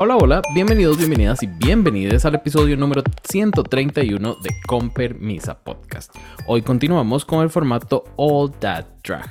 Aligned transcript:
Hola, 0.00 0.16
hola, 0.16 0.42
bienvenidos, 0.54 0.96
bienvenidas 0.96 1.42
y 1.42 1.48
bienvenidas 1.48 2.24
al 2.24 2.36
episodio 2.36 2.76
número 2.76 3.02
131 3.28 4.36
de 4.36 4.50
Con 4.64 4.90
Permisa 4.90 5.58
Podcast. 5.58 6.14
Hoy 6.46 6.62
continuamos 6.62 7.24
con 7.24 7.42
el 7.42 7.50
formato 7.50 8.04
All 8.14 8.52
That 8.60 8.84
Drag. 9.02 9.28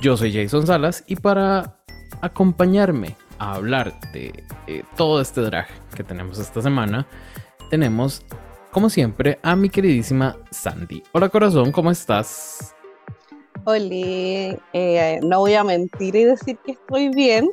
Yo 0.00 0.16
soy 0.16 0.32
Jason 0.32 0.66
Salas 0.66 1.04
y 1.06 1.16
para 1.16 1.76
acompañarme 2.22 3.14
a 3.38 3.56
hablar 3.56 3.92
de 4.14 4.42
eh, 4.66 4.84
todo 4.96 5.20
este 5.20 5.42
drag 5.42 5.66
que 5.94 6.02
tenemos 6.02 6.38
esta 6.38 6.62
semana, 6.62 7.06
tenemos, 7.68 8.24
como 8.70 8.88
siempre, 8.88 9.38
a 9.42 9.54
mi 9.54 9.68
queridísima 9.68 10.34
Sandy. 10.50 11.02
Hola 11.12 11.28
corazón, 11.28 11.72
¿cómo 11.72 11.90
estás? 11.90 12.74
Hola, 13.64 14.58
eh, 14.72 15.20
no 15.22 15.40
voy 15.40 15.52
a 15.52 15.62
mentir 15.62 16.16
y 16.16 16.24
decir 16.24 16.56
que 16.64 16.72
estoy 16.72 17.10
bien 17.10 17.50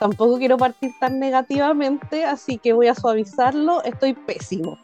tampoco 0.00 0.38
quiero 0.38 0.56
partir 0.56 0.92
tan 0.98 1.20
negativamente, 1.20 2.24
así 2.24 2.58
que 2.58 2.72
voy 2.72 2.88
a 2.88 2.94
suavizarlo. 2.94 3.84
Estoy 3.84 4.14
pésimo, 4.14 4.78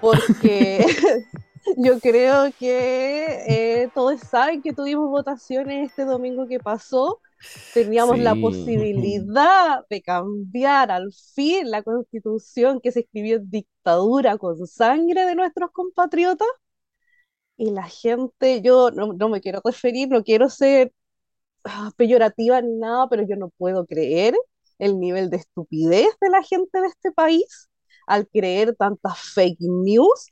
porque 0.00 0.84
yo 1.78 2.00
creo 2.00 2.50
que 2.58 3.44
eh, 3.46 3.90
todos 3.94 4.20
saben 4.20 4.60
que 4.60 4.72
tuvimos 4.72 5.08
votaciones 5.08 5.88
este 5.88 6.04
domingo 6.04 6.46
que 6.48 6.58
pasó. 6.58 7.20
Teníamos 7.72 8.18
la 8.18 8.34
posibilidad 8.34 9.86
de 9.88 10.02
cambiar 10.02 10.90
al 10.90 11.12
fin 11.12 11.70
la 11.70 11.84
constitución 11.84 12.80
que 12.80 12.90
se 12.90 13.00
escribió 13.00 13.36
en 13.36 13.48
dictadura 13.48 14.38
con 14.38 14.66
sangre 14.66 15.24
de 15.24 15.36
nuestros 15.36 15.70
compatriotas. 15.70 16.48
Y 17.56 17.70
la 17.70 17.84
gente, 17.84 18.60
yo 18.62 18.90
no, 18.90 19.12
no 19.12 19.28
me 19.28 19.40
quiero 19.40 19.60
referir, 19.64 20.08
no 20.08 20.24
quiero 20.24 20.48
ser 20.48 20.92
ah, 21.68 21.90
peyorativa 21.96 22.60
ni 22.62 22.76
nada, 22.76 23.08
pero 23.08 23.22
yo 23.28 23.36
no 23.36 23.50
puedo 23.50 23.86
creer 23.86 24.34
el 24.78 24.98
nivel 24.98 25.30
de 25.30 25.38
estupidez 25.38 26.08
de 26.20 26.30
la 26.30 26.42
gente 26.42 26.80
de 26.80 26.88
este 26.88 27.12
país 27.12 27.68
al 28.06 28.26
creer 28.26 28.74
tantas 28.74 29.18
fake 29.34 29.60
news, 29.60 30.28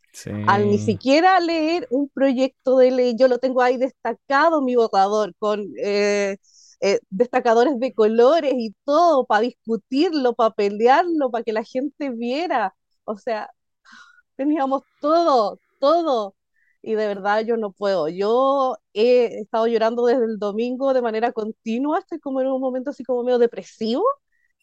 al 0.47 0.67
ni 0.69 0.79
siquiera 0.79 1.39
leer 1.41 1.87
un 1.91 2.09
proyecto 2.09 2.79
de 2.79 2.91
ley. 2.91 3.17
Yo 3.19 3.29
lo 3.29 3.39
tengo 3.39 3.61
ahí 3.61 3.77
destacado, 3.77 4.62
mi 4.62 4.77
votador, 4.77 5.34
con 5.39 5.62
eh, 5.79 6.39
eh, 6.81 7.01
destacadores 7.11 7.79
de 7.79 7.92
colores 7.92 8.55
y 8.57 8.75
todo, 8.84 9.27
para 9.27 9.42
discutirlo, 9.42 10.34
para 10.34 10.55
pelearlo, 10.55 11.31
para 11.31 11.45
que 11.45 11.53
la 11.53 11.64
gente 11.64 12.11
viera. 12.11 12.75
O 13.05 13.19
sea, 13.19 13.51
teníamos 14.37 14.83
todo, 15.01 15.61
todo. 15.81 16.36
Y 16.87 16.95
de 16.95 17.09
verdad 17.09 17.45
yo 17.45 17.56
no 17.56 17.73
puedo. 17.73 18.09
Yo 18.09 18.77
he 18.95 19.41
estado 19.41 19.67
llorando 19.67 20.06
desde 20.06 20.25
el 20.25 20.39
domingo 20.39 20.95
de 20.95 21.03
manera 21.03 21.33
continua, 21.33 21.98
estoy 21.98 22.20
como 22.20 22.41
en 22.41 22.47
un 22.47 22.61
momento 22.61 22.91
así 22.91 23.03
como 23.05 23.25
medio 23.25 23.39
depresivo 23.41 24.05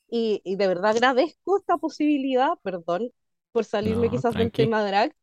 y, 0.09 0.41
de 0.55 0.67
verdad 0.67 0.91
agradezco 0.91 1.57
esta 1.57 1.77
posibilidad, 1.77 2.51
perdón 2.63 3.11
por 3.51 3.66
salirme 3.66 4.09
quizás 4.09 4.35
del 4.35 4.51
tema 4.53 4.85
drag, 4.85 5.13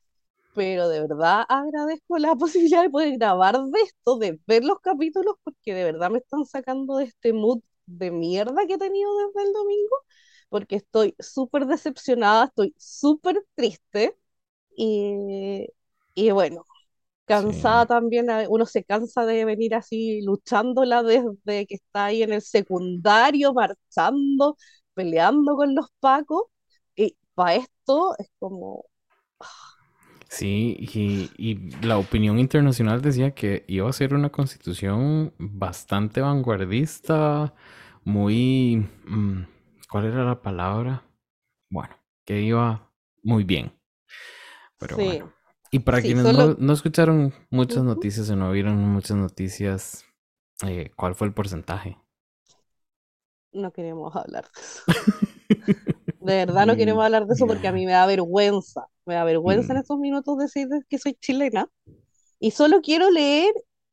pero 0.54 0.88
de 0.90 1.00
verdad 1.00 1.44
agradezco 1.48 2.18
la 2.18 2.34
posibilidad 2.36 2.82
de 2.82 2.90
poder 2.90 3.16
grabar 3.18 3.58
de 3.62 3.80
esto, 3.80 4.18
de 4.18 4.38
ver 4.46 4.64
los 4.64 4.80
capítulos, 4.80 5.36
porque 5.44 5.74
de 5.74 5.84
verdad 5.84 6.10
me 6.10 6.18
están 6.18 6.44
sacando 6.46 6.96
de 6.98 7.04
este 7.04 7.32
mood 7.32 7.60
de 7.86 8.10
mierda 8.10 8.66
que 8.66 8.74
he 8.74 8.78
tenido 8.78 9.10
desde 9.26 9.48
el 9.48 9.52
domingo, 9.54 9.96
porque 10.50 10.76
estoy 10.76 11.14
súper 11.18 11.66
decepcionada, 11.66 12.46
estoy 12.46 12.74
súper 12.78 13.44
triste 13.56 14.16
y, 14.76 15.68
y 16.14 16.30
bueno, 16.32 16.64
cansada 17.30 17.86
también, 17.86 18.26
uno 18.48 18.66
se 18.66 18.82
cansa 18.82 19.24
de 19.24 19.44
venir 19.44 19.76
así 19.76 20.20
luchándola 20.22 21.04
desde 21.04 21.64
que 21.66 21.76
está 21.76 22.06
ahí 22.06 22.24
en 22.24 22.32
el 22.32 22.42
secundario, 22.42 23.54
marchando, 23.54 24.56
peleando 24.94 25.54
con 25.54 25.76
los 25.76 25.86
pacos, 26.00 26.46
y 26.96 27.16
para 27.34 27.54
esto 27.54 28.16
es 28.18 28.28
como... 28.40 28.84
Sí, 30.28 30.76
y, 31.38 31.70
la 31.86 31.98
opinión 31.98 32.38
internacional 32.38 33.00
decía 33.00 33.32
que 33.32 33.64
iba 33.68 33.88
a 33.88 33.92
ser 33.92 34.14
una 34.14 34.30
constitución 34.30 35.32
bastante 35.38 36.20
vanguardista, 36.20 37.54
muy... 38.04 38.88
Mm, 39.06 39.42
¿Cuál 39.88 40.06
era 40.06 40.24
la 40.24 40.42
palabra? 40.42 41.04
Bueno, 41.68 41.96
que 42.24 42.42
iba 42.42 42.92
muy 43.22 43.44
bien. 43.44 43.72
Pero 44.78 44.96
bueno. 44.96 45.39
Y 45.70 45.80
para 45.80 46.00
quienes 46.02 46.24
no, 46.58 46.72
escucharon 46.72 47.32
muchas 47.50 47.84
noticias 47.84 48.28
o 48.30 48.36
no 48.36 48.50
vieron 48.50 48.76
muchas 48.76 49.16
noticias, 49.16 50.04
eh, 50.66 50.90
¿cuál 50.96 51.14
fue 51.14 51.28
el 51.28 51.34
porcentaje? 51.34 51.96
no 53.52 53.72
queremos 53.72 54.14
hablar 54.14 54.44
de 54.44 54.60
eso. 54.60 54.82
De 56.20 56.34
verdad 56.34 56.66
no 56.66 56.76
queremos 56.76 57.02
hablar 57.02 57.26
de 57.26 57.32
eso 57.34 57.46
porque 57.46 57.66
a 57.66 57.72
mí 57.72 57.86
me 57.86 57.92
da 57.92 58.04
vergüenza. 58.04 58.86
Me 59.06 59.14
da 59.14 59.24
vergüenza 59.24 59.72
en 59.72 59.78
mm. 59.78 59.80
estos 59.80 59.98
minutos 59.98 60.38
decir 60.38 60.68
que 60.88 60.98
soy 60.98 61.14
chilena. 61.14 61.68
Y 62.38 62.50
solo 62.50 62.82
quiero 62.82 63.10
leer 63.10 63.52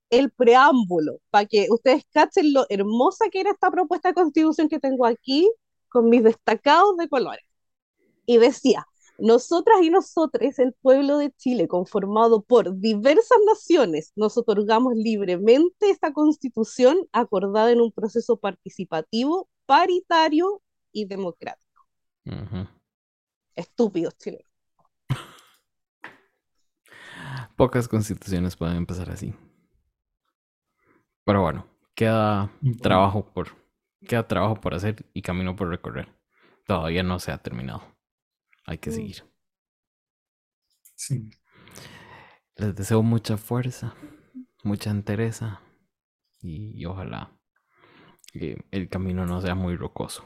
el 0.10 0.32
preámbulo 0.32 1.20
para 1.30 1.46
que 1.46 1.68
ustedes 1.70 2.04
cachen 2.12 2.54
lo 2.54 2.66
hermosa 2.70 3.26
que 3.32 3.40
era 3.40 3.52
esta 3.52 3.72
propuesta 3.72 4.10
de 4.10 4.16
constitución 4.16 4.68
que 4.68 4.80
tengo 4.80 5.06
aquí 5.06 5.50
con 5.88 6.10
mis 6.10 6.22
destacados 6.22 6.98
de 6.98 7.08
colores. 7.08 7.46
Y 8.26 8.38
decía, 8.38 8.86
nosotras 9.18 9.82
y 9.82 9.90
nosotros, 9.90 10.60
el 10.60 10.74
pueblo 10.74 11.18
de 11.18 11.32
Chile, 11.32 11.68
conformado 11.68 12.42
por 12.44 12.80
diversas 12.80 13.38
naciones, 13.46 14.14
nos 14.16 14.38
otorgamos 14.38 14.94
libremente 14.96 15.90
esta 15.90 16.14
constitución 16.14 16.98
acordada 17.12 17.72
en 17.72 17.82
un 17.82 17.92
proceso 17.92 18.38
participativo, 18.38 19.50
paritario 19.66 20.62
y 20.92 21.06
democrático. 21.06 21.88
Estúpidos 23.56 24.16
chilenos. 24.18 24.46
Pocas 27.56 27.88
constituciones 27.88 28.56
pueden 28.56 28.78
empezar 28.78 29.10
así. 29.10 29.34
Pero 31.26 31.42
bueno, 31.42 31.68
queda 31.96 32.52
trabajo 32.82 33.26
por 33.34 33.50
queda 34.08 34.28
trabajo 34.28 34.56
por 34.62 34.76
hacer 34.76 35.06
y 35.14 35.22
camino 35.22 35.56
por 35.56 35.70
recorrer. 35.70 36.08
Todavía 36.66 37.04
no 37.04 37.20
se 37.20 37.32
ha 37.32 37.40
terminado. 37.40 37.97
Hay 38.68 38.78
que 38.78 38.92
mm. 38.92 38.94
seguir. 38.94 39.24
Sí. 40.96 41.30
Les 42.58 42.76
deseo 42.76 43.02
mucha 43.02 43.38
fuerza, 43.38 43.96
mucha 44.64 44.92
entereza 44.92 45.62
y, 46.42 46.86
ojalá 46.86 47.32
que 48.32 48.66
el 48.72 48.90
camino 48.90 49.26
no 49.26 49.42
sea 49.42 49.56
muy 49.56 49.76
rocoso. 49.76 50.26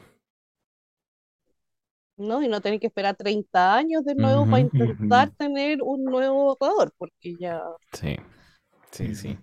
No, 2.16 2.42
y 2.42 2.48
no 2.48 2.60
tener 2.60 2.80
que 2.80 2.88
esperar 2.88 3.16
30 3.16 3.74
años 3.74 4.04
de 4.04 4.14
nuevo 4.14 4.44
para 4.44 4.60
intentar 4.60 5.30
tener 5.30 5.78
un 5.82 6.04
nuevo 6.04 6.56
jugador, 6.56 6.92
porque 6.98 7.36
ya. 7.38 7.62
Sí, 7.92 8.16
sí, 8.90 9.14
sí. 9.14 9.38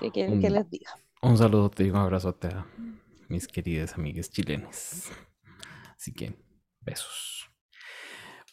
¿Qué 0.00 0.10
quieren 0.10 0.40
que 0.40 0.50
les 0.50 0.68
diga? 0.68 0.90
Un 1.22 1.38
saludo 1.38 1.70
y 1.78 1.90
un 1.90 1.96
abrazote 1.96 2.48
a 2.48 2.66
mis 3.28 3.46
queridas 3.46 3.94
amigas 3.94 4.30
chilenas. 4.30 5.10
Así 5.96 6.12
que, 6.12 6.34
besos. 6.80 7.51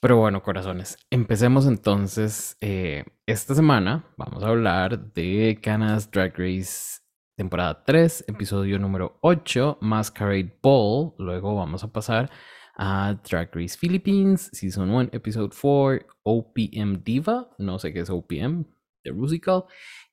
Pero 0.02 0.16
bueno, 0.16 0.42
corazones, 0.42 0.98
empecemos 1.10 1.66
entonces. 1.66 2.58
Eh, 2.62 3.04
esta 3.26 3.54
semana 3.54 4.06
vamos 4.16 4.44
a 4.44 4.48
hablar 4.48 5.14
de 5.14 5.60
Canas 5.62 6.10
Drag 6.10 6.34
Race 6.38 7.02
temporada 7.36 7.84
3, 7.86 8.26
episodio 8.28 8.80
número 8.80 9.18
8, 9.22 9.80
Masquerade 9.82 10.58
Ball. 10.62 11.14
Luego 11.18 11.56
vamos 11.56 11.84
a 11.84 11.92
pasar 11.92 12.30
a 12.78 13.18
Drag 13.30 13.50
Race 13.54 13.78
Philippines, 13.78 14.50
Season 14.54 14.90
1, 14.90 15.10
Episode 15.12 15.50
4, 15.50 16.06
OPM 16.24 17.04
Diva. 17.04 17.50
No 17.58 17.78
sé 17.78 17.92
qué 17.94 18.00
es 18.00 18.10
OPM, 18.10 18.66
The 19.04 19.12
Musical. 19.12 19.64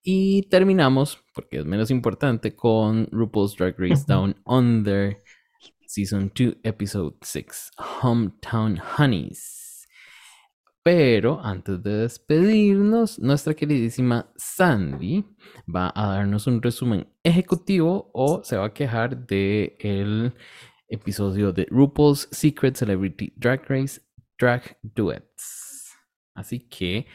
Y 0.02 0.48
terminamos, 0.48 1.18
porque 1.32 1.58
es 1.58 1.64
menos 1.64 1.92
importante, 1.92 2.56
con 2.56 3.08
RuPaul's 3.12 3.56
Drag 3.56 3.74
Race 3.78 4.04
Down 4.08 4.34
Under, 4.44 5.22
Season 5.86 6.32
2, 6.34 6.58
Episode 6.64 7.16
6, 7.22 7.70
Hometown 8.02 8.80
Honeys. 8.98 9.65
Pero 10.86 11.40
antes 11.42 11.82
de 11.82 11.96
despedirnos, 11.96 13.18
nuestra 13.18 13.54
queridísima 13.54 14.30
Sandy 14.36 15.24
va 15.68 15.92
a 15.92 16.10
darnos 16.10 16.46
un 16.46 16.62
resumen 16.62 17.08
ejecutivo 17.24 18.08
o 18.14 18.44
se 18.44 18.56
va 18.56 18.66
a 18.66 18.72
quejar 18.72 19.26
del 19.26 19.74
el 19.80 20.32
episodio 20.86 21.50
de 21.52 21.66
RuPaul's 21.70 22.28
Secret 22.30 22.76
Celebrity 22.76 23.32
Drag 23.34 23.68
Race 23.68 24.00
Drag 24.38 24.78
Duets. 24.80 25.92
Así 26.36 26.60
que 26.60 27.08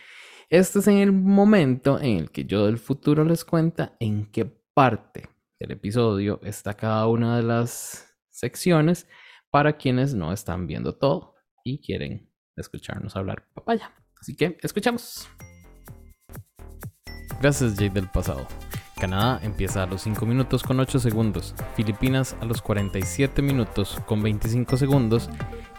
este 0.49 0.79
es 0.79 0.87
el 0.87 1.13
momento 1.13 1.97
en 1.97 2.17
el 2.17 2.29
que 2.29 2.43
yo 2.43 2.65
del 2.65 2.77
futuro 2.77 3.23
les 3.23 3.45
cuenta 3.45 3.95
en 4.01 4.29
qué 4.33 4.43
parte 4.73 5.29
del 5.61 5.71
episodio 5.71 6.41
está 6.43 6.73
cada 6.73 7.07
una 7.07 7.37
de 7.37 7.43
las 7.43 8.17
secciones 8.31 9.07
para 9.49 9.77
quienes 9.77 10.13
no 10.13 10.33
están 10.33 10.67
viendo 10.67 10.93
todo 10.93 11.35
y 11.63 11.79
quieren 11.79 12.30
escucharnos 12.61 13.15
hablar 13.15 13.45
papaya. 13.53 13.91
Así 14.19 14.35
que 14.35 14.57
escuchamos. 14.61 15.27
Gracias, 17.41 17.73
Jade 17.73 17.89
del 17.89 18.09
pasado. 18.09 18.47
Canadá 18.99 19.39
empieza 19.41 19.81
a 19.81 19.87
los 19.87 20.03
5 20.03 20.27
minutos 20.27 20.61
con 20.61 20.79
8 20.79 20.99
segundos, 20.99 21.55
Filipinas 21.75 22.35
a 22.39 22.45
los 22.45 22.61
47 22.61 23.41
minutos 23.41 23.99
con 24.05 24.21
25 24.21 24.77
segundos 24.77 25.27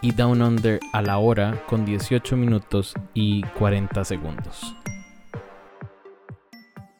y 0.01 0.11
Down 0.11 0.41
Under 0.41 0.81
a 0.91 1.01
la 1.01 1.17
hora 1.19 1.63
con 1.67 1.85
18 1.85 2.35
minutos 2.35 2.93
y 3.13 3.41
40 3.57 4.03
segundos. 4.03 4.75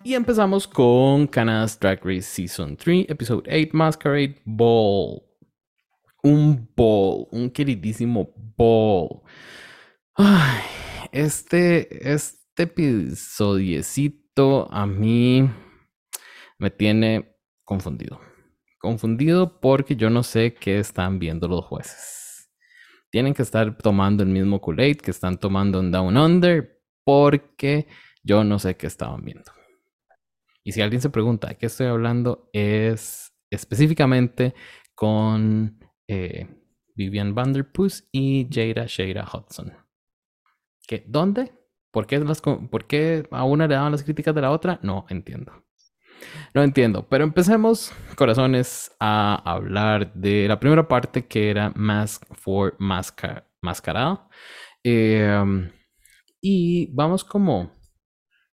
Y 0.05 0.13
empezamos 0.13 0.65
con 0.65 1.27
Canada's 1.27 1.77
Drag 1.77 1.99
Race 2.05 2.21
Season 2.21 2.77
3, 2.77 3.05
Episode 3.09 3.49
8, 3.49 3.69
Masquerade 3.73 4.41
Ball. 4.45 5.21
Un 6.23 6.69
ball, 6.73 7.27
un 7.31 7.49
queridísimo 7.49 8.33
ball. 8.57 9.21
Ay, 10.15 10.61
este, 11.11 12.13
este 12.13 12.63
episodiecito 12.63 14.71
a 14.71 14.85
mí 14.85 15.49
me 16.59 16.69
tiene 16.69 17.35
confundido. 17.63 18.21
Confundido 18.79 19.59
porque 19.59 19.95
yo 19.95 20.11
no 20.11 20.21
sé 20.21 20.53
qué 20.53 20.77
están 20.77 21.17
viendo 21.17 21.47
los 21.47 21.65
jueces. 21.65 22.51
Tienen 23.09 23.33
que 23.33 23.41
estar 23.41 23.75
tomando 23.79 24.21
el 24.21 24.29
mismo 24.29 24.61
Kool-Aid 24.61 24.97
que 24.97 25.09
están 25.09 25.39
tomando 25.39 25.79
en 25.79 25.89
Down 25.89 26.15
Under 26.15 26.79
porque 27.03 27.87
yo 28.23 28.43
no 28.43 28.59
sé 28.59 28.77
qué 28.77 28.85
estaban 28.85 29.25
viendo. 29.25 29.51
Y 30.63 30.73
si 30.73 30.81
alguien 30.81 31.01
se 31.01 31.09
pregunta 31.09 31.47
de 31.47 31.55
qué 31.55 31.65
estoy 31.65 31.87
hablando, 31.87 32.51
es 32.53 33.33
específicamente 33.49 34.53
con 34.93 35.79
eh, 36.07 36.47
Vivian 36.93 37.33
Vanderpuss 37.33 38.07
y 38.11 38.47
Jada 38.51 38.85
Shada 38.87 39.27
Hudson. 39.33 39.82
¿Qué? 40.87 41.03
¿Dónde? 41.07 41.53
¿Por 41.91 42.07
qué, 42.07 42.19
las, 42.19 42.41
¿Por 42.41 42.85
qué 42.87 43.27
a 43.31 43.43
una 43.43 43.67
le 43.67 43.75
daban 43.75 43.91
las 43.91 44.03
críticas 44.03 44.33
de 44.33 44.41
la 44.41 44.51
otra? 44.51 44.79
No 44.81 45.05
entiendo. 45.09 45.63
No 46.53 46.61
entiendo, 46.63 47.07
pero 47.09 47.23
empecemos, 47.23 47.91
corazones, 48.15 48.95
a 48.99 49.41
hablar 49.45 50.13
de 50.13 50.47
la 50.47 50.59
primera 50.59 50.87
parte 50.87 51.27
que 51.27 51.49
era 51.49 51.71
Mask 51.75 52.23
for 52.35 52.75
Mascarada. 52.79 54.27
Em, 54.83 55.71
y 56.41 56.87
vamos 56.93 57.23
como, 57.23 57.71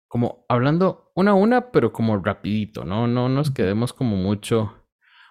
como 0.09 0.45
hablando 0.49 1.13
una 1.15 1.33
a 1.33 1.35
una, 1.35 1.71
pero 1.71 1.93
como 1.93 2.19
rapidito, 2.19 2.85
¿no? 2.85 3.07
No 3.07 3.29
nos 3.29 3.51
quedemos 3.51 3.93
como 3.93 4.17
mucho, 4.17 4.87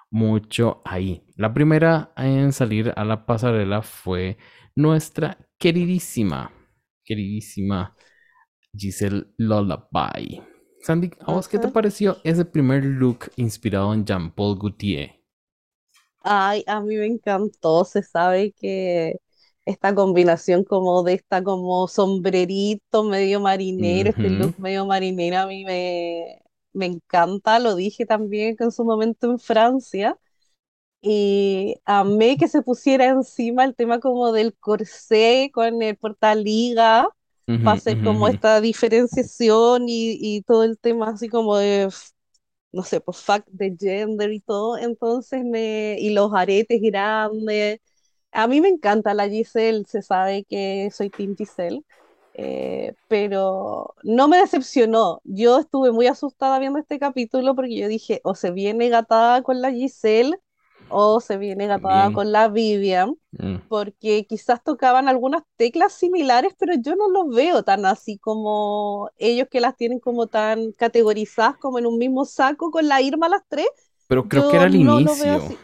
mucho 0.10 0.82
ahí. 0.86 1.24
La 1.36 1.54
primera 1.54 2.14
en 2.18 2.54
salir 2.54 2.94
a 2.96 3.06
la 3.06 3.26
pasarela 3.26 3.82
fue 3.82 4.38
nuestra 4.76 5.38
queridísima, 5.60 6.52
queridísima 7.06 7.96
Giselle 8.76 9.28
Lullaby. 9.38 10.42
Sandy, 10.82 11.12
¿a 11.22 11.34
vos 11.34 11.48
qué 11.48 11.60
te 11.60 11.70
pareció 11.70 12.18
ese 12.24 12.46
primer 12.46 12.84
look 12.86 13.32
inspirado 13.38 13.94
en 13.94 14.06
Jean-Paul 14.06 14.60
Gaultier? 14.60 15.12
Ay, 16.22 16.64
a 16.68 16.82
mí 16.82 16.96
me 16.98 17.06
encantó. 17.06 17.86
Se 17.86 18.02
sabe 18.04 18.52
que 18.54 19.18
esta 19.66 19.94
combinación 19.96 20.64
como 20.64 21.04
de 21.04 21.14
esta 21.14 21.44
como 21.44 21.88
sombrerito 21.88 23.04
medio 23.04 23.40
marinero, 23.40 24.10
este 24.10 24.30
look 24.30 24.54
medio 24.58 24.86
marinero 24.86 25.38
a 25.40 25.48
mí 25.48 25.64
me, 25.66 26.42
me 26.74 26.86
encanta. 26.88 27.60
Lo 27.60 27.76
dije 27.76 28.06
también 28.06 28.56
en 28.60 28.72
su 28.72 28.84
momento 28.86 29.30
en 29.32 29.40
Francia. 29.40 30.18
Y 31.08 31.76
amé 31.86 32.36
que 32.36 32.48
se 32.48 32.64
pusiera 32.64 33.06
encima 33.06 33.64
el 33.64 33.76
tema 33.76 34.00
como 34.00 34.32
del 34.32 34.56
corsé 34.56 35.52
con 35.54 35.84
el 35.84 35.96
portaliga 35.98 37.08
para 37.46 37.74
hacer 37.74 38.04
como 38.04 38.28
esta 38.28 38.60
diferenciación 38.60 39.88
y, 39.88 40.18
y, 40.20 40.42
todo 40.42 40.64
el 40.64 40.80
tema 40.80 41.10
así 41.10 41.30
como 41.30 41.58
de, 41.58 41.90
no 42.72 42.82
sé, 42.82 43.02
pues 43.02 43.18
fact 43.22 43.48
de 43.52 43.76
gender 43.80 44.34
y 44.34 44.40
todo, 44.40 44.80
entonces 44.80 45.44
me, 45.46 45.96
y 46.00 46.10
los 46.10 46.34
aretes 46.34 46.82
grandes, 46.82 47.82
a 48.32 48.48
mí 48.48 48.60
me 48.60 48.70
encanta 48.70 49.14
la 49.14 49.30
Giselle, 49.30 49.86
se 49.86 50.02
sabe 50.02 50.44
que 50.46 50.90
soy 50.92 51.12
Team 51.12 51.36
Giselle, 51.38 51.84
eh, 52.34 52.96
pero 53.08 53.94
no 54.02 54.28
me 54.28 54.38
decepcionó, 54.38 55.22
yo 55.24 55.60
estuve 55.60 55.92
muy 55.92 56.08
asustada 56.08 56.58
viendo 56.58 56.80
este 56.80 56.98
capítulo 56.98 57.54
porque 57.54 57.78
yo 57.78 57.88
dije, 57.88 58.22
o 58.24 58.34
se 58.34 58.50
viene 58.50 58.90
gatada 58.90 59.44
con 59.44 59.62
la 59.62 59.72
Giselle, 59.72 60.36
o 60.90 61.20
se 61.20 61.38
viene 61.38 61.68
gatada 61.68 62.12
con 62.12 62.32
la 62.32 62.48
Vivian, 62.48 63.16
mm. 63.32 63.68
porque 63.68 64.26
quizás 64.26 64.64
tocaban 64.64 65.08
algunas 65.08 65.44
teclas 65.58 65.94
similares, 65.94 66.54
pero 66.58 66.74
yo 66.82 66.96
no 66.96 67.10
los 67.10 67.34
veo 67.36 67.64
tan 67.64 67.86
así 67.86 68.18
como 68.18 69.10
ellos 69.18 69.48
que 69.50 69.62
las 69.62 69.76
tienen 69.76 70.00
como 70.00 70.28
tan 70.28 70.72
categorizadas 70.74 71.58
como 71.58 71.80
en 71.80 71.86
un 71.86 71.98
mismo 71.98 72.26
saco 72.26 72.72
con 72.72 72.88
la 72.88 73.02
Irma 73.02 73.30
las 73.30 73.44
tres. 73.48 73.68
Pero 74.08 74.28
creo 74.28 74.50
que 74.50 74.56
era 74.58 74.66
el 74.66 74.76
inicio. 74.76 75.58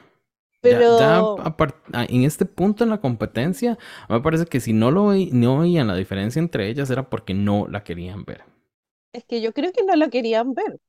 Pero 0.61 0.99
ya, 0.99 2.05
en 2.07 2.23
este 2.23 2.45
punto 2.45 2.83
en 2.83 2.91
la 2.91 3.01
competencia, 3.01 3.79
me 4.07 4.21
parece 4.21 4.45
que 4.45 4.59
si 4.59 4.73
no 4.73 4.91
lo 4.91 5.13
no 5.13 5.59
veían 5.59 5.87
la 5.87 5.95
diferencia 5.95 6.39
entre 6.39 6.69
ellas 6.69 6.89
era 6.91 7.09
porque 7.09 7.33
no 7.33 7.67
la 7.67 7.83
querían 7.83 8.25
ver. 8.25 8.43
Es 9.11 9.25
que 9.25 9.41
yo 9.41 9.53
creo 9.53 9.71
que 9.73 9.83
no 9.83 9.95
la 9.95 10.09
querían 10.09 10.53
ver. 10.53 10.79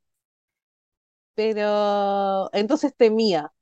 Pero 1.34 2.50
entonces 2.52 2.94
temía 2.94 3.52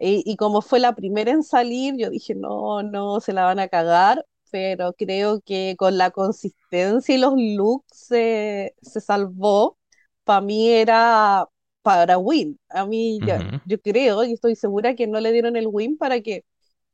y, 0.00 0.36
como 0.36 0.62
fue 0.62 0.80
la 0.80 0.94
primera 0.94 1.30
en 1.30 1.42
salir, 1.42 1.94
yo 1.96 2.10
dije, 2.10 2.34
no, 2.34 2.82
no, 2.82 3.20
se 3.20 3.32
la 3.32 3.44
van 3.44 3.58
a 3.58 3.68
cagar, 3.68 4.24
pero 4.50 4.92
creo 4.92 5.40
que 5.40 5.74
con 5.76 5.98
la 5.98 6.10
consistencia 6.10 7.14
y 7.14 7.18
los 7.18 7.34
looks 7.36 7.84
se, 7.90 8.74
se 8.80 9.00
salvó. 9.00 9.76
Para 10.24 10.40
mí 10.40 10.68
era 10.68 11.46
para 11.82 12.18
win. 12.18 12.58
A 12.68 12.84
mí 12.86 13.18
yo 13.64 13.80
creo 13.80 14.22
y 14.24 14.32
estoy 14.32 14.56
segura 14.56 14.94
que 14.94 15.06
no 15.06 15.20
le 15.20 15.32
dieron 15.32 15.56
el 15.56 15.68
win 15.68 15.96
para 15.96 16.20
que 16.20 16.44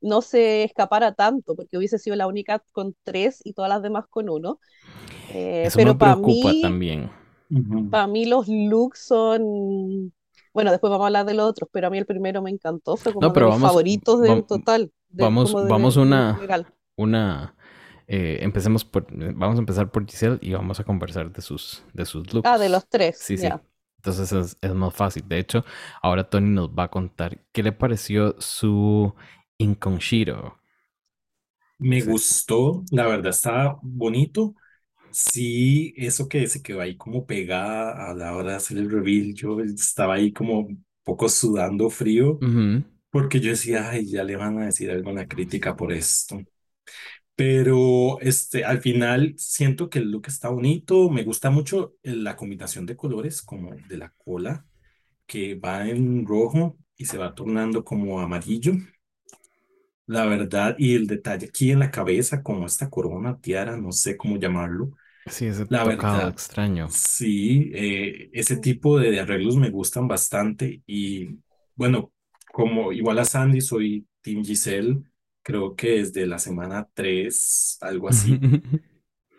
no 0.01 0.23
se 0.23 0.65
escapara 0.65 1.15
tanto, 1.15 1.57
porque 1.57 1.79
hubiese 1.79 1.99
sido 1.99 2.15
la 2.15 2.27
única 2.27 2.63
con 2.73 2.95
tres 3.03 3.41
y 3.43 3.55
todas 3.55 3.71
las 3.71 3.83
demás 3.83 4.05
con 4.09 4.29
uno. 4.29 4.61
Eh, 5.33 5.65
Eso 5.67 5.77
pero 5.77 5.95
me 5.95 5.99
preocupa 5.99 6.53
mí, 6.53 6.63
también. 6.63 7.11
Para 7.91 8.07
mí 8.07 8.27
los 8.27 8.47
looks 8.49 9.01
son 9.01 10.13
bueno, 10.55 10.71
después 10.71 10.91
vamos 10.91 11.05
a 11.05 11.09
hablar 11.09 11.27
de 11.27 11.35
los 11.35 11.51
otros, 11.51 11.69
pero 11.73 11.89
a 11.89 11.91
mí 11.91 11.99
el 11.99 12.07
primero 12.07 12.41
me 12.41 12.51
encantó, 12.51 12.97
fue 12.97 13.13
como 13.13 13.29
de 13.29 13.47
mis 13.47 13.61
favoritos 13.61 14.21
del 14.21 14.45
total. 14.45 14.93
vamos, 15.11 15.53
vamos 15.53 15.97
una, 15.97 16.41
una, 16.97 17.55
eh, 18.07 18.39
empecemos 18.41 18.85
por, 18.85 19.07
vamos 19.35 19.57
a 19.57 19.59
empezar 19.59 19.91
por 19.91 20.07
Giselle 20.07 20.39
y 20.41 20.53
vamos 20.53 20.79
a 20.79 20.85
conversar 20.85 21.33
de 21.33 21.43
sus, 21.43 21.83
de 21.93 22.05
sus 22.05 22.33
looks. 22.33 22.49
Ah, 22.49 22.57
de 22.57 22.69
los 22.69 22.89
tres. 22.89 23.19
Sí, 23.19 23.37
sí. 23.37 23.49
Entonces 23.97 24.57
es, 24.61 24.75
más 24.75 24.95
fácil. 24.95 25.27
De 25.27 25.39
hecho, 25.39 25.65
ahora 26.03 26.29
Tony 26.29 26.51
nos 26.51 26.69
va 26.69 26.85
a 26.85 26.91
contar 26.91 27.41
qué 27.53 27.63
le 27.63 27.73
pareció 27.73 28.37
su 28.39 29.15
Inconchito. 29.59 30.59
Me 31.79 32.03
gustó, 32.03 32.85
la 32.91 33.07
verdad 33.07 33.31
está 33.31 33.79
bonito. 33.83 34.55
Sí, 35.17 35.95
eso 35.97 36.29
que 36.29 36.47
se 36.49 36.61
quedó 36.61 36.81
ahí 36.81 36.97
como 36.97 37.25
pegada 37.25 38.11
a 38.11 38.15
la 38.15 38.35
hora 38.37 38.51
de 38.53 38.57
hacer 38.57 38.79
el 38.79 38.91
reveal, 38.91 39.33
yo 39.35 39.61
estaba 39.61 40.15
ahí 40.15 40.33
como 40.33 40.61
un 40.61 40.85
poco 41.05 41.29
sudando 41.29 41.89
frío, 41.89 42.45
porque 43.11 43.41
yo 43.41 43.51
decía, 43.51 43.91
ay, 43.91 44.07
ya 44.07 44.25
le 44.25 44.37
van 44.37 44.59
a 44.59 44.67
decir 44.67 44.91
la 44.91 45.29
crítica 45.29 45.77
por 45.77 45.93
esto. 45.93 46.41
Pero 47.37 48.21
este, 48.21 48.65
al 48.65 48.81
final 48.81 49.35
siento 49.39 49.91
que 49.91 50.01
el 50.01 50.11
look 50.11 50.27
está 50.29 50.51
bonito, 50.51 51.11
me 51.11 51.25
gusta 51.25 51.51
mucho 51.51 51.97
la 52.03 52.37
combinación 52.37 52.87
de 52.87 52.97
colores, 52.97 53.43
como 53.43 53.75
de 53.75 53.99
la 53.99 54.11
cola, 54.19 54.67
que 55.27 55.57
va 55.57 55.89
en 55.89 56.27
rojo 56.27 56.79
y 56.97 57.07
se 57.07 57.19
va 57.19 57.35
tornando 57.35 57.85
como 57.85 58.21
amarillo. 58.21 58.75
La 60.07 60.27
verdad, 60.27 60.77
y 60.79 60.95
el 60.95 61.07
detalle 61.07 61.47
aquí 61.47 61.71
en 61.71 61.79
la 61.79 61.91
cabeza, 61.91 62.43
como 62.43 62.67
esta 62.67 62.91
corona, 62.91 63.41
tiara, 63.41 63.77
no 63.77 63.91
sé 63.93 64.17
cómo 64.17 64.37
llamarlo, 64.39 64.93
Sí, 65.27 65.47
ese 65.47 65.67
La 65.69 65.85
verdad, 65.85 66.29
extraño. 66.29 66.89
sí, 66.89 67.71
eh, 67.75 68.31
ese 68.33 68.57
tipo 68.59 68.99
de 68.99 69.19
arreglos 69.21 69.57
me 69.57 69.71
gustan 69.71 70.07
bastante 70.09 70.83
y 70.87 71.39
bueno, 71.75 72.13
como 72.53 72.93
igual 72.93 73.19
a 73.19 73.25
Sandy, 73.25 73.61
soy 73.61 74.07
Team 74.21 74.45
Giselle, 74.45 75.03
creo 75.43 75.75
que 75.75 75.99
desde 75.99 76.27
la 76.27 76.39
semana 76.39 76.89
3, 76.95 77.79
algo 77.81 78.09
así, 78.09 78.41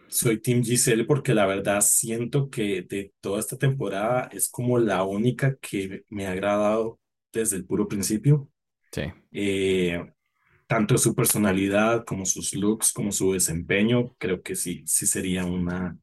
soy 0.08 0.42
Team 0.42 0.63
Giselle 0.63 1.06
porque 1.06 1.34
la 1.34 1.46
verdad 1.46 1.82
siento 1.82 2.50
que 2.50 2.84
de 2.84 3.13
toda 3.22 3.39
esta 3.39 3.58
temporada 3.58 4.30
es 4.32 4.50
como 4.50 4.77
la 4.80 5.04
única 5.04 5.58
que 5.58 6.06
me 6.10 6.27
ha 6.27 6.32
agradado 6.32 7.00
desde 7.34 7.58
el 7.58 7.65
puro 7.65 7.88
principio. 7.88 8.50
Sí. 8.92 9.13
Eh, 9.32 10.13
tanto 10.75 10.98
su 10.98 11.15
personalidad 11.15 12.03
como 12.03 12.25
sus 12.25 12.53
looks, 12.53 12.91
como 12.91 13.10
su 13.13 13.32
desempeño, 13.32 14.13
creo 14.17 14.41
que 14.41 14.58
sí, 14.58 14.84
sí 14.86 15.05
sería 15.05 15.46
una 15.46 15.98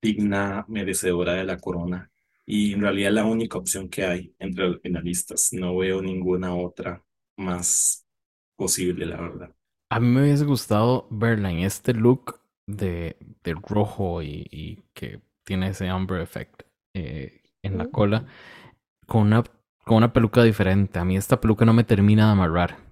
digna 0.00 0.64
merecedora 0.68 1.32
de 1.32 1.42
la 1.42 1.58
corona. 1.58 2.08
Y 2.46 2.74
en 2.74 2.82
realidad 2.82 3.08
es 3.08 3.14
la 3.16 3.24
única 3.24 3.58
opción 3.58 3.88
que 3.88 4.04
hay 4.04 4.32
entre 4.38 4.68
los 4.68 4.80
finalistas. 4.80 5.52
No 5.52 5.76
veo 5.76 6.00
ninguna 6.00 6.54
otra 6.54 7.02
más 7.36 8.06
posible, 8.56 9.06
la 9.06 9.20
verdad. 9.20 9.56
A 9.90 9.98
mí 9.98 10.06
me 10.06 10.22
hubiese 10.22 10.44
gustado 10.44 11.08
verla 11.10 11.50
en 11.50 11.58
este 11.58 11.92
look 11.92 12.40
de, 12.68 13.16
de 13.42 13.54
rojo 13.54 14.22
y, 14.22 14.46
y, 14.52 14.84
que 14.94 15.20
tiene 15.44 15.70
ese 15.70 15.88
Amber 15.88 16.20
Effect 16.20 16.62
eh, 16.94 17.40
en 17.64 17.76
la 17.76 17.86
cola. 17.86 18.24
con 19.08 19.22
una, 19.22 19.42
con 19.84 19.96
una 19.96 20.12
peluca 20.12 20.44
diferente. 20.44 21.00
A 21.00 21.04
mí 21.04 21.16
esta 21.16 21.40
peluca 21.40 21.64
no 21.64 21.72
me 21.72 21.82
termina 21.82 22.26
de 22.26 22.32
amarrar. 22.32 22.91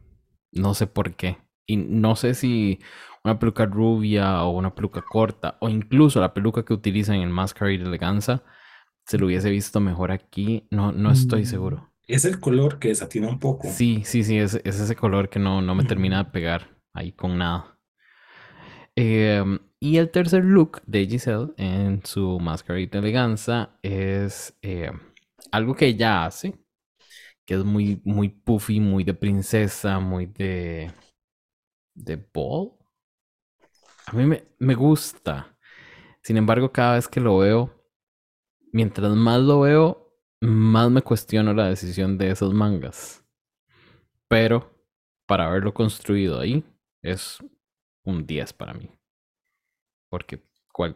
No 0.52 0.74
sé 0.74 0.86
por 0.86 1.14
qué. 1.14 1.38
Y 1.66 1.76
no 1.76 2.16
sé 2.16 2.34
si 2.34 2.80
una 3.24 3.38
peluca 3.38 3.66
rubia 3.66 4.42
o 4.44 4.50
una 4.50 4.74
peluca 4.74 5.02
corta 5.02 5.56
o 5.60 5.68
incluso 5.68 6.20
la 6.20 6.34
peluca 6.34 6.64
que 6.64 6.72
utilizan 6.74 7.16
en 7.16 7.30
Masquerade 7.30 7.76
Eleganza 7.76 8.42
se 9.06 9.18
lo 9.18 9.26
hubiese 9.26 9.50
visto 9.50 9.80
mejor 9.80 10.12
aquí. 10.12 10.66
No, 10.70 10.92
no 10.92 11.10
estoy 11.10 11.42
Mm, 11.42 11.46
seguro. 11.46 11.92
Es 12.06 12.24
el 12.24 12.40
color 12.40 12.78
que 12.78 12.88
desatina 12.88 13.28
un 13.28 13.38
poco. 13.38 13.68
Sí, 13.68 14.02
sí, 14.04 14.24
sí, 14.24 14.38
es, 14.38 14.54
es 14.64 14.80
ese 14.80 14.96
color 14.96 15.28
que 15.28 15.38
no, 15.38 15.62
no 15.62 15.74
me 15.74 15.84
termina 15.84 16.24
de 16.24 16.30
pegar 16.30 16.76
ahí 16.92 17.12
con 17.12 17.38
nada. 17.38 17.78
Em, 18.96 19.58
y 19.78 19.96
el 19.96 20.10
tercer 20.10 20.44
look 20.44 20.82
de 20.86 21.06
Giselle 21.06 21.52
en 21.56 22.02
su 22.04 22.38
Masquerade 22.40 22.90
Eleganza 22.98 23.78
es 23.82 24.56
eh, 24.62 24.90
algo 25.52 25.74
que 25.74 25.86
ella 25.86 26.26
hace, 26.26 26.58
que 27.50 27.56
es 27.56 27.64
muy, 27.64 28.00
muy 28.04 28.28
puffy, 28.28 28.78
muy 28.78 29.02
de 29.02 29.12
princesa, 29.12 29.98
muy 29.98 30.26
de, 30.26 30.88
de 31.96 32.14
ball. 32.32 32.70
A 34.06 34.12
mí 34.12 34.24
me, 34.24 34.44
me 34.60 34.76
gusta. 34.76 35.58
Sin 36.22 36.36
embargo, 36.36 36.70
cada 36.70 36.94
vez 36.94 37.08
que 37.08 37.18
lo 37.18 37.38
veo, 37.38 37.74
mientras 38.72 39.10
más 39.16 39.40
lo 39.40 39.62
veo, 39.62 40.16
más 40.40 40.92
me 40.92 41.02
cuestiono 41.02 41.52
la 41.52 41.66
decisión 41.66 42.18
de 42.18 42.30
esos 42.30 42.54
mangas. 42.54 43.24
Pero 44.28 44.72
para 45.26 45.48
haberlo 45.48 45.74
construido 45.74 46.38
ahí, 46.38 46.62
es 47.02 47.38
un 48.04 48.28
10 48.28 48.52
para 48.52 48.74
mí. 48.74 48.88
Porque 50.08 50.40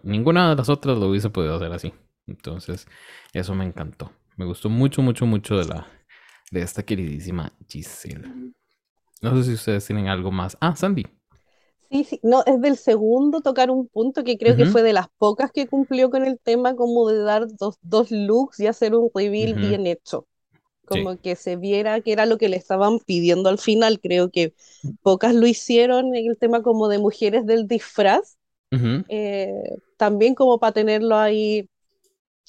ninguna 0.05 0.51
de 0.51 0.55
las 0.55 0.69
otras 0.69 0.99
lo 0.99 1.09
hubiese 1.09 1.31
podido 1.31 1.57
hacer 1.57 1.73
así. 1.73 1.93
Entonces, 2.29 2.87
eso 3.33 3.57
me 3.57 3.65
encantó. 3.65 4.13
Me 4.37 4.45
gustó 4.45 4.69
mucho, 4.69 5.03
mucho, 5.03 5.27
mucho 5.27 5.57
de 5.59 5.65
la 5.65 5.89
de 6.55 6.63
esta 6.63 6.83
queridísima 6.83 7.53
Giselle. 7.69 8.53
No 9.21 9.37
sé 9.37 9.45
si 9.45 9.55
ustedes 9.55 9.85
tienen 9.85 10.09
algo 10.09 10.31
más. 10.31 10.57
Ah, 10.61 10.75
Sandy. 10.75 11.05
Sí, 11.91 12.05
sí, 12.05 12.21
no, 12.23 12.43
es 12.47 12.61
del 12.61 12.77
segundo 12.77 13.41
tocar 13.41 13.71
un 13.71 13.89
punto 13.89 14.25
que 14.25 14.39
creo 14.39 14.57
que 14.57 14.67
fue 14.67 14.83
de 14.83 14.93
las 14.93 15.09
pocas 15.19 15.53
que 15.53 15.67
cumplió 15.67 16.11
con 16.11 16.25
el 16.25 16.39
tema 16.41 16.75
como 16.75 17.09
de 17.09 17.19
dar 17.19 17.47
dos, 17.59 17.77
dos 17.83 18.11
looks 18.11 18.59
y 18.61 18.67
hacer 18.67 18.95
un 18.95 19.11
reveal 19.15 19.55
bien 19.55 19.87
hecho. 19.87 20.27
Sí. 20.91 21.03
Como 21.03 21.19
que 21.21 21.37
se 21.37 21.57
viera 21.57 22.01
que 22.01 22.13
era 22.13 22.27
lo 22.27 22.37
que 22.37 22.49
le 22.49 22.57
estaban 22.57 22.99
pidiendo 23.01 23.49
al 23.49 23.59
final. 23.59 24.01
Creo 24.01 24.31
que 24.31 24.55
pocas 25.03 25.35
lo 25.35 25.47
hicieron 25.47 26.15
en 26.15 26.31
el 26.31 26.39
tema 26.39 26.63
como 26.63 26.89
de 26.89 26.99
mujeres 26.99 27.47
del 27.47 27.67
disfraz. 27.67 28.39
Eh, 29.09 29.53
también 29.97 30.35
como 30.35 30.59
para 30.59 30.73
tenerlo 30.73 31.17
ahí 31.17 31.69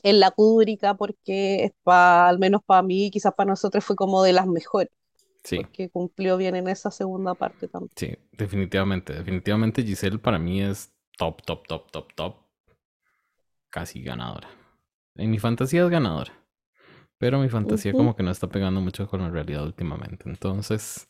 en 0.06 0.22
la 0.22 0.32
cúbrica, 0.32 0.96
porque 0.96 1.74
pa- 1.84 2.30
al 2.30 2.40
menos 2.40 2.64
para 2.66 2.84
mí, 2.84 3.12
quizás 3.12 3.34
para 3.36 3.50
nosotros 3.52 3.86
fue 3.86 3.98
como 3.98 4.24
de 4.24 4.34
las 4.34 4.48
mejores, 4.48 4.92
Sí, 5.44 5.66
porque 5.66 5.90
cumplió 5.92 6.38
bien 6.38 6.56
en 6.58 6.68
esa 6.70 6.92
segunda 6.92 7.36
parte 7.36 7.68
también. 7.70 7.92
sí, 7.96 8.16
definitivamente. 8.32 9.14
Definitivamente 9.14 9.84
Giselle 9.84 10.20
para 10.20 10.40
mí 10.40 10.62
es 10.62 10.94
top, 11.18 11.42
top, 11.44 11.68
top, 11.68 11.92
top, 11.92 12.14
top. 12.16 12.36
Casi 13.70 14.02
ganadora. 14.02 14.50
En 15.16 15.32
mi 15.32 15.40
fantasía 15.40 15.84
es 15.84 15.90
ganadora. 15.90 16.34
Pero 17.20 17.40
mi 17.40 17.50
fantasía 17.50 17.94
Ujú. 17.94 17.98
como 17.98 18.16
que 18.16 18.24
no 18.24 18.32
está 18.32 18.48
pegando 18.50 18.82
mucho 18.82 19.08
con 19.08 19.22
la 19.22 19.30
realidad 19.32 19.66
últimamente. 19.66 20.30
Entonces, 20.30 21.08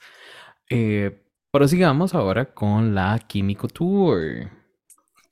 eh, 0.69 1.23
prosigamos 1.51 2.15
ahora 2.15 2.53
con 2.53 2.95
la 2.95 3.19
Químico 3.19 3.67
Tour. 3.67 4.49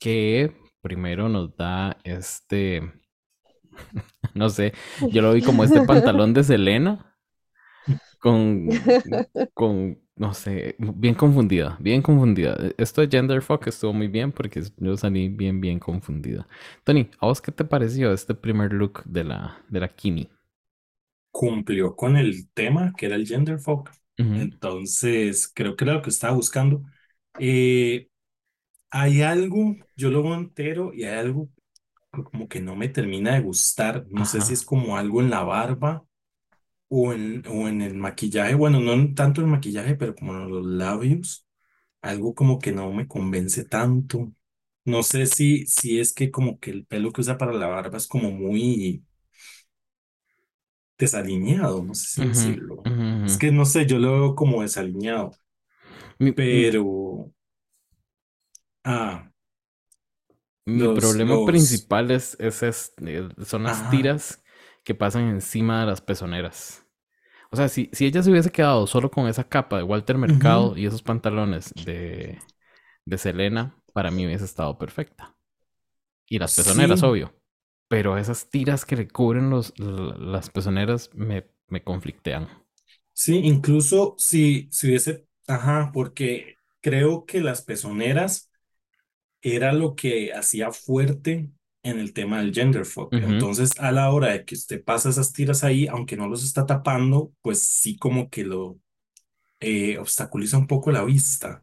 Que 0.00 0.54
primero 0.82 1.28
nos 1.28 1.56
da 1.56 1.98
este, 2.04 2.82
no 4.34 4.48
sé, 4.50 4.72
yo 5.10 5.22
lo 5.22 5.32
vi 5.32 5.42
como 5.42 5.64
este 5.64 5.80
pantalón 5.82 6.34
de 6.34 6.44
Selena 6.44 7.14
con, 8.18 8.94
con, 9.54 9.98
no 10.16 10.34
sé, 10.34 10.76
bien 10.78 11.14
confundida, 11.14 11.76
bien 11.80 12.02
confundida. 12.02 12.56
Esto 12.78 13.00
de 13.00 13.08
Gender 13.08 13.42
Fuck 13.42 13.66
estuvo 13.68 13.92
muy 13.92 14.08
bien 14.08 14.32
porque 14.32 14.62
yo 14.78 14.96
salí 14.96 15.28
bien, 15.28 15.60
bien 15.60 15.78
confundida. 15.78 16.46
Tony, 16.84 17.10
¿a 17.20 17.26
vos 17.26 17.40
qué 17.40 17.52
te 17.52 17.64
pareció 17.64 18.12
este 18.12 18.34
primer 18.34 18.72
look 18.72 19.04
de 19.04 19.24
la, 19.24 19.58
de 19.68 19.80
la 19.80 19.88
Kimi? 19.88 20.30
Cumplió 21.30 21.96
con 21.96 22.16
el 22.16 22.48
tema 22.52 22.92
que 22.96 23.06
era 23.06 23.16
el 23.16 23.26
gender 23.26 23.58
fuck. 23.58 23.90
Ujú, 24.18 24.48
Entonces, 24.58 25.50
creo 25.52 25.74
que 25.76 25.84
era 25.84 25.94
lo 25.94 26.02
que 26.02 26.10
estaba 26.10 26.34
buscando. 26.34 26.84
Eh, 27.38 28.08
hay 28.90 29.22
algo, 29.22 29.76
yo 29.96 30.10
lo 30.10 30.22
veo 30.22 30.34
entero 30.34 30.92
y 30.94 31.04
hay 31.04 31.18
algo 31.18 31.50
como 32.24 32.48
que 32.48 32.60
no 32.60 32.76
me 32.76 32.88
termina 32.88 33.34
de 33.34 33.40
gustar. 33.40 34.06
No 34.10 34.24
sé 34.24 34.40
si 34.40 34.52
es 34.52 34.64
como 34.64 34.96
algo 34.96 35.20
en 35.20 35.30
la 35.30 35.42
barba 35.42 36.04
o 36.88 37.12
en, 37.12 37.44
o 37.48 37.68
en 37.68 37.82
el 37.82 37.94
maquillaje. 37.96 38.54
Bueno, 38.54 38.80
no 38.80 39.14
tanto 39.14 39.40
el 39.40 39.46
maquillaje, 39.48 39.96
pero 39.96 40.14
como 40.14 40.34
en 40.34 40.50
los 40.50 40.66
labios. 40.66 41.46
Algo 42.02 42.34
como 42.34 42.58
que 42.60 42.72
no 42.72 42.92
me 42.92 43.08
convence 43.08 43.64
tanto. 43.66 44.32
No 44.84 45.02
sé 45.02 45.26
si, 45.26 45.66
si 45.66 46.00
es 46.00 46.12
que 46.14 46.30
como 46.30 46.58
que 46.60 46.70
el 46.72 46.86
pelo 46.86 47.12
que 47.12 47.22
usa 47.22 47.38
para 47.38 47.52
la 47.54 47.66
barba 47.68 47.98
es 47.98 48.06
como 48.08 48.30
muy 48.32 49.04
desalineado, 50.98 51.82
no 51.82 51.94
sé 51.94 52.06
si 52.06 52.26
decirlo. 52.28 52.88
Es 53.24 53.36
que 53.38 53.50
no 53.52 53.64
sé, 53.64 53.86
yo 53.86 53.98
lo 53.98 54.12
veo 54.12 54.34
como 54.34 54.62
desalineado, 54.62 55.30
Mi, 56.18 56.32
mi- 56.50 56.64
pero... 56.64 57.32
Ah, 58.84 59.30
mi 60.66 60.88
los, 60.88 60.88
problema 60.88 61.36
los... 61.36 61.44
principal 61.44 62.10
es, 62.10 62.36
es 62.40 62.62
este, 62.62 63.28
son 63.44 63.64
las 63.64 63.82
Ajá. 63.82 63.88
tiras 63.88 64.42
que 64.84 64.94
pasan 64.94 65.28
encima 65.28 65.80
de 65.80 65.86
las 65.86 66.00
pezoneras. 66.00 66.86
O 67.50 67.56
sea, 67.56 67.68
si, 67.68 67.90
si 67.92 68.06
ella 68.06 68.22
se 68.22 68.30
hubiese 68.30 68.52
quedado 68.52 68.86
solo 68.86 69.10
con 69.10 69.28
esa 69.28 69.44
capa 69.48 69.78
de 69.78 69.84
Walter 69.84 70.18
Mercado 70.18 70.76
y 70.76 70.86
esos 70.86 71.02
pantalones 71.02 71.72
de, 71.76 72.40
de 73.06 73.18
Selena, 73.18 73.76
para 73.94 74.10
mí 74.10 74.26
hubiese 74.26 74.44
estado 74.46 74.78
perfecta. 74.78 75.36
Y 76.28 76.38
las 76.38 76.52
pezoneras, 76.52 77.02
Sí, 77.02 77.04
obvio. 77.04 77.34
Pero 77.88 78.18
esas 78.18 78.50
tiras 78.50 78.86
que 78.86 78.96
le 78.96 79.08
cubren 79.08 79.50
los, 79.50 79.74
las 79.78 80.50
pezoneras 80.50 81.10
me, 81.14 81.46
me 81.68 81.82
conflictean. 81.84 82.48
sí, 83.12 83.36
incluso 83.44 84.14
si, 84.18 84.68
si 84.70 84.88
hubiese... 84.88 85.26
Ajá, 85.46 85.90
porque 85.92 86.56
creo 86.80 87.26
que 87.26 87.40
las 87.40 87.62
pezoneras 87.62 88.50
era 89.44 89.72
lo 89.72 89.94
que 89.94 90.32
hacía 90.32 90.72
fuerte 90.72 91.50
en 91.82 91.98
el 91.98 92.14
tema 92.14 92.40
del 92.40 92.54
gender 92.54 92.86
fuck. 92.86 93.12
Entonces, 93.12 93.72
a 93.78 93.92
la 93.92 94.10
hora 94.10 94.32
de 94.32 94.44
que 94.46 94.54
usted 94.54 94.82
pasa 94.82 95.10
esas 95.10 95.34
tiras 95.34 95.62
ahí, 95.64 95.86
aunque 95.86 96.16
no 96.16 96.26
los 96.26 96.42
está 96.42 96.64
tapando, 96.64 97.32
pues 97.42 97.62
sí 97.62 97.96
como 97.96 98.30
que 98.30 98.42
lo 98.42 98.78
eh, 99.60 99.98
obstaculiza 99.98 100.56
un 100.56 100.66
poco 100.66 100.90
la 100.90 101.04
vista. 101.04 101.62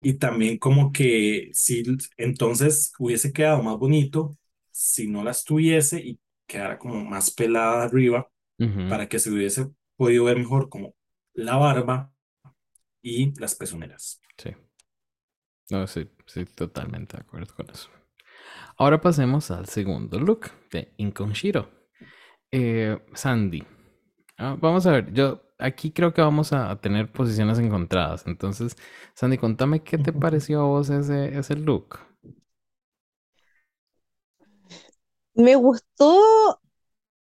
Y 0.00 0.14
también 0.14 0.56
como 0.56 0.90
que 0.92 1.50
si 1.52 1.84
entonces 2.16 2.92
hubiese 2.98 3.32
quedado 3.32 3.62
más 3.62 3.76
bonito 3.76 4.36
si 4.70 5.06
no 5.06 5.22
las 5.22 5.44
tuviese 5.44 6.00
y 6.00 6.18
quedara 6.46 6.78
como 6.78 7.04
más 7.04 7.30
pelada 7.30 7.84
arriba 7.84 8.28
para 8.88 9.08
que 9.08 9.18
se 9.18 9.30
hubiese 9.30 9.68
podido 9.96 10.24
ver 10.24 10.38
mejor 10.38 10.70
como 10.70 10.94
la 11.34 11.56
barba 11.56 12.12
y 13.02 13.38
las 13.38 13.54
pezoneras. 13.54 14.20
Sí. 14.38 14.50
No, 15.70 15.86
sí, 15.86 16.08
sí, 16.26 16.44
totalmente 16.44 17.16
de 17.16 17.22
acuerdo 17.22 17.54
con 17.54 17.70
eso. 17.70 17.88
Ahora 18.76 19.00
pasemos 19.00 19.50
al 19.50 19.66
segundo 19.66 20.18
look 20.18 20.50
de 20.70 20.92
Inconshiro. 20.98 21.70
Eh, 22.50 22.98
Sandy. 23.14 23.62
Ah, 24.38 24.56
vamos 24.60 24.86
a 24.86 24.92
ver, 24.92 25.12
yo 25.12 25.42
aquí 25.58 25.92
creo 25.92 26.12
que 26.12 26.20
vamos 26.20 26.52
a 26.52 26.80
tener 26.80 27.10
posiciones 27.12 27.58
encontradas. 27.58 28.26
Entonces, 28.26 28.76
Sandy, 29.14 29.38
contame 29.38 29.82
qué 29.82 29.98
te 29.98 30.12
pareció 30.12 30.60
a 30.60 30.64
vos 30.64 30.90
ese, 30.90 31.38
ese 31.38 31.56
look. 31.56 31.98
Me 35.34 35.56
gustó 35.56 36.60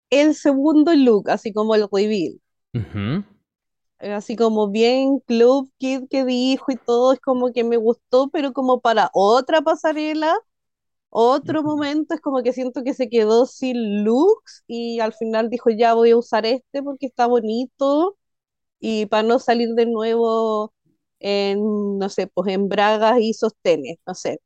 el 0.09 0.35
segundo 0.35 0.93
look, 0.93 1.29
así 1.29 1.53
como 1.53 1.75
el 1.75 1.87
reveal. 1.91 2.39
Así 3.99 4.35
como 4.35 4.69
bien 4.69 5.19
Club 5.21 5.71
Kid 5.77 6.03
que 6.09 6.25
dijo 6.25 6.71
y 6.71 6.77
todo, 6.77 7.13
es 7.13 7.19
como 7.21 7.51
que 7.53 7.63
me 7.63 7.77
gustó, 7.77 8.29
pero 8.29 8.53
como 8.53 8.81
para 8.81 9.09
otra 9.13 9.61
pasarela, 9.61 10.35
otro 11.09 11.63
momento, 11.63 12.15
es 12.15 12.21
como 12.21 12.43
que 12.43 12.53
siento 12.53 12.83
que 12.83 12.93
se 12.95 13.09
quedó 13.09 13.45
sin 13.47 14.03
looks 14.05 14.63
y 14.67 14.99
al 15.01 15.13
final 15.13 15.49
dijo 15.49 15.69
ya 15.71 15.93
voy 15.95 16.11
a 16.11 16.17
usar 16.17 16.45
este 16.45 16.83
porque 16.83 17.07
está 17.07 17.27
bonito 17.27 18.17
y 18.79 19.07
para 19.07 19.23
no 19.23 19.39
salir 19.39 19.69
de 19.75 19.85
nuevo 19.87 20.73
en, 21.19 21.97
no 21.99 22.09
sé, 22.09 22.27
pues 22.27 22.53
en 22.53 22.69
bragas 22.69 23.19
y 23.21 23.33
sostenes, 23.33 23.97
no 24.07 24.15
sé. 24.15 24.39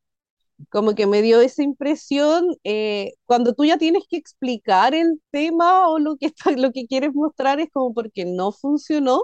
Como 0.70 0.94
que 0.96 1.08
me 1.08 1.22
dio 1.22 1.41
esa 1.41 1.63
impresión 1.63 2.48
eh, 2.63 3.13
cuando 3.25 3.53
tú 3.53 3.65
ya 3.65 3.77
tienes 3.77 4.03
que 4.10 4.18
explicar 4.18 4.94
el 4.94 5.22
tema 5.32 5.88
o 5.89 6.00
lo 6.00 6.18
que, 6.18 6.27
está- 6.27 6.51
lo 6.58 6.72
que 6.72 6.86
quieres 6.88 7.13
mostrar 7.13 7.60
es 7.60 7.70
como 7.72 7.94
porque 7.94 8.25
no 8.25 8.51
funcionó. 8.51 9.24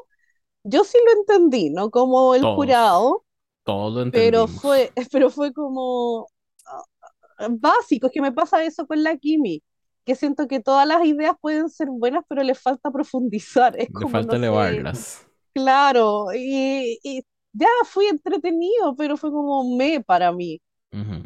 Yo 0.65 0.83
sí 0.83 0.97
lo 1.05 1.21
entendí, 1.21 1.69
¿no? 1.71 1.91
Como 1.91 2.35
el 2.35 2.45
Todos, 2.45 2.47
jurado, 2.47 3.25
todos 3.65 3.93
lo 3.93 4.01
pero 4.11 4.47
entendimos. 4.47 4.49
fue, 4.49 4.93
pero 5.11 5.29
fue 5.31 5.53
como 5.53 6.27
ah, 6.67 7.47
básico, 7.51 8.07
es 8.07 8.13
que 8.13 8.21
me 8.21 8.31
pasa 8.31 8.63
eso 8.63 8.87
con 8.87 9.03
la 9.03 9.17
Kimi. 9.17 9.63
que 10.05 10.15
siento 10.15 10.47
que 10.47 10.59
todas 10.61 10.87
las 10.87 11.05
ideas 11.05 11.35
pueden 11.41 11.69
ser 11.69 11.89
buenas, 11.91 12.23
pero 12.29 12.43
les 12.43 12.59
falta 12.61 12.91
profundizar. 12.91 13.75
Es 13.79 13.91
Le 14.01 14.05
como, 14.05 14.11
falta 14.11 14.35
no 14.35 14.37
sé, 14.37 14.49
elevarlas. 14.49 15.25
claro, 15.53 16.27
y, 16.35 16.99
y 17.03 17.23
ya 17.53 17.67
fui 17.85 18.07
entretenido, 18.07 18.95
pero 18.97 19.17
fue 19.17 19.31
como 19.31 19.77
me 19.77 20.01
para 20.03 20.31
mí. 20.33 20.61
Ujú, 20.91 21.21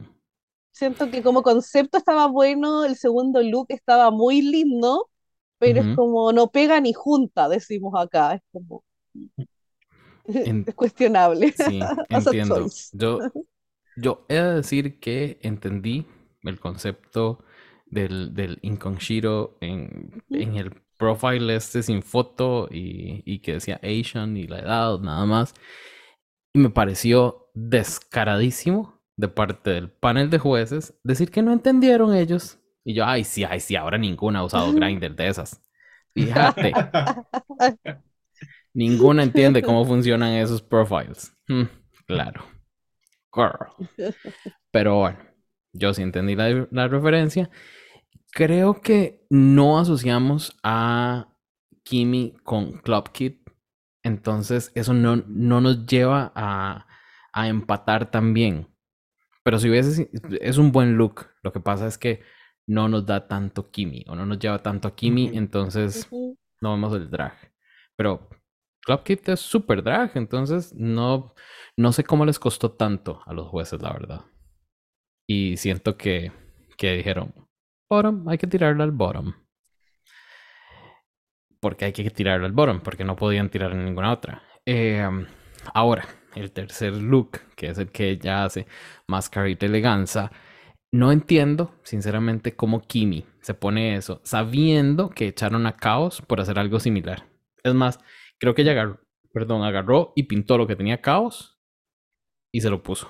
Siento 0.72 1.10
que 1.12 1.22
como 1.24 1.44
concepto 1.44 1.98
estaba 1.98 2.28
bueno, 2.28 2.86
el 2.86 2.96
segundo 2.98 3.42
look 3.42 3.66
estaba 3.70 4.12
muy 4.12 4.42
lindo, 4.42 5.10
pero 5.58 5.82
es 5.82 5.88
ujú. 5.88 5.92
como 5.92 6.32
no 6.34 6.48
pega 6.52 6.80
ni 6.82 6.94
junta, 6.94 7.50
decimos 7.50 7.94
acá, 7.98 8.36
es 8.36 8.42
como 8.52 8.84
En- 10.44 10.66
es 10.66 10.76
cuestionable. 10.76 11.54
sí, 11.54 11.92
entiendo. 12.10 12.74
Yo, 12.92 13.32
yo 13.96 14.26
he 14.30 14.36
de 14.36 14.56
decir 14.56 15.00
que 15.00 15.40
entendí 15.42 16.08
el 16.44 16.60
concepto 16.60 17.44
del, 17.88 18.34
del 18.34 18.60
Inconshiro 18.62 19.58
en, 19.62 20.24
en 20.32 20.56
el 20.58 20.72
profile 20.98 21.56
este 21.56 21.84
sin 21.84 22.04
foto 22.04 22.68
y, 22.72 23.24
y 23.26 23.40
que 23.42 23.54
decía 23.54 23.80
Asian 23.84 24.38
y 24.38 24.48
la 24.48 24.60
edad, 24.60 25.00
nada 25.00 25.26
más. 25.26 25.54
Y 26.54 26.60
me 26.60 26.70
pareció 26.70 27.50
descaradísimo 27.54 29.02
de 29.18 29.28
parte 29.28 29.72
del 29.72 29.92
panel 29.92 30.30
de 30.30 30.40
jueces 30.40 30.96
decir 31.04 31.32
que 31.32 31.42
no 31.42 31.52
entendieron 31.54 32.16
ellos. 32.16 32.60
Y 32.84 32.94
yo, 32.96 33.06
ay, 33.06 33.24
sí, 33.24 33.44
ay, 33.44 33.60
sí, 33.60 33.76
ahora 33.76 33.98
ninguna 33.98 34.40
ha 34.40 34.44
usado 34.46 34.74
Grindr 34.74 35.16
de 35.16 35.28
esas. 35.28 35.62
Fíjate, 36.14 36.80
ninguna 38.74 39.24
entiende 39.24 39.62
cómo 39.62 39.86
funcionan 39.86 40.34
esos 40.34 40.62
profiles. 40.62 41.32
Hmm, 41.48 41.64
claro. 42.08 42.44
Girl. 43.34 44.14
Pero 44.72 45.00
bueno, 45.00 45.20
yo 45.74 45.94
sí 45.94 46.02
entendí 46.02 46.36
la, 46.36 46.68
la 46.72 46.88
referencia. 46.88 47.50
Creo 48.32 48.82
que 48.82 49.26
no 49.30 49.80
asociamos 49.80 50.58
a 50.64 51.28
Kimi 51.84 52.36
con 52.44 52.74
Club 52.80 53.12
Kid. 53.12 53.34
Entonces, 54.04 54.72
eso 54.76 54.94
no, 54.94 55.18
no 55.28 55.62
nos 55.62 55.86
lleva 55.86 56.32
a, 56.36 56.88
a 57.34 57.48
empatar 57.48 58.12
tan 58.12 58.34
bien. 58.34 58.68
Pero 59.44 59.60
si 59.60 59.70
hubiese, 59.70 60.10
es 60.42 60.58
un 60.58 60.72
buen 60.72 60.96
look. 60.96 61.28
Lo 61.42 61.52
que 61.52 61.60
pasa 61.60 61.88
es 61.88 61.98
que 61.98 62.22
no 62.68 62.88
nos 62.88 63.06
da 63.06 63.28
tanto 63.28 63.72
Kimi 63.72 64.06
o 64.08 64.16
no 64.16 64.26
nos 64.26 64.38
lleva 64.38 64.60
tanto 64.60 64.88
a 64.88 64.96
Kimi, 64.96 65.32
entonces 65.34 66.08
no 66.62 66.72
vemos 66.72 66.94
el 66.94 67.10
drag. 67.10 67.34
Pero 67.96 68.30
Club 68.82 69.04
Kid 69.04 69.20
es 69.30 69.40
super 69.40 69.84
drag, 69.84 70.12
entonces 70.16 70.74
no, 70.74 71.34
no 71.78 71.92
sé 71.92 72.04
cómo 72.04 72.26
les 72.26 72.40
costó 72.40 72.72
tanto 72.72 73.22
a 73.26 73.34
los 73.34 73.48
jueces, 73.48 73.82
la 73.82 73.94
verdad. 73.94 74.26
Y 75.28 75.58
siento 75.58 75.98
que, 75.98 76.32
que 76.78 76.94
dijeron, 76.94 77.34
bottom, 77.90 78.28
hay 78.28 78.38
que 78.38 78.48
tirarle 78.48 78.84
al 78.84 78.92
bottom. 78.92 79.34
Porque 81.60 81.86
hay 81.86 81.94
que 81.94 82.10
tirarle 82.10 82.46
al 82.46 82.54
bottom, 82.54 82.82
porque 82.82 83.04
no 83.04 83.16
podían 83.16 83.50
tirar 83.50 83.74
en 83.74 83.86
ninguna 83.86 84.14
otra. 84.14 84.44
Eh, 84.66 85.08
ahora, 85.74 86.06
el 86.36 86.52
tercer 86.52 86.94
look, 86.96 87.42
que 87.56 87.68
es 87.68 87.78
el 87.78 87.92
que 87.92 88.10
ella 88.10 88.46
hace, 88.46 88.66
Masquerade 89.08 89.66
Eleganza. 89.66 90.32
No 90.92 91.12
entiendo, 91.12 91.76
sinceramente, 91.84 92.56
cómo 92.56 92.82
Kimi 92.82 93.26
se 93.42 93.54
pone 93.54 93.96
eso, 93.96 94.22
sabiendo 94.24 95.10
que 95.10 95.28
echaron 95.28 95.68
a 95.68 95.76
Caos 95.76 96.22
por 96.22 96.42
hacer 96.42 96.58
algo 96.58 96.80
similar. 96.80 97.28
Es 97.64 97.74
más, 97.74 98.00
creo 98.40 98.56
que 98.56 98.64
ella 98.64 98.72
agarró, 98.74 99.02
perdón, 99.34 99.64
agarró 99.64 100.14
y 100.16 100.24
pintó 100.24 100.58
lo 100.58 100.68
que 100.68 100.76
tenía 100.76 101.02
Caos 101.02 101.60
y 102.52 102.62
se 102.62 102.70
lo 102.70 102.84
puso. 102.84 103.08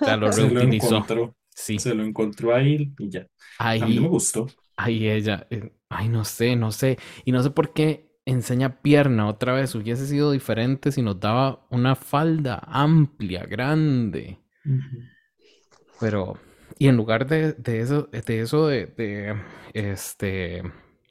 O 0.00 0.04
sea, 0.04 0.16
lo 0.16 0.28
Se 0.32 0.50
lo 0.50 0.60
reutilizó. 0.60 0.70
encontró, 0.70 1.36
Sí, 1.54 1.78
se 1.78 1.94
lo 1.94 2.04
encontró 2.04 2.54
ahí 2.54 2.94
y 2.98 3.10
ya. 3.10 3.26
A 3.80 3.86
mí 3.86 4.00
me 4.00 4.06
ahí, 4.06 4.08
gustó. 4.08 4.46
ahí 4.76 5.08
ella, 5.08 5.46
eh, 5.50 5.72
ay, 5.88 6.08
no 6.08 6.24
sé, 6.24 6.56
no 6.56 6.72
sé. 6.72 6.98
Y 7.24 7.32
no 7.32 7.42
sé 7.42 7.50
por 7.50 7.72
qué 7.72 8.12
enseña 8.26 8.82
pierna 8.82 9.28
otra 9.28 9.52
vez. 9.54 9.74
Hubiese 9.74 10.06
sido 10.06 10.32
diferente 10.32 10.92
si 10.92 11.02
nos 11.02 11.20
daba 11.20 11.66
una 11.70 11.94
falda 11.96 12.60
amplia, 12.66 13.44
grande. 13.46 14.40
Pero, 16.00 16.38
y 16.78 16.88
en 16.88 16.96
lugar 16.96 17.26
de, 17.26 17.52
de 17.54 17.80
eso, 17.80 18.08
de 18.12 18.40
eso 18.40 18.66
de, 18.68 18.86
de, 18.86 19.36
este, 19.74 20.62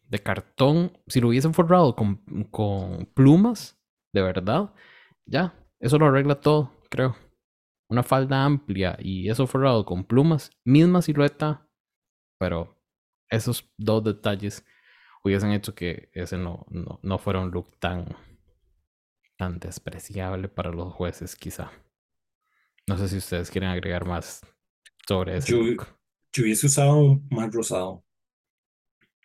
de 0.10 0.20
cartón, 0.20 0.98
si 1.08 1.20
lo 1.20 1.30
hubiesen 1.30 1.54
forrado 1.54 1.96
con, 1.96 2.18
con 2.52 3.06
plumas, 3.14 3.80
de 4.14 4.22
verdad, 4.22 4.74
ya, 5.26 5.54
eso 5.80 5.98
lo 5.98 6.08
arregla 6.08 6.40
todo, 6.40 6.72
creo. 6.90 7.16
Una 7.90 8.04
falda 8.04 8.44
amplia 8.44 8.98
y 9.00 9.30
eso 9.30 9.48
forrado 9.48 9.86
con 9.86 10.04
plumas, 10.04 10.52
misma 10.66 11.02
silueta, 11.02 11.70
pero 12.40 12.78
esos 13.30 13.70
dos 13.78 14.04
detalles 14.04 14.66
hubiesen 15.24 15.52
hecho 15.52 15.76
que 15.76 16.10
ese 16.14 16.38
no, 16.38 16.66
no, 16.70 17.00
no 17.02 17.18
fuera 17.18 17.40
un 17.40 17.52
look 17.52 17.78
tan, 17.80 18.16
tan 19.38 19.60
despreciable 19.60 20.48
para 20.50 20.72
los 20.72 20.94
jueces, 20.94 21.36
quizá. 21.36 21.72
No 22.88 22.98
sé 22.98 23.10
si 23.10 23.18
ustedes 23.18 23.52
quieren 23.52 23.70
agregar 23.70 24.06
más 24.06 24.42
sobre 25.08 25.38
ese 25.38 25.52
Yo, 25.52 25.58
yo 26.34 26.44
hubiese 26.44 26.68
usado 26.68 27.22
más 27.30 27.54
rosado. 27.54 28.07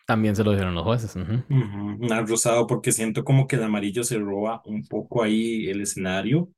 También 0.05 0.35
se 0.35 0.43
lo 0.45 0.51
dijeron 0.51 0.75
los 0.75 0.83
jueces. 0.85 1.15
ujú. 1.15 1.43
Ujú, 1.49 1.97
Más 2.07 2.29
rosado 2.29 2.65
porque 2.67 2.91
siento 2.91 3.23
como 3.23 3.47
que 3.47 3.57
el 3.57 3.63
amarillo 3.63 4.03
se 4.03 4.17
roba 4.17 4.61
un 4.65 4.87
poco 4.87 5.23
ahí 5.23 5.67
el 5.69 5.81
escenario 5.81 6.49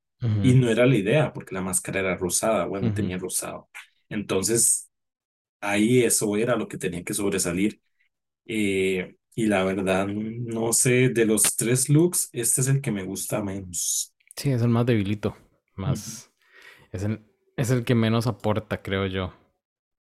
y 0.41 0.53
no 0.53 0.69
era 0.69 0.86
la 0.86 0.95
idea 0.95 1.34
porque 1.34 1.55
la 1.55 1.62
máscara 1.62 1.99
era 1.99 2.15
rosada, 2.17 2.65
bueno, 2.65 2.93
tenía 2.93 3.17
rosado. 3.17 3.69
Entonces 4.10 4.89
ahí 5.62 6.03
eso 6.03 6.36
era 6.38 6.55
lo 6.58 6.67
que 6.67 6.77
tenía 6.79 7.03
que 7.03 7.13
sobresalir. 7.13 7.81
Eh, 8.45 9.15
y 9.36 9.47
la 9.47 9.63
verdad, 9.65 10.08
no 10.08 10.73
sé, 10.73 11.10
de 11.10 11.25
los 11.25 11.43
tres 11.58 11.89
looks, 11.89 12.29
este 12.34 12.62
es 12.62 12.67
el 12.69 12.81
que 12.81 12.91
me 12.91 13.03
gusta 13.05 13.43
menos. 13.43 14.13
Sí, 14.38 14.51
es 14.51 14.62
el 14.62 14.69
más 14.69 14.86
debilito. 14.86 15.36
Más. 15.75 16.31
Es 16.91 17.03
el, 17.03 17.25
es 17.58 17.71
el 17.71 17.86
que 17.86 17.95
menos 17.95 18.27
aporta, 18.27 18.81
creo 18.81 19.08
yo. 19.08 19.34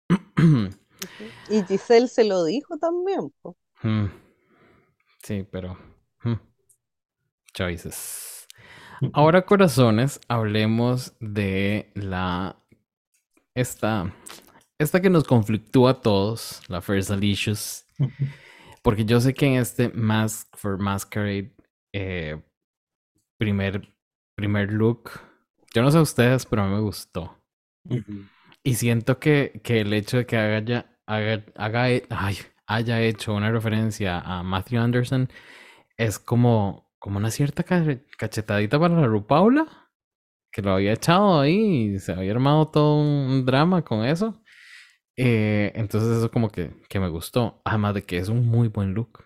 Y 1.50 1.64
Giselle 1.64 2.08
se 2.08 2.24
lo 2.24 2.44
dijo 2.44 2.78
también. 2.78 3.32
po. 3.42 3.58
Mm, 3.84 4.06
Sí, 5.24 5.46
pero. 5.52 5.78
mm, 6.24 6.34
Choices. 7.54 8.48
Ahora, 9.14 9.46
corazones, 9.46 10.20
hablemos 10.28 11.14
de 11.20 11.92
la. 11.96 12.58
Esta. 13.56 14.14
Esta 14.78 15.02
que 15.02 15.10
nos 15.10 15.26
conflictúa 15.26 15.92
a 15.92 16.02
todos, 16.02 16.62
la 16.70 16.82
First 16.82 17.12
Alicious. 17.12 17.86
Porque 18.82 19.04
yo 19.04 19.20
sé 19.20 19.34
que 19.34 19.46
en 19.46 19.54
este 19.56 19.90
Mask 19.90 20.48
for 20.56 20.78
Masquerade, 20.78 21.54
eh, 21.94 22.42
primer, 23.38 23.94
primer 24.36 24.72
look, 24.72 25.12
yo 25.74 25.82
no 25.82 25.92
sé 25.92 26.00
ustedes, 26.00 26.46
pero 26.46 26.62
a 26.62 26.68
mí 26.68 26.76
me 26.76 26.82
gustó. 26.82 27.38
Y 28.64 28.76
siento 28.76 29.20
que, 29.20 29.62
que 29.64 29.82
el 29.82 29.94
hecho 29.94 30.18
de 30.18 30.26
que 30.26 30.38
haya, 30.38 30.98
haga, 31.06 31.44
haga 31.56 31.84
ay, 32.10 32.38
haya 32.68 33.02
hecho 33.02 33.34
una 33.34 33.52
referencia 33.52 34.20
a 34.20 34.44
Matthew 34.44 34.80
Anderson 34.82 35.30
es 35.98 36.20
como, 36.20 36.92
como 37.00 37.18
una 37.20 37.32
cierta 37.32 37.64
ca- 37.64 38.00
cachetadita 38.18 38.80
para 38.80 38.96
la 39.02 39.08
RuPaula, 39.08 39.68
que 40.52 40.62
lo 40.64 40.74
había 40.74 40.94
echado 40.94 41.42
ahí 41.42 41.94
y 41.96 42.00
se 42.00 42.14
había 42.14 42.34
armado 42.34 42.70
todo 42.70 42.98
un 43.02 43.46
drama 43.46 43.84
con 43.84 44.06
eso. 44.06 44.42
Eh, 45.18 45.74
entonces 45.76 46.18
eso 46.20 46.32
como 46.32 46.50
que, 46.50 46.72
que 46.90 47.00
me 47.02 47.10
gustó. 47.10 47.62
Además 47.66 47.96
de 47.96 48.04
que 48.06 48.20
es 48.20 48.30
un 48.30 48.48
muy 48.48 48.70
buen 48.70 48.94
look. 48.96 49.26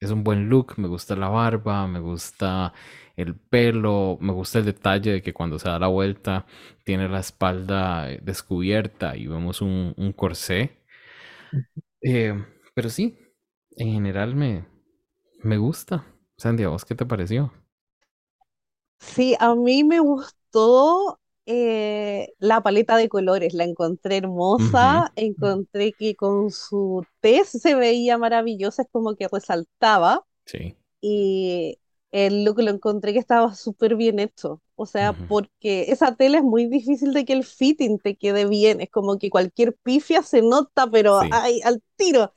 Es 0.00 0.10
un 0.10 0.22
buen 0.24 0.48
look, 0.48 0.74
me 0.78 0.88
gusta 0.88 1.16
la 1.16 1.28
barba, 1.28 1.86
me 1.88 1.98
gusta 2.00 2.72
el 3.16 3.34
pelo, 3.36 4.16
me 4.20 4.32
gusta 4.32 4.60
el 4.60 4.64
detalle 4.66 5.12
de 5.12 5.22
que 5.22 5.34
cuando 5.34 5.58
se 5.58 5.68
da 5.68 5.78
la 5.78 5.88
vuelta 5.88 6.46
tiene 6.84 7.08
la 7.08 7.18
espalda 7.20 8.10
eh, 8.10 8.20
descubierta 8.22 9.16
y 9.16 9.26
vemos 9.26 9.60
un, 9.60 9.94
un 9.96 10.12
corsé. 10.12 10.78
Eh, 12.02 12.34
pero 12.74 12.88
sí, 12.90 13.18
en 13.76 13.92
general 13.92 14.34
me, 14.34 14.66
me 15.42 15.58
gusta. 15.58 16.06
Sandy, 16.38 16.64
¿a 16.64 16.68
vos 16.68 16.84
qué 16.84 16.94
te 16.94 17.06
pareció? 17.06 17.52
Sí, 19.00 19.36
a 19.40 19.54
mí 19.54 19.84
me 19.84 20.00
gustó 20.00 21.20
eh, 21.48 22.34
la 22.40 22.62
paleta 22.62 22.96
de 22.98 23.08
colores, 23.10 23.54
la 23.54 23.64
encontré 23.64 24.18
hermosa, 24.18 25.12
encontré 25.16 25.94
que 25.94 26.16
con 26.16 26.50
su 26.52 27.08
tez 27.20 27.48
se 27.50 27.74
veía 27.74 28.18
maravillosa, 28.18 28.82
es 28.82 28.88
como 28.92 29.16
que 29.16 29.28
resaltaba 29.28 30.26
Sí. 30.46 30.76
y 31.00 31.78
el 32.12 32.44
look 32.44 32.60
lo 32.60 32.70
encontré 32.70 33.12
que 33.12 33.18
estaba 33.20 33.54
súper 33.54 33.96
bien 33.96 34.18
hecho, 34.18 34.62
o 34.76 34.86
sea, 34.86 35.14
porque 35.26 35.86
esa 35.92 36.16
tela 36.16 36.38
es 36.38 36.44
muy 36.44 36.66
difícil 36.66 37.12
de 37.12 37.24
que 37.24 37.34
el 37.34 37.44
fitting 37.44 37.98
te 38.00 38.16
quede 38.16 38.46
bien, 38.46 38.80
es 38.80 38.90
como 38.90 39.18
que 39.18 39.30
cualquier 39.30 39.74
pifia 39.76 40.22
se 40.22 40.42
nota, 40.42 40.90
pero 40.90 41.20
Sí. 41.20 41.28
ay, 41.32 41.60
al 41.64 41.82
tiro. 41.96 42.32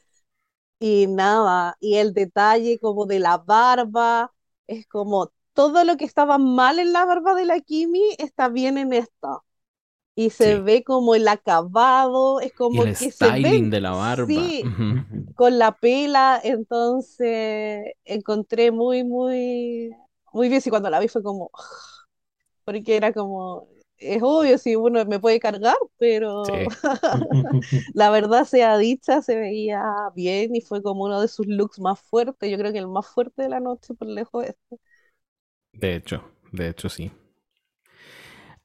Y 0.80 1.08
nada, 1.08 1.78
y 1.80 1.96
el 1.98 2.14
detalle 2.14 2.80
como 2.80 3.06
de 3.06 3.20
la 3.20 3.38
barba, 3.38 4.34
es 4.68 4.88
como 4.88 5.32
todo 5.54 5.84
lo 5.84 5.98
que 5.98 6.06
estaba 6.06 6.38
mal 6.38 6.80
en 6.80 6.94
la 6.94 7.06
barba 7.06 7.36
de 7.36 7.46
la 7.46 7.60
Kimi 7.62 8.02
está 8.20 8.50
bien 8.50 8.78
en 8.78 8.94
esta. 8.94 9.40
y 10.16 10.32
se 10.32 10.56
Sí. 10.56 10.62
ve 10.62 10.84
como 10.84 11.16
el 11.16 11.28
acabado, 11.28 12.42
es 12.42 12.54
Y 12.70 12.80
como 12.80 12.84
el 12.84 12.96
que 12.96 13.12
se 13.12 13.32
ven, 13.34 13.70
de 13.70 13.82
la 13.82 13.92
barba. 13.92 14.52
sí, 14.52 14.74
con 15.36 15.60
la 15.60 15.74
pela, 15.78 16.40
entonces 16.44 17.94
encontré 18.06 18.72
muy, 18.72 19.04
muy, 19.06 19.92
muy 20.34 20.50
bien. 20.50 20.62
Y 20.66 20.70
cuando 20.72 20.90
la 20.92 21.00
vi 21.00 21.08
fue 21.10 21.24
como, 21.24 21.52
porque 22.64 22.96
era 22.96 23.14
como, 23.14 23.68
es 23.98 24.22
obvio 24.24 24.58
si 24.58 24.76
uno 24.76 25.06
me 25.06 25.20
puede 25.20 25.40
cargar, 25.40 25.76
pero 25.98 26.66
Sí. 26.68 26.68
la 27.94 28.10
verdad 28.10 28.46
sea 28.46 28.78
dicha, 28.78 29.22
se 29.22 29.36
veía 29.38 29.84
bien 30.16 30.56
y 30.56 30.62
fue 30.62 30.82
como 30.84 31.06
uno 31.06 31.22
de 31.22 31.28
sus 31.28 31.48
looks 31.48 31.80
más 31.80 32.00
fuertes. 32.02 32.50
Yo 32.52 32.58
creo 32.58 32.72
que 32.74 32.80
el 32.80 32.88
más 32.88 33.08
fuerte 33.08 33.44
de 33.44 33.50
la 33.50 33.60
noche 33.60 33.94
por 33.94 34.08
lejos 34.08 34.44
es 34.46 34.50
este. 34.52 34.78
De 35.74 35.96
hecho, 35.96 36.24
de 36.52 36.70
hecho 36.70 36.90
sí. 36.90 37.12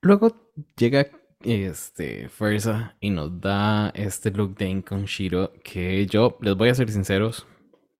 Luego 0.00 0.52
llega 0.76 1.06
este 1.40 2.28
Fuerza 2.28 2.96
y 3.00 3.10
nos 3.10 3.40
da 3.40 3.90
este 3.90 4.30
look 4.30 4.56
de 4.56 4.68
Incon 4.68 5.04
Shiro 5.04 5.52
que 5.62 6.06
yo 6.06 6.38
les 6.40 6.56
voy 6.56 6.68
a 6.68 6.74
ser 6.74 6.90
sinceros, 6.90 7.46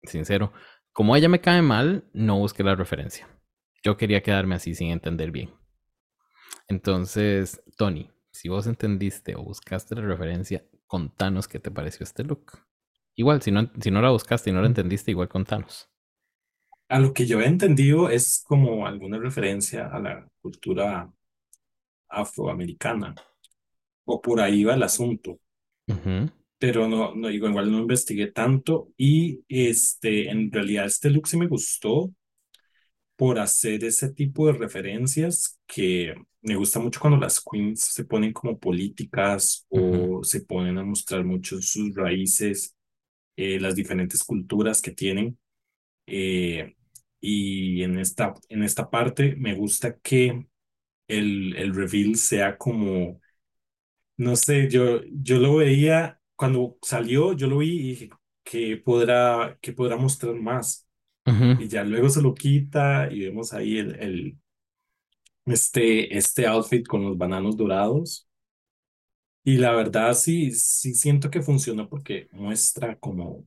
sincero, 0.03 0.53
como 0.93 1.15
ella 1.15 1.29
me 1.29 1.41
cae 1.41 1.63
mal, 1.63 2.09
no 2.13 2.39
busqué 2.39 2.63
la 2.63 2.75
referencia. 2.75 3.29
Yo 3.83 3.97
quería 3.97 4.23
quedarme 4.23 4.55
así 4.55 4.75
sin 4.75 4.91
entender 4.91 5.31
bien. 5.31 5.51
Entonces, 6.69 7.63
Tony, 7.77 8.11
si 8.31 8.49
vos 8.49 8.67
entendiste 8.67 9.35
o 9.37 9.43
buscaste 9.43 9.95
la 9.95 10.03
referencia, 10.03 10.65
contanos 10.87 11.49
qué 11.49 11.59
te 11.59 11.71
pareció 11.71 12.05
este 12.05 12.25
look. 12.25 12.61
Igual, 13.15 13.43
si 13.43 13.51
no, 13.51 13.71
si 13.81 13.91
no 13.91 14.03
la 14.03 14.11
buscaste 14.11 14.51
y 14.51 14.53
no 14.53 14.61
la 14.61 14.67
entendiste, 14.67 15.11
igual 15.11 15.29
contanos. 15.29 15.89
A 16.89 16.99
lo 16.99 17.13
que 17.13 17.27
yo 17.27 17.41
he 17.41 17.47
entendido 17.47 18.11
es 18.11 18.43
como 18.47 18.87
alguna 18.89 19.19
referencia 19.19 19.87
a 19.87 20.01
la 20.01 20.29
cultura 20.41 21.13
afroamericana, 22.09 23.15
o 24.07 24.21
por 24.23 24.41
ahí 24.41 24.65
va 24.65 24.75
el 24.75 24.83
asunto, 24.85 25.41
Ujú, 25.89 26.29
pero 26.59 26.89
no, 26.89 27.15
no 27.15 27.29
digo, 27.29 27.49
igual 27.49 27.71
no 27.71 27.79
investigué 27.81 28.29
tanto 28.33 28.89
y 28.97 29.45
este, 29.49 30.31
en 30.31 30.51
realidad 30.51 30.87
este 30.87 31.11
look 31.11 31.29
sí 31.29 31.37
me 31.37 31.47
gustó 31.49 32.13
por 33.17 33.39
hacer 33.39 33.85
ese 33.85 34.13
tipo 34.13 34.47
de 34.47 34.53
referencias 34.55 35.59
que 35.67 36.15
me 36.43 36.57
gusta 36.57 36.79
mucho 36.81 37.01
cuando 37.01 37.19
las 37.19 37.41
queens 37.41 37.81
se 37.81 38.05
ponen 38.05 38.33
como 38.33 38.59
políticas 38.59 39.65
o 39.71 40.23
se 40.23 40.43
ponen 40.43 40.79
a 40.79 40.85
mostrar 40.85 41.25
mucho 41.25 41.61
sus 41.63 41.95
raíces, 41.95 42.77
eh, 43.37 43.61
las 43.61 43.75
diferentes 43.77 44.25
culturas 44.25 44.83
que 44.83 44.93
tienen. 44.93 45.39
Eh, 46.07 46.77
y 47.21 47.83
en 47.83 47.99
esta, 47.99 48.35
en 48.49 48.63
esta 48.63 48.91
parte 48.91 49.37
me 49.37 49.55
gusta 49.55 49.99
que 50.01 50.47
el, 51.09 51.57
el 51.57 51.75
reveal 51.75 52.17
sea 52.17 52.59
como, 52.59 53.21
no 54.17 54.37
sé, 54.37 54.69
yo, 54.71 55.03
yo 55.13 55.39
lo 55.39 55.57
veía 55.57 56.21
cuando 56.37 56.79
salió, 56.83 57.33
yo 57.35 57.47
lo 57.49 57.59
vi 57.59 57.71
y 57.81 57.83
dije 57.91 58.11
que 58.45 58.77
podrá, 58.79 59.59
que 59.61 59.73
podrá 59.73 59.97
mostrar 59.97 60.35
más. 60.35 60.87
ujú. 61.27 61.59
Y 61.59 61.69
ya 61.69 61.85
luego 61.85 62.09
se 62.11 62.23
lo 62.23 62.35
quita 62.35 63.09
y 63.13 63.21
vemos 63.27 63.53
ahí 63.55 63.79
el, 63.79 63.97
el, 64.01 64.39
este, 65.47 66.17
este 66.17 66.47
outfit 66.47 66.87
con 66.87 67.03
los 67.05 67.17
bananos 67.19 67.57
dorados. 67.57 68.29
Y 69.45 69.59
la 69.59 69.73
verdad 69.73 70.13
sí, 70.15 70.51
sí 70.53 70.95
siento 70.95 71.31
que 71.31 71.41
funciona 71.43 71.89
porque 71.89 72.29
muestra 72.33 72.99
como 72.99 73.47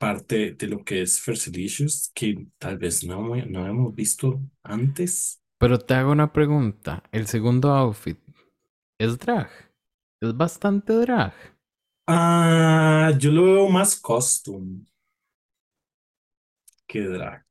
parte 0.00 0.52
de 0.52 0.66
lo 0.66 0.82
que 0.82 1.02
es 1.02 1.20
Fersilicious 1.20 2.10
que 2.14 2.46
tal 2.58 2.78
vez 2.78 3.04
no, 3.04 3.36
no 3.36 3.66
hemos 3.66 3.94
visto 3.94 4.40
antes. 4.62 5.42
Pero 5.58 5.78
te 5.78 5.92
hago 5.92 6.10
una 6.10 6.32
pregunta. 6.32 7.02
El 7.12 7.26
segundo 7.26 7.70
outfit 7.74 8.18
es 8.98 9.18
drag. 9.18 9.50
Es 10.22 10.34
bastante 10.34 10.94
drag. 10.94 11.34
Ah, 12.06 13.12
yo 13.18 13.30
lo 13.30 13.44
veo 13.44 13.68
más 13.68 13.94
costume 14.00 14.86
que 16.86 17.02
drag. 17.02 17.44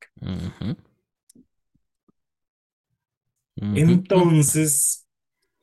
Entonces, 3.55 5.07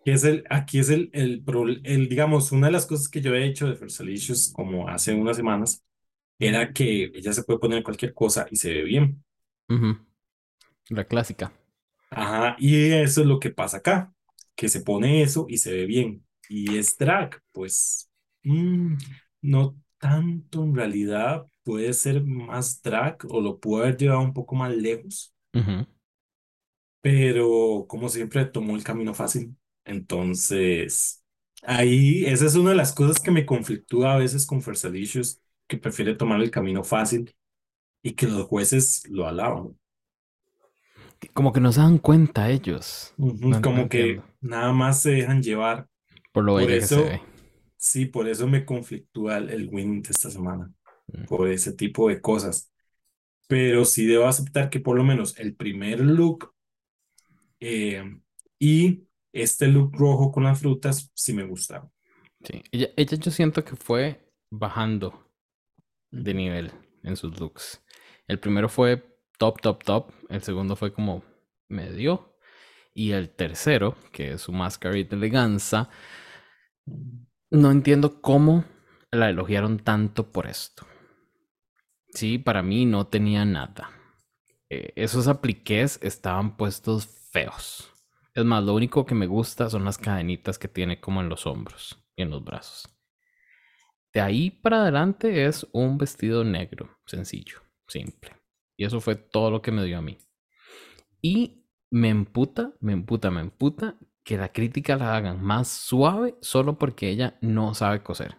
¿qué 0.05 0.12
es 0.12 0.22
el, 0.22 0.44
aquí 0.51 0.79
es 0.79 0.90
el, 0.90 1.11
el, 1.12 1.44
el, 1.83 2.09
digamos, 2.09 2.53
una 2.53 2.68
de 2.68 2.72
las 2.75 2.87
cosas 2.87 3.09
que 3.09 3.20
yo 3.20 3.35
he 3.35 3.44
hecho 3.44 3.66
de 3.66 3.75
Fersilicious 3.75 4.53
como 4.53 4.88
hace 4.88 5.14
unas 5.14 5.37
semanas 5.37 5.83
era 6.38 6.72
que 6.72 7.05
ella 7.14 7.33
se 7.33 7.42
puede 7.44 7.59
poner 7.61 7.83
cualquier 7.83 8.14
cosa 8.14 8.46
y 8.51 8.57
se 8.57 8.72
ve 8.72 8.83
bien. 8.85 9.25
La 10.88 11.05
clásica. 11.05 11.53
Ajá, 12.11 12.57
y 12.59 12.92
eso 12.92 13.20
es 13.22 13.27
lo 13.27 13.40
que 13.40 13.51
pasa 13.51 13.79
acá, 13.79 14.12
que 14.55 14.68
se 14.68 14.81
pone 14.81 15.22
eso 15.22 15.46
y 15.49 15.59
se 15.59 15.72
ve 15.72 15.87
bien. 15.87 16.27
Y 16.49 16.77
es 16.79 16.96
drag, 16.96 17.40
pues 17.53 18.11
mm, 18.44 18.94
no 19.42 19.77
tanto 19.99 20.62
en 20.64 20.75
realidad, 20.77 21.46
puede 21.64 21.92
ser 21.92 22.22
más 22.25 22.81
drag 22.83 23.18
o 23.29 23.40
lo 23.40 23.59
puede 23.61 23.85
haber 23.85 23.96
llevado 23.99 24.20
un 24.22 24.33
poco 24.35 24.55
más 24.55 24.75
lejos, 24.77 25.35
pero 27.01 27.87
como 27.88 28.09
siempre 28.09 28.44
tomó 28.46 28.77
el 28.77 28.85
camino 28.85 29.14
fácil. 29.14 29.57
Entonces, 29.85 31.25
ahí 31.62 32.25
esa 32.27 32.46
es 32.46 32.57
una 32.57 32.70
de 32.70 32.77
las 32.77 32.92
cosas 32.94 33.20
que 33.20 33.31
me 33.31 33.46
conflictúa 33.46 34.14
a 34.14 34.18
veces 34.18 34.46
con 34.46 34.62
Fersalicious, 34.62 35.40
que 35.68 35.79
prefiere 35.79 36.14
tomar 36.14 36.40
el 36.42 36.50
camino 36.50 36.85
fácil 36.85 37.35
y 38.02 38.14
que 38.14 38.26
los 38.29 38.46
jueces 38.48 39.05
lo 39.11 39.26
alaban. 39.29 39.76
Como 41.35 41.52
que 41.52 41.61
no 41.61 41.72
se 41.72 41.81
dan 41.81 41.98
cuenta 41.98 42.50
ellos. 42.50 43.14
Ujú, 43.16 43.38
No, 43.48 43.61
no 43.61 43.61
Como 43.61 43.88
que 43.88 44.02
entiendo. 44.07 44.24
nada 44.40 44.72
más 44.72 45.02
se 45.02 45.11
dejan 45.12 45.42
llevar. 45.42 45.88
Por 46.33 46.44
lo 46.44 46.55
Por 46.55 46.55
bella 46.55 46.79
que 46.79 46.87
se 46.87 47.00
eso, 47.00 47.02
ve. 47.02 47.20
sí, 47.76 48.07
por 48.07 48.29
eso 48.29 48.46
me 48.48 48.64
conflictúa 48.66 49.38
el, 49.38 49.50
el 49.50 49.68
win 49.72 50.02
de 50.02 50.11
esta 50.11 50.31
semana, 50.31 50.72
Mm. 51.12 51.26
por 51.26 51.48
ese 51.50 51.72
tipo 51.74 52.09
de 52.09 52.20
cosas. 52.20 52.72
Pero 53.48 53.85
sí 53.87 54.07
debo 54.07 54.26
aceptar 54.26 54.70
que 54.70 54.81
por 54.81 54.96
lo 54.96 55.05
menos 55.05 55.38
el 55.38 55.57
primer 55.57 56.00
look 56.00 56.55
eh, 57.61 58.02
y 58.59 59.05
este 59.33 59.68
look 59.68 59.94
rojo 59.96 60.33
con 60.33 60.44
las 60.44 60.61
frutas 60.61 61.11
sí 61.14 61.33
me 61.33 61.44
gustaron. 61.44 61.90
Sí. 62.44 62.62
Ella, 62.72 62.88
ella 62.96 63.16
yo 63.18 63.31
siento 63.31 63.64
que 63.64 63.76
fue 63.76 64.31
bajando 64.50 65.25
de 66.22 66.35
nivel 66.35 66.72
en 67.02 67.16
sus 67.16 67.38
looks. 67.38 67.83
El 68.26 68.38
primero 68.38 68.68
fue 68.68 69.20
top, 69.38 69.61
top, 69.61 69.85
top. 69.85 70.12
El 70.29 70.42
segundo 70.42 70.76
fue 70.76 70.92
como 70.92 71.24
medio. 71.68 72.37
Y 72.94 73.12
el 73.12 73.31
tercero, 73.31 73.96
que 74.11 74.33
es 74.33 74.40
su 74.40 74.52
máscara 74.52 74.94
de 74.94 75.07
eleganza, 75.11 75.90
no 77.50 77.70
entiendo 77.70 78.22
cómo 78.22 78.64
la 79.11 79.29
elogiaron 79.29 79.79
tanto 79.79 80.33
por 80.33 80.46
esto. 80.46 80.87
Sí, 82.11 82.38
para 82.38 82.62
mí 82.62 82.87
no 82.87 83.07
tenía 83.07 83.44
nada. 83.44 83.90
Eh, 84.70 84.92
esos 84.96 85.29
apliques 85.29 85.98
estaban 86.02 86.57
puestos 86.57 87.07
feos. 87.31 87.92
Es 88.35 88.44
más, 88.44 88.64
lo 88.64 88.74
único 88.74 89.05
que 89.05 89.14
me 89.14 89.26
gusta 89.26 89.68
son 89.68 89.85
las 89.85 89.98
cadenitas 89.98 90.59
que 90.59 90.68
tiene 90.68 90.98
como 90.98 91.20
en 91.20 91.29
los 91.29 91.46
hombros 91.46 92.02
y 92.16 92.22
en 92.22 92.31
los 92.31 92.42
brazos. 92.42 92.95
De 94.16 94.22
ahí 94.22 94.50
para 94.50 94.81
adelante 94.81 95.44
es 95.44 95.66
un 95.72 95.98
vestido 95.98 96.42
negro, 96.42 96.88
sencillo, 97.05 97.61
simple. 97.87 98.35
Y 98.74 98.87
eso 98.87 98.98
fue 98.98 99.14
todo 99.14 99.50
lo 99.50 99.61
que 99.61 99.72
me 99.72 99.85
dio 99.85 99.98
a 99.98 100.00
mí. 100.00 100.16
Y 101.20 101.66
me 101.90 102.09
emputa, 102.09 102.72
me 102.81 102.94
emputa, 102.94 103.31
me 103.31 103.42
emputa 103.42 103.98
que 104.24 104.38
la 104.38 104.55
crítica 104.55 104.96
la 104.96 105.14
hagan 105.14 105.44
más 105.44 105.68
suave 105.68 106.35
solo 106.40 106.79
porque 106.79 107.11
ella 107.11 107.37
no 107.42 107.74
sabe 107.74 108.02
coser. 108.02 108.38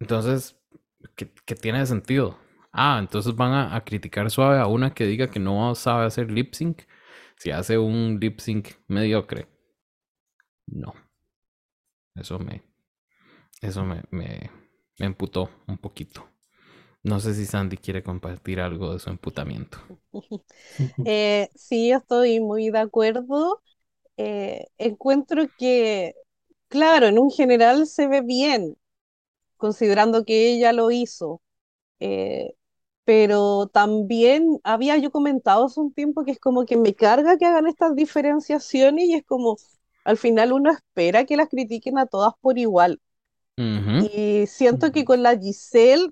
Entonces, 0.00 0.56
¿qué, 1.16 1.26
tiene 1.56 1.80
de 1.80 1.86
sentido? 1.86 2.38
Ah, 2.70 2.98
entonces 3.00 3.34
van 3.34 3.72
a 3.74 3.84
criticar 3.84 4.30
suave 4.30 4.60
a 4.60 4.68
una 4.68 4.94
que 4.94 5.04
diga 5.04 5.30
que 5.30 5.40
no 5.40 5.74
sabe 5.74 6.06
hacer 6.06 6.30
lip 6.30 6.54
sync 6.54 6.82
si 7.34 7.50
hace 7.50 7.76
un 7.76 8.20
lip 8.20 8.38
sync 8.38 8.68
mediocre. 8.86 9.48
No. 10.68 10.94
Eso 12.14 12.38
me, 12.38 12.62
eso 13.60 13.84
me, 13.84 14.02
me, 14.10 14.50
me 14.98 15.06
emputó 15.06 15.50
un 15.66 15.78
poquito. 15.78 16.26
No 17.04 17.20
sé 17.20 17.34
si 17.34 17.46
Sandy 17.46 17.78
quiere 17.78 18.02
compartir 18.04 18.60
algo 18.60 18.92
de 18.92 19.00
su 19.00 19.10
emputamiento. 19.10 19.78
Eh, 21.04 21.48
sí, 21.54 21.90
yo 21.90 21.98
estoy 21.98 22.40
muy 22.40 22.70
de 22.70 22.78
acuerdo. 22.80 23.62
Eh, 24.18 24.66
encuentro 24.78 25.44
que, 25.58 26.14
claro, 26.68 27.06
en 27.08 27.18
un 27.18 27.30
general 27.32 27.86
se 27.86 28.08
ve 28.08 28.22
bien, 28.22 28.76
considerando 29.56 30.24
que 30.24 30.52
ella 30.54 30.72
lo 30.72 30.90
hizo. 30.92 31.42
Eh, 32.00 32.54
pero 33.04 33.68
también 33.68 34.60
había 34.64 34.98
yo 34.98 35.10
comentado 35.12 35.66
hace 35.66 35.80
un 35.80 35.92
tiempo 35.94 36.24
que 36.24 36.32
es 36.32 36.40
como 36.40 36.66
que 36.66 36.76
me 36.78 36.94
carga 36.94 37.38
que 37.38 37.46
hagan 37.46 37.66
estas 37.68 37.94
diferenciaciones 37.96 39.06
y 39.06 39.14
es 39.14 39.24
como 39.26 39.56
al 40.04 40.16
final 40.18 40.52
uno 40.54 40.70
espera 40.72 41.24
que 41.26 41.36
las 41.38 41.48
critiquen 41.50 41.98
a 41.98 42.06
todas 42.06 42.34
por 42.40 42.58
igual. 42.58 43.00
Y 43.98 44.46
siento 44.46 44.92
que 44.92 45.04
con 45.04 45.22
la 45.22 45.38
Giselle 45.38 46.10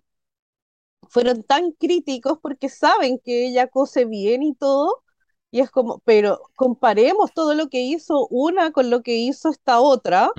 fueron 1.09 1.43
tan 1.45 1.73
críticos 1.73 2.39
porque 2.41 2.69
saben 2.69 3.19
que 3.25 3.47
ella 3.49 3.69
cose 3.69 4.05
bien 4.05 4.43
y 4.43 4.55
todo, 4.55 5.03
Y 5.51 5.61
es 5.61 5.71
como, 5.71 6.01
pero 6.01 6.41
comparemos 6.57 7.33
todo 7.33 7.55
lo 7.55 7.69
que 7.69 7.81
hizo 7.83 8.27
una 8.29 8.73
con 8.73 8.91
lo 8.91 9.03
que 9.03 9.17
hizo 9.17 9.51
esta 9.51 9.81
otra, 9.81 10.31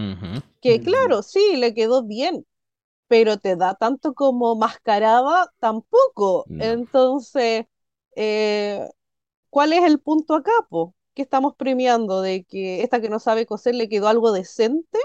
que 0.62 0.82
claro, 0.82 1.24
sí, 1.24 1.58
le 1.58 1.74
quedó 1.76 2.04
bien, 2.04 2.46
pero 3.08 3.38
te 3.39 3.56
da 3.58 3.76
tanto 3.76 4.13
como 4.15 4.56
mascarada 4.58 5.54
tampoco. 5.60 6.50
No. 6.50 6.63
Entonces, 6.65 7.65
eh, 8.18 8.89
¿cuál 9.52 9.74
es 9.74 9.84
el 9.86 10.00
punto 10.02 10.36
acá, 10.36 10.52
po? 10.70 10.96
¿Qué 11.15 11.24
estamos 11.24 11.56
premiando? 11.58 12.22
¿De 12.24 12.46
que 12.46 12.84
esta 12.84 13.02
que 13.02 13.10
no 13.10 13.20
sabe 13.20 13.46
coser 13.48 13.76
le 13.76 13.89
quedó 13.89 14.08
algo 14.10 14.32
decente? 14.34 15.00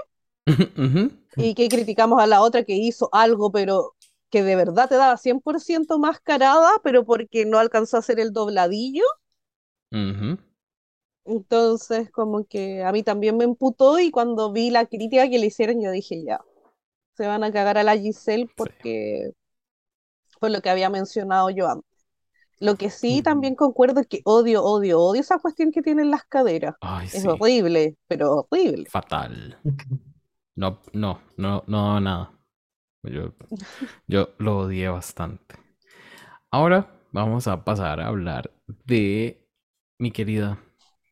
Ujú. 0.77 1.11
¿Y 1.37 1.55
que 1.55 1.69
criticamos 1.69 2.21
a 2.21 2.27
la 2.27 2.41
otra 2.41 2.63
que 2.63 2.75
hizo 2.75 3.09
algo, 3.11 3.51
pero 3.51 3.95
que 4.29 4.43
de 4.43 4.55
verdad 4.55 4.89
te 4.89 4.95
daba 4.95 5.17
100% 5.17 5.99
mascarada, 5.99 6.69
pero 6.83 7.05
porque 7.05 7.45
no 7.45 7.59
alcanzó 7.59 7.97
a 7.97 7.99
hacer 7.99 8.19
el 8.19 8.33
dobladillo? 8.33 9.03
Ujú. 9.91 10.37
Entonces, 11.25 12.09
como 12.11 12.45
que 12.45 12.83
a 12.83 12.91
mí 12.91 13.03
también 13.03 13.37
me 13.37 13.43
emputó 13.43 13.99
y 13.99 14.11
cuando 14.11 14.51
vi 14.51 14.69
la 14.71 14.85
crítica 14.87 15.29
que 15.29 15.39
le 15.39 15.47
hicieron, 15.47 15.81
yo 15.81 15.91
dije, 15.91 16.23
ya, 16.23 16.41
se 17.17 17.27
van 17.27 17.43
a 17.43 17.51
cagar 17.51 17.77
a 17.77 17.83
la 17.83 17.97
Giselle 17.97 18.49
porque 18.55 19.31
fue 20.39 20.49
lo 20.49 20.61
que 20.61 20.69
había 20.69 20.89
mencionado 20.89 21.49
yo 21.49 21.67
antes. 21.69 21.87
Lo 22.59 22.75
que 22.77 22.89
sí 22.91 23.21
también 23.23 23.55
concuerdo 23.55 24.01
es 24.01 24.07
que 24.07 24.21
odio, 24.25 24.63
odio, 24.63 24.99
odio 25.01 25.21
esa 25.21 25.39
cuestión 25.39 25.71
que 25.71 25.81
tienen 25.81 26.11
las 26.11 26.25
caderas. 26.25 26.75
Ay, 26.81 27.07
Es 27.11 27.21
sí. 27.21 27.27
horrible, 27.27 27.97
pero 28.07 28.47
horrible. 28.51 28.85
Fatal. 28.89 29.57
No, 30.55 30.81
no, 30.93 31.21
no, 31.37 31.63
no, 31.67 31.99
nada. 31.99 32.31
Yo, 33.03 33.33
yo 34.07 34.29
lo 34.39 34.59
odié 34.59 34.89
bastante. 34.89 35.55
Ahora 36.51 36.91
vamos 37.11 37.47
a 37.47 37.63
pasar 37.63 37.99
a 37.99 38.07
hablar 38.07 38.51
de 38.67 39.47
mi 39.99 40.11
querida 40.11 40.59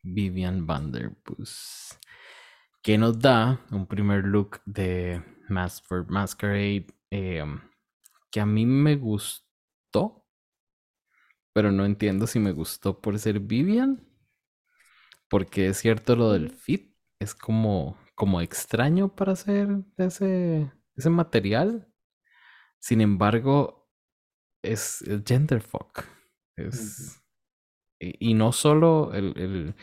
Vivian 0.02 0.66
Vanderpuss, 0.66 1.98
que 2.82 2.98
nos 2.98 3.18
da 3.20 3.60
un 3.70 3.86
primer 3.86 4.24
look 4.24 4.60
de 4.66 5.22
Mask 5.48 5.84
for 5.86 6.10
Masquerade 6.10 6.86
eh, 7.10 7.44
que 8.30 8.40
a 8.40 8.46
mí 8.46 8.66
me 8.66 8.96
gustó, 8.96 10.26
pero 11.52 11.72
no 11.72 11.84
entiendo 11.84 12.26
si 12.26 12.38
me 12.38 12.52
gustó 12.52 13.00
por 13.00 13.18
ser 13.18 13.40
Vivian, 13.40 14.06
porque 15.28 15.68
es 15.68 15.78
cierto 15.78 16.16
lo 16.16 16.32
del 16.32 16.50
fit, 16.50 16.94
es 17.20 17.34
como, 17.34 17.96
como 18.20 18.42
extraño 18.42 19.14
para 19.16 19.32
hacer 19.32 19.68
ese, 19.98 20.70
ese 20.96 21.10
material. 21.10 21.88
Sin 22.80 23.00
embargo, 23.00 23.88
es, 24.62 25.02
es 25.02 25.22
genderfuck. 25.26 26.04
Es, 26.56 27.22
y, 28.00 28.30
y 28.32 28.34
no 28.34 28.52
solo 28.52 29.12
el, 29.14 29.34
el- 29.38 29.74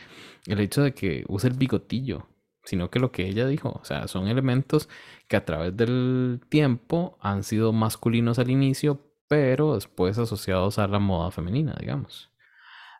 el 0.46 0.60
hecho 0.60 0.82
de 0.82 0.94
que 0.94 1.24
use 1.28 1.48
el 1.48 1.54
bigotillo, 1.54 2.28
sino 2.64 2.90
que 2.90 3.00
lo 3.00 3.12
que 3.12 3.26
ella 3.28 3.46
dijo, 3.48 3.70
o 3.82 3.84
sea, 3.84 4.08
son 4.08 4.28
elementos 4.28 4.88
que 5.28 5.36
a 5.36 5.44
través 5.44 5.76
del 5.76 6.40
tiempo 6.50 7.18
han 7.20 7.44
sido 7.44 7.72
masculinos 7.72 8.38
al 8.38 8.50
inicio, 8.50 9.00
pero 9.28 9.74
después 9.76 10.18
asociados 10.18 10.78
a 10.78 10.88
la 10.88 10.98
moda 11.00 11.30
femenina, 11.32 11.76
digamos. 11.80 12.30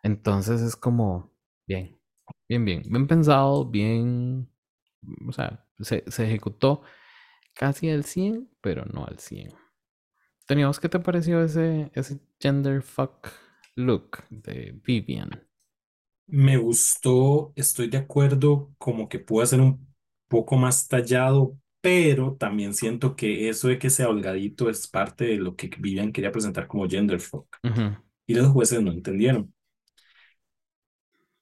Entonces 0.03 0.61
es 0.63 0.77
como, 0.77 1.33
bien, 1.67 1.99
bien, 2.49 2.65
bien, 2.65 2.83
bien 2.89 3.07
pensado, 3.07 3.65
bien, 3.67 4.49
o 5.29 5.33
sea, 5.33 5.67
se, 5.81 6.05
se 6.11 6.25
ejecutó 6.27 6.83
casi 7.55 7.91
al 7.91 8.05
100, 8.05 8.51
pero 8.63 8.85
no 8.87 9.07
al 9.07 9.19
100. 9.21 9.53
Teníamos, 10.47 10.81
¿qué 10.81 10.89
te 10.89 11.01
pareció 11.01 11.43
ese, 11.45 11.91
ese 11.95 12.21
genderfuck 12.41 13.29
look 13.77 14.25
de 14.31 14.81
Vivian? 14.85 15.49
Me 16.27 16.59
gustó, 16.59 17.53
estoy 17.57 17.89
de 17.89 17.97
acuerdo, 17.99 18.75
como 18.79 19.09
que 19.09 19.19
puede 19.19 19.47
ser 19.47 19.61
un 19.63 19.87
poco 20.29 20.57
más 20.57 20.87
tallado, 20.87 21.59
pero 21.81 22.37
también 22.37 22.75
siento 22.75 23.17
que 23.17 23.49
eso 23.49 23.69
de 23.69 23.79
que 23.79 23.89
sea 23.89 24.09
holgadito 24.11 24.69
es 24.69 24.87
parte 24.89 25.25
de 25.25 25.37
lo 25.39 25.57
que 25.57 25.69
Vivian 25.79 26.13
quería 26.13 26.31
presentar 26.33 26.67
como 26.69 26.87
genderfuck. 26.89 27.57
Ujú, 27.65 27.85
Y 28.27 28.35
los 28.35 28.49
jueces 28.49 28.83
no 28.83 28.93
entendieron. 28.93 29.55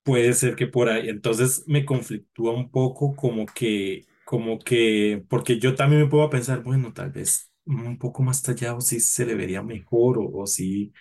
Puede 0.07 0.35
ser 0.35 0.57
que 0.57 0.69
por 0.69 0.89
ahí, 0.89 1.09
entonces 1.09 1.65
me 1.67 1.85
conflictúa 1.85 2.53
un 2.55 2.71
poco 2.71 3.17
como 3.17 3.45
que, 3.47 4.07
como 4.25 4.59
que, 4.61 5.25
porque 5.29 5.59
yo 5.59 5.75
también 5.75 6.03
me 6.03 6.09
puedo 6.09 6.31
pensar, 6.31 6.63
bueno, 6.63 6.93
tal 6.93 7.11
vez 7.11 7.51
un 7.67 7.99
poco 7.99 8.23
más 8.23 8.41
tallado 8.43 8.81
sí 8.81 9.01
se 9.01 9.27
le 9.27 9.35
vería 9.35 9.63
mejor 9.63 10.19
o, 10.19 10.31
o 10.43 10.47
sí, 10.47 10.93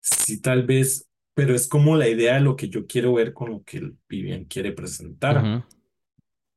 sí 0.00 0.40
tal 0.42 0.66
vez, 0.66 1.08
pero 1.34 1.54
es 1.54 1.68
como 1.68 1.96
la 1.96 2.08
idea 2.08 2.34
de 2.36 2.40
lo 2.42 2.56
que 2.56 2.68
yo 2.70 2.86
quiero 2.86 3.14
ver 3.14 3.34
con 3.34 3.50
lo 3.52 3.64
que 3.64 3.78
el 3.78 3.98
Vivian 4.08 4.44
quiere 4.46 4.72
presentar. 4.72 5.50
ujú. 5.50 5.62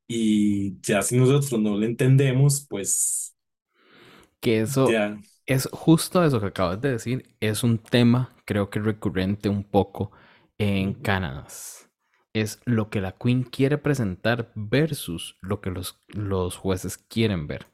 Y 0.08 0.80
ya 0.82 1.02
si 1.02 1.18
nosotros 1.18 1.60
no 1.62 1.78
lo 1.78 1.86
entendemos, 1.86 2.66
pues 2.70 3.36
Que 4.42 4.62
eso 4.62 4.98
ya, 4.98 5.18
es 5.46 5.68
justo 5.72 6.24
eso 6.24 6.40
que 6.40 6.48
acabas 6.48 6.82
de 6.82 6.92
decir, 6.92 7.36
es 7.40 7.64
un 7.64 7.78
tema 7.78 8.34
creo 8.46 8.70
que 8.70 8.80
recurrente 8.80 9.50
un 9.50 9.64
poco 9.64 10.12
en 10.58 10.92
Ujú. 10.92 11.02
Cánadas. 11.02 11.90
Es 12.34 12.62
lo 12.66 12.90
que 12.90 13.02
la 13.02 13.14
Queen 13.14 13.44
quiere 13.44 13.78
presentar 13.78 14.52
versus 14.56 15.38
lo 15.42 15.62
que 15.62 15.72
los, 15.72 16.00
los 16.10 16.58
jueces 16.58 16.98
quieren 16.98 17.48
ver. 17.48 17.68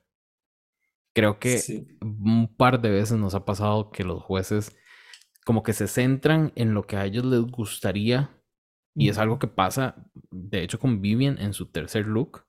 Creo 1.14 1.40
que 1.40 1.66
sí, 1.66 1.88
un 2.02 2.48
par 2.56 2.82
de 2.82 2.90
veces 2.90 3.18
nos 3.18 3.36
ha 3.36 3.46
pasado 3.46 3.92
que 3.92 4.04
los 4.04 4.24
jueces 4.24 4.76
como 5.46 5.64
que 5.64 5.74
se 5.74 5.88
centran 5.88 6.52
en 6.56 6.74
lo 6.74 6.86
que 6.88 6.98
a 6.98 7.06
ellos 7.06 7.26
les 7.26 7.42
gustaría 7.42 8.32
y 8.98 9.10
es 9.10 9.18
algo 9.18 9.40
que 9.40 9.48
pasa, 9.48 10.06
de 10.32 10.64
hecho, 10.64 10.80
con 10.80 11.02
Vivian 11.02 11.40
en 11.40 11.54
su 11.54 11.68
tercer 11.72 12.06
look. 12.08 12.46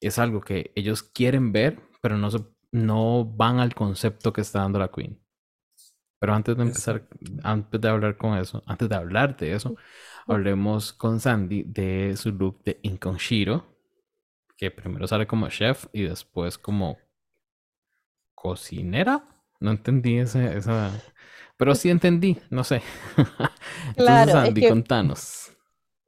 Es 0.00 0.18
algo 0.18 0.40
que 0.42 0.72
ellos 0.76 1.02
quieren 1.02 1.52
ver, 1.52 1.80
pero 2.02 2.18
no, 2.18 2.30
se- 2.30 2.44
no 2.72 3.24
van 3.26 3.60
al 3.60 3.74
concepto 3.74 4.32
que 4.32 4.42
está 4.42 4.60
dando 4.60 4.78
la 4.80 4.90
Queen. 4.90 5.20
Pero 6.20 6.34
antes 6.34 6.56
de 6.56 6.64
empezar, 6.64 7.08
antes 7.44 7.80
de 7.82 7.88
hablar 7.90 8.18
con 8.18 8.38
eso, 8.38 8.62
antes 8.66 8.88
de 8.90 8.96
hablar 8.96 9.36
de 9.38 9.54
eso, 9.54 9.76
hablemos 10.28 10.92
con 10.94 11.20
Sandy 11.20 11.64
de 11.64 12.16
su 12.18 12.32
look 12.32 12.64
de 12.64 12.80
Inconshiro, 12.84 13.66
que 14.56 14.70
primero 14.70 15.06
sale 15.08 15.26
como 15.26 15.48
chef 15.48 15.86
y 15.92 16.02
después 16.04 16.58
como 16.58 16.98
cocinera. 18.34 19.24
No 19.60 19.70
entendí 19.72 20.18
ese, 20.18 20.56
esa, 20.56 20.90
pero 21.58 21.74
sí 21.74 21.90
entendí, 21.90 22.38
no 22.50 22.64
sé. 22.64 22.82
Entonces, 23.96 24.30
Claro, 24.30 24.40
es 24.42 24.54
Sandy, 24.54 24.64
que 24.64 24.66
contanos. 24.66 25.50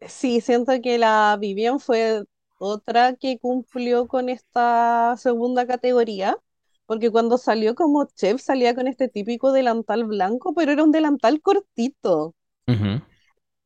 sí, 0.09 0.41
siento 0.41 0.73
que 0.83 0.99
la 0.99 1.37
Vivian 1.41 1.81
fue 1.81 2.25
otra 2.59 3.15
que 3.17 3.39
cumplió 3.39 4.07
con 4.09 4.29
esta 4.29 5.17
segunda 5.19 5.67
categoría, 5.67 6.37
porque 6.87 7.11
cuando 7.11 7.39
salió 7.39 7.75
como 7.75 8.07
chef 8.07 8.41
salía 8.43 8.75
con 8.75 8.89
este 8.89 9.09
típico 9.09 9.53
delantal 9.53 10.05
blanco, 10.05 10.55
pero 10.55 10.73
era 10.73 10.85
un 10.85 10.93
delantal 10.93 11.41
cortito 11.43 12.35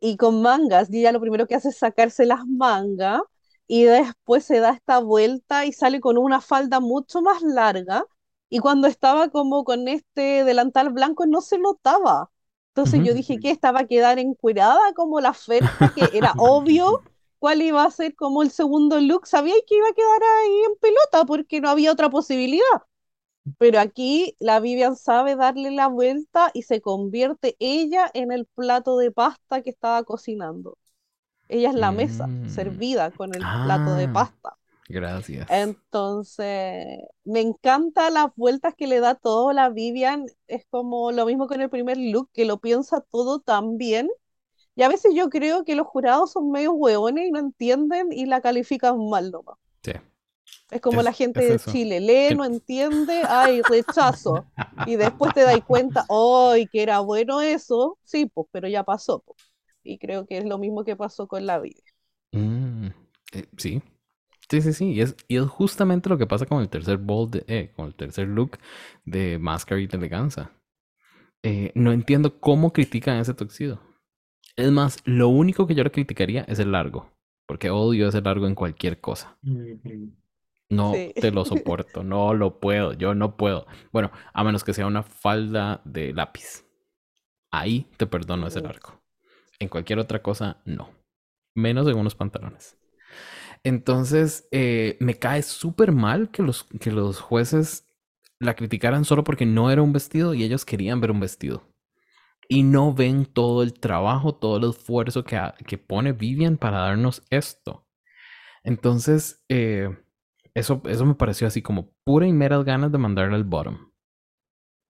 y 0.01 0.17
con 0.17 0.43
mangas, 0.43 0.91
y 0.93 1.01
ella 1.01 1.13
lo 1.13 1.21
primero 1.21 1.47
que 1.47 1.55
hace 1.55 1.71
es 1.71 1.79
sacarse 1.79 2.27
las 2.27 2.47
mangas 2.47 3.23
y 3.67 3.85
después 3.85 4.45
se 4.45 4.61
da 4.61 4.71
esta 4.71 4.99
vuelta 5.01 5.65
y 5.67 5.73
sale 5.73 6.01
con 6.01 6.19
una 6.19 6.41
falda 6.41 6.81
mucho 6.81 7.23
más 7.23 7.43
larga 7.43 8.05
y 8.49 8.59
cuando 8.61 8.87
estaba 8.89 9.29
como 9.31 9.65
con 9.65 9.89
este 9.89 10.45
delantal 10.45 10.91
blanco 10.93 11.27
no 11.27 11.41
se 11.41 11.59
notaba. 11.59 12.31
Entonces 12.69 13.01
ujú. 13.01 13.05
yo 13.05 13.15
dije 13.15 13.39
que 13.41 13.51
estaba 13.51 13.81
a 13.81 13.87
quedar 13.87 14.19
encuerada 14.19 14.93
como 14.95 15.21
la 15.21 15.31
oferta, 15.31 15.91
que 15.95 16.11
era 16.13 16.35
obvio 16.37 17.03
cuál 17.39 17.63
iba 17.63 17.83
a 17.85 17.91
ser 17.91 18.15
como 18.15 18.43
el 18.43 18.51
segundo 18.51 19.01
look, 19.01 19.27
sabía 19.27 19.55
que 19.67 19.77
iba 19.77 19.89
a 19.89 19.93
quedar 19.95 20.23
ahí 20.23 20.63
en 20.69 20.77
pelota 20.79 21.25
porque 21.27 21.61
no 21.61 21.71
había 21.71 21.91
otra 21.93 22.11
posibilidad. 22.11 22.63
Pero 23.59 23.81
aquí 23.81 24.37
la 24.39 24.61
Vivian 24.61 24.97
sabe 24.97 25.37
darle 25.37 25.71
la 25.71 25.89
vuelta 25.89 26.51
y 26.55 26.63
se 26.63 26.81
convierte 26.81 27.57
ella 27.59 28.11
en 28.15 28.33
el 28.33 28.47
plato 28.47 28.99
de 28.99 29.11
pasta 29.13 29.63
que 29.63 29.71
estaba 29.71 30.05
cocinando. 30.05 30.79
Ella 31.49 31.71
es 31.71 31.75
la 31.77 31.93
mesa 31.93 32.27
Mm. 32.27 32.49
servida 32.49 33.11
con 33.13 33.35
el 33.35 33.43
plato 33.63 33.95
de 33.95 34.07
Ah, 34.07 34.13
pasta. 34.13 34.57
gracias. 34.89 35.49
Entonces, 35.49 36.87
me 37.25 37.41
encanta 37.41 38.11
las 38.11 38.29
vueltas 38.37 38.75
que 38.77 38.87
le 38.87 39.01
da 39.01 39.15
todo 39.15 39.53
la 39.53 39.69
Vivian. 39.71 40.27
Es 40.49 40.65
como 40.71 41.13
lo 41.13 41.27
mismo 41.27 41.47
con 41.47 41.61
el 41.61 41.71
primer 41.71 41.97
look, 41.99 42.31
que 42.33 42.45
lo 42.45 42.59
piensa 42.59 43.01
todo 43.01 43.41
tan 43.41 43.77
bien. 43.79 44.11
Y 44.77 44.83
a 44.85 44.89
veces 44.89 45.15
yo 45.15 45.31
creo 45.31 45.65
que 45.65 45.77
los 45.77 45.87
jurados 45.89 46.33
son 46.33 46.51
medio 46.53 46.73
hueones 46.75 47.29
y 47.29 47.33
no 47.33 47.41
entienden 47.41 48.13
y 48.13 48.27
la 48.27 48.41
califican 48.43 49.09
mal 49.09 49.31
nomás. 49.33 49.57
Sí, 49.83 49.93
Es 50.71 50.81
como 50.81 51.03
la 51.03 51.13
gente 51.13 51.49
es 51.55 51.65
de. 51.65 51.65
Chile, 51.65 52.01
lee, 52.01 52.35
no 52.35 52.45
entiende, 52.45 53.25
ay, 53.29 53.63
rechazo. 53.63 54.49
Y 54.85 54.97
después 54.97 55.33
te 55.33 55.43
das 55.43 55.61
cuenta, 55.67 56.05
¡ay, 56.09 56.69
que 56.69 56.83
era 56.83 57.01
bueno 57.01 57.41
eso! 57.41 57.99
Sí, 58.05 58.27
pues, 58.27 58.47
pero 58.53 58.69
ya 58.69 58.85
pasó. 58.85 59.21
pues. 59.21 59.39
Y 59.83 59.99
creo 59.99 60.27
que 60.27 60.39
es 60.39 60.45
lo 60.45 60.59
mismo 60.59 60.85
que 60.85 60.97
pasó 60.97 61.29
con 61.29 61.47
la 61.47 61.59
vida. 61.61 61.81
Mm, 62.33 62.89
eh, 63.33 63.47
sí. 63.57 63.83
Sí, 64.51 64.63
sí, 64.63 64.73
sí. 64.73 64.93
Y 64.93 65.01
es, 65.03 65.17
y 65.29 65.37
es 65.39 65.45
justamente 65.49 66.09
lo 66.09 66.19
que 66.19 66.27
pasa 66.27 66.47
con 66.47 66.61
el 66.63 66.69
tercer 66.69 66.99
ball 66.99 67.31
de, 67.31 67.45
eh, 67.49 67.73
con 67.77 67.87
el 67.87 67.95
tercer 67.95 68.29
look 68.29 68.59
de 69.05 69.39
Masquerade 69.39 69.89
de 69.89 69.97
Eleganza. 69.99 70.53
Eh, 71.43 71.73
no 71.75 71.93
entiendo 71.93 72.41
cómo 72.41 72.73
critican 72.73 73.19
ese 73.19 73.35
tuxedo. 73.35 73.81
Es 74.57 74.73
más, 74.73 74.99
lo 75.07 75.29
único 75.29 75.67
que 75.67 75.75
yo 75.75 75.85
le 75.85 75.93
criticaría 75.93 76.43
es 76.45 76.59
el 76.61 76.73
largo, 76.73 77.11
porque 77.47 77.71
odio 77.71 78.09
ese 78.09 78.23
largo 78.23 78.47
en 78.47 78.55
cualquier 78.57 79.01
cosa. 79.01 79.39
Ujú. 79.47 80.13
No 80.69 80.93
Sí. 80.95 81.13
te 81.19 81.31
lo 81.31 81.45
soporto, 81.45 82.03
no 82.05 82.35
lo 82.35 82.61
puedo, 82.61 82.93
yo 82.93 83.15
no 83.15 83.37
puedo. 83.37 83.67
Bueno, 83.93 84.11
a 84.33 84.45
menos 84.45 84.65
que 84.65 84.75
sea 84.75 84.87
una 84.87 85.03
falda 85.03 85.81
de 85.85 86.13
lápiz. 86.13 86.65
Ahí 87.53 87.89
te 87.97 88.07
perdono 88.07 88.47
ese 88.47 88.61
largo. 88.61 89.01
En 89.59 89.69
cualquier 89.69 89.99
otra 89.99 90.23
cosa, 90.23 90.59
no. 90.65 90.91
Menos 91.55 91.89
en 91.89 91.97
unos 91.99 92.15
pantalones. 92.15 92.79
Entonces, 93.65 94.49
eh, 94.53 94.97
me 95.01 95.15
cae 95.19 95.43
súper 95.43 95.93
mal 95.93 96.31
que 96.31 96.43
los, 96.43 96.65
que 96.65 96.93
los 96.93 97.21
jueces 97.21 97.87
la 98.41 98.55
criticaran 98.55 99.05
solo 99.05 99.25
porque 99.25 99.47
no 99.47 99.71
era 99.71 99.83
un 99.83 99.93
vestido 99.93 100.35
y 100.35 100.45
ellos 100.45 100.65
querían 100.65 101.01
ver 101.01 101.11
un 101.11 101.21
vestido. 101.21 101.65
Y 102.49 102.63
no 102.63 102.95
ven 102.95 103.27
todo 103.27 103.63
el 103.63 103.75
trabajo, 103.75 104.35
todo 104.37 104.59
el 104.59 104.71
esfuerzo 104.71 105.25
que, 105.25 105.41
que 105.67 105.79
pone 105.79 106.13
Vivian 106.13 106.59
para 106.59 106.79
darnos 106.79 107.23
esto. 107.31 107.87
Entonces, 108.65 109.45
eh, 109.49 109.91
eso, 110.57 110.81
eso 110.87 111.05
me 111.05 111.15
pareció 111.15 111.47
así 111.47 111.61
como 111.61 111.93
pura 112.03 112.27
y 112.27 112.33
meras 112.33 112.65
ganas 112.65 112.91
de 112.91 112.97
mandarle 112.97 113.35
al 113.35 113.45
bottom. 113.45 113.93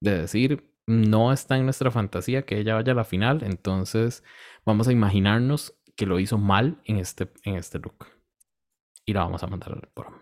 De 0.00 0.16
decir, 0.16 0.72
no 0.86 1.32
está 1.32 1.56
en 1.56 1.64
nuestra 1.64 1.90
fantasía 1.90 2.46
que 2.46 2.60
ella 2.60 2.76
vaya 2.76 2.92
a 2.92 2.94
la 2.94 3.04
final, 3.04 3.42
entonces 3.42 4.22
vamos 4.64 4.86
a 4.86 4.92
imaginarnos 4.92 5.76
que 5.96 6.06
lo 6.06 6.20
hizo 6.20 6.38
mal 6.38 6.80
en 6.84 6.98
este, 6.98 7.32
en 7.42 7.56
este 7.56 7.80
look. 7.80 8.06
Y 9.04 9.12
la 9.12 9.24
vamos 9.24 9.42
a 9.42 9.48
mandar 9.48 9.72
al 9.72 9.88
bottom. 9.92 10.14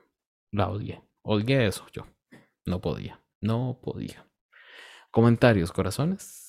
La 0.50 0.70
odié. 0.70 1.02
Odié 1.22 1.66
eso 1.66 1.84
yo. 1.92 2.06
No 2.64 2.80
podía. 2.80 3.22
No 3.42 3.78
podía. 3.82 4.26
Comentarios, 5.10 5.72
corazones. 5.72 6.43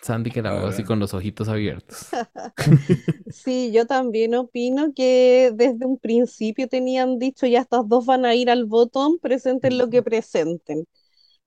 Sandy 0.00 0.30
que 0.30 0.42
la 0.42 0.52
veo 0.52 0.66
así 0.66 0.84
con 0.84 0.98
los 0.98 1.14
ojitos 1.14 1.48
abiertos. 1.48 2.08
Sí, 3.28 3.70
yo 3.72 3.86
también 3.86 4.34
opino 4.34 4.92
que 4.94 5.52
desde 5.54 5.86
un 5.86 5.98
principio 5.98 6.68
tenían 6.68 7.18
dicho 7.18 7.46
ya 7.46 7.60
estas 7.60 7.88
dos 7.88 8.04
van 8.06 8.24
a 8.24 8.34
ir 8.34 8.50
al 8.50 8.64
botón, 8.64 9.18
presenten 9.20 9.78
lo 9.78 9.88
que 9.88 10.02
presenten. 10.02 10.84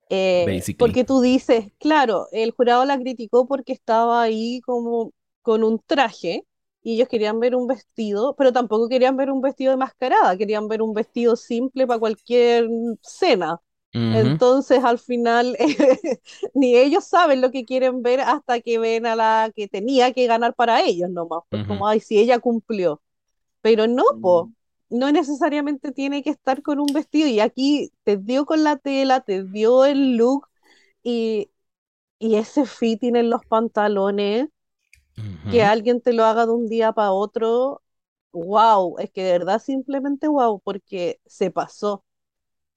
Eh, 0.09 0.51
porque 0.77 1.03
tú 1.05 1.21
dices, 1.21 1.67
claro, 1.79 2.27
el 2.31 2.51
jurado 2.51 2.85
la 2.85 2.99
criticó 2.99 3.47
porque 3.47 3.73
estaba 3.73 4.23
ahí 4.23 4.61
como 4.61 5.13
con 5.41 5.63
un 5.63 5.79
traje 5.85 6.45
y 6.83 6.95
ellos 6.95 7.09
querían 7.09 7.39
ver 7.39 7.55
un 7.55 7.67
vestido, 7.67 8.35
pero 8.37 8.53
tampoco 8.53 8.89
querían 8.89 9.17
ver 9.17 9.31
un 9.31 9.41
vestido 9.41 9.71
de 9.71 9.77
mascarada, 9.77 10.37
querían 10.37 10.67
ver 10.67 10.81
un 10.81 10.93
vestido 10.93 11.35
simple 11.35 11.87
para 11.87 11.99
cualquier 11.99 12.67
cena. 13.01 13.59
Entonces, 14.12 14.84
al 14.84 14.99
final, 14.99 15.58
ni 16.53 16.75
ellos 16.77 17.06
saben 17.06 17.41
lo 17.41 17.51
que 17.51 17.65
quieren 17.65 18.03
ver 18.03 18.21
hasta 18.21 18.62
que 18.62 18.77
ven 18.79 19.06
a 19.08 19.15
la 19.15 19.51
que 19.56 19.67
tenía 19.67 20.13
que 20.13 20.27
ganar 20.27 20.53
para 20.56 20.82
ellos 20.84 21.10
nomás. 21.10 21.41
Pues 21.49 21.62
Ujú. 21.62 21.63
como, 21.63 21.88
ay, 21.88 21.99
si 21.99 22.19
ella 22.19 22.39
cumplió. 22.39 23.01
Pero 23.62 23.88
no, 23.88 24.03
po, 24.21 24.51
no 24.89 25.12
necesariamente 25.12 25.91
tiene 25.91 26.23
que 26.23 26.32
estar 26.32 26.62
con 26.63 26.79
un 26.79 26.93
vestido. 26.93 27.27
Y 27.29 27.39
aquí 27.39 27.91
te 28.03 28.17
dio 28.17 28.45
con 28.45 28.63
la 28.63 28.77
tela, 28.77 29.21
te 29.21 29.43
dio 29.45 29.86
el 29.86 30.17
look 30.17 30.47
y, 31.03 31.51
y 32.19 32.36
ese 32.38 32.65
fitting 32.67 33.15
en 33.17 33.29
los 33.32 33.45
pantalones, 33.45 34.49
que 35.49 35.63
alguien 35.63 36.01
te 36.01 36.13
lo 36.13 36.25
haga 36.25 36.45
de 36.45 36.51
un 36.53 36.67
día 36.69 36.91
para 36.93 37.12
otro. 37.12 37.82
Wow, 38.32 38.97
es 38.99 39.12
que 39.12 39.23
de 39.23 39.32
verdad 39.34 39.60
simplemente 39.62 40.27
wow, 40.27 40.60
porque 40.62 41.19
se 41.25 41.51
pasó 41.51 42.03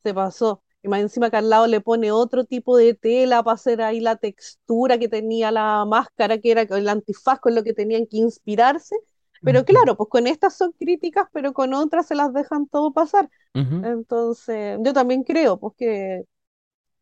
se 0.04 0.14
pasó. 0.14 0.62
Y 0.86 0.88
más 0.88 1.00
encima 1.00 1.30
que 1.30 1.36
al 1.36 1.50
lado 1.50 1.66
le 1.66 1.80
pone 1.80 2.12
otro 2.12 2.44
tipo 2.44 2.76
de 2.76 2.94
tela 2.94 3.42
para 3.42 3.56
hacer 3.56 3.82
ahí 3.82 3.98
la 3.98 4.14
textura 4.14 4.98
que 4.98 5.08
tenía 5.08 5.50
la 5.50 5.84
máscara, 5.84 6.38
que 6.38 6.52
era 6.52 6.62
el 6.62 6.88
antifaz 6.88 7.40
con 7.40 7.56
lo 7.56 7.64
que 7.64 7.72
tenían 7.72 8.06
que 8.06 8.18
inspirarse. 8.18 8.94
Pero 9.42 9.64
claro, 9.64 9.96
pues 9.96 10.08
con 10.08 10.28
estas 10.28 10.56
son 10.56 10.70
críticas, 10.78 11.26
pero 11.32 11.52
con 11.52 11.74
otras 11.74 12.06
se 12.06 12.14
las 12.14 12.32
dejan 12.32 12.68
todo 12.68 12.92
pasar. 12.92 13.28
Entonces, 13.52 14.78
yo 14.80 14.92
también 14.92 15.24
creo, 15.24 15.58
pues 15.58 15.74
que 15.76 16.22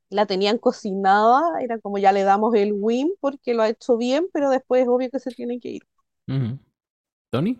la 0.08 0.24
tenían 0.24 0.56
cocinada, 0.56 1.60
era 1.60 1.78
como 1.78 1.98
ya 1.98 2.12
le 2.12 2.22
damos 2.22 2.54
el 2.54 2.72
win 2.72 3.12
porque 3.20 3.52
lo 3.52 3.62
ha 3.64 3.68
hecho 3.68 3.98
bien, 3.98 4.28
pero 4.32 4.48
después 4.48 4.82
es 4.82 4.88
obvio 4.88 5.10
que 5.10 5.18
se 5.18 5.30
tiene 5.30 5.60
que 5.60 5.68
ir. 5.68 5.82
¿Tony? 7.28 7.58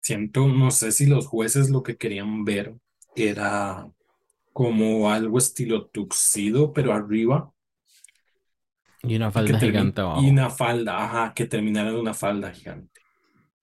Siento, 0.00 0.48
no 0.48 0.70
sé 0.70 0.92
si 0.92 1.04
los 1.04 1.26
jueces 1.26 1.68
lo 1.68 1.82
que 1.82 1.98
querían 1.98 2.46
ver 2.46 2.74
era 3.14 3.90
como 4.58 5.08
algo 5.08 5.38
estilo 5.38 5.86
tuxido, 5.86 6.72
pero 6.72 6.92
arriba, 6.92 7.54
Y 9.02 9.16
una 9.16 9.30
falda 9.30 9.60
gigante 9.60 10.00
abajo. 10.00 10.20
y 10.22 10.30
una 10.30 10.50
falda, 10.50 11.04
ajá, 11.04 11.34
que 11.34 11.46
terminara 11.46 11.90
en 11.90 11.96
una 11.96 12.14
falda 12.14 12.50
gigante. 12.52 13.00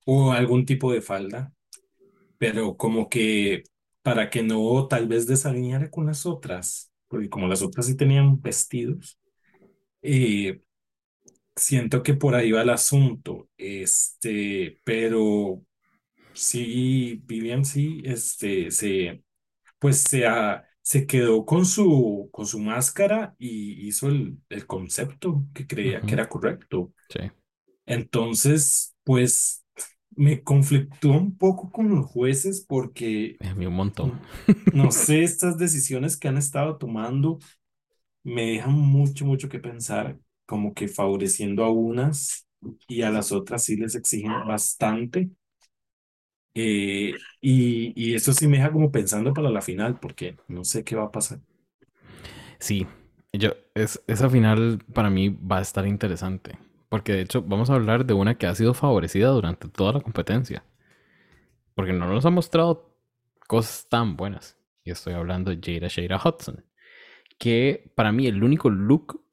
O 0.06 0.32
algún 0.32 0.66
tipo 0.66 0.92
de 0.94 1.02
falda, 1.02 1.54
pero 2.38 2.78
como 2.78 3.10
que 3.10 3.64
para 4.04 4.30
que 4.30 4.44
no 4.44 4.88
tal 4.88 5.08
vez 5.08 5.28
desalineara 5.28 5.90
con 5.92 6.06
las 6.08 6.26
otras, 6.26 6.94
porque 7.08 7.30
como 7.30 7.48
las 7.48 7.62
otras 7.64 7.88
sí 7.88 7.98
tenían 7.98 8.42
vestidos, 8.42 9.20
eh, 10.02 10.62
siento 11.56 12.04
que 12.04 12.14
por 12.16 12.36
ahí 12.36 12.52
va 12.52 12.62
el 12.64 12.70
asunto, 12.70 13.50
este, 13.58 14.80
pero 14.84 15.64
sí, 16.34 17.22
Vivian 17.26 17.66
sí, 17.66 18.02
este, 18.06 18.72
se, 18.72 19.24
pues 19.80 20.02
se, 20.02 20.26
se 20.86 21.08
quedó 21.08 21.46
con 21.46 21.66
su, 21.66 22.30
con 22.32 22.46
su 22.46 22.60
máscara 22.60 23.36
y 23.40 23.88
hizo 23.88 24.08
el, 24.08 24.38
el 24.50 24.68
concepto 24.68 25.44
que 25.54 25.66
creía 25.66 26.06
que 26.06 26.14
era 26.14 26.30
correcto. 26.30 26.94
Sí. 27.10 27.32
Entonces, 27.88 28.96
pues 29.04 29.66
me 30.16 30.44
conflictó 30.44 31.10
un 31.12 31.38
poco 31.38 31.72
con 31.72 31.90
los 31.90 32.06
jueces 32.06 32.66
porque, 32.68 33.38
A 33.40 33.54
mí 33.56 33.66
un 33.66 33.76
montón. 33.76 34.20
no 34.72 34.92
sé, 34.92 35.24
estas 35.24 35.58
decisiones 35.58 36.18
que 36.18 36.28
han 36.28 36.38
estado 36.38 36.78
tomando 36.78 37.40
me 38.24 38.52
dejan 38.52 38.74
mucho, 38.74 39.26
mucho 39.26 39.50
que 39.50 39.60
pensar, 39.60 40.20
como 40.46 40.74
que 40.74 40.88
favoreciendo 40.88 41.64
a 41.64 41.72
unas 41.72 42.48
y 42.88 43.02
a 43.04 43.12
las 43.12 43.32
otras 43.32 43.64
sí 43.64 43.78
les 43.78 43.96
exigen 43.96 44.34
bastante. 44.48 45.30
Eh, 46.56 47.16
y, 47.42 47.94
y 47.96 48.16
eso 48.16 48.34
sí 48.34 48.48
me 48.48 48.58
deja 48.58 48.72
como 48.74 48.92
pensando 48.92 49.34
para 49.34 49.50
la 49.52 49.62
final, 49.62 50.00
porque 50.00 50.38
no 50.48 50.64
sé 50.66 50.84
qué 50.86 50.96
va 50.96 51.06
a 51.06 51.12
pasar. 51.12 51.42
Sí, 52.60 52.88
yo, 53.34 53.52
es, 53.76 54.02
esa 54.08 54.30
final 54.30 54.80
para 54.94 55.10
mí 55.10 55.30
va 55.30 55.60
a 55.60 55.62
estar 55.62 55.86
interesante. 55.88 56.58
Porque 56.90 57.14
de 57.14 57.22
hecho 57.22 57.42
vamos 57.42 57.70
a 57.70 57.76
hablar 57.76 58.06
de 58.06 58.14
una 58.14 58.36
que 58.38 58.48
ha 58.48 58.56
sido 58.56 58.74
favorecida 58.74 59.30
durante 59.30 59.68
toda 59.70 59.94
la 59.94 60.02
competencia. 60.02 60.64
Porque 61.74 61.94
no 61.94 62.08
nos 62.08 62.26
ha 62.26 62.30
mostrado 62.30 62.96
cosas 63.48 63.88
tan 63.90 64.16
buenas. 64.16 64.58
Y 64.84 64.92
estoy 64.92 65.14
hablando 65.14 65.52
de 65.54 65.60
Jada 65.62 65.88
Shada 65.88 66.22
Hudson. 66.24 66.64
Que 67.40 67.92
para 67.96 68.12
mí 68.12 68.28
el 68.28 68.44
único 68.44 68.70
look 68.70 69.24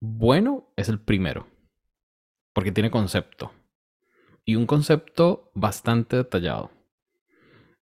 bueno 0.00 0.72
es 0.76 0.88
el 0.88 1.00
primero. 1.00 1.48
Porque 2.52 2.72
tiene 2.72 2.90
concepto. 2.90 3.52
Y 4.46 4.54
un 4.56 4.66
concepto 4.66 5.50
bastante 5.54 6.16
detallado. 6.16 6.70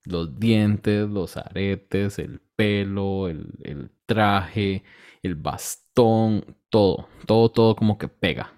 Los 0.06 0.40
dientes, 0.40 1.10
los 1.10 1.36
aretes, 1.36 2.20
el 2.20 2.40
pelo, 2.56 3.28
el, 3.28 3.48
el 3.64 3.92
traje, 4.06 4.84
el 5.24 5.36
bastón, 5.36 6.58
todo. 6.70 7.08
Todo, 7.26 7.52
todo 7.52 7.76
como 7.76 7.98
que 7.98 8.08
pega. 8.08 8.54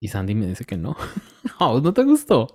Y 0.00 0.08
Sandy 0.08 0.34
me 0.36 0.46
dice 0.46 0.64
que 0.64 0.76
no. 0.76 0.96
¿A 1.58 1.66
vos 1.66 1.82
no 1.82 1.92
te 1.92 2.04
gustó? 2.04 2.46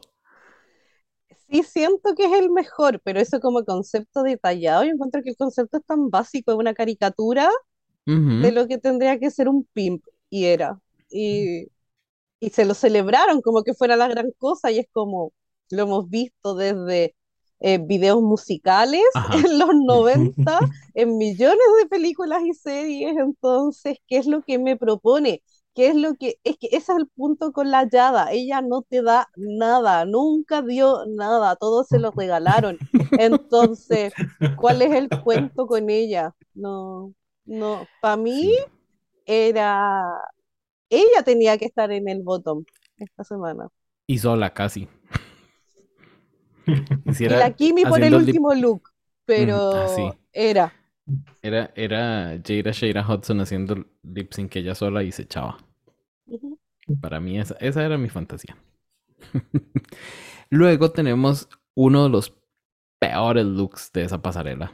Sí 1.49 1.63
siento 1.63 2.15
que 2.15 2.26
es 2.26 2.32
el 2.32 2.49
mejor, 2.49 3.02
pero 3.04 3.19
eso 3.19 3.39
como 3.39 3.65
concepto 3.65 4.23
detallado, 4.23 4.86
yo 4.86 4.91
encuentro 4.91 5.21
que 5.21 5.32
el 5.32 5.36
concepto 5.36 5.78
es 5.78 5.86
tan 5.86 6.10
básico, 6.10 6.52
es 6.52 6.58
una 6.58 6.73
caricatura 6.73 7.49
de 8.06 8.52
lo 8.52 8.67
que 8.67 8.78
tendría 8.78 9.19
que 9.19 9.32
ser 9.32 9.47
un 9.47 9.65
pimp, 9.73 10.04
y 10.30 10.45
era. 10.45 10.80
Y, 11.10 11.67
y 12.43 12.49
se 12.49 12.65
lo 12.65 12.73
celebraron 12.73 13.41
como 13.41 13.63
que 13.63 13.73
fuera 13.73 13.95
la 13.95 14.10
gran 14.10 14.32
cosa, 14.38 14.69
y 14.69 14.79
es 14.79 14.88
como 14.91 15.32
lo 15.69 15.84
hemos 15.84 16.10
visto 16.10 16.56
desde 16.56 17.15
eh, 17.62 17.77
videos 17.77 18.21
musicales 18.21 19.01
Ajá. 19.13 19.34
en 19.47 19.60
los 19.60 19.69
90, 19.73 20.60
en 20.93 21.17
millones 21.17 21.65
de 21.82 21.88
películas 21.88 22.41
y 22.43 22.53
series, 22.53 23.15
entonces, 23.17 23.97
¿qué 24.08 24.18
es 24.18 24.28
lo 24.28 24.41
que 24.41 24.59
me 24.59 24.76
propone? 24.76 25.41
¿Qué 25.74 25.88
es 25.88 25.95
lo 25.95 26.15
que, 26.15 26.38
es 26.43 26.57
que 26.57 26.68
ese 26.68 26.91
es 26.91 26.97
el 26.97 27.07
punto 27.15 27.53
con 27.53 27.72
la 27.72 27.88
Yada, 27.89 28.34
ella 28.34 28.61
no 28.61 28.82
te 28.82 29.01
da 29.01 29.30
nada, 29.38 30.03
nunca 30.03 30.61
dio 30.61 31.05
nada, 31.07 31.55
todo 31.55 31.86
se 31.86 31.97
lo 31.97 32.11
regalaron, 32.11 32.78
entonces, 33.11 34.11
¿cuál 34.57 34.82
es 34.82 34.91
el 34.91 35.07
cuento 35.24 35.65
con 35.65 35.89
ella? 35.89 36.36
No, 36.53 37.13
no, 37.45 37.88
para 38.01 38.18
mí 38.18 38.53
era, 39.26 40.03
ella 40.96 41.24
tenía 41.24 41.58
que 41.58 41.66
estar 41.66 41.91
en 41.91 42.08
el 42.08 42.22
bottom 42.24 42.66
esta 42.98 43.24
semana. 43.24 43.70
Y 44.08 44.20
sola 44.20 44.54
casi. 44.54 44.88
Y 47.20 47.28
la 47.28 47.52
Kimi 47.52 47.84
por 47.84 48.02
el 48.02 48.16
último 48.16 48.54
look, 48.54 48.89
pero 49.26 49.72
ah, 49.74 49.88
sí. 49.89 50.10
era. 50.32 50.74
Era, 51.41 51.72
era 51.76 52.41
Jada 52.41 52.72
Shada 52.72 53.06
Hudson 53.06 53.41
haciendo 53.41 53.86
lip 54.04 54.32
sync 54.32 54.56
ella 54.56 54.74
sola 54.74 55.04
y 55.04 55.12
se 55.12 55.24
echaba. 55.24 55.58
Para 57.02 57.20
mí 57.20 57.39
esa, 57.39 57.56
esa 57.60 57.84
era 57.86 57.98
mi 57.98 58.10
fantasía. 58.10 58.58
Luego 60.50 60.91
tenemos 60.91 61.50
uno 61.76 62.04
de 62.04 62.10
los 62.10 62.34
peores 63.00 63.46
looks 63.46 63.91
de 63.91 64.04
esa 64.04 64.22
pasarela. 64.22 64.72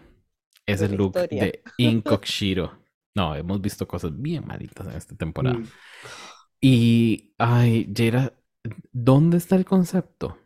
Es 0.66 0.82
De 0.82 0.86
el 0.88 0.96
look 0.96 1.16
historia. 1.16 1.44
de 1.44 1.64
Incognito. 1.78 2.78
No, 3.16 3.36
hemos 3.36 3.62
visto 3.62 3.88
cosas 3.88 4.12
bien 4.20 4.46
malitas 4.48 4.88
en 4.88 4.94
esta 4.94 5.16
temporada. 5.16 5.62
Mm, 5.62 5.72
Y, 6.62 7.34
ay, 7.38 7.86
Jada, 7.90 8.34
¿dónde 8.92 9.38
está 9.38 9.56
el 9.56 9.66
concepto? 9.66 10.38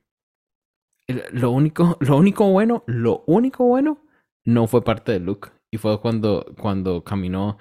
El- 1.07 1.23
lo 1.31 1.51
único, 1.51 1.97
lo 2.01 2.17
único 2.17 2.49
bueno, 2.49 2.83
lo 2.87 3.23
único 3.27 3.65
bueno 3.65 3.99
no 4.45 4.67
fue 4.67 4.83
parte 4.83 5.11
del 5.13 5.25
look. 5.25 5.51
Y 5.71 5.77
fue 5.77 5.99
cuando, 5.99 6.45
cuando 6.59 7.03
caminó 7.03 7.57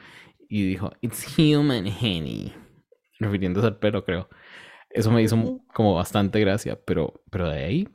y 0.48 0.66
dijo, 0.66 0.90
It's 1.00 1.26
human, 1.38 1.86
honey. 1.86 2.52
Refiriéndose 3.18 3.66
al 3.68 3.78
pelo, 3.78 4.04
creo. 4.04 4.28
Eso 4.90 5.10
me 5.10 5.22
hizo 5.22 5.36
como 5.74 5.94
bastante 5.94 6.40
gracia, 6.40 6.80
pero, 6.84 7.22
pero 7.30 7.48
de 7.48 7.64
ahí, 7.64 7.88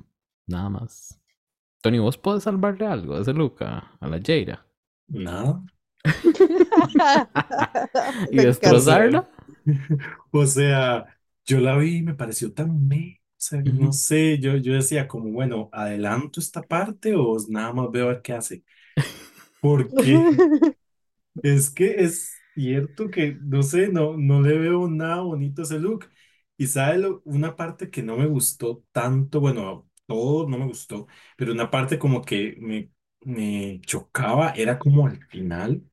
nada 0.48 0.70
más. 0.70 1.20
Tony, 1.82 2.00
¿vos 2.00 2.18
podés 2.18 2.44
salvarle 2.44 2.88
algo 2.88 3.16
de 3.16 3.24
ese 3.24 3.34
look 3.34 3.64
a, 3.64 3.98
a 4.00 4.08
la 4.08 4.20
Jada? 4.26 4.66
Nada. 5.10 5.64
¿Y 8.30 8.42
destrozarla? 8.42 9.30
O 10.32 10.46
sea, 10.46 11.06
yo 11.46 11.60
la 11.60 11.78
vi 11.78 11.98
y 11.98 12.02
me 12.04 12.14
pareció 12.16 12.54
tan 12.54 12.88
me, 12.88 13.22
o 13.32 13.36
sea, 13.38 13.62
no 13.62 13.66
Ujú. 13.66 13.92
sé, 13.92 14.40
yo, 14.40 14.58
yo 14.58 14.74
decía 14.74 15.08
como, 15.08 15.32
bueno, 15.32 15.70
adelanto 15.72 16.40
esta 16.40 16.62
parte 16.64 17.16
o 17.16 17.38
nada 17.50 17.74
más 17.74 17.92
veo 17.92 18.06
a 18.06 18.08
ver 18.14 18.22
qué 18.22 18.34
hace. 18.34 18.64
Porque 19.60 19.92
es 21.42 21.70
que 21.70 22.04
es 22.04 22.44
cierto 22.56 23.10
que, 23.10 23.38
no 23.42 23.64
sé, 23.64 23.90
no, 23.90 24.18
no 24.18 24.42
le 24.42 24.58
veo 24.58 24.88
nada 24.90 25.22
bonito 25.22 25.62
a 25.62 25.66
ese 25.66 25.80
look. 25.80 26.10
Y 26.58 26.68
sabe 26.68 26.98
lo- 27.00 27.22
una 27.26 27.56
parte 27.56 27.90
que 27.92 28.02
no 28.04 28.18
me 28.18 28.26
gustó 28.28 28.84
tanto, 28.92 29.40
bueno, 29.40 29.88
todo 30.08 30.48
no 30.50 30.58
me 30.58 30.66
gustó, 30.66 31.08
pero 31.38 31.52
una 31.54 31.70
parte 31.70 32.00
como 32.00 32.22
que 32.24 32.56
me, 32.60 32.92
me 33.22 33.80
chocaba 33.82 34.52
era 34.52 34.80
como 34.80 35.06
al 35.08 35.24
final, 35.28 35.84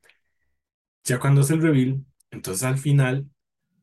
ya 1.04 1.18
cuando 1.20 1.42
es 1.42 1.50
el 1.50 1.62
reveal, 1.62 2.04
entonces 2.30 2.64
al 2.64 2.78
final 2.78 3.28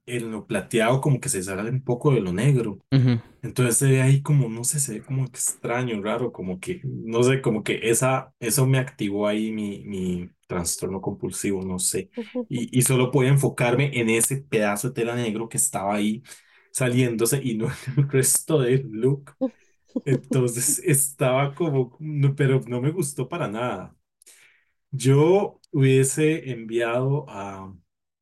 en 0.06 0.32
lo 0.32 0.48
plateado 0.48 1.02
como 1.02 1.20
que 1.20 1.30
se 1.30 1.44
sale 1.44 1.70
un 1.70 1.84
poco 1.84 2.14
de 2.14 2.22
lo 2.22 2.34
negro. 2.34 2.80
Entonces 3.42 3.78
se 3.78 3.88
ve 3.90 4.02
ahí 4.02 4.22
como, 4.22 4.50
no 4.50 4.64
sé, 4.64 4.80
se 4.80 4.96
ve 5.00 5.04
como 5.06 5.26
extraño, 5.26 6.02
raro, 6.02 6.32
como 6.32 6.60
que, 6.60 6.82
no 6.86 7.24
sé, 7.24 7.42
como 7.42 7.64
que 7.64 7.80
esa, 7.90 8.34
eso 8.40 8.68
me 8.68 8.80
activó 8.80 9.28
ahí 9.28 9.52
mi, 9.52 9.84
mi 9.86 10.30
trastorno 10.48 11.02
compulsivo, 11.02 11.64
no 11.64 11.80
sé. 11.80 12.12
Y, 12.50 12.78
y 12.78 12.84
solo 12.84 13.12
podía 13.12 13.32
enfocarme 13.32 14.00
en 14.00 14.10
ese 14.10 14.38
pedazo 14.38 14.90
de 14.90 14.94
tela 14.96 15.16
negro 15.16 15.50
que 15.50 15.58
estaba 15.58 15.96
ahí 15.96 16.24
saliéndose 16.72 17.42
y 17.44 17.56
no 17.58 17.68
el 17.98 18.10
resto 18.10 18.60
del 18.60 18.90
look. 18.92 19.32
Entonces 20.06 20.80
estaba 20.80 21.56
como, 21.56 21.96
no, 22.00 22.36
pero 22.36 22.62
no 22.68 22.82
me 22.82 22.92
gustó 22.92 23.30
para 23.30 23.48
nada. 23.48 23.96
Yo 24.92 25.61
hubiese 25.72 26.52
enviado 26.52 27.26
a 27.30 27.74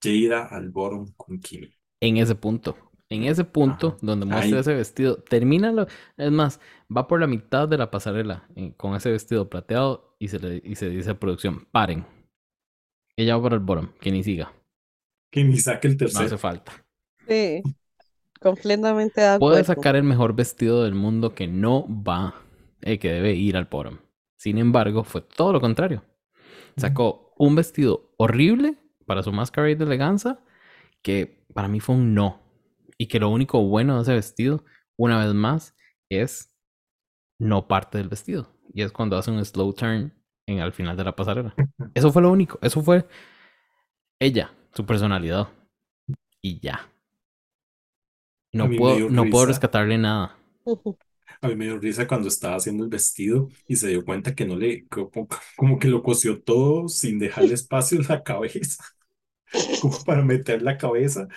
Jada 0.04 0.46
al 0.48 0.70
bottom 0.72 1.14
con 1.18 1.40
Kimi. 1.40 1.70
en 2.02 2.18
ese 2.18 2.36
punto. 2.36 2.78
En 3.10 3.24
ese 3.24 3.44
punto 3.44 3.98
Ajá. 3.98 3.98
donde 4.02 4.26
muestra 4.28 4.60
Ahí. 4.60 4.60
ese 4.60 4.74
vestido, 4.76 5.18
termina 5.24 5.72
lo, 5.72 5.88
es 6.18 6.32
más, 6.32 6.60
va 6.96 7.08
por 7.08 7.20
la 7.20 7.26
mitad 7.28 7.68
de 7.68 7.78
la 7.78 7.90
pasarela 7.90 8.48
eh, 8.56 8.74
con 8.78 8.94
ese 8.96 9.10
vestido 9.12 9.50
plateado 9.50 10.16
y 10.20 10.28
se 10.28 10.40
le 10.40 10.62
y 10.64 10.76
se 10.76 10.90
dice 10.90 11.12
a 11.12 11.20
producción, 11.20 11.66
paren. 11.72 12.06
Ella 13.18 13.36
va 13.36 13.44
por 13.44 13.54
el 13.54 13.60
bottom, 13.60 13.94
que 14.02 14.10
ni 14.12 14.24
siga, 14.24 14.52
Que 15.32 15.44
ni 15.44 15.58
saque 15.58 15.88
el 15.88 15.98
no 16.12 16.20
hace 16.20 16.38
tercero. 16.38 16.38
falta. 16.38 16.86
Sí, 17.28 17.64
completamente 18.42 19.22
de 19.22 19.40
Puede 19.40 19.64
sacar 19.64 19.96
el 19.96 20.04
mejor 20.04 20.34
vestido 20.36 20.84
del 20.84 20.94
mundo 20.96 21.34
que 21.34 21.48
no 21.48 21.86
va, 21.90 22.36
eh, 22.82 23.00
que 23.00 23.10
debe 23.12 23.34
ir 23.34 23.56
al 23.58 23.66
bottom. 23.66 23.98
Sin 24.38 24.58
embargo, 24.58 25.04
fue 25.04 25.22
todo 25.22 25.54
lo 25.54 25.62
contrario. 25.62 26.04
Sacó 26.78 27.29
un 27.40 27.56
vestido 27.56 28.14
horrible 28.18 28.78
para 29.06 29.24
su 29.24 29.32
masquerade 29.32 29.78
de 29.78 29.86
elegancia 29.86 30.40
que 31.02 31.46
para 31.54 31.68
mí 31.68 31.80
fue 31.80 31.96
un 31.96 32.14
no. 32.14 32.42
Y 32.98 33.08
que 33.08 33.20
lo 33.20 33.30
único 33.30 33.64
bueno 33.64 33.96
de 33.96 34.02
ese 34.04 34.14
vestido, 34.14 34.66
una 34.98 35.24
vez 35.24 35.34
más, 35.34 35.76
es 36.10 36.54
no 37.40 37.68
parte 37.68 37.98
del 37.98 38.10
vestido. 38.10 38.54
Y 38.74 38.84
es 38.84 38.92
cuando 38.92 39.18
hace 39.18 39.32
un 39.32 39.44
slow 39.44 39.74
turn 39.74 40.14
en 40.46 40.60
al 40.60 40.74
final 40.74 40.98
de 40.98 41.04
la 41.06 41.16
pasarela. 41.16 41.56
Eso 41.96 42.12
fue 42.12 42.22
lo 42.22 42.30
único. 42.30 42.60
Eso 42.62 42.84
fue 42.84 43.08
ella, 44.20 44.54
su 44.74 44.86
personalidad. 44.86 45.48
Y 46.42 46.60
ya. 46.60 46.92
No 48.52 48.70
puedo, 48.70 49.10
no 49.10 49.26
puedo 49.30 49.46
rescatarle 49.46 49.98
nada. 49.98 50.38
A 51.42 51.48
mí 51.48 51.56
me 51.56 51.66
dio 51.66 51.80
risa 51.80 52.08
cuando 52.08 52.28
estaba 52.28 52.56
haciendo 52.58 52.84
el 52.84 52.90
vestido 52.90 53.50
y 53.68 53.76
se 53.78 53.88
dio 53.90 54.04
cuenta 54.06 54.36
que 54.36 54.46
no 54.46 54.56
le, 54.58 54.88
como, 54.88 55.28
como 55.56 55.80
que 55.80 55.88
lo 55.88 56.04
cosió 56.04 56.42
todo 56.42 56.88
sin 56.90 57.20
dejarle 57.20 57.54
espacio 57.54 58.00
en 58.00 58.08
la 58.10 58.24
cabeza, 58.24 58.84
como 59.82 60.04
para 60.06 60.24
meter 60.24 60.62
la 60.62 60.78
cabeza. 60.78 61.28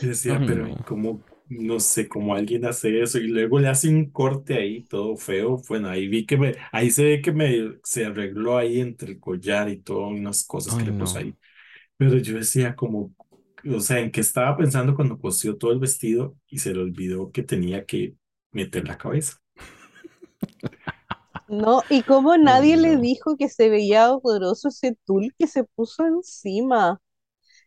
Y 0.00 0.06
decía, 0.08 0.40
Ay, 0.40 0.46
pero 0.46 0.68
no. 0.68 0.76
como, 0.84 1.24
no 1.48 1.80
sé, 1.80 2.08
cómo 2.08 2.34
alguien 2.34 2.66
hace 2.66 3.02
eso 3.02 3.18
y 3.18 3.28
luego 3.28 3.60
le 3.60 3.68
hace 3.68 3.88
un 3.88 4.10
corte 4.10 4.54
ahí 4.56 4.84
todo 4.84 5.16
feo. 5.16 5.62
Bueno, 5.68 5.88
ahí 5.90 6.08
vi 6.08 6.26
que 6.26 6.36
me, 6.38 6.56
ahí 6.72 6.90
se 6.90 7.04
ve 7.04 7.22
que 7.22 7.32
me, 7.32 7.78
se 7.84 8.06
arregló 8.06 8.58
ahí 8.58 8.80
entre 8.80 9.12
el 9.12 9.20
collar 9.20 9.68
y 9.70 9.78
todas 9.82 10.10
unas 10.12 10.44
cosas 10.46 10.76
que 10.76 10.84
Ay, 10.84 10.86
le 10.86 10.92
puso 10.94 11.18
no. 11.18 11.20
ahí. 11.20 11.36
Pero 11.96 12.18
yo 12.18 12.36
decía 12.38 12.74
como, 12.76 13.14
o 13.64 13.80
sea, 13.80 14.00
en 14.00 14.10
qué 14.10 14.20
estaba 14.20 14.56
pensando 14.56 14.94
cuando 14.94 15.18
cosió 15.18 15.56
todo 15.56 15.72
el 15.72 15.78
vestido 15.80 16.36
y 16.48 16.58
se 16.58 16.74
le 16.74 16.80
olvidó 16.82 17.30
que 17.32 17.42
tenía 17.42 17.84
que 17.86 18.14
meter 18.54 18.86
la 18.88 18.98
cabeza. 18.98 19.34
No, 21.46 21.82
y 21.90 22.04
como 22.04 22.36
nadie 22.38 22.76
le 22.78 22.96
no. 22.96 22.98
dijo 22.98 23.36
que 23.36 23.48
se 23.50 23.68
veía 23.68 24.10
horroroso 24.12 24.68
ese 24.68 24.96
tul 25.04 25.34
que 25.38 25.46
se 25.46 25.64
puso 25.64 26.04
encima. 26.06 27.00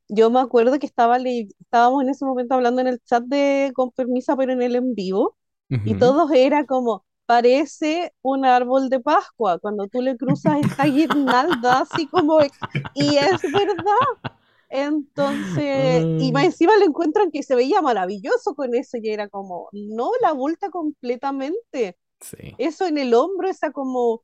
Yo 0.09 0.31
me 0.31 0.39
acuerdo 0.41 0.79
que 0.79 0.87
estaba 0.87 1.19
le- 1.19 1.49
estábamos 1.61 2.03
en 2.03 2.09
ese 2.09 2.25
momento 2.25 2.55
hablando 2.55 2.81
en 2.81 2.87
el 2.87 3.01
chat 3.01 3.23
de 3.25 3.71
con 3.75 3.91
permisa, 3.91 4.37
pero 4.37 4.53
en 4.53 4.61
el 4.63 4.75
en 4.75 4.95
vivo, 4.95 5.37
y 5.83 5.95
todos 5.95 6.31
era 6.33 6.65
como, 6.65 7.05
parece 7.27 8.13
un 8.23 8.45
árbol 8.45 8.89
de 8.89 8.99
Pascua, 9.01 9.59
cuando 9.59 9.87
tú 9.87 10.01
le 10.01 10.17
cruzas 10.17 10.59
esta 10.59 10.85
guirnalda, 10.85 11.81
así 11.81 12.09
como, 12.09 12.39
y 12.93 13.17
es 13.17 13.41
verdad. 13.51 13.83
Entonces, 14.69 16.07
y 16.17 16.31
más 16.33 16.43
Ay. 16.43 16.47
encima 16.47 16.75
le 16.77 16.85
encuentran 16.85 17.31
que 17.31 17.43
se 17.43 17.55
veía 17.55 17.81
maravilloso 17.81 18.55
con 18.55 18.75
eso, 18.75 18.97
y 19.01 19.09
era 19.09 19.29
como, 19.29 19.69
no, 19.71 20.11
la 20.21 20.33
vuelta 20.33 20.69
completamente 20.69 21.97
Sí. 22.21 22.57
eso 22.57 22.85
en 22.87 22.97
el 22.97 23.13
hombro, 23.13 23.49
esa 23.49 23.71
como 23.71 24.21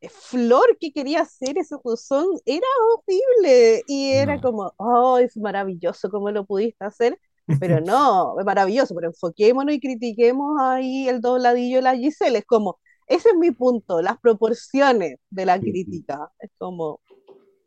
eh, 0.00 0.08
flor 0.10 0.76
que 0.80 0.92
quería 0.92 1.22
hacer, 1.22 1.58
ese 1.58 1.76
rosón, 1.84 2.26
era 2.46 2.66
horrible 2.94 3.82
y 3.86 4.12
era 4.12 4.38
No. 4.38 4.40
como, 4.40 4.72
oh, 4.78 5.18
es 5.18 5.36
maravilloso 5.36 6.10
cómo 6.10 6.30
lo 6.30 6.44
pudiste 6.46 6.84
hacer, 6.84 7.18
pero 7.58 7.80
no, 7.80 8.38
es 8.38 8.44
maravilloso, 8.46 8.94
pero 8.94 9.08
enfoquémonos 9.08 9.74
y 9.74 9.80
critiquemos 9.80 10.56
ahí 10.60 11.08
el 11.08 11.20
dobladillo 11.20 11.76
de 11.78 11.82
la 11.82 11.96
Giselle, 11.96 12.38
es 12.38 12.44
como, 12.46 12.78
ese 13.06 13.30
es 13.30 13.36
mi 13.36 13.50
punto, 13.52 14.02
las 14.02 14.18
proporciones 14.18 15.18
de 15.30 15.46
la 15.46 15.62
crítica, 15.62 16.30
es 16.40 16.50
como, 16.58 17.00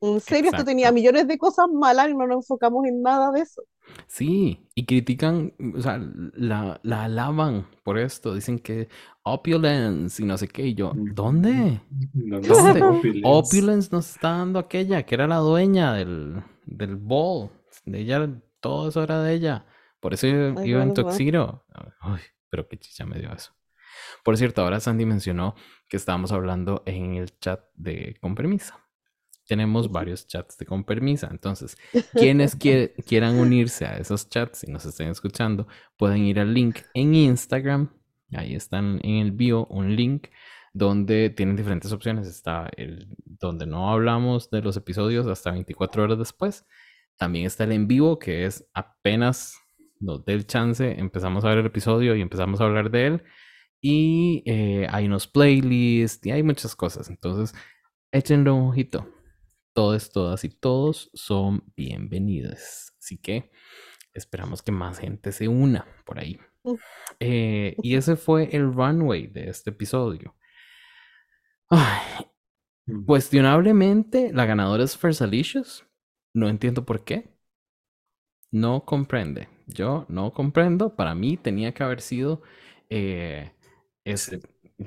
en 0.01 0.19
serio, 0.21 0.49
esto 0.51 0.63
tenía 0.63 0.87
Exacto. 0.87 0.95
millones 0.95 1.27
de 1.27 1.37
cosas 1.37 1.67
malas 1.71 2.09
y 2.09 2.15
no 2.15 2.27
nos 2.27 2.37
enfocamos 2.45 2.85
en 2.87 3.01
nada 3.01 3.31
de 3.31 3.41
eso. 3.41 3.63
Sí, 4.07 4.69
y 4.75 4.85
critican, 4.85 5.53
o 5.75 5.81
sea, 5.81 5.99
la, 6.33 6.79
la 6.83 7.03
alaban 7.05 7.67
por 7.83 7.97
esto, 7.97 8.35
dicen 8.35 8.59
que 8.59 8.87
opulence 9.23 10.21
y 10.21 10.25
no 10.25 10.37
sé 10.37 10.47
qué, 10.47 10.67
y 10.67 10.75
yo, 10.75 10.93
¿dónde? 10.95 11.81
No, 12.13 12.39
no, 12.39 12.47
¿Dónde? 12.47 12.83
opulence. 12.83 13.21
Opulence 13.23 13.89
nos 13.91 14.09
está 14.11 14.29
dando 14.37 14.59
aquella, 14.59 15.03
que 15.05 15.15
era 15.15 15.27
la 15.27 15.37
dueña 15.37 15.93
del, 15.93 16.43
del 16.65 16.95
ball, 16.97 17.49
de 17.85 17.99
ella, 18.01 18.29
todo 18.59 18.89
eso 18.89 19.03
era 19.03 19.23
de 19.23 19.33
ella, 19.33 19.65
por 19.99 20.13
eso 20.13 20.27
iba 20.27 20.55
Es 20.61 20.65
iba 20.65 20.83
en. 20.83 20.93
Tuxedo. 20.93 21.65
Ay, 21.99 22.21
pero 22.49 22.67
qué 22.67 22.77
chicha 22.77 23.05
me 23.05 23.19
dio 23.19 23.31
eso. 23.33 23.53
Por 24.23 24.37
cierto, 24.37 24.61
ahora 24.61 24.79
Sandy 24.79 25.05
mencionó 25.05 25.55
que 25.87 25.97
estábamos 25.97 26.31
hablando 26.31 26.83
en 26.85 27.15
el 27.15 27.37
chat 27.39 27.61
de 27.75 28.17
Con 28.21 28.35
Permisa. 28.35 28.79
Tenemos 29.49 29.91
varios 29.91 30.27
chats 30.27 30.57
de 30.59 30.65
Con 30.67 30.83
Permisa, 30.83 31.27
entonces 31.31 31.75
quienes 32.13 32.57
quie- 32.57 32.93
quieran 33.03 33.35
unirse 33.35 33.85
a 33.87 33.97
esos 33.97 34.29
chats 34.29 34.63
y 34.63 34.71
nos 34.71 34.85
estén 34.85 35.09
escuchando, 35.09 35.67
pueden 35.97 36.23
ir 36.25 36.39
al 36.39 36.53
link 36.53 36.77
en 36.93 37.15
Instagram. 37.15 37.89
Ahí 38.31 38.53
están 38.53 38.99
en 39.01 39.15
el 39.17 39.31
bio 39.31 39.65
un 39.65 39.95
link 39.95 40.27
donde 40.71 41.31
tienen 41.31 41.55
diferentes 41.55 41.91
opciones. 41.91 42.27
Está 42.27 42.69
el 42.77 43.07
donde 43.25 43.65
no 43.65 43.89
hablamos 43.89 44.51
de 44.51 44.61
los 44.61 44.77
episodios 44.77 45.25
hasta 45.25 45.51
24 45.51 46.03
horas 46.03 46.19
después. 46.19 46.67
También 47.17 47.47
está 47.47 47.63
el 47.63 47.71
en 47.71 47.87
vivo, 47.87 48.19
que 48.19 48.45
es 48.45 48.69
apenas 48.75 49.55
nos 49.99 50.23
dé 50.25 50.33
el 50.33 50.45
chance, 50.45 50.97
empezamos 50.99 51.43
a 51.43 51.49
ver 51.49 51.57
el 51.57 51.65
episodio 51.65 52.15
y 52.15 52.21
empezamos 52.21 52.61
a 52.61 52.65
hablar 52.65 52.91
de 52.91 53.07
él. 53.07 53.23
Y 53.81 54.43
eh, 54.45 54.85
hay 54.91 55.07
unos 55.07 55.25
playlists 55.27 56.23
y 56.27 56.31
hay 56.31 56.43
muchas 56.43 56.75
cosas. 56.75 57.09
Entonces, 57.09 57.55
échenle 58.11 58.51
un 58.51 58.69
ojito 58.69 59.07
todos, 59.73 60.11
todas 60.11 60.43
y 60.43 60.49
todos 60.49 61.09
son 61.13 61.63
bienvenidos. 61.75 62.91
Así 62.99 63.17
que 63.17 63.51
esperamos 64.13 64.61
que 64.61 64.71
más 64.71 64.99
gente 64.99 65.31
se 65.31 65.47
una 65.47 65.85
por 66.05 66.19
ahí. 66.19 66.39
Eh, 67.19 67.75
y 67.81 67.95
ese 67.95 68.15
fue 68.15 68.49
el 68.55 68.73
runway 68.73 69.27
de 69.27 69.49
este 69.49 69.69
episodio. 69.71 70.35
Ay, 71.69 72.25
Mm. 72.89 73.05
cuestionablemente, 73.05 74.31
la 74.33 74.45
ganadora 74.45 74.83
es 74.83 74.97
Fersalicious. 74.97 75.85
No 76.33 76.49
entiendo 76.49 76.85
por 76.85 77.03
qué. 77.03 77.29
No 78.51 78.85
comprende. 78.85 79.47
Yo 79.67 80.05
no 80.09 80.33
comprendo. 80.33 80.95
Para 80.95 81.13
mí 81.15 81.37
tenía 81.37 81.73
que 81.73 81.83
haber 81.83 82.01
sido 82.01 82.41
eh, 82.89 83.51
es 84.03 84.31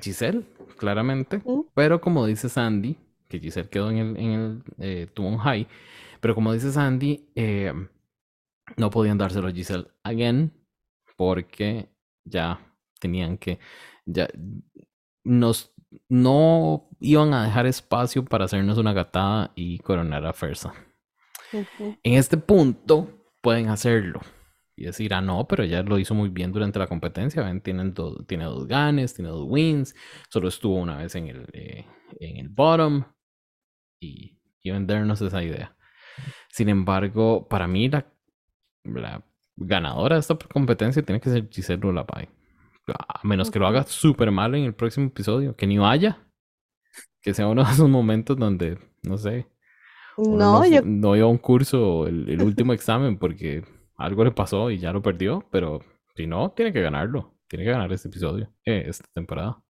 Giselle, 0.01 0.45
claramente. 0.77 1.37
Mm. 1.45 1.61
Pero 1.73 2.01
como 2.01 2.25
dice 2.25 2.49
Sandy, 2.49 2.97
que 3.33 3.39
Giselle 3.39 3.69
quedó 3.69 3.89
en 3.89 3.97
el, 3.97 4.17
en 4.17 4.31
el 4.31 4.63
eh, 4.77 5.07
tuvo 5.13 5.27
un 5.27 5.39
high. 5.39 5.67
Pero 6.21 6.35
como 6.35 6.53
dice 6.53 6.71
Sandy, 6.71 7.29
eh, 7.35 7.73
no 8.77 8.89
podían 8.91 9.17
dárselo 9.17 9.47
a 9.47 9.51
Giselle 9.51 9.87
again 10.03 10.51
porque 11.17 11.89
ya 12.23 12.59
tenían 12.99 13.37
que, 13.37 13.59
ya 14.05 14.27
nos, 15.23 15.73
no 16.09 16.89
iban 16.99 17.33
a 17.33 17.43
dejar 17.45 17.65
espacio 17.65 18.23
para 18.23 18.45
hacernos 18.45 18.77
una 18.77 18.93
gatada 18.93 19.51
y 19.55 19.79
coronar 19.79 20.25
a 20.25 20.33
Fersa. 20.33 20.73
En 22.03 22.13
este 22.13 22.37
punto 22.37 23.09
pueden 23.41 23.69
hacerlo 23.69 24.21
y 24.75 24.85
decir, 24.85 25.13
ah, 25.13 25.21
no, 25.21 25.47
pero 25.47 25.65
ya 25.65 25.83
lo 25.83 25.99
hizo 25.99 26.15
muy 26.15 26.29
bien 26.29 26.51
durante 26.51 26.79
la 26.79 26.87
competencia. 26.87 27.43
Ven, 27.43 27.61
tienen 27.61 27.93
do- 27.93 28.23
tiene 28.25 28.45
dos 28.45 28.65
ganes, 28.67 29.13
tiene 29.13 29.29
dos 29.29 29.45
wins, 29.47 29.93
solo 30.29 30.47
estuvo 30.47 30.75
una 30.77 30.97
vez 30.97 31.13
en 31.15 31.27
el, 31.27 31.45
eh, 31.53 31.85
en 32.19 32.37
el 32.37 32.49
bottom 32.49 33.03
y, 34.03 34.39
y 34.61 34.71
vendernos 34.71 35.21
esa 35.21 35.43
idea. 35.43 35.75
Sin 36.49 36.69
embargo, 36.69 37.47
para 37.47 37.67
mí 37.67 37.89
la, 37.89 38.05
la 38.83 39.23
ganadora 39.55 40.15
de 40.15 40.21
esta 40.21 40.37
competencia 40.37 41.03
tiene 41.03 41.21
que 41.21 41.29
ser 41.29 41.49
Giselle 41.49 41.81
Lullaby. 41.81 42.29
A 42.87 43.21
menos 43.23 43.49
que 43.49 43.59
lo 43.59 43.67
haga 43.67 43.83
súper 43.83 44.31
mal 44.31 44.55
en 44.55 44.65
el 44.65 44.75
próximo 44.75 45.07
episodio, 45.07 45.55
que 45.55 45.67
ni 45.67 45.77
vaya. 45.77 46.19
Que 47.21 47.33
sea 47.33 47.47
uno 47.47 47.63
de 47.63 47.71
esos 47.71 47.89
momentos 47.89 48.37
donde, 48.37 48.77
no 49.03 49.17
sé, 49.17 49.47
No, 50.17 50.37
no, 50.37 50.65
yo 50.67 50.81
no 50.83 51.15
iba 51.15 51.25
a 51.25 51.29
un 51.29 51.37
curso 51.37 52.07
el, 52.07 52.29
el 52.29 52.41
último 52.41 52.73
examen 52.73 53.17
porque 53.17 53.63
algo 53.97 54.23
le 54.23 54.31
pasó 54.31 54.69
y 54.69 54.77
ya 54.77 54.91
lo 54.93 55.01
perdió, 55.01 55.47
pero 55.51 55.79
si 56.15 56.27
no, 56.27 56.51
tiene 56.51 56.73
que 56.73 56.81
ganarlo. 56.81 57.33
Tiene 57.47 57.65
que 57.65 57.71
ganar 57.71 57.91
este 57.93 58.07
episodio, 58.09 58.51
eh, 58.65 58.83
esta 58.87 59.05
temporada. 59.13 59.63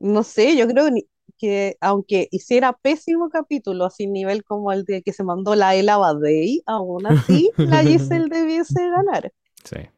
no 0.00 0.22
sé, 0.22 0.56
yo 0.56 0.66
creo 0.68 0.90
ni- 0.90 1.06
que 1.38 1.76
aunque 1.80 2.28
hiciera 2.30 2.72
pésimo 2.72 3.28
capítulo, 3.30 3.84
así 3.84 4.06
nivel 4.06 4.44
como 4.44 4.72
el 4.72 4.84
de 4.84 5.02
que 5.02 5.12
se 5.12 5.24
mandó 5.24 5.54
la 5.54 5.74
Ella 5.74 5.96
Badei, 5.96 6.62
aún 6.66 7.06
así 7.06 7.50
la 7.56 7.82
Giselle 7.82 8.28
debiese 8.30 8.88
ganar. 8.88 9.32
Sí. 9.64 9.88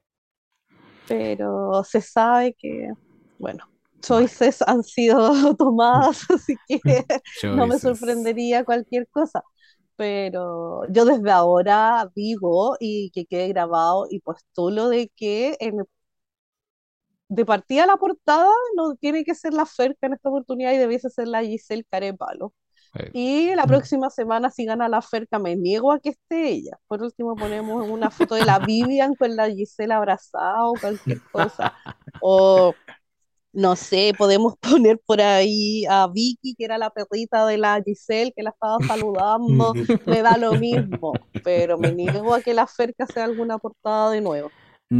Pero 1.09 1.85
se 1.85 2.01
sabe 2.01 2.55
que, 2.59 2.89
bueno, 3.39 3.65
choices 4.01 4.63
han 4.63 4.83
sido 4.83 5.17
tomadas, 5.57 6.25
así 6.31 6.57
que 6.67 7.05
no 7.45 7.67
me 7.67 7.79
sorprendería 7.79 8.65
cualquier 8.65 9.09
cosa. 9.09 9.43
Pero 9.97 10.83
yo 10.91 11.05
desde 11.05 11.31
ahora 11.31 12.11
digo 12.17 12.77
y 12.81 13.11
que 13.11 13.27
quede 13.27 13.49
grabado 13.49 14.07
y 14.11 14.21
postulo 14.21 14.89
de 14.89 15.11
que 15.15 15.57
en, 15.61 15.85
de 17.29 17.45
partida 17.47 17.87
la 17.87 17.97
portada 17.97 18.51
no 18.77 18.95
tiene 18.97 19.25
que 19.25 19.35
ser 19.35 19.55
la 19.55 19.67
Ferca 19.67 20.07
en 20.07 20.15
esta 20.15 20.29
oportunidad 20.29 20.73
y 20.73 20.79
debiese 20.79 21.11
ser 21.11 21.29
la 21.29 21.43
Giselle 21.43 21.85
Carepalo. 21.91 22.53
Eh, 22.95 23.13
Y 23.13 23.55
la 23.55 23.67
próxima 23.67 24.11
semana, 24.11 24.51
si 24.51 24.65
gana 24.67 24.89
la 24.89 25.03
Ferca, 25.03 25.39
me 25.39 25.57
niego 25.57 25.93
a 25.93 26.01
que 26.01 26.11
esté 26.11 26.49
ella. 26.51 26.79
Por 26.89 27.03
último, 27.03 27.37
ponemos 27.37 27.89
una 27.89 28.11
foto 28.11 28.35
de 28.37 28.45
la 28.45 28.59
Vivian 28.61 29.15
con 29.17 29.37
la 29.37 29.51
Giselle 29.51 29.95
abrazada 29.95 30.67
o 30.67 30.77
cualquier 30.81 31.23
cosa. 31.33 31.75
O 32.21 32.77
no 33.53 33.77
sé, 33.77 34.15
podemos 34.19 34.55
poner 34.61 35.01
por 35.07 35.21
ahí 35.21 35.85
a 35.89 36.09
Vicky, 36.09 36.55
que 36.57 36.65
era 36.65 36.79
la 36.79 36.91
perrita 36.91 37.47
de 37.47 37.59
la 37.59 37.81
Giselle, 37.85 38.33
que 38.37 38.43
la 38.43 38.51
estaba 38.51 38.81
saludando. 38.83 39.77
Me 40.05 40.23
da 40.23 40.37
lo 40.39 40.55
mismo, 40.57 41.29
pero 41.43 41.79
me 41.79 41.93
niego 41.93 42.35
a 42.35 42.43
que 42.43 42.55
la 42.55 42.67
Ferca 42.67 43.07
sea 43.07 43.25
alguna 43.25 43.59
portada 43.59 44.11
de 44.11 44.21
nuevo. 44.21 44.53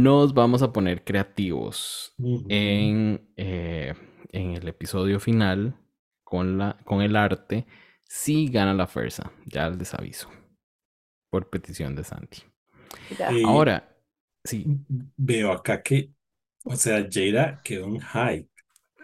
Nos 0.03 0.33
vamos 0.33 0.61
a 0.61 0.73
poner 0.73 1.03
creativos 1.03 2.13
en, 2.49 3.29
eh, 3.37 3.93
en 4.31 4.51
el 4.51 4.67
episodio 4.67 5.19
final 5.19 5.75
con, 6.23 6.57
la, 6.57 6.77
con 6.85 7.01
el 7.01 7.15
arte 7.15 7.65
si 8.03 8.47
gana 8.49 8.73
la 8.73 8.87
fuerza. 8.87 9.31
Ya 9.45 9.69
les 9.69 9.93
aviso. 9.93 10.29
Por 11.29 11.49
petición 11.49 11.95
de 11.95 12.03
Santi. 12.03 12.43
Eh, 13.09 13.43
Ahora, 13.43 13.97
sí, 14.43 14.71
Veo 15.17 15.51
acá 15.51 15.81
que, 15.81 16.11
o 16.63 16.75
sea, 16.75 17.07
Jada 17.11 17.61
quedó 17.63 17.85
en 17.87 17.99
high. 17.99 18.47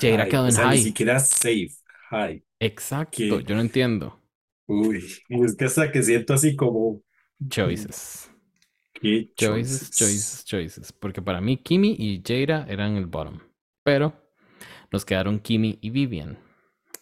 Jaira 0.01 0.25
high, 0.25 0.27
quedó 0.27 0.45
o 0.45 0.47
en 0.47 0.51
sea, 0.51 0.65
ni 0.67 0.77
high. 0.77 0.77
siquiera 0.77 1.19
safe, 1.19 1.71
high. 2.09 2.43
Exacto, 2.61 3.39
que- 3.39 3.43
yo 3.43 3.55
no 3.55 3.59
entiendo. 3.61 4.17
Uy, 4.67 5.03
es 5.29 5.55
que 5.55 5.65
hasta 5.65 5.91
que 5.91 6.01
siento 6.03 6.33
así 6.33 6.55
como, 6.55 7.01
Choices. 7.49 8.30
¿Qué 9.01 9.33
Choices, 9.37 9.93
choices? 9.93 9.93
choices, 9.93 10.45
choices. 10.45 10.91
Porque 10.93 11.21
para 11.21 11.41
mí 11.41 11.57
Kimi 11.57 11.95
y 11.97 12.21
Jaira 12.25 12.65
eran 12.69 12.95
el 12.95 13.07
bottom. 13.07 13.39
Pero 13.83 14.13
nos 14.91 15.05
quedaron 15.05 15.39
Kimi 15.39 15.79
y 15.81 15.91
Vivian. 15.91 16.39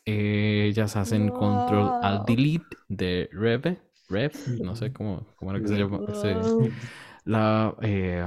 Ellas 0.05 0.95
hacen 0.97 1.31
control 1.31 1.97
al 2.01 2.25
Wow. 2.25 2.25
delete 2.25 2.79
de 2.89 3.29
Reve. 3.33 3.81
Rev, 4.09 4.33
no 4.59 4.75
sé 4.75 4.93
cómo, 4.93 5.27
cómo 5.37 5.51
era 5.51 5.61
que 5.61 5.67
se 5.69 5.77
llama. 5.77 6.03
la, 7.25 7.75
eh, 7.81 8.25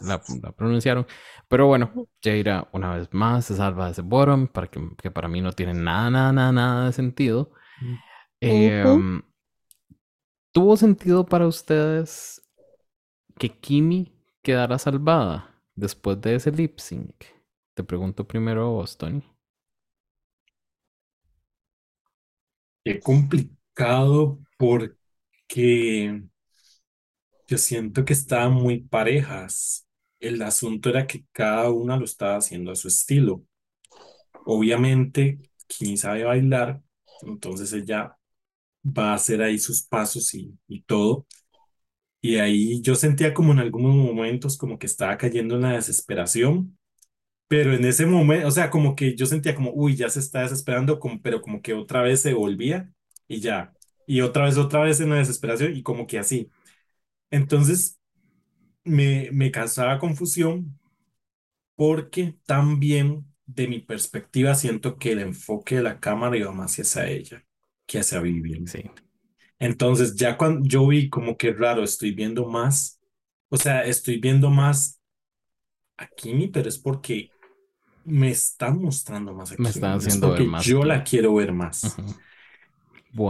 la, 0.00 0.24
la 0.42 0.52
pronunciaron. 0.52 1.06
Pero 1.48 1.66
bueno, 1.66 1.92
Jaira 2.22 2.68
una 2.72 2.94
vez 2.96 3.08
más 3.12 3.46
se 3.46 3.56
salva 3.56 3.86
de 3.86 3.92
ese 3.92 4.02
bottom, 4.02 4.48
para 4.48 4.66
que, 4.68 4.80
que 5.00 5.10
para 5.10 5.28
mí 5.28 5.40
no 5.40 5.52
tiene 5.52 5.74
nada, 5.74 6.10
nada, 6.10 6.32
nada, 6.32 6.52
nada 6.52 6.86
de 6.86 6.92
sentido. 6.92 7.52
Eh, 8.40 8.84
Ujú. 8.84 8.92
um, 8.94 9.22
¿Tuvo 10.52 10.76
sentido 10.76 11.24
para 11.24 11.46
ustedes 11.46 12.42
que 13.38 13.50
Kimi 13.50 14.12
quedara 14.42 14.78
salvada 14.78 15.54
después 15.74 16.20
de 16.20 16.34
ese 16.36 16.50
lip 16.52 16.78
sync? 16.78 17.14
Te 17.74 17.84
pregunto 17.84 18.26
primero 18.28 18.70
vos, 18.72 18.98
Tony. 18.98 19.22
Qué 22.84 23.00
complicado 23.00 24.38
porque 24.58 26.22
yo 27.46 27.58
siento 27.58 28.04
que 28.04 28.12
estaban 28.12 28.52
muy 28.54 28.80
parejas. 28.80 29.86
El 30.20 30.42
asunto 30.42 30.88
era 30.90 31.06
que 31.06 31.24
cada 31.32 31.70
una 31.70 31.96
lo 31.96 32.04
estaba 32.04 32.36
haciendo 32.36 32.70
a 32.72 32.76
su 32.76 32.88
estilo. 32.88 33.44
Obviamente, 34.44 35.38
Kimi 35.66 35.96
sabe 35.96 36.24
bailar, 36.24 36.82
entonces 37.22 37.72
ella 37.72 38.16
va 38.84 39.12
a 39.12 39.14
hacer 39.14 39.42
ahí 39.42 39.58
sus 39.58 39.82
pasos 39.82 40.34
y, 40.34 40.58
y 40.68 40.82
todo. 40.82 41.26
Y 42.20 42.36
ahí 42.36 42.80
yo 42.82 42.94
sentía 42.94 43.34
como 43.34 43.52
en 43.52 43.58
algunos 43.60 43.94
momentos 43.96 44.56
como 44.56 44.78
que 44.78 44.86
estaba 44.86 45.16
cayendo 45.18 45.56
en 45.56 45.62
la 45.62 45.72
desesperación, 45.72 46.78
pero 47.48 47.74
en 47.74 47.84
ese 47.84 48.06
momento, 48.06 48.48
o 48.48 48.52
sea, 48.52 48.70
como 48.70 48.96
que 48.96 49.16
yo 49.16 49.26
sentía 49.26 49.54
como, 49.54 49.72
uy, 49.74 49.96
ya 49.96 50.10
se 50.10 50.20
está 50.20 50.42
desesperando, 50.42 51.00
como, 51.00 51.22
pero 51.22 51.42
como 51.42 51.62
que 51.62 51.74
otra 51.74 52.02
vez 52.02 52.22
se 52.22 52.34
volvía 52.34 52.92
y 53.28 53.40
ya, 53.40 53.74
y 54.06 54.22
otra 54.22 54.46
vez, 54.46 54.58
otra 54.58 54.82
vez 54.82 55.00
en 55.00 55.10
la 55.10 55.16
desesperación 55.18 55.76
y 55.76 55.82
como 55.82 56.06
que 56.06 56.18
así. 56.18 56.50
Entonces 57.30 58.00
me, 58.84 59.30
me 59.32 59.50
causaba 59.52 59.98
confusión 59.98 60.78
porque 61.76 62.36
también 62.46 63.26
de 63.46 63.68
mi 63.68 63.80
perspectiva 63.80 64.54
siento 64.54 64.98
que 64.98 65.12
el 65.12 65.20
enfoque 65.20 65.76
de 65.76 65.82
la 65.82 66.00
cámara 66.00 66.36
iba 66.36 66.52
más 66.52 66.76
hacia 66.78 67.08
ella 67.08 67.44
que 67.92 68.00
hacia 68.00 68.20
Vivian. 68.20 68.72
Sí. 68.72 68.82
Entonces, 69.60 70.16
ya 70.16 70.36
cuando 70.38 70.66
yo 70.68 70.86
vi 70.88 71.10
como 71.10 71.36
que 71.36 71.52
raro, 71.52 71.84
estoy 71.84 72.12
viendo 72.12 72.46
más, 72.48 73.00
o 73.50 73.56
sea, 73.58 73.84
estoy 73.86 74.18
viendo 74.20 74.50
más 74.50 75.00
a 75.98 76.08
Kimi, 76.08 76.48
pero 76.48 76.68
es 76.68 76.78
porque 76.78 77.32
me 78.04 78.30
están 78.30 78.80
mostrando 78.82 79.34
más 79.34 79.52
a 79.52 79.58
Me 79.58 79.70
Kimi, 79.70 79.70
están 79.70 79.96
es 79.96 79.98
haciendo 79.98 80.30
ver 80.30 80.44
más 80.44 80.66
yo 80.66 80.84
la 80.84 81.04
quiero 81.04 81.34
ver 81.36 81.52
más 81.52 82.02
Ujú. 82.02 82.14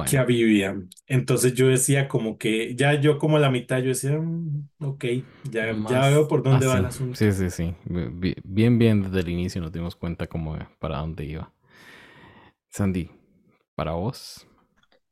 que 0.04 0.18
Bueno, 0.18 0.18
a 0.18 0.24
Vivian. 0.24 0.88
Entonces 1.06 1.54
yo 1.54 1.68
decía 1.68 2.08
como 2.08 2.38
que, 2.38 2.74
ya 2.76 2.94
yo 3.00 3.18
como 3.18 3.36
a 3.36 3.40
la 3.40 3.50
mitad, 3.50 3.78
yo 3.78 3.88
decía, 3.88 4.18
"Mm, 4.18 4.68
ok, 4.80 5.04
ya, 5.42 6.08
veo 6.08 6.28
por 6.28 6.42
dónde 6.42 6.66
va 6.66 6.78
el 6.78 6.84
así. 6.84 6.86
asunto. 6.86 7.24
Sí, 7.24 7.32
sí, 7.32 7.50
sí. 7.50 7.74
Bi- 7.84 8.36
Bien, 8.44 8.78
bien 8.78 9.02
desde 9.02 9.20
el 9.20 9.28
inicio 9.28 9.60
nos 9.60 9.72
dimos 9.72 9.96
cuenta 9.96 10.26
cómo 10.26 10.56
para 10.78 10.98
dónde 10.98 11.24
iba. 11.24 11.52
Sandy, 12.70 13.08
para 13.76 13.92
vos. 13.94 14.46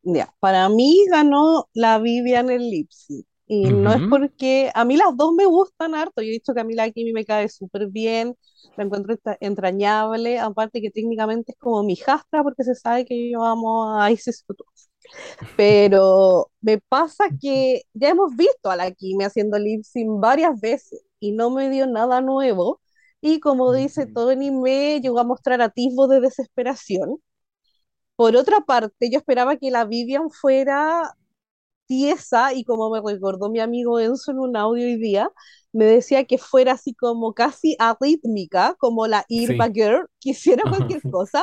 Ya, 0.03 0.35
para 0.41 0.69
mí 0.69 1.05
ganó 1.11 1.69
la 1.75 1.99
Vivian 1.99 2.51
el 2.51 2.71
lip 2.71 2.91
sync. 2.91 3.27
Y 3.47 3.73
no 3.73 3.93
es 3.93 4.03
porque 4.09 4.71
a 4.75 4.85
mí 4.85 4.97
las 4.97 5.17
dos 5.17 5.33
me 5.35 5.45
gustan 5.45 5.95
harto. 5.95 6.23
Yo 6.23 6.29
he 6.29 6.33
dicho 6.33 6.55
que 6.55 6.61
a 6.61 6.65
mí 6.65 6.75
la 6.75 6.91
Kimi 6.91 7.13
me 7.13 7.25
cae 7.25 7.49
súper 7.49 7.89
bien, 7.89 8.37
la 8.77 8.85
encuentro 8.85 9.17
entrañable. 9.41 10.39
Aparte 10.39 10.81
que 10.81 10.91
técnicamente 10.91 11.53
es 11.53 11.59
como 11.59 11.83
mi 11.83 11.95
hijastra 11.95 12.43
porque 12.45 12.65
se 12.65 12.75
sabe 12.77 13.05
que 13.05 13.31
yo 13.31 13.45
amo 13.45 13.99
a 13.99 14.11
Isis 14.13 14.45
Couture. 14.47 14.71
Pero 15.57 16.51
me 16.61 16.79
pasa 16.79 17.27
que 17.41 17.83
ya 17.95 18.11
hemos 18.11 18.35
visto 18.37 18.71
a 18.71 18.77
la 18.77 18.91
Kimi 18.93 19.25
haciendo 19.25 19.59
lip 19.59 19.83
sync 19.85 20.21
varias 20.21 20.61
veces. 20.61 21.03
y 21.21 21.33
no 21.33 21.51
me 21.51 21.69
dio 21.71 21.87
nada 21.87 22.21
nuevo. 22.23 22.81
Y 23.21 23.41
como 23.41 23.73
dice 23.75 24.07
Tony, 24.07 24.51
me 24.51 25.01
llegó 25.01 25.21
a 25.21 25.25
mostrar 25.25 25.61
atisbos 25.63 26.09
de 26.11 26.21
desesperación. 26.21 27.19
Por 28.21 28.37
otra 28.37 28.61
parte, 28.61 29.09
yo 29.11 29.17
esperaba 29.17 29.57
que 29.57 29.71
la 29.71 29.87
Vivian 29.87 30.29
fuera 30.29 31.17
tiesa 31.87 32.53
y 32.53 32.65
como 32.65 32.91
me 32.91 33.01
recordó 33.01 33.49
mi 33.49 33.61
amigo 33.61 33.99
Enzo 33.99 34.33
en 34.33 34.41
un 34.41 34.59
audio 34.59 34.85
hoy 34.85 34.99
día, 34.99 35.33
me 35.73 35.87
decía 35.87 36.25
que 36.25 36.37
fuera 36.37 36.73
así 36.73 36.93
como 36.93 37.33
casi 37.33 37.77
arrítmica, 37.79 38.77
como 38.79 39.07
la 39.07 39.25
Irma 39.31 39.71
Girl, 39.73 40.07
que 40.21 40.33
hiciera 40.33 40.65
cualquier 40.69 41.01
cosa. 41.11 41.43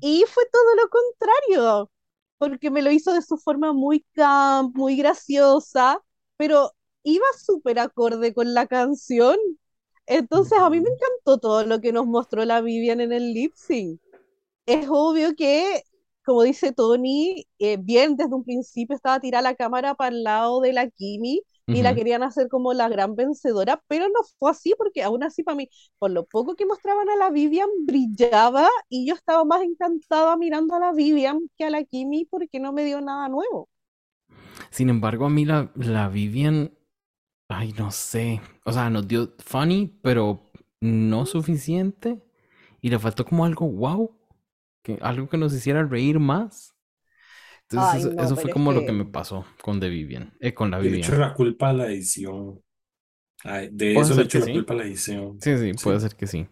Y 0.00 0.24
fue 0.26 0.44
todo 0.50 0.74
lo 0.76 0.88
contrario, 0.88 1.90
porque 2.38 2.70
me 2.70 2.80
lo 2.80 2.90
hizo 2.90 3.12
de 3.12 3.20
su 3.20 3.36
forma 3.36 3.74
muy 3.74 4.02
camp, 4.14 4.74
muy 4.74 4.96
graciosa, 4.96 6.00
pero 6.38 6.72
iba 7.02 7.26
súper 7.38 7.78
acorde 7.78 8.32
con 8.32 8.54
la 8.54 8.66
canción. 8.66 9.36
Entonces 10.06 10.58
a 10.58 10.70
mí 10.70 10.80
me 10.80 10.88
encantó 10.88 11.36
todo 11.36 11.66
lo 11.66 11.82
que 11.82 11.92
nos 11.92 12.06
mostró 12.06 12.42
la 12.46 12.62
Vivian 12.62 13.02
en 13.02 13.12
el 13.12 13.34
lip 13.34 13.52
sync. 13.54 14.00
Es 14.64 14.86
obvio 14.88 15.36
que 15.36 15.82
como 16.26 16.42
dice 16.42 16.72
Tony, 16.72 17.46
eh, 17.60 17.78
bien 17.80 18.16
desde 18.16 18.34
un 18.34 18.44
principio 18.44 18.96
estaba 18.96 19.20
tirada 19.20 19.42
la 19.42 19.54
cámara 19.56 19.94
para 19.94 20.14
el 20.14 20.24
lado 20.24 20.60
de 20.60 20.72
la 20.74 20.90
Kimi 20.90 21.42
y 21.70 21.82
la 21.82 21.94
querían 21.94 22.22
hacer 22.24 22.48
como 22.48 22.74
la 22.74 22.88
gran 22.88 23.16
vencedora, 23.16 23.82
pero 23.88 24.06
no 24.08 24.20
fue 24.38 24.50
así 24.52 24.74
porque 24.78 25.02
aún 25.04 25.22
así 25.24 25.42
para 25.44 25.56
mí, 25.56 25.68
por 25.98 26.10
lo 26.10 26.26
poco 26.26 26.56
que 26.56 26.66
mostraban 26.66 27.08
a 27.10 27.16
la 27.16 27.30
Vivian, 27.30 27.68
brillaba 27.86 28.68
y 28.88 29.06
yo 29.08 29.14
estaba 29.14 29.44
más 29.44 29.62
encantada 29.62 30.36
mirando 30.36 30.74
a 30.76 30.80
la 30.80 30.92
Vivian 30.92 31.50
que 31.58 31.64
a 31.64 31.70
la 31.70 31.84
Kimi 31.84 32.26
porque 32.26 32.60
no 32.60 32.72
me 32.72 32.84
dio 32.84 33.00
nada 33.00 33.28
nuevo. 33.28 33.68
Sin 34.70 34.90
embargo, 34.90 35.26
a 35.26 35.30
mí 35.30 35.44
la, 35.44 35.70
la 35.74 36.08
Vivian, 36.08 36.72
ay, 37.48 37.74
no 37.78 37.90
sé, 37.90 38.40
o 38.64 38.72
sea, 38.72 38.90
nos 38.90 39.08
dio 39.08 39.34
funny, 39.38 39.88
pero 40.02 40.40
no 40.80 41.26
suficiente 41.26 42.22
y 42.80 42.90
le 42.90 42.98
faltó 42.98 43.24
como 43.24 43.44
algo 43.44 43.68
wow 43.68 44.12
algo 45.00 45.28
que 45.28 45.36
nos 45.36 45.52
hiciera 45.52 45.84
reír 45.84 46.18
más. 46.18 46.74
Entonces, 47.68 48.12
eso, 48.16 48.36
fue 48.36 48.50
como 48.50 48.72
lo 48.72 48.84
que 48.84 48.92
me 48.92 49.04
pasó 49.04 49.44
con 49.60 49.80
The 49.80 49.88
Vivian, 49.88 50.34
eh, 50.40 50.54
con 50.54 50.70
la 50.70 50.78
Vivian. 50.78 51.00
De 51.00 51.06
hecho, 51.06 51.16
la 51.16 51.34
culpa 51.34 51.70
a 51.70 51.72
la 51.72 51.86
edición. 51.86 52.62
de 53.44 53.94
eso 53.94 54.14
le 54.14 54.24
la 54.24 54.52
culpa 54.52 54.74
a 54.74 54.76
la 54.76 54.84
edición. 54.84 55.38
Sí, 55.40 55.58
sí, 55.58 55.72
puede 55.82 56.00
ser 56.00 56.14
que 56.14 56.26
sí. 56.26 56.46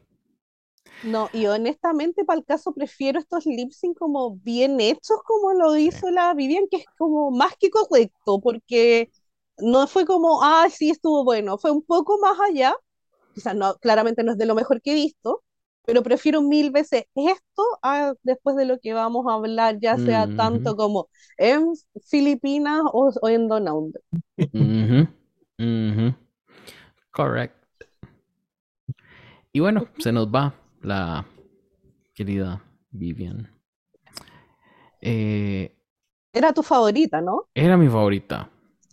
No, 1.05 1.29
y 1.33 1.47
honestamente, 1.47 2.25
para 2.25 2.39
el 2.39 2.45
caso, 2.45 2.73
prefiero 2.73 3.19
estos 3.19 3.45
lip 3.47 3.71
sync 3.73 3.99
como 3.99 4.37
bien 4.37 4.81
hechos, 4.81 5.19
como 5.25 5.53
lo 5.53 5.77
hizo 5.77 6.11
la 6.11 6.33
Vivian, 6.35 6.65
que 6.71 6.79
es 6.79 6.87
como 6.97 7.31
más 7.31 7.55
que 7.59 7.71
correcto, 7.71 8.41
porque 8.41 9.11
no 9.59 9.87
fue 9.87 10.07
como, 10.07 10.43
ah, 10.43 10.67
sí, 10.71 10.91
estuvo 10.91 11.23
bueno, 11.25 11.59
fue 11.59 11.71
un 11.71 11.83
poco 11.83 12.19
más 12.19 12.39
allá. 12.41 12.75
Quizás 13.35 13.55
no, 13.55 13.75
claramente 13.77 14.25
no 14.25 14.33
es 14.33 14.39
de 14.39 14.47
lo 14.47 14.55
mejor 14.55 14.81
que 14.81 14.93
he 14.93 14.95
visto, 14.95 15.43
pero 15.85 16.03
prefiero 16.03 16.41
mil 16.41 16.71
veces 16.71 17.05
esto 17.15 17.63
a 17.83 18.15
después 18.23 18.57
de 18.57 18.65
lo 18.65 18.79
que 18.79 18.95
vamos 18.95 19.27
a 19.29 19.35
hablar, 19.35 19.79
ya 19.81 19.99
sea 19.99 20.27
tanto 20.37 20.77
como 20.77 21.09
en 21.37 21.73
Filipinas 22.07 22.83
o, 22.93 23.13
en 23.29 23.49
Down 23.49 23.93
Correcto. 27.11 27.67
Y 29.53 29.61
bueno, 29.61 29.87
se 29.99 30.11
nos 30.11 30.27
va 30.29 30.55
la 30.83 31.27
querida 32.13 32.65
Vivian. 32.91 33.51
Eh, 35.01 35.77
era 36.33 36.53
tu 36.53 36.63
favorita, 36.63 37.21
¿no? 37.21 37.47
Era 37.55 37.77
mi 37.77 37.89
favorita. 37.89 38.51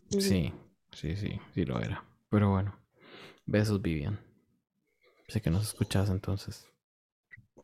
Sí, 0.10 0.54
sí, 0.92 1.16
sí, 1.16 1.40
sí 1.54 1.66
lo 1.66 1.80
era. 1.80 2.04
Pero 2.30 2.52
bueno, 2.52 2.76
besos 3.46 3.82
Vivian. 3.82 4.20
Sé 5.28 5.42
que 5.42 5.50
nos 5.50 5.64
escuchas 5.64 6.10
entonces. 6.10 6.71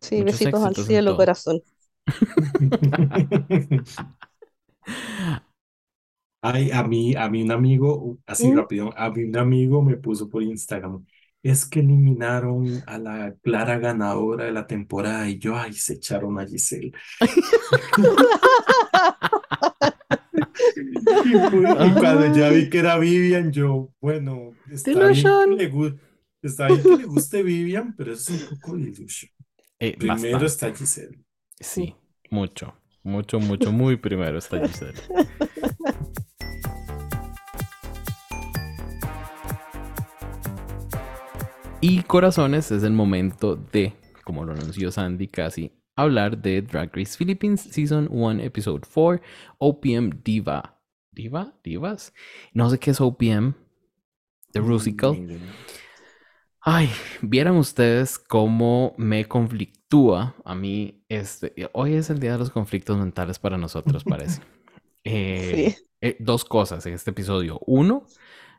Sí, 0.01 0.23
besitos 0.23 0.63
al 0.63 0.75
cielo, 0.75 1.15
corazón. 1.15 1.61
Ay, 6.41 6.71
a 6.71 6.83
mí, 6.83 7.15
a 7.15 7.29
mí 7.29 7.41
un 7.41 7.51
amigo, 7.51 8.17
así 8.25 8.47
¿Mm? 8.47 8.57
rápido, 8.57 8.97
a 8.97 9.09
mí 9.09 9.23
un 9.23 9.37
amigo 9.37 9.81
me 9.81 9.97
puso 9.97 10.29
por 10.29 10.43
Instagram, 10.43 11.05
es 11.43 11.65
que 11.65 11.79
eliminaron 11.79 12.83
a 12.85 12.97
la 12.97 13.35
clara 13.41 13.79
ganadora 13.79 14.45
de 14.45 14.51
la 14.51 14.67
temporada 14.67 15.29
y 15.29 15.39
yo, 15.39 15.57
ay, 15.57 15.73
se 15.73 15.93
echaron 15.93 16.39
a 16.39 16.45
Giselle. 16.45 16.91
y, 21.25 21.99
cuando 21.99 22.35
ya 22.35 22.49
vi 22.49 22.69
que 22.69 22.79
era 22.79 22.97
Vivian, 22.97 23.51
yo, 23.51 23.93
bueno, 23.99 24.51
está 24.71 24.91
bien, 24.91 25.23
que 25.23 25.55
le, 25.55 25.71
está 26.41 26.67
bien 26.67 26.83
que 26.83 26.97
le 26.97 27.05
guste 27.05 27.43
Vivian, 27.43 27.95
pero 27.95 28.13
es 28.13 28.29
un 28.29 28.57
poco 28.57 28.77
de 28.77 28.83
ilusión. 28.83 29.31
Eh, 29.79 29.95
primero 29.97 30.45
está 30.45 30.73
Giselle. 30.73 31.23
Sí, 31.59 31.95
mucho, 32.31 32.73
mucho, 33.03 33.39
mucho, 33.39 33.71
muy 33.71 33.97
primero 33.97 34.39
está 34.39 34.59
Giselle. 34.67 34.99
Y 41.79 42.01
corazones, 42.03 42.71
es 42.71 42.81
el 42.81 42.93
momento 42.93 43.55
de, 43.55 43.93
como 44.23 44.43
lo 44.43 44.53
anunció 44.53 44.91
Sandy 44.91 45.27
casi, 45.27 45.71
hablar 45.95 46.41
de 46.41 46.63
Drag 46.63 46.89
Race 46.95 47.15
Philippines 47.15 47.61
Season 47.61 48.07
1, 48.09 48.41
Episode 48.41 48.81
4, 48.91 49.23
OPM 49.59 50.23
Diva. 50.23 50.81
¿Diva? 51.11 51.53
¿Divas? 51.63 52.13
No 52.53 52.69
sé 52.69 52.79
qué 52.79 52.91
es 52.91 53.01
OPM. 53.01 53.53
The 54.53 54.59
Rusical. 54.59 55.39
Ay, 56.69 56.89
vieran 57.21 57.55
ustedes 57.55 58.19
cómo 58.19 58.93
me 58.97 59.23
conflictúa 59.23 60.35
a 60.43 60.53
mí 60.53 61.01
este. 61.07 61.53
Hoy 61.71 61.93
es 61.93 62.09
el 62.09 62.19
día 62.19 62.33
de 62.33 62.39
los 62.39 62.49
conflictos 62.49 62.97
mentales 62.97 63.39
para 63.39 63.57
nosotros, 63.57 64.03
parece. 64.03 64.41
Eh, 65.09 65.73
eh, 66.01 66.17
dos 66.19 66.43
cosas 66.43 66.85
en 66.85 66.93
este 66.93 67.11
episodio. 67.11 67.61
Uno, 67.65 68.05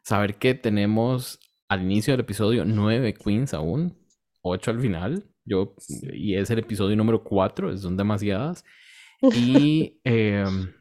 saber 0.03 0.37
que 0.37 0.55
tenemos 0.55 1.39
al 1.69 1.83
inicio 1.83 2.15
del 2.15 2.21
episodio 2.21 2.65
nueve 2.65 3.13
queens 3.13 3.53
aún, 3.53 3.99
ocho 4.41 4.71
al 4.71 4.81
final. 4.81 5.25
Yo, 5.45 5.75
y 6.15 6.37
es 6.37 6.49
el 6.49 6.61
episodio 6.61 6.97
número 6.97 7.23
cuatro, 7.23 7.77
son 7.77 7.99
demasiadas. 7.99 8.65
Y 9.35 10.01
em, 10.05 10.73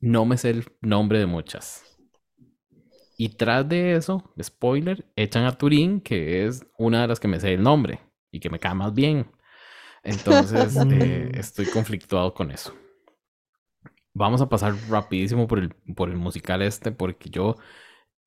no 0.00 0.26
me 0.26 0.36
sé 0.36 0.50
el 0.50 0.64
nombre 0.82 1.20
de 1.20 1.24
muchas. 1.24 1.89
Y 3.20 3.28
tras 3.28 3.68
de 3.68 3.96
eso, 3.96 4.32
spoiler, 4.42 5.04
echan 5.14 5.44
a 5.44 5.52
Turín, 5.52 6.00
que 6.00 6.46
es 6.46 6.64
una 6.78 7.02
de 7.02 7.08
las 7.08 7.20
que 7.20 7.28
me 7.28 7.38
sé 7.38 7.52
el 7.52 7.62
nombre 7.62 8.00
y 8.32 8.40
que 8.40 8.48
me 8.48 8.58
cae 8.58 8.72
más 8.72 8.94
bien. 8.94 9.30
Entonces, 10.02 10.74
eh, 10.90 11.30
estoy 11.34 11.66
conflictuado 11.66 12.32
con 12.32 12.50
eso. 12.50 12.74
Vamos 14.14 14.40
a 14.40 14.48
pasar 14.48 14.72
rapidísimo 14.88 15.46
por 15.46 15.58
el, 15.58 15.68
por 15.94 16.08
el 16.08 16.16
musical 16.16 16.62
este, 16.62 16.92
porque 16.92 17.28
yo 17.28 17.56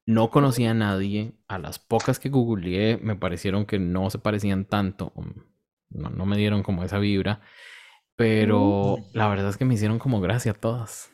no 0.05 0.29
conocía 0.29 0.69
a 0.69 0.75
nadie. 0.75 1.33
A 1.47 1.57
las 1.57 1.79
pocas 1.79 2.19
que 2.19 2.29
googleé 2.29 2.99
me 3.01 3.15
parecieron 3.15 3.65
que 3.65 3.79
no 3.79 4.11
se 4.11 4.19
parecían 4.19 4.65
tanto. 4.65 5.11
No, 5.89 6.11
no 6.11 6.27
me 6.27 6.37
dieron 6.37 6.61
como 6.61 6.83
esa 6.83 6.99
vibra. 6.99 7.41
Pero 8.15 8.97
mm. 8.99 9.17
la 9.17 9.27
verdad 9.27 9.49
es 9.49 9.57
que 9.57 9.65
me 9.65 9.73
hicieron 9.73 9.97
como 9.97 10.21
gracia 10.21 10.53
todas. 10.53 11.12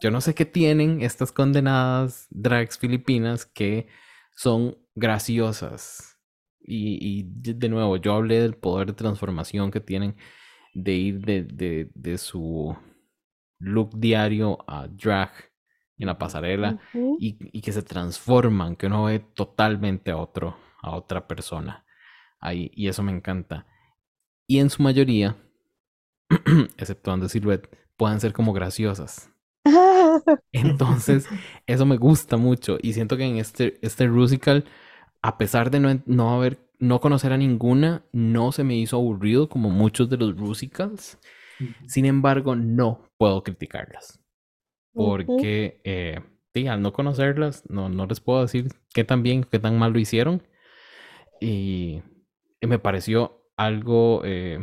Yo 0.00 0.10
no 0.10 0.20
sé 0.20 0.34
qué 0.34 0.44
tienen 0.44 1.02
estas 1.02 1.32
condenadas 1.32 2.28
drags 2.30 2.78
filipinas 2.78 3.46
que 3.46 3.88
son 4.36 4.78
graciosas. 4.94 6.18
Y, 6.60 7.24
de 7.24 7.68
nuevo, 7.68 7.96
yo 7.96 8.12
hablé 8.12 8.40
del 8.40 8.54
poder 8.54 8.88
de 8.88 8.92
transformación 8.92 9.70
que 9.70 9.80
tienen 9.80 10.16
de 10.74 10.92
ir 10.92 11.20
de, 11.24 12.18
su 12.18 12.76
look 13.58 13.98
diario 13.98 14.58
a 14.68 14.86
drag 14.86 15.32
en 15.96 16.06
la 16.06 16.18
pasarela 16.18 16.78
y, 17.18 17.60
que 17.60 17.72
se 17.72 17.82
transforman, 17.82 18.76
que 18.76 18.86
uno 18.86 19.04
ve 19.04 19.18
totalmente 19.18 20.10
a 20.10 20.18
otro, 20.18 20.56
a 20.82 20.94
otra 20.94 21.26
persona. 21.26 21.84
Ahí, 22.38 22.70
y 22.74 22.88
eso 22.88 23.02
me 23.02 23.12
encanta. 23.12 23.66
Y 24.46 24.58
en 24.58 24.70
su 24.70 24.82
mayoría, 24.82 25.36
exceptuando 26.76 27.28
Silhouette, 27.28 27.68
pueden 27.96 28.20
ser 28.20 28.32
como 28.32 28.52
graciosas. 28.52 29.30
Entonces, 30.52 31.26
eso 31.66 31.86
me 31.86 31.96
gusta 31.96 32.36
mucho. 32.36 32.78
Y 32.82 32.92
siento 32.92 33.16
que 33.16 33.24
en 33.24 33.36
este, 33.36 33.78
este 33.82 34.06
Rusical, 34.06 34.64
a 35.22 35.38
pesar 35.38 35.70
de 35.70 35.80
no, 35.80 36.02
no 36.06 36.34
haber, 36.34 36.58
no 36.78 37.00
conocer 37.00 37.32
a 37.32 37.36
ninguna, 37.36 38.04
no 38.12 38.52
se 38.52 38.64
me 38.64 38.76
hizo 38.76 38.96
aburrido 38.96 39.48
como 39.48 39.70
muchos 39.70 40.08
de 40.08 40.16
los 40.16 40.36
Rusicals. 40.36 41.18
Sin 41.86 42.04
embargo, 42.04 42.54
no 42.54 43.02
puedo 43.16 43.42
criticarlas. 43.42 44.20
Porque, 44.92 45.80
eh, 45.84 46.20
al 46.66 46.82
no 46.82 46.92
conocerlas, 46.92 47.62
no, 47.68 47.88
no 47.88 48.06
les 48.06 48.20
puedo 48.20 48.42
decir 48.42 48.68
qué 48.92 49.04
tan 49.04 49.22
bien, 49.22 49.44
qué 49.44 49.60
tan 49.60 49.78
mal 49.78 49.92
lo 49.92 50.00
hicieron. 50.00 50.42
Y, 51.40 52.02
me 52.60 52.80
pareció 52.80 53.44
algo 53.56 54.22
eh, 54.24 54.58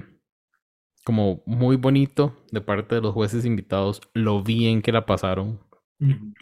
como 1.06 1.42
muy 1.46 1.78
bonito 1.78 2.36
de 2.52 2.60
parte 2.60 2.96
de 2.96 3.02
los 3.02 3.14
jueces 3.14 3.46
invitados, 3.46 4.02
lo 4.14 4.44
bien 4.44 4.82
que 4.82 4.92
la 4.92 5.06
pasaron. 5.06 5.62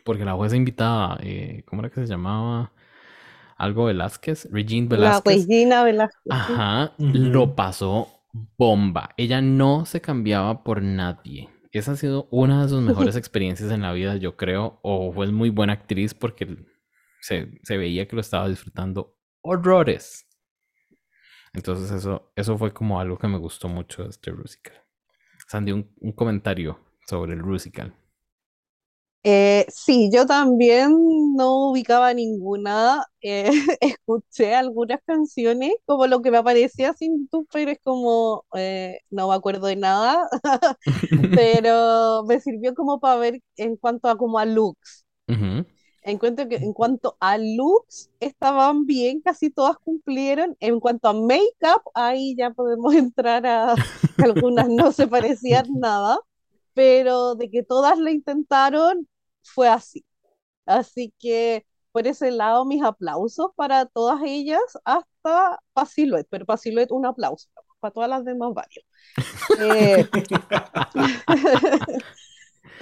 Porque 0.03 0.25
la 0.25 0.33
jueza 0.33 0.55
invitada, 0.55 1.19
eh, 1.21 1.63
¿cómo 1.67 1.83
era 1.83 1.91
que 1.91 2.01
se 2.01 2.07
llamaba? 2.07 2.71
algo 3.63 3.85
Velázquez, 3.85 4.49
Regine 4.51 4.87
La 4.89 4.97
Velázquez. 4.97 5.47
Regina 5.47 5.83
Velázquez. 5.83 6.31
Ajá, 6.31 6.93
lo 6.97 7.55
pasó 7.55 8.07
bomba. 8.57 9.11
Ella 9.17 9.41
no 9.41 9.85
se 9.85 10.01
cambiaba 10.01 10.63
por 10.63 10.81
nadie. 10.81 11.49
Esa 11.71 11.93
ha 11.93 11.95
sido 11.95 12.27
una 12.31 12.63
de 12.63 12.69
sus 12.69 12.81
mejores 12.83 13.15
experiencias 13.15 13.71
en 13.71 13.81
la 13.81 13.93
vida, 13.93 14.17
yo 14.17 14.35
creo, 14.35 14.79
o 14.83 15.11
fue 15.13 15.31
muy 15.31 15.49
buena 15.49 15.73
actriz 15.73 16.13
porque 16.13 16.57
se, 17.21 17.59
se 17.63 17.77
veía 17.77 18.07
que 18.07 18.15
lo 18.15 18.21
estaba 18.21 18.47
disfrutando 18.47 19.15
horrores. 19.41 20.27
Entonces 21.53 21.91
eso, 21.91 22.31
eso 22.35 22.57
fue 22.57 22.73
como 22.73 22.99
algo 22.99 23.17
que 23.17 23.27
me 23.27 23.37
gustó 23.37 23.67
mucho 23.67 24.03
de 24.03 24.09
este 24.09 24.31
musical. 24.31 24.73
Sandy, 25.47 25.73
un, 25.73 25.91
un 26.01 26.13
comentario 26.13 26.79
sobre 27.07 27.33
el 27.33 27.43
musical. 27.43 27.95
Eh, 29.25 29.65
sí, 29.69 30.09
yo 30.13 30.25
también 30.25 30.91
no 31.35 31.69
ubicaba 31.71 32.13
ninguna. 32.13 33.05
eh, 33.21 33.49
escuché 33.81 34.53
algunas 34.53 34.99
canciones, 35.05 35.71
como 35.85 36.07
lo 36.07 36.21
que 36.21 36.29
me 36.31 36.37
aparecía 36.37 36.93
sin 36.93 37.27
tú, 37.29 37.47
pero 37.51 37.71
es 37.71 37.79
como, 37.83 38.45
eh, 38.55 38.99
no 39.09 39.29
me 39.29 39.35
acuerdo 39.35 39.67
de 39.67 39.77
nada, 39.77 40.27
pero 41.33 42.23
me 42.25 42.39
sirvió 42.41 42.75
como 42.75 42.99
para 42.99 43.17
ver 43.19 43.39
en 43.57 43.77
cuanto 43.77 44.09
a 44.09 44.17
como 44.17 44.39
a 44.39 44.45
looks. 44.45 45.05
Ujú, 45.27 45.65
Encuentro 46.05 46.47
que 46.49 46.55
en 46.55 46.73
cuanto 46.73 47.15
a 47.19 47.37
looks 47.37 48.09
estaban 48.19 48.85
bien, 48.85 49.21
casi 49.21 49.49
todas 49.49 49.77
cumplieron. 49.77 50.57
En 50.59 50.79
cuanto 50.79 51.07
a 51.07 51.13
make-up, 51.13 51.83
ahí 51.93 52.35
ya 52.37 52.51
podemos 52.51 52.93
entrar 52.93 53.45
a 53.45 53.75
algunas 54.17 54.69
no 54.69 54.91
se 54.91 55.07
parecían 55.07 55.65
nada, 55.79 56.19
pero 56.73 57.35
de 57.35 57.49
que 57.49 57.63
todas 57.63 57.97
lo 57.97 58.09
intentaron, 58.09 59.07
fue 59.43 59.69
así. 59.69 60.05
Así 60.65 61.13
que 61.19 61.65
por 61.93 62.07
ese 62.07 62.31
lado, 62.31 62.65
mis 62.65 62.83
aplausos 62.83 63.51
para 63.55 63.85
todas 63.85 64.19
ellas, 64.25 64.59
hasta 64.83 65.59
para 65.73 65.87
Silhouette, 65.87 66.27
pero 66.29 66.45
para 66.45 66.57
Silhouette 66.57 66.91
un 66.91 67.05
aplauso, 67.05 67.47
para 67.79 67.93
todas 67.93 68.09
las 68.09 68.25
demás 68.25 68.51
varios. 68.53 68.83
Eh, 69.59 70.07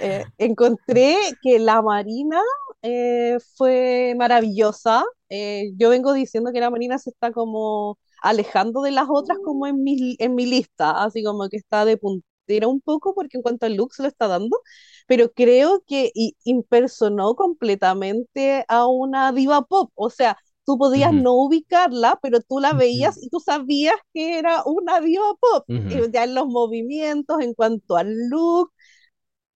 eh, 0.00 0.24
encontré 0.38 1.16
que 1.42 1.58
la 1.58 1.82
Marina 1.82 2.40
eh, 2.82 3.38
fue 3.56 4.14
maravillosa. 4.16 5.04
Eh, 5.28 5.72
yo 5.76 5.90
vengo 5.90 6.12
diciendo 6.12 6.52
que 6.52 6.60
la 6.60 6.70
Marina 6.70 6.98
se 6.98 7.10
está 7.10 7.32
como 7.32 7.98
alejando 8.22 8.82
de 8.82 8.90
las 8.92 9.06
otras 9.10 9.38
como 9.40 9.66
en 9.66 9.82
mi, 9.82 10.16
en 10.18 10.34
mi 10.34 10.46
lista, 10.46 11.02
así 11.04 11.22
como 11.24 11.48
que 11.48 11.56
está 11.56 11.84
de 11.84 11.96
puntera 11.96 12.68
un 12.68 12.80
poco 12.80 13.14
porque 13.14 13.36
en 13.38 13.42
cuanto 13.42 13.66
al 13.66 13.74
look 13.76 13.94
se 13.94 14.02
lo 14.02 14.08
está 14.08 14.28
dando, 14.28 14.58
pero 15.06 15.32
creo 15.32 15.82
que 15.86 16.12
impersonó 16.44 17.34
completamente 17.34 18.64
a 18.68 18.86
una 18.86 19.32
diva 19.32 19.62
pop, 19.62 19.90
o 19.94 20.10
sea, 20.10 20.38
tú 20.64 20.78
podías 20.78 21.12
Ujú. 21.12 21.22
no 21.22 21.34
ubicarla, 21.34 22.18
pero 22.22 22.40
tú 22.40 22.60
la 22.60 22.72
veías 22.74 23.16
y 23.22 23.28
tú 23.30 23.40
sabías 23.40 23.94
que 24.14 24.38
era 24.38 24.62
una 24.64 25.00
diva 25.00 25.24
pop, 25.40 25.66
ujú. 25.68 25.88
eh, 25.88 26.08
ya 26.12 26.24
en 26.24 26.34
los 26.34 26.46
movimientos, 26.46 27.40
en 27.40 27.54
cuanto 27.54 27.96
al 27.96 28.14
look, 28.28 28.72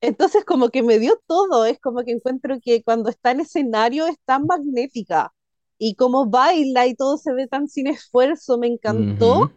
entonces 0.00 0.44
como 0.44 0.70
que 0.70 0.82
me 0.82 0.98
dio 0.98 1.20
todo, 1.26 1.64
es 1.66 1.80
como 1.80 2.02
que 2.04 2.12
encuentro 2.12 2.56
que 2.62 2.82
cuando 2.82 3.10
está 3.10 3.30
en 3.32 3.40
escenario 3.40 4.06
es 4.06 4.16
tan 4.24 4.46
magnética 4.46 5.32
y 5.78 5.94
como 5.96 6.26
baila 6.28 6.86
y 6.86 6.94
todo 6.94 7.18
se 7.18 7.32
ve 7.34 7.46
tan 7.48 7.68
sin 7.68 7.86
esfuerzo, 7.88 8.58
me 8.58 8.66
encantó, 8.68 9.52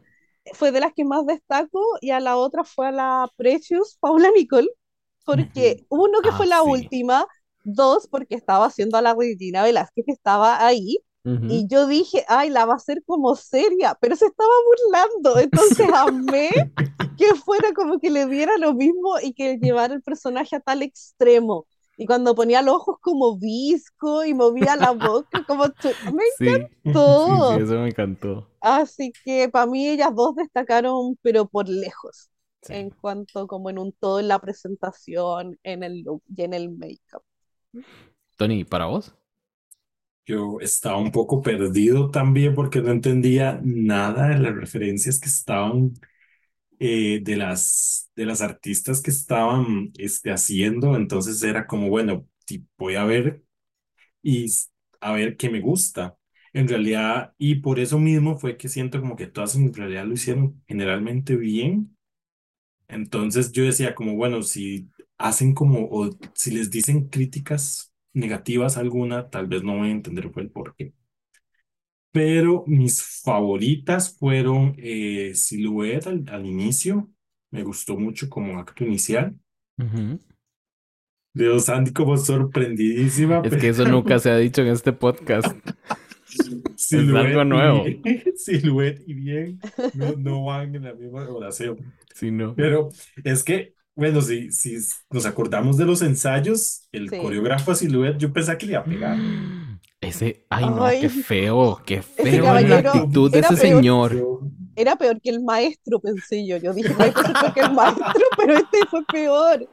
fue 0.54 0.72
de 0.72 0.80
las 0.82 0.94
que 0.94 1.06
más 1.06 1.26
destaco 1.26 1.82
y 2.02 2.12
a 2.12 2.20
la 2.20 2.38
otra 2.38 2.64
fue 2.64 2.88
a 2.88 2.92
la 2.92 3.30
Precious, 3.38 3.98
Paula 4.00 4.30
Nicole, 4.36 4.68
porque 5.26 5.86
uno 5.90 6.22
que 6.22 6.32
Ah, 6.32 6.32
fue 6.32 6.48
la 6.48 6.64
sí. 6.64 6.64
última, 6.64 7.26
dos 7.64 8.08
porque 8.10 8.36
estaba 8.36 8.66
haciendo 8.68 8.98
a 8.98 9.02
la 9.02 9.16
Regina 9.16 9.64
Velázquez 9.64 10.06
que 10.06 10.12
estaba 10.14 10.66
ahí 10.66 11.00
y 11.24 11.68
yo 11.68 11.88
dije, 11.88 12.26
ay, 12.28 12.50
la 12.50 12.66
va 12.66 12.74
a 12.74 12.76
hacer 12.78 13.04
como 13.06 13.36
seria, 13.36 13.98
pero 14.02 14.16
se 14.16 14.26
estaba 14.28 14.50
burlando, 14.66 15.40
entonces 15.40 15.88
amé 15.94 16.50
que 17.18 17.36
fuera 17.36 17.74
como 17.74 18.00
que 18.00 18.10
le 18.10 18.26
diera 18.28 18.58
lo 18.58 18.74
mismo 18.74 19.20
y 19.22 19.34
que 19.34 19.58
llevara 19.58 19.94
el 19.94 20.02
personaje 20.02 20.56
a 20.56 20.60
tal 20.62 20.82
extremo. 20.82 21.68
Y 21.98 22.06
cuando 22.06 22.34
ponía 22.34 22.62
los 22.62 22.76
ojos 22.76 22.98
como 23.02 23.38
visco 23.38 24.24
y 24.24 24.34
movía 24.34 24.76
la 24.78 24.92
boca 24.92 25.44
como... 25.46 25.66
Me 26.14 26.24
Sí, 26.38 26.46
sí, 26.86 26.86
encantó. 26.86 27.50
sí, 27.58 27.62
eso 27.64 27.74
me 27.76 27.88
encantó. 27.90 28.48
Así 28.62 29.12
que 29.24 29.50
para 29.50 29.66
mí 29.66 29.88
ellas 29.90 30.14
dos 30.16 30.36
destacaron, 30.36 31.18
pero 31.22 31.48
por 31.48 31.68
lejos, 31.70 32.30
Sí. 32.62 32.74
en 32.74 32.90
cuanto 32.92 33.48
como 33.48 33.70
en 33.70 33.80
un 33.80 33.94
todo 33.94 34.20
en 34.20 34.28
la 34.30 34.40
presentación, 34.40 35.58
en 35.64 35.84
el 35.84 36.02
look 36.04 36.24
y 36.36 36.44
en 36.44 36.54
el 36.54 36.70
make-up. 36.72 37.24
Tony, 38.38 38.64
¿para 38.64 38.86
vos? 38.86 39.14
Yo 40.30 40.60
estaba 40.62 40.98
un 40.98 41.12
poco 41.12 41.42
perdido 41.42 42.12
también 42.12 42.54
porque 42.56 42.82
no 42.82 42.92
entendía 42.92 43.60
nada 43.64 44.30
de 44.30 44.38
las 44.40 44.56
referencias 44.56 45.20
que 45.20 45.28
estaban 45.28 45.94
eh, 46.80 47.22
de 47.24 47.38
las, 47.38 48.12
de 48.16 48.26
las 48.26 48.42
artistas 48.42 49.02
que 49.02 49.12
estaban 49.12 49.92
este, 49.98 50.32
haciendo. 50.32 50.96
Entonces 50.96 51.44
era 51.44 51.68
como, 51.68 51.90
bueno, 51.90 52.28
voy 52.78 52.96
a 52.96 53.06
ver 53.06 53.44
y 54.24 54.48
a 55.02 55.14
ver 55.14 55.38
qué 55.38 55.50
me 55.50 55.62
gusta. 55.62 56.18
En 56.54 56.68
realidad, 56.70 57.34
y 57.38 57.56
por 57.58 57.80
eso 57.80 58.00
mismo 58.00 58.38
fue 58.38 58.58
que 58.58 58.70
siento 58.70 59.02
como 59.02 59.16
que 59.18 59.28
todas 59.28 59.56
en 59.56 59.74
realidad 59.74 60.06
lo 60.06 60.14
hicieron 60.16 60.64
generalmente 60.68 61.36
bien. 61.38 61.98
Entonces 62.88 63.52
yo 63.52 63.64
decía 63.66 63.96
como, 63.96 64.16
bueno, 64.16 64.42
si 64.44 64.90
hacen 65.18 65.54
como, 65.54 65.88
o 65.92 66.10
si 66.34 66.52
les 66.52 66.72
dicen 66.72 67.10
críticas 67.10 67.89
negativas 68.20 68.78
alguna, 68.78 69.30
tal 69.30 69.48
vez 69.48 69.64
no 69.64 69.78
voy 69.78 69.90
a 69.90 69.92
entender 69.92 70.32
el 70.36 70.50
por 70.52 70.76
qué. 70.76 70.94
Pero 72.12 72.64
mis 72.66 73.02
favoritas 73.24 74.18
fueron 74.18 74.74
eh, 74.78 75.32
Silhouette 75.36 76.08
al, 76.08 76.26
al 76.30 76.46
inicio, 76.46 77.10
me 77.52 77.64
gustó 77.64 77.98
mucho 77.98 78.30
como 78.30 78.58
acto 78.60 78.84
inicial. 78.84 79.36
Ujú. 79.78 80.20
Veo 81.36 81.60
Sandy 81.60 81.94
como 81.94 82.18
sorprendidísima, 82.18 83.42
Es 83.46 83.56
que 83.56 83.70
eso 83.70 83.84
pero 83.84 83.96
nunca 83.96 84.18
se 84.18 84.32
ha 84.32 84.38
dicho 84.38 84.62
en 84.64 84.70
este 84.70 84.92
podcast. 84.92 85.56
Silhouette 86.76 87.28
algo 87.28 87.42
y 87.42 87.46
nuevo. 87.46 87.84
bien- 87.84 88.24
Silhouette 88.36 89.04
y 89.06 89.14
bien 89.14 89.60
no, 89.94 90.14
no 90.18 90.44
van 90.46 90.74
en 90.76 90.84
la 90.86 90.94
misma 90.96 91.30
oración. 91.30 91.78
Sí, 92.16 92.32
no. 92.32 92.56
Pero 92.56 92.90
es 93.24 93.44
que, 93.44 93.76
bueno, 93.96 94.22
si, 94.22 94.52
si 94.52 94.78
nos 95.12 95.26
acordamos 95.26 95.78
de 95.78 95.86
los 95.86 96.02
ensayos, 96.02 96.88
el 96.92 97.10
Sí. 97.10 97.18
coreógrafo 97.18 97.72
a 97.72 97.76
Silhouette, 97.76 98.18
yo 98.18 98.32
pensaba 98.34 98.58
que 98.58 98.66
le 98.66 98.74
iba 98.74 98.82
a 98.82 98.86
pegar. 98.86 99.18
Ese, 100.02 100.46
ay 100.50 100.66
no, 100.66 100.86
Ay, 100.86 101.02
qué 101.02 101.10
feo, 101.10 101.82
qué 101.86 102.02
feo 102.02 102.38
la 102.54 102.62
caballero 102.62 102.90
actitud 102.92 103.30
de 103.32 103.40
era 103.40 103.50
ese 103.50 103.62
peor. 103.62 103.76
señor. 103.78 104.40
Era 104.78 104.96
peor 104.96 105.20
que 105.20 105.30
el 105.30 105.44
maestro, 105.44 106.00
pensé 106.00 106.48
yo. 106.48 106.56
Yo 106.56 106.74
dije, 106.74 106.96
"Ay, 106.98 107.12
pues 107.12 107.26
es 107.26 107.34
peor 107.34 107.54
que 107.54 107.60
el 107.60 107.74
maestro, 107.74 108.06
pero 108.38 108.54
este 108.54 108.78
fue 108.90 109.04
peor. 109.12 109.68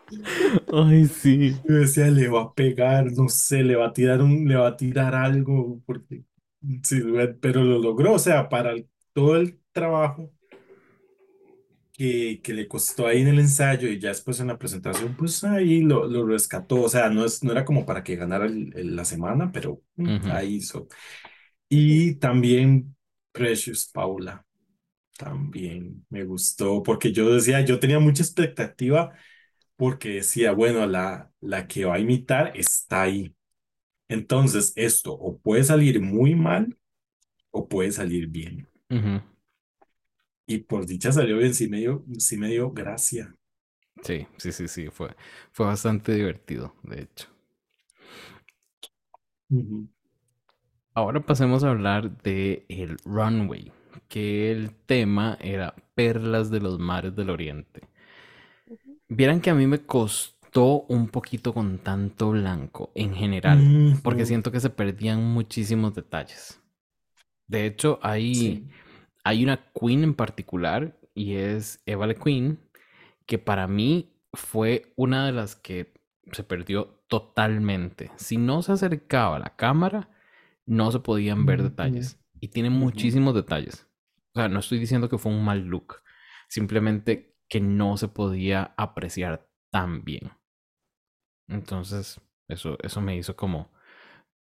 Ay, 0.72 1.06
sí. 1.06 1.54
Yo 1.68 1.76
decía, 1.76 2.06
le 2.08 2.28
va 2.28 2.42
a 2.42 2.54
pegar, 2.54 3.12
no 3.12 3.28
sé, 3.28 3.62
le 3.62 3.76
va 3.76 3.86
a 3.86 3.92
tirar 3.92 4.20
un, 4.20 4.48
le 4.48 4.56
va 4.56 4.68
a 4.68 4.76
tirar 4.76 5.14
algo, 5.14 5.80
porque 5.86 6.24
Silhouette, 6.82 7.38
pero 7.40 7.62
lo 7.62 7.78
logró, 7.78 8.14
o 8.14 8.18
sea, 8.18 8.48
para 8.48 8.72
el- 8.72 8.88
todo 9.12 9.36
el 9.36 9.60
trabajo 9.72 10.32
que, 11.97 12.40
que 12.42 12.53
le 12.55 12.68
costó 12.68 13.07
ahí 13.07 13.22
en 13.22 13.28
el 13.28 13.38
ensayo 13.40 13.88
y 13.88 13.99
ya 14.01 14.11
después 14.11 14.40
en 14.40 14.49
la 14.49 14.59
presentación, 14.59 15.16
pues 15.16 15.42
ahí 15.44 15.80
lo, 15.82 16.07
lo 16.07 16.26
rescató, 16.26 16.82
o 16.82 16.88
sea, 16.88 17.09
no, 17.11 17.24
es, 17.24 17.42
no 17.42 17.53
era 17.53 17.64
como 17.64 17.86
para 17.86 18.05
que 18.05 18.16
ganara 18.16 18.47
el- 18.47 18.72
el- 18.76 18.97
la 18.97 19.05
semana, 19.05 19.51
pero 19.53 19.82
mm, 19.97 20.11
Ujú. 20.11 20.30
ahí 20.30 20.57
hizo. 20.57 20.88
Y 21.68 22.16
también 22.16 22.97
Precious 23.32 23.86
Paula, 23.92 24.44
también 25.18 26.07
me 26.11 26.24
gustó, 26.24 26.82
porque 26.82 27.12
yo 27.12 27.30
decía, 27.34 27.62
yo 27.62 27.80
tenía 27.80 27.99
mucha 28.01 28.22
expectativa 28.22 29.14
porque 29.76 30.11
decía, 30.16 30.53
bueno, 30.53 30.86
la, 30.86 31.32
la 31.40 31.66
que 31.68 31.84
va 31.86 31.97
a 31.97 31.99
imitar 32.01 32.53
está 32.57 33.03
ahí. 33.03 33.34
Entonces, 34.09 34.72
esto 34.76 35.12
o 35.14 35.38
puede 35.38 35.64
salir 35.64 36.01
muy 36.01 36.34
mal 36.34 36.76
o 37.53 37.68
puede 37.68 37.92
salir 37.92 38.28
bien. 38.28 38.68
Ujú. 38.90 39.20
Y 40.49 40.59
por 40.59 40.86
dicha 40.86 41.12
salió 41.12 41.38
bien, 41.38 41.55
sí 41.55 41.68
me 41.68 41.78
dio, 41.78 42.05
sí 42.18 42.36
me 42.36 42.49
dio 42.49 42.72
gracia. 42.72 43.32
Sí, 44.03 44.26
sí, 44.38 44.53
sí, 44.53 44.68
sí, 44.68 44.88
fue, 44.90 45.14
fue 45.53 45.66
bastante 45.66 46.12
divertido, 46.12 46.74
de 46.82 47.03
hecho. 47.03 47.28
Ahora 50.94 51.20
pasemos 51.20 51.62
a 51.62 51.70
hablar 51.70 52.11
de 52.22 52.64
el 52.68 52.97
runway, 53.05 53.70
que 54.09 54.51
el 54.51 54.74
tema 54.74 55.38
era 55.40 55.74
perlas 55.94 56.51
de 56.51 56.61
los 56.61 56.78
mares 56.80 57.14
del 57.14 57.30
oriente. 57.30 57.82
Vieran 59.09 59.40
que 59.40 59.51
a 59.51 59.55
mí 59.55 59.66
me 59.66 59.80
costó 59.84 60.82
un 60.88 61.09
poquito 61.09 61.53
con 61.55 61.78
tanto 61.78 62.30
blanco 62.30 62.90
en 62.94 63.14
general, 63.14 63.70
porque 64.03 64.26
siento 64.26 64.51
que 64.53 64.61
se 64.61 64.70
perdían 64.70 65.22
muchísimos 65.24 65.94
detalles. 65.94 66.61
De 67.49 67.66
hecho, 67.66 67.99
hay, 68.03 68.61
Sí. 68.61 68.68
Hay 69.27 69.43
una 69.43 69.72
queen 69.72 70.05
en 70.05 70.14
particular 70.14 70.97
y 71.12 71.35
es 71.35 71.83
Eva 71.85 72.07
Le 72.07 72.14
Queen, 72.14 72.61
que 73.27 73.41
para 73.41 73.66
mí 73.66 74.14
fue 74.33 74.93
una 74.95 75.27
de 75.27 75.33
las 75.33 75.57
que 75.57 75.95
se 76.31 76.45
perdió 76.45 77.03
totalmente. 77.09 78.12
Si 78.14 78.37
no 78.37 78.62
se 78.62 78.70
acercaba 78.70 79.37
a 79.37 79.41
la 79.41 79.57
cámara, 79.57 80.11
no 80.64 80.93
se 80.93 81.01
podían 81.01 81.45
ver 81.45 81.64
detalles. 81.64 82.20
Y 82.41 82.49
tiene 82.49 82.70
muchísimos 82.70 83.35
detalles. 83.35 83.89
O 84.33 84.39
sea, 84.39 84.49
no 84.49 84.61
estoy 84.61 84.79
diciendo 84.79 85.09
que 85.09 85.18
fue 85.18 85.33
un 85.33 85.45
mal 85.45 85.66
look, 85.66 86.03
simplemente 86.49 87.37
que 87.49 87.61
no 87.61 87.97
se 87.97 88.07
podía 88.07 88.74
apreciar 88.77 89.49
tan 89.72 90.05
bien. 90.05 90.31
Entonces, 91.49 92.20
eso, 92.47 92.79
eso 92.81 93.01
me 93.01 93.16
hizo 93.16 93.35
como, 93.35 93.72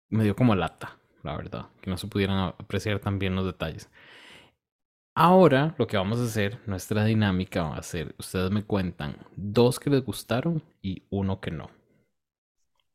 me 0.10 0.24
dio 0.26 0.36
como 0.36 0.54
lata, 0.54 1.00
la 1.24 1.36
verdad, 1.36 1.70
que 1.82 1.90
no 1.90 1.98
se 1.98 2.06
pudieran 2.06 2.54
apreciar 2.60 3.00
tan 3.00 3.18
bien 3.18 3.36
los 3.36 3.46
detalles. 3.46 3.90
Ahora 5.16 5.74
lo 5.80 5.88
que 5.88 5.98
vamos 5.98 6.20
a 6.20 6.26
hacer, 6.26 6.60
nuestra 6.68 7.04
dinámica 7.06 7.64
va 7.64 7.76
a 7.78 7.82
ser, 7.84 8.14
ustedes 8.20 8.52
me 8.52 8.64
cuentan 8.64 9.18
dos 9.36 9.80
que 9.80 9.90
les 9.90 10.06
gustaron 10.06 10.64
y 10.84 11.04
uno 11.10 11.42
que 11.42 11.50
no. 11.50 11.70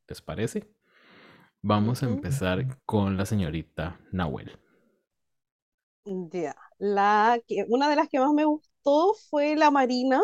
¿Les 0.08 0.20
parece? 0.20 0.68
Vamos 1.62 2.02
a 2.02 2.06
empezar 2.06 2.78
con 2.86 3.16
la 3.16 3.26
señorita 3.26 4.00
Nahuel. 4.12 4.58
Ya, 6.04 6.54
una 7.68 7.88
de 7.88 7.96
las 7.96 8.08
que 8.08 8.18
más 8.20 8.32
me 8.32 8.44
gustó 8.44 9.14
fue 9.30 9.56
la 9.56 9.70
Marina, 9.70 10.20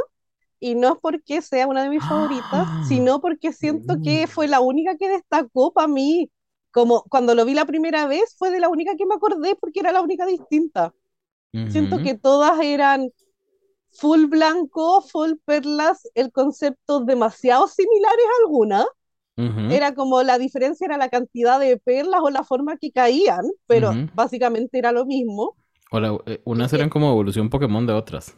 y 0.61 0.75
no 0.77 0.95
es 0.95 1.01
porque 1.01 1.43
sea 1.43 1.67
una 1.69 1.83
de 1.85 1.91
mis 1.91 2.07
favoritas, 2.07 2.71
¡Ah! 2.73 2.81
sino 2.81 3.21
porque 3.21 3.53
siento 3.53 4.01
que 4.03 4.27
Uh. 4.27 4.29
fue 4.29 4.49
la 4.49 4.61
única 4.61 4.97
que 4.99 5.09
destacó 5.11 5.73
para 5.75 5.89
mí. 5.89 6.31
Como 6.73 7.05
cuando 7.11 7.35
lo 7.35 7.45
vi 7.47 7.55
la 7.55 7.67
primera 7.67 8.07
vez, 8.09 8.35
fue 8.39 8.51
de 8.51 8.61
la 8.61 8.69
única 8.71 8.97
que 8.97 9.07
me 9.07 9.15
acordé 9.17 9.57
porque 9.57 9.81
era 9.81 9.93
la 9.93 10.03
única 10.03 10.27
distinta. 10.27 10.95
Siento 11.67 12.01
que 12.01 12.17
todas 12.17 12.61
eran 12.61 13.11
full 13.93 14.27
blanco, 14.27 15.03
full 15.03 15.35
perlas, 15.45 16.09
el 16.15 16.33
concepto 16.33 17.01
demasiado 17.01 17.69
similares 17.69 18.27
algunas. 18.43 18.87
ujú, 19.37 19.79
Era 19.79 19.95
como 19.95 20.23
la 20.25 20.39
diferencia 20.39 20.87
era 20.87 20.99
la 20.99 21.11
cantidad 21.11 21.61
de 21.61 21.79
perlas 21.79 22.21
o 22.23 22.31
la 22.31 22.45
forma 22.45 22.77
que 22.79 22.93
caían, 22.93 23.47
pero 23.67 24.01
básicamente 24.13 24.79
era 24.79 24.93
lo 24.93 25.07
mismo. 25.07 25.57
O 25.91 25.99
la- 25.99 26.17
eh, 26.27 26.41
unas 26.45 26.73
eran 26.73 26.89
como 26.91 27.11
evolución 27.11 27.51
Pokémon 27.51 27.89
de 27.89 27.93
otras. 27.93 28.37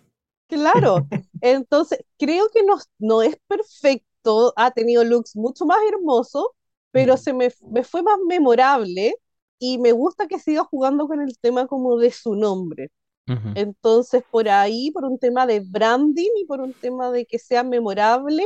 claro, 0.48 1.08
entonces 1.40 2.00
creo 2.18 2.48
que 2.52 2.62
no, 2.64 2.76
no 2.98 3.22
es 3.22 3.36
perfecto, 3.46 4.52
ha 4.56 4.70
tenido 4.72 5.04
looks 5.04 5.36
mucho 5.36 5.66
más 5.66 5.78
hermosos, 5.92 6.46
pero 6.90 7.16
se 7.16 7.32
me, 7.32 7.50
me 7.70 7.84
fue 7.84 8.02
más 8.02 8.18
memorable 8.26 9.14
y 9.58 9.78
me 9.78 9.92
gusta 9.92 10.26
que 10.28 10.38
siga 10.38 10.64
jugando 10.64 11.08
con 11.08 11.20
el 11.22 11.38
tema 11.38 11.66
como 11.66 11.98
de 11.98 12.10
su 12.12 12.34
nombre. 12.36 12.90
Ujú. 13.28 13.54
Entonces, 13.54 14.22
por 14.30 14.48
ahí, 14.48 14.90
por 14.92 15.04
un 15.04 15.18
tema 15.18 15.46
de 15.46 15.60
branding 15.60 16.30
y 16.38 16.46
por 16.46 16.60
un 16.60 16.74
tema 16.74 17.10
de 17.10 17.26
que 17.26 17.38
sea 17.38 17.64
memorable, 17.64 18.44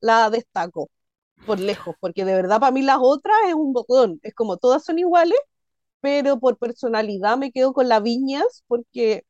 la 0.00 0.30
destaco 0.30 0.90
por 1.44 1.60
lejos, 1.60 1.96
porque 2.00 2.24
de 2.24 2.34
verdad 2.34 2.60
para 2.60 2.72
mí 2.72 2.82
las 2.82 2.98
otras 3.00 3.36
es 3.48 3.54
un 3.54 3.72
botón, 3.72 4.20
es 4.22 4.34
como 4.34 4.58
todas 4.58 4.84
son 4.84 4.98
iguales, 4.98 5.38
pero 6.00 6.38
por 6.40 6.58
personalidad 6.58 7.38
me 7.38 7.52
quedo 7.52 7.72
con 7.74 7.88
la 7.88 8.00
Viñas, 8.00 8.64
porque 8.68 9.24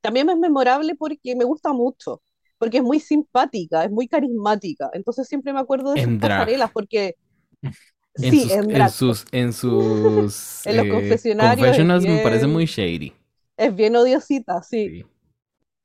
también 0.00 0.28
es 0.30 0.36
memorable 0.38 0.94
porque 0.94 1.36
me 1.36 1.44
gusta 1.44 1.72
mucho, 1.72 2.22
porque 2.58 2.78
es 2.78 2.82
muy 2.82 3.00
simpática, 3.00 3.84
es 3.84 3.90
muy 3.90 4.08
carismática, 4.08 4.90
entonces 4.92 5.28
siempre 5.28 5.52
me 5.52 5.60
acuerdo 5.60 5.92
de 5.92 5.98
sus 5.98 6.12
En 6.12 6.20
drag. 6.20 6.40
pasarelas, 6.40 6.70
porque 6.72 7.16
En 8.22 8.36
sí, 8.36 8.36
sus, 8.36 8.60
en 8.68 8.70
en 8.70 8.88
sus, 8.88 9.24
en 9.32 9.52
sus 9.52 10.34
en 10.64 10.76
los 10.76 10.86
eh, 10.86 10.86
confesionarios 10.86 11.76
es 11.78 11.90
confessionals 11.90 12.06
me 12.06 12.18
parece 12.18 12.46
bien, 12.46 12.46
muy 12.46 12.66
shady. 12.66 13.12
es 13.56 13.74
bien 13.76 13.96
odiosita, 13.96 14.62
sí. 14.62 14.94
Sí. 14.94 15.04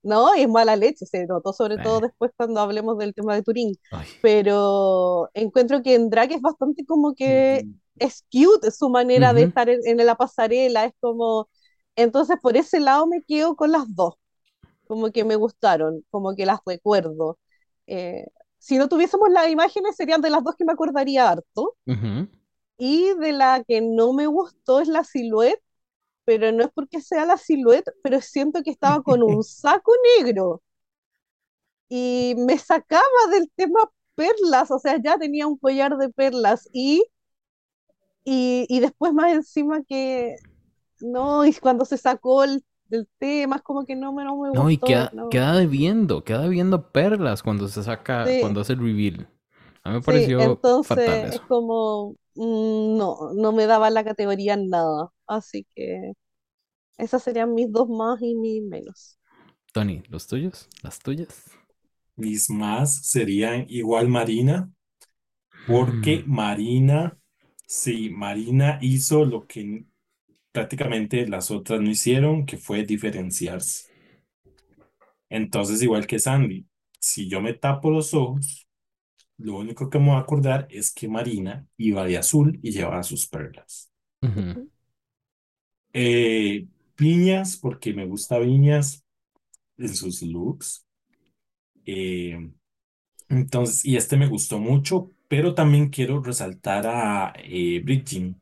No, 0.04 0.36
y 0.36 0.42
es 0.44 0.50
mala 0.50 0.76
leche, 0.76 1.06
se 1.06 1.26
notó 1.28 1.54
sobre 1.54 1.80
todo 1.80 2.00
Eh, 2.00 2.02
después 2.02 2.32
cuando 2.38 2.62
hablemos 2.62 2.98
del 3.00 3.14
tema 3.16 3.36
de 3.36 3.44
Turín, 3.44 3.76
ay. 3.92 4.08
pero 4.22 5.30
encuentro 5.34 5.82
que 5.84 5.96
en 5.96 6.10
drag 6.10 6.32
es 6.34 6.42
bastante 6.42 6.86
como 6.86 7.16
que 7.16 7.64
Ujú. 7.64 8.00
es 8.00 8.24
cute 8.32 8.72
su 8.72 8.90
manera 8.90 9.34
de 9.34 9.44
Ujú, 9.44 9.46
estar 9.46 9.70
en, 9.70 9.80
en 9.86 10.06
la 10.06 10.16
pasarela, 10.16 10.86
es 10.86 10.94
como, 11.02 11.50
entonces 11.96 12.38
por 12.42 12.58
ese 12.58 12.80
lado 12.80 13.08
me 13.08 13.24
quedo 13.24 13.56
con 13.56 13.72
las 13.72 13.86
dos, 13.96 14.16
como 14.88 15.12
que 15.12 15.24
me 15.26 15.36
gustaron, 15.36 16.06
como 16.12 16.36
que 16.36 16.46
las 16.46 16.60
recuerdo. 16.66 17.40
Eh, 17.88 18.26
si 18.66 18.80
no 18.80 18.90
tuviésemos 18.90 19.30
las 19.30 19.48
imágenes 19.50 19.96
serían 19.96 20.22
de 20.22 20.32
las 20.32 20.44
dos 20.44 20.56
que 20.56 20.66
me 20.66 20.74
acordaría 20.74 21.30
harto, 21.30 21.78
y 22.78 23.14
de 23.20 23.32
la 23.32 23.64
que 23.64 23.80
no 23.82 24.12
me 24.12 24.26
gustó 24.26 24.80
es 24.80 24.88
la 24.88 25.04
silueta, 25.04 25.62
pero 26.26 26.52
no 26.52 26.64
es 26.64 26.72
porque 26.74 27.00
sea 27.00 27.26
la 27.26 27.38
silueta, 27.38 27.92
pero 28.02 28.22
siento 28.22 28.64
que 28.64 28.72
estaba 28.72 29.04
con 29.04 29.22
un 29.22 29.44
saco 29.62 29.92
negro. 30.18 30.64
Y 31.90 32.34
me 32.38 32.58
sacaba 32.58 33.02
del 33.32 33.52
tema 33.56 33.80
perlas, 34.16 34.72
o 34.72 34.80
sea, 34.80 35.00
ya 35.00 35.18
tenía 35.20 35.46
un 35.46 35.58
collar 35.58 35.96
de 35.98 36.10
perlas. 36.10 36.68
Y, 36.74 37.04
y, 38.24 38.66
y 38.68 38.80
después 38.80 39.14
más 39.14 39.32
encima 39.32 39.84
que, 39.84 40.38
no, 41.02 41.46
y 41.46 41.54
cuando 41.54 41.86
se 41.86 41.98
sacó 41.98 42.44
el, 42.44 42.66
el 42.90 43.08
tema, 43.20 43.58
es 43.58 43.62
como 43.64 43.86
que 43.86 43.96
no 43.96 44.14
me, 44.14 44.24
no 44.24 44.38
me 44.38 44.50
No, 44.52 44.70
y 44.70 44.78
gustó, 44.78 44.78
queda, 44.78 45.14
no. 45.14 45.30
queda 45.30 45.54
debiendo, 45.54 46.24
queda 46.24 46.48
viendo 46.48 46.92
perlas 46.92 47.44
cuando 47.44 47.68
se 47.68 47.84
saca, 47.84 48.36
Sí, 48.36 48.40
cuando 48.40 48.62
hace 48.62 48.74
el 48.74 48.80
reveal. 48.80 49.28
A 49.84 49.90
mí 49.90 49.96
me 49.98 50.02
sí, 50.02 50.34
pareció 50.42 50.64
fatal 50.82 51.24
entonces 51.24 51.36
es 51.36 51.42
eso. 51.42 51.44
como, 51.48 52.14
mm, 52.36 52.98
no, 52.98 53.34
no 53.34 53.52
me 53.52 53.66
daba 53.68 53.90
la 53.90 54.04
categoría 54.04 54.54
en 54.56 54.70
nada, 54.70 55.12
así 55.28 55.66
que 55.76 56.14
esas 56.98 57.24
serían 57.24 57.54
mis 57.56 57.72
dos 57.72 57.90
más 57.90 58.22
y 58.22 58.36
mis 58.36 58.64
menos. 58.64 59.20
Tony, 59.74 60.04
¿los 60.10 60.26
tuyos? 60.28 60.70
¿Las 60.82 61.00
tuyas? 61.00 61.52
Mis 62.18 62.50
más 62.50 63.08
serían 63.08 63.66
igual 63.70 64.08
Marina, 64.10 64.70
porque 65.66 66.24
Mm, 66.24 66.28
Marina, 66.28 67.18
sí, 67.68 68.10
Marina 68.10 68.80
hizo 68.82 69.26
lo 69.26 69.48
que 69.48 69.86
prácticamente 70.56 71.28
las 71.28 71.52
otras 71.52 71.82
no 71.82 71.90
hicieron, 71.90 72.46
que 72.46 72.56
fue 72.56 72.86
diferenciarse. 72.86 73.92
Entonces, 75.30 75.82
igual 75.84 76.08
que 76.08 76.18
Sandy, 76.18 76.66
si 76.98 77.28
yo 77.28 77.42
me 77.42 77.54
tapo 77.54 77.92
los 77.92 78.14
ojos, 78.14 78.70
lo 79.38 79.58
único 79.58 79.90
que 79.90 80.00
me 80.00 80.06
voy 80.06 80.16
a 80.16 80.20
acordar 80.20 80.66
es 80.70 80.94
que 80.94 81.10
Marina 81.10 81.68
iba 81.76 82.06
de 82.06 82.18
azul 82.18 82.58
y 82.64 82.72
llevaba 82.72 83.04
sus 83.04 83.28
perlas. 83.28 83.92
Ujú. 84.22 84.70
Eh, 85.92 86.66
Viñas, 86.98 87.58
porque 87.58 87.94
me 87.94 88.06
gusta 88.06 88.40
Viñas 88.40 89.04
en 89.78 89.94
sus 89.94 90.22
looks. 90.22 90.88
Eh, 91.86 92.50
entonces, 93.28 93.84
y 93.84 93.98
este 93.98 94.16
me 94.16 94.28
gustó 94.28 94.58
mucho, 94.58 95.12
pero 95.28 95.54
también 95.54 95.90
quiero 95.90 96.24
resaltar 96.24 96.88
a 96.88 97.34
eh, 97.44 97.82
Bridgin, 97.84 98.42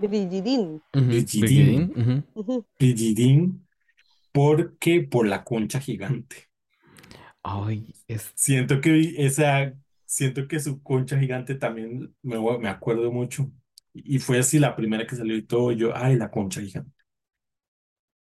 Brigidín. 0.00 0.82
Brigidín, 0.92 1.98
Brigidín, 2.78 3.68
porque 4.32 5.02
por 5.02 5.26
la 5.26 5.44
concha 5.44 5.80
gigante. 5.80 6.48
Ay, 7.42 7.94
es. 8.08 8.32
Siento 8.36 8.80
que 8.80 9.14
esa, 9.18 9.72
siento 10.04 10.48
que 10.48 10.60
su 10.60 10.82
concha 10.82 11.18
gigante 11.18 11.54
también 11.54 12.14
me, 12.22 12.38
me 12.58 12.68
acuerdo 12.68 13.10
mucho. 13.12 13.50
Y 13.94 14.18
fue 14.18 14.38
así 14.38 14.58
la 14.58 14.76
primera 14.76 15.06
que 15.06 15.16
salió 15.16 15.36
y 15.36 15.42
todo, 15.46 15.72
yo, 15.72 15.96
ay, 15.96 16.16
la 16.16 16.30
concha 16.30 16.60
gigante. 16.60 16.92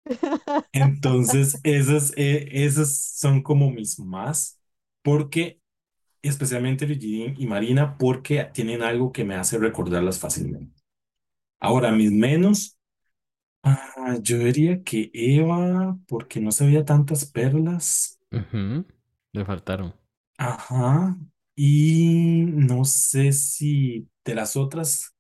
Entonces, 0.72 1.60
esas, 1.64 2.12
eh, 2.16 2.48
esas 2.52 2.96
son 3.18 3.42
como 3.42 3.70
mis 3.70 3.98
más, 3.98 4.60
porque 5.02 5.60
especialmente 6.22 6.86
Virginia 6.86 7.34
y 7.38 7.46
Marina, 7.46 7.98
porque 7.98 8.44
tienen 8.54 8.82
algo 8.82 9.12
que 9.12 9.24
me 9.24 9.36
hace 9.36 9.58
recordarlas 9.58 10.18
fácilmente. 10.20 10.75
Ahora, 11.60 11.92
mis 11.92 12.12
menos, 12.12 12.78
ah, 13.64 14.18
yo 14.22 14.38
diría 14.38 14.82
que 14.84 15.10
Eva, 15.14 15.98
porque 16.08 16.40
no 16.40 16.52
se 16.52 16.66
veía 16.66 16.84
tantas 16.86 17.26
perlas. 17.26 18.20
ujú, 18.32 18.84
Le 19.32 19.44
faltaron. 19.44 19.92
Ajá. 20.38 21.16
Y 21.54 22.44
no 22.46 22.84
sé 22.84 23.32
si 23.32 24.08
de 24.24 24.34
las 24.34 24.56
otras, 24.56 25.14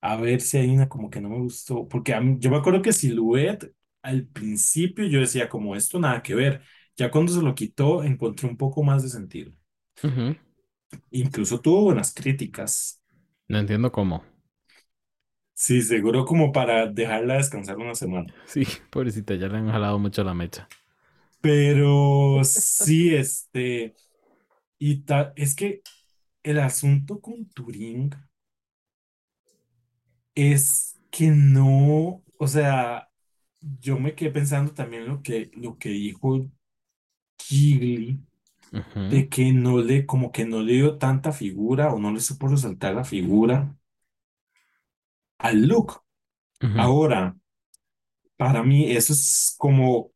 a 0.00 0.16
ver 0.16 0.40
si 0.42 0.58
hay 0.58 0.70
una 0.70 0.88
como 0.88 1.10
que 1.10 1.20
no 1.20 1.30
me 1.30 1.38
gustó, 1.40 1.88
porque 1.88 2.14
a 2.14 2.20
mí- 2.20 2.36
yo 2.40 2.50
me 2.50 2.56
acuerdo 2.58 2.82
que 2.82 2.92
Silhouette, 2.92 3.72
al 4.02 4.26
principio 4.28 5.06
yo 5.06 5.20
decía 5.20 5.48
como 5.48 5.76
esto 5.76 5.98
nada 6.00 6.22
que 6.22 6.34
ver. 6.34 6.62
Ya 6.96 7.10
cuando 7.10 7.32
se 7.32 7.42
lo 7.42 7.54
quitó, 7.54 8.04
encontré 8.04 8.48
un 8.48 8.56
poco 8.58 8.82
más 8.84 9.02
de 9.02 9.10
sentido. 9.10 9.52
Ujú. 10.04 10.34
Incluso 11.10 11.60
tuvo 11.60 11.82
buenas 11.84 12.14
críticas. 12.14 13.02
No 13.48 13.58
entiendo 13.58 13.92
cómo. 13.92 14.22
Sí, 15.62 15.82
seguro 15.82 16.24
como 16.24 16.52
para 16.52 16.86
dejarla 16.86 17.34
descansar 17.36 17.76
una 17.78 17.94
semana. 17.94 18.32
Sí, 18.44 18.64
pobrecita, 18.90 19.34
ya 19.36 19.46
le 19.48 19.58
han 19.58 19.70
jalado 19.70 19.98
mucho 20.00 20.24
la 20.24 20.34
mecha. 20.34 20.68
Pero 21.40 22.42
sí, 22.44 23.14
este, 23.14 23.96
y 24.78 25.02
ta- 25.04 25.32
es 25.36 25.54
que 25.56 25.84
el 26.44 26.60
asunto 26.60 27.20
con 27.20 27.46
Turing 27.50 28.12
es 30.34 30.98
que 31.10 31.30
no, 31.30 32.24
o 32.38 32.46
sea, 32.48 33.10
yo 33.60 33.98
me 33.98 34.14
quedé 34.14 34.30
pensando 34.30 34.72
también 34.74 35.06
lo 35.08 35.22
que, 35.22 35.50
lo 35.54 35.78
que 35.78 35.90
dijo 35.90 36.50
Ujú, 38.72 39.04
de 39.08 39.28
que 39.28 39.52
no 39.52 39.78
le, 39.78 40.06
como 40.06 40.32
que 40.32 40.44
no 40.44 40.60
le 40.62 40.74
dio 40.74 40.98
tanta 40.98 41.32
figura 41.32 41.92
o 41.94 41.98
no 41.98 42.12
le 42.12 42.20
supo 42.20 42.48
resaltar 42.48 42.94
la 42.94 43.04
figura. 43.04 43.77
Al 45.38 45.66
look. 45.68 46.02
Ahora, 46.74 47.36
para 48.36 48.62
mí 48.62 48.90
eso 48.92 49.12
es 49.12 49.54
como, 49.58 50.12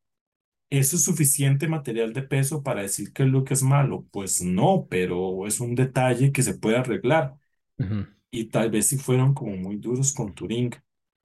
¿eso 0.70 0.96
es 0.96 1.04
suficiente 1.04 1.68
material 1.68 2.12
de 2.14 2.22
peso 2.22 2.62
para 2.62 2.82
decir 2.82 3.12
que 3.12 3.24
el 3.24 3.30
look 3.30 3.48
es 3.52 3.62
malo? 3.62 4.06
Pues 4.12 4.42
no, 4.42 4.86
pero 4.90 5.46
es 5.46 5.60
un 5.60 5.74
detalle 5.76 6.32
que 6.32 6.42
se 6.42 6.54
puede 6.58 6.78
arreglar. 6.78 7.36
ujú. 7.80 8.06
Y 8.30 8.46
tal 8.46 8.70
vez 8.70 8.88
si 8.88 8.98
fueron 8.98 9.34
como 9.34 9.56
muy 9.56 9.76
duros 9.78 10.12
con 10.14 10.34
Turing. 10.34 10.72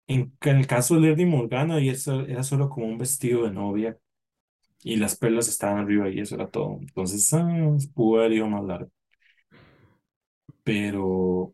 En, 0.08 0.38
en 0.42 0.58
el 0.58 0.68
caso 0.68 0.96
de 1.00 1.10
Lady 1.12 1.26
Morgana, 1.26 1.80
y 1.82 1.90
eso 1.90 2.22
era 2.22 2.44
solo 2.44 2.70
como 2.70 2.88
un 2.88 2.98
vestido 3.00 3.44
de 3.46 3.52
novia 3.52 3.98
y 4.84 4.98
las 4.98 5.16
perlas 5.18 5.48
estaban 5.50 5.80
arriba 5.80 6.10
y 6.10 6.20
eso 6.22 6.36
era 6.36 6.50
todo. 6.52 6.78
Entonces, 6.82 7.34
ah, 7.34 7.48
pudo 7.96 8.20
haber 8.22 8.34
ido 8.34 8.48
más 8.48 8.64
largo. 8.66 8.92
Pero, 10.64 11.54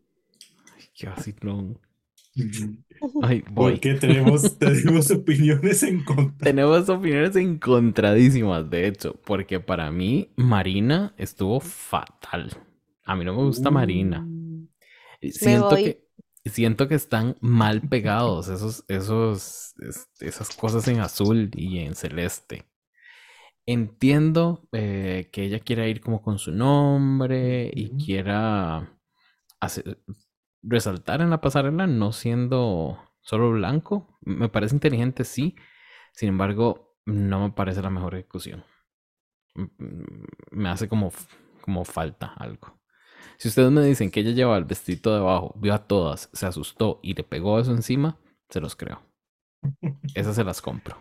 Ay, 0.75 0.83
qué 0.93 1.07
vacilón. 1.07 1.79
Ay, 3.21 3.43
voy. 3.51 3.73
porque 3.73 3.93
tenemos, 3.95 4.57
tenemos 4.59 5.11
opiniones 5.11 5.83
en 5.83 6.03
contra. 6.03 6.38
Tenemos 6.45 6.89
opiniones 6.89 7.36
encontradísimas, 7.36 8.69
de 8.69 8.88
hecho, 8.88 9.19
porque 9.25 9.59
para 9.59 9.91
mí 9.91 10.31
Marina 10.36 11.13
estuvo 11.17 11.59
fatal. 11.59 12.51
A 13.05 13.15
mí 13.15 13.23
no 13.25 13.33
me 13.36 13.43
gusta 13.43 13.69
Marina. 13.71 14.21
Uh, 14.27 14.67
Y 15.21 15.31
Siento 15.31 15.69
voy. 15.69 15.83
que, 15.83 16.05
siento 16.49 16.88
que 16.88 16.95
están 16.95 17.36
mal 17.41 17.81
pegados 17.81 18.47
esos, 18.47 18.83
esos, 18.88 19.73
es- 19.79 20.09
esas 20.19 20.55
cosas 20.55 20.88
en 20.88 20.99
azul 20.99 21.51
y 21.55 21.79
en 21.79 21.95
celeste. 21.95 22.65
Entiendo 23.67 24.67
eh, 24.73 25.29
que 25.31 25.43
ella 25.43 25.59
quiera 25.59 25.88
ir 25.88 25.99
como 26.01 26.21
con 26.21 26.38
su 26.38 26.51
nombre 26.51 27.71
y 27.73 27.89
quiera 27.97 28.99
hacer- 29.59 29.97
resaltar 30.68 31.22
en 31.22 31.30
la 31.30 31.41
pasarela 31.41 31.88
no 31.88 32.11
siendo 32.11 32.99
solo 33.22 33.51
blanco. 33.51 34.18
Me 34.22 34.49
parece 34.49 34.76
inteligente, 34.76 35.24
sí. 35.26 35.55
Sin 36.13 36.30
embargo, 36.30 36.95
no 37.05 37.41
me 37.41 37.51
parece 37.53 37.82
la 37.82 37.89
mejor 37.91 38.16
ejecución. 38.16 38.66
M- 39.55 39.70
m- 39.80 40.05
Me 40.51 40.70
hace 40.70 40.89
como, 40.89 41.11
como 41.61 41.86
falta 41.86 42.28
algo. 42.38 42.80
Si 43.38 43.49
ustedes 43.49 43.72
me 43.72 43.84
dicen 43.86 44.11
que 44.11 44.22
ella 44.22 44.32
llevaba 44.32 44.57
el 44.57 44.66
vestido 44.66 45.16
debajo, 45.16 45.53
vio 45.57 45.74
a 45.76 45.88
todas, 45.88 46.30
se 46.34 46.45
asustó 46.47 46.99
y 47.03 47.16
le 47.16 47.24
pegó 47.24 47.59
eso 47.59 47.72
encima, 47.74 48.20
se 48.49 48.61
los 48.61 48.76
creo. 48.76 49.01
Esas 50.13 50.36
se 50.36 50.43
las 50.43 50.61
compro. 50.61 50.97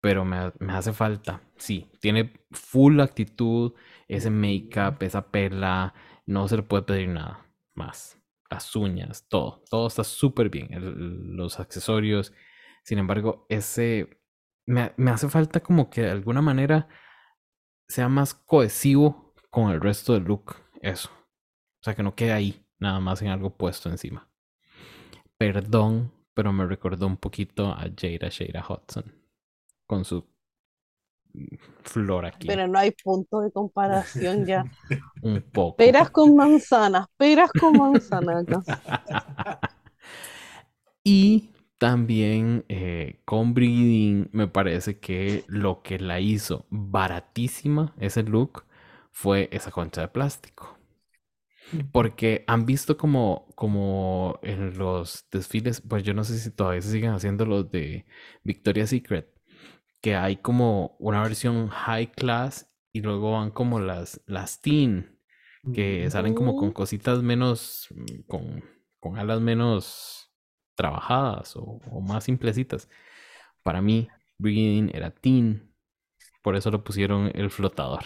Pero 0.00 0.24
me, 0.24 0.52
me 0.60 0.72
hace 0.74 0.92
falta. 0.92 1.42
Sí, 1.56 1.90
tiene 2.00 2.32
full 2.52 3.00
actitud, 3.00 3.74
ese 4.08 4.30
make-up, 4.30 5.02
esa 5.02 5.30
perla. 5.30 5.94
No 6.26 6.48
se 6.48 6.56
le 6.58 6.62
puede 6.62 6.84
pedir 6.84 7.08
nada 7.08 7.46
más. 7.74 8.17
Las 8.50 8.74
uñas, 8.76 9.26
todo. 9.28 9.62
Todo 9.68 9.88
está 9.88 10.04
súper 10.04 10.48
bien. 10.48 10.68
los 11.36 11.60
accesorios. 11.60 12.32
Sin 12.82 12.98
embargo, 12.98 13.46
ese. 13.48 14.20
Me, 14.66 14.92
me 14.96 15.10
hace 15.10 15.28
falta 15.28 15.60
como 15.60 15.90
que 15.90 16.02
de 16.02 16.10
alguna 16.10 16.42
manera 16.42 16.88
sea 17.88 18.08
más 18.08 18.34
cohesivo 18.34 19.34
con 19.50 19.70
el 19.70 19.80
resto 19.80 20.14
del 20.14 20.24
look. 20.24 20.56
Eso. 20.80 21.10
O 21.80 21.84
sea, 21.84 21.94
que 21.94 22.02
no 22.02 22.14
quede 22.14 22.32
ahí, 22.32 22.66
nada 22.78 23.00
más 23.00 23.22
en 23.22 23.28
algo 23.28 23.56
puesto 23.56 23.88
encima. 23.88 24.30
Perdón, 25.38 26.12
pero 26.34 26.52
me 26.52 26.66
recordó 26.66 27.06
un 27.06 27.16
poquito 27.16 27.70
a 27.72 27.86
Jada 27.96 28.28
Shada 28.28 28.64
Hudson. 28.68 29.14
Con 29.86 30.04
su 30.04 30.26
flor 31.82 32.26
aquí. 32.26 32.46
Pero 32.46 32.66
no 32.66 32.78
hay 32.78 32.90
punto 32.92 33.40
de 33.40 33.50
comparación 33.50 34.46
ya. 34.46 34.64
Un 35.22 35.42
poco. 35.42 35.76
Peras 35.76 36.10
con 36.10 36.36
manzanas, 36.36 37.06
peras 37.16 37.50
con 37.52 37.76
manzanas 37.76 38.44
acá. 38.48 39.60
Y 41.04 41.52
también 41.78 42.66
eh, 42.68 43.22
con 43.24 43.54
Breeding 43.54 44.28
me 44.32 44.46
parece 44.46 44.98
que 44.98 45.44
lo 45.48 45.82
que 45.82 45.98
la 45.98 46.20
hizo 46.20 46.66
baratísima 46.68 47.94
ese 47.98 48.24
look 48.24 48.64
fue 49.10 49.48
esa 49.52 49.70
concha 49.70 50.02
de 50.02 50.08
plástico. 50.08 50.78
Porque 51.92 52.44
han 52.46 52.64
visto 52.66 52.96
como, 52.96 53.46
como 53.54 54.38
en 54.42 54.78
los 54.78 55.26
desfiles, 55.30 55.82
pues 55.82 56.02
yo 56.02 56.14
no 56.14 56.24
sé 56.24 56.38
si 56.38 56.50
todavía 56.50 56.80
se 56.80 56.90
siguen 56.90 57.12
haciendo 57.12 57.44
los 57.44 57.70
de 57.70 58.06
Victoria's 58.42 58.90
Secret, 58.90 59.30
que 60.00 60.16
hay 60.16 60.36
como 60.38 60.96
una 60.98 61.22
versión 61.22 61.68
high 61.68 62.12
class 62.12 62.70
y 62.92 63.02
luego 63.02 63.32
van 63.32 63.50
como 63.50 63.80
las, 63.80 64.20
las 64.26 64.60
teen, 64.60 65.18
que 65.72 66.10
salen 66.10 66.34
como 66.34 66.56
con 66.56 66.70
Mm. 66.70 66.72
cositas 66.72 67.22
menos, 67.22 67.88
mm, 67.90 68.22
con, 68.28 68.64
con 69.00 69.18
alas 69.18 69.40
menos 69.40 70.32
trabajadas 70.76 71.56
o, 71.56 71.62
o 71.90 72.00
más 72.00 72.24
simplecitas. 72.24 72.88
Para 73.62 73.82
mí, 73.82 74.08
Breeding 74.38 74.90
era 74.94 75.10
teen, 75.12 75.74
por 76.42 76.56
eso 76.56 76.70
lo 76.70 76.84
pusieron 76.84 77.30
el 77.34 77.50
flotador. 77.50 78.04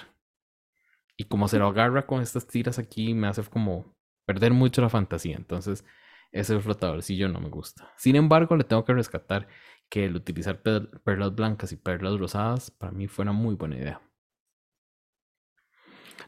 Y 1.16 1.24
como 1.24 1.48
se 1.48 1.58
lo 1.58 1.66
agarra 1.68 2.06
con 2.06 2.22
estas 2.22 2.46
tiras 2.46 2.78
aquí, 2.78 3.14
me 3.14 3.28
hace 3.28 3.42
como 3.44 3.94
perder 4.26 4.52
mucho 4.52 4.80
la 4.82 4.88
fantasía. 4.88 5.36
Entonces, 5.36 5.84
ese 6.32 6.58
flotadorcillo 6.60 7.28
no 7.28 7.40
me 7.40 7.48
gusta. 7.50 7.92
Sin 7.96 8.16
embargo, 8.16 8.56
le 8.56 8.64
tengo 8.64 8.84
que 8.84 8.94
rescatar 8.94 9.48
que 9.92 10.06
el 10.06 10.16
utilizar 10.16 10.62
per- 10.62 10.88
perlas 11.02 11.34
blancas 11.34 11.70
y 11.72 11.76
perlas 11.76 12.18
rosadas 12.18 12.70
para 12.70 12.92
mí 12.92 13.08
fue 13.08 13.24
una 13.24 13.32
muy 13.32 13.56
buena 13.56 13.76
idea. 13.76 14.00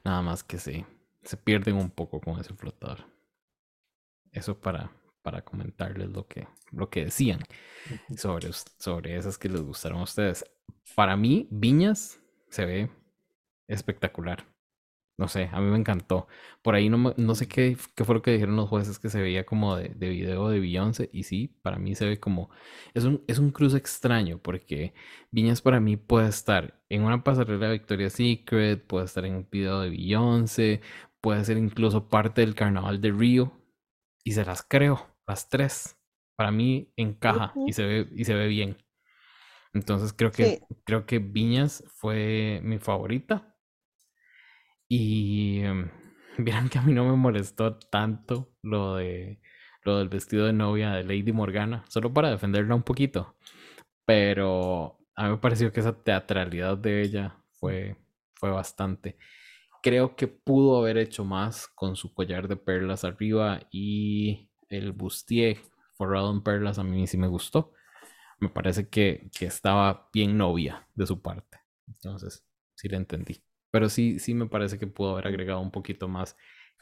Nada 0.05 0.23
más 0.23 0.45
que 0.45 0.59
se, 0.59 0.87
se 1.25 1.37
pierden 1.37 1.77
un 1.77 1.91
poco 1.91 2.21
con 2.21 2.39
ese 2.39 2.55
flotador. 2.55 3.07
Eso 4.33 4.61
para, 4.61 4.91
para 5.23 5.43
comentarles 5.45 6.11
lo 6.11 6.27
que, 6.27 6.47
lo 6.73 6.91
que 6.91 7.05
decían 7.07 7.41
sobre, 8.17 8.53
sobre 8.53 9.17
esas 9.17 9.39
que 9.39 9.49
les 9.49 9.63
gustaron 9.63 10.01
a 10.01 10.05
ustedes. 10.05 10.45
Para 10.95 11.17
mí, 11.17 11.49
Viñas 11.51 12.21
se 12.51 12.65
ve 12.67 12.91
espectacular. 13.69 14.47
No 15.17 15.29
sé, 15.29 15.49
a 15.53 15.61
mí 15.61 15.71
me 15.71 15.79
encantó. 15.79 16.27
Por 16.63 16.75
ahí 16.75 16.89
no, 16.89 16.99
me- 16.99 17.15
no 17.17 17.35
sé 17.37 17.47
qué, 17.49 17.77
qué 17.95 18.05
fue 18.05 18.17
lo 18.17 18.23
que 18.23 18.33
dijeron 18.33 18.57
los 18.57 18.69
jueces 18.69 18.99
que 18.99 19.09
se 19.11 19.21
veía 19.23 19.47
como 19.47 19.77
de, 19.77 19.91
de 19.91 20.09
video 20.09 20.49
de 20.49 20.59
Beyoncé. 20.61 21.09
Y 21.13 21.23
sí, 21.25 21.57
para 21.63 21.79
mí 21.79 21.95
se 21.95 22.07
ve 22.07 22.19
como. 22.21 22.51
Es 22.95 23.05
un, 23.05 23.23
es 23.29 23.39
un 23.39 23.51
cruce 23.53 23.77
extraño 23.77 24.39
porque 24.39 24.93
Viñas 25.31 25.63
para 25.63 25.79
mí 25.81 25.97
puede 25.97 26.29
estar 26.29 26.81
en 26.89 27.03
una 27.03 27.23
pasarela 27.23 27.67
de 27.69 27.73
Victoria's 27.75 28.15
Secret, 28.15 28.85
puede 28.87 29.05
estar 29.07 29.25
en 29.25 29.37
un 29.37 29.49
video 29.51 29.81
de 29.81 29.91
Beyoncé, 29.91 30.81
puede 31.21 31.45
ser 31.45 31.59
incluso 31.59 32.09
parte 32.09 32.41
del 32.41 32.55
carnaval 32.57 33.01
de 33.01 33.13
Río. 33.13 33.53
Y 34.25 34.33
se 34.33 34.45
las 34.45 34.63
creo, 34.63 35.09
las 35.27 35.49
tres. 35.49 35.97
Para 36.37 36.51
mí 36.51 36.93
encaja 36.97 37.61
y 37.65 37.73
se 37.75 37.85
ve, 37.85 38.09
y 38.17 38.25
se 38.25 38.35
ve 38.35 38.49
bien. 38.49 38.79
Entonces 39.73 40.13
creo 40.13 40.33
que, 40.33 40.59
Sí. 40.59 40.65
creo 40.85 41.07
que 41.07 41.19
Viñas 41.19 41.85
fue 41.89 42.61
mi 42.65 42.79
favorita. 42.79 43.54
Y 44.97 45.59
em, 45.65 45.91
vieran 46.39 46.69
que 46.69 46.79
a 46.79 46.83
mí 46.83 46.93
no 46.93 47.05
me 47.05 47.17
molestó 47.17 47.77
tanto 47.77 48.53
lo 48.63 48.95
de 48.95 49.41
lo 49.83 49.99
del 49.99 50.09
vestido 50.09 50.47
de 50.47 50.53
novia 50.53 50.93
de 50.93 51.03
Lady 51.03 51.33
Morgana, 51.33 51.85
solo 51.89 52.13
para 52.15 52.31
defenderla 52.31 52.75
un 52.77 52.85
poquito. 52.85 53.37
Pero 54.07 54.99
a 55.17 55.25
mí 55.25 55.31
me 55.31 55.39
pareció 55.39 55.73
que 55.73 55.81
esa 55.81 55.93
teatralidad 56.05 56.79
de 56.79 57.03
ella 57.03 57.37
fue, 57.55 57.97
fue 58.35 58.51
bastante. 58.51 59.19
Creo 59.83 60.17
que 60.17 60.29
pudo 60.29 60.79
haber 60.79 60.97
hecho 60.99 61.25
más 61.25 61.69
con 61.69 61.97
su 61.97 62.15
collar 62.15 62.49
de 62.49 62.57
perlas 62.57 63.05
arriba 63.05 63.61
y 63.71 64.51
el 64.71 64.93
bustier 64.93 65.59
forrado 65.95 66.33
en 66.33 66.43
perlas 66.43 66.79
a 66.79 66.85
mí 66.85 67.07
sí 67.07 67.19
me 67.19 67.29
gustó. 67.29 67.73
Me 68.41 68.49
parece 68.49 68.89
que, 68.89 69.29
que 69.37 69.47
estaba 69.47 70.09
bien 70.13 70.39
novia 70.39 70.89
de 70.95 71.07
su 71.07 71.21
parte. 71.21 71.59
Entonces, 71.89 72.47
sí 72.77 72.89
la 72.89 72.99
entendí. 72.99 73.43
Pero 73.75 73.89
sí, 73.89 74.21
sí 74.21 74.35
me 74.35 74.47
parece 74.47 74.79
que 74.79 74.87
pudo 74.87 75.15
haber 75.15 75.27
agregado 75.27 75.59
un 75.59 75.73
poquito 75.73 76.07
más 76.07 76.37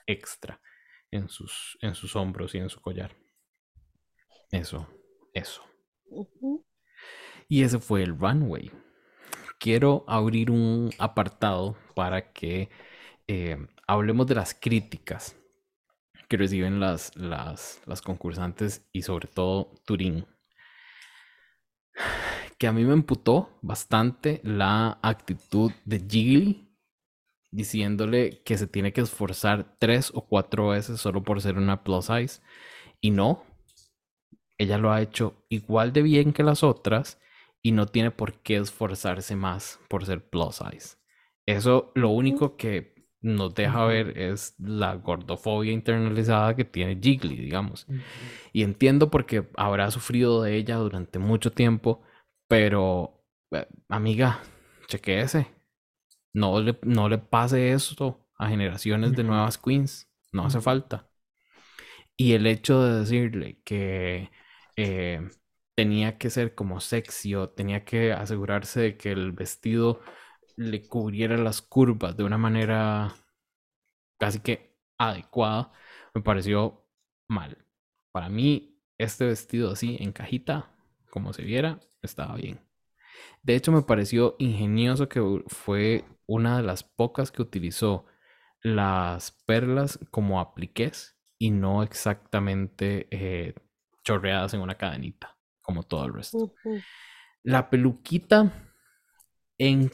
extra 0.06 0.60
en 1.10 1.30
sus, 1.30 1.78
en 1.80 1.94
sus 1.94 2.14
hombros 2.16 2.54
y 2.54 2.58
en 2.58 2.68
su 2.68 2.82
collar. 2.82 3.16
Eso, 4.50 4.86
eso. 5.32 5.64
Y 7.48 7.62
ese 7.62 7.78
fue 7.78 8.02
el 8.02 8.18
runway. 8.18 8.70
Quiero 9.58 10.04
abrir 10.06 10.50
un 10.50 10.90
apartado 10.98 11.78
para 11.94 12.30
que 12.34 12.68
eh, 13.26 13.56
hablemos 13.86 14.26
de 14.26 14.34
las 14.34 14.52
críticas 14.52 15.34
que 16.28 16.36
reciben 16.36 16.78
las, 16.78 17.16
las, 17.16 17.80
las 17.86 18.02
concursantes 18.02 18.86
y 18.92 19.00
sobre 19.00 19.28
todo 19.28 19.72
Turín. 19.86 20.26
Que 22.58 22.68
a 22.68 22.72
mí 22.72 22.84
me 22.84 22.92
emputó 22.92 23.58
bastante 23.60 24.40
la 24.44 25.00
actitud 25.02 25.72
de 25.84 25.98
Jiggly 25.98 26.71
diciéndole 27.52 28.42
que 28.44 28.58
se 28.58 28.66
tiene 28.66 28.92
que 28.92 29.02
esforzar 29.02 29.76
tres 29.78 30.10
o 30.14 30.26
cuatro 30.26 30.68
veces 30.68 31.00
solo 31.00 31.22
por 31.22 31.40
ser 31.40 31.56
una 31.58 31.84
plus 31.84 32.06
size. 32.06 32.40
Y 33.00 33.10
no, 33.12 33.44
ella 34.58 34.78
lo 34.78 34.90
ha 34.92 35.02
hecho 35.02 35.44
igual 35.48 35.92
de 35.92 36.02
bien 36.02 36.32
que 36.32 36.42
las 36.42 36.64
otras 36.64 37.20
y 37.62 37.72
no 37.72 37.86
tiene 37.86 38.10
por 38.10 38.42
qué 38.42 38.56
esforzarse 38.56 39.36
más 39.36 39.78
por 39.88 40.04
ser 40.04 40.28
plus 40.28 40.56
size. 40.56 40.96
Eso 41.46 41.92
lo 41.94 42.08
único 42.10 42.56
que 42.56 42.92
nos 43.20 43.54
deja 43.54 43.84
ver 43.84 44.18
es 44.18 44.56
la 44.58 44.94
gordofobia 44.96 45.72
internalizada 45.72 46.56
que 46.56 46.64
tiene 46.64 46.98
Jiggly, 47.00 47.36
digamos. 47.36 47.86
Y 48.52 48.62
entiendo 48.64 49.10
porque 49.10 49.48
habrá 49.56 49.90
sufrido 49.90 50.42
de 50.42 50.56
ella 50.56 50.76
durante 50.76 51.18
mucho 51.18 51.52
tiempo, 51.52 52.02
pero 52.48 53.24
eh, 53.52 53.66
amiga, 53.88 54.40
chequeese. 54.88 55.46
No 56.34 56.60
le, 56.60 56.78
no 56.82 57.08
le 57.08 57.18
pase 57.18 57.72
esto 57.72 58.26
a 58.38 58.48
generaciones 58.48 59.14
de 59.14 59.24
nuevas 59.24 59.58
queens. 59.58 60.08
No 60.32 60.44
hace 60.46 60.60
falta. 60.60 61.08
Y 62.16 62.32
el 62.34 62.46
hecho 62.46 62.82
de 62.82 63.00
decirle 63.00 63.60
que 63.64 64.30
eh, 64.76 65.28
tenía 65.74 66.18
que 66.18 66.30
ser 66.30 66.54
como 66.54 66.80
sexy 66.80 67.34
o 67.34 67.48
tenía 67.50 67.84
que 67.84 68.12
asegurarse 68.12 68.80
de 68.80 68.96
que 68.96 69.12
el 69.12 69.32
vestido 69.32 70.00
le 70.56 70.86
cubriera 70.88 71.36
las 71.38 71.62
curvas 71.62 72.16
de 72.16 72.24
una 72.24 72.38
manera 72.38 73.14
casi 74.18 74.40
que 74.40 74.76
adecuada, 74.98 75.72
me 76.14 76.22
pareció 76.22 76.86
mal. 77.28 77.58
Para 78.12 78.28
mí, 78.28 78.78
este 78.98 79.26
vestido 79.26 79.72
así 79.72 79.96
en 80.00 80.12
cajita, 80.12 80.70
como 81.10 81.32
se 81.32 81.42
viera, 81.42 81.80
estaba 82.02 82.36
bien. 82.36 82.60
De 83.42 83.56
hecho, 83.56 83.72
me 83.72 83.82
pareció 83.82 84.36
ingenioso 84.38 85.08
que 85.08 85.20
fue 85.48 86.04
una 86.32 86.56
de 86.56 86.62
las 86.62 86.82
pocas 86.82 87.30
que 87.30 87.42
utilizó 87.42 88.06
las 88.62 89.32
perlas 89.44 89.98
como 90.10 90.40
apliques 90.40 91.18
y 91.38 91.50
no 91.50 91.82
exactamente 91.82 93.06
eh, 93.10 93.54
chorreadas 94.02 94.54
en 94.54 94.60
una 94.60 94.76
cadenita, 94.76 95.36
como 95.60 95.82
todo 95.82 96.06
el 96.06 96.14
resto. 96.14 96.54
La 97.42 97.68
peluquita, 97.68 98.50
en, 99.58 99.90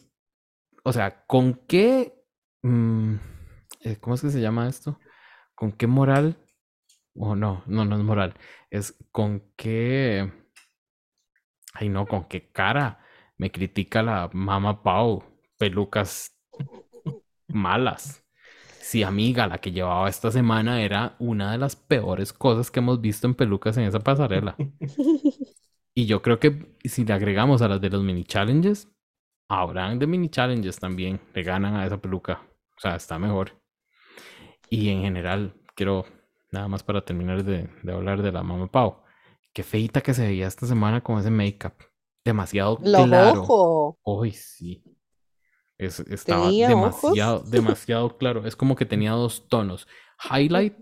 o 0.84 0.92
sea, 0.92 1.24
¿con 1.26 1.54
qué, 1.66 2.14
mm, 2.62 3.14
eh, 3.80 3.96
cómo 3.96 4.14
es 4.14 4.20
que 4.20 4.30
se 4.30 4.40
llama 4.40 4.68
esto? 4.68 5.00
¿Con 5.56 5.72
qué 5.72 5.88
moral? 5.88 6.36
O 7.14 7.34
no, 7.34 7.64
no, 7.66 7.84
no 7.84 7.96
es 7.96 8.02
moral, 8.02 8.34
es 8.70 8.96
con 9.10 9.52
qué, 9.56 10.32
ay 11.74 11.88
no, 11.88 12.06
con 12.06 12.26
qué 12.26 12.52
cara 12.52 13.04
me 13.38 13.50
critica 13.50 14.02
la 14.02 14.30
mamá 14.32 14.84
Pau, 14.84 15.24
pelucas 15.58 16.38
malas. 17.48 18.24
Sí, 18.80 19.02
amiga, 19.02 19.46
la 19.46 19.58
que 19.58 19.72
llevaba 19.72 20.08
esta 20.08 20.30
semana 20.30 20.80
era 20.80 21.14
una 21.18 21.52
de 21.52 21.58
las 21.58 21.76
peores 21.76 22.32
cosas 22.32 22.70
que 22.70 22.80
hemos 22.80 23.00
visto 23.00 23.26
en 23.26 23.34
pelucas 23.34 23.76
en 23.76 23.84
esa 23.84 24.00
pasarela. 24.00 24.56
y 25.94 26.06
yo 26.06 26.22
creo 26.22 26.38
que 26.38 26.74
si 26.84 27.04
le 27.04 27.12
agregamos 27.12 27.60
a 27.60 27.68
las 27.68 27.80
de 27.82 27.90
los 27.90 28.02
mini 28.02 28.24
challenges, 28.24 28.88
habrán 29.48 29.98
de 29.98 30.06
mini 30.06 30.30
challenges 30.30 30.78
también. 30.78 31.20
Le 31.34 31.42
ganan 31.42 31.74
a 31.74 31.84
esa 31.84 31.98
peluca. 31.98 32.40
O 32.76 32.80
sea, 32.80 32.96
está 32.96 33.18
mejor. 33.18 33.60
Y 34.70 34.88
en 34.88 35.02
general, 35.02 35.54
quiero, 35.74 36.06
nada 36.50 36.68
más 36.68 36.82
para 36.82 37.04
terminar 37.04 37.44
de, 37.44 37.68
hablar 37.92 38.22
de 38.22 38.32
la 38.32 38.42
mamá 38.42 38.70
Pau. 38.70 39.02
Qué 39.52 39.62
feita 39.64 40.00
que 40.00 40.14
se 40.14 40.26
veía 40.26 40.46
esta 40.46 40.66
semana 40.66 41.02
con 41.02 41.18
ese 41.18 41.30
make-up. 41.30 41.74
Demasiado 42.24 42.78
claro. 42.78 43.98
Uy, 44.02 44.32
sí 44.32 44.97
estaba 45.78 46.50
demasiado, 46.50 47.40
demasiado 47.46 48.18
claro. 48.18 48.46
Es 48.46 48.56
como 48.56 48.74
que 48.76 48.84
tenía 48.84 49.12
dos 49.12 49.48
tonos. 49.48 49.86
Highlight 50.30 50.74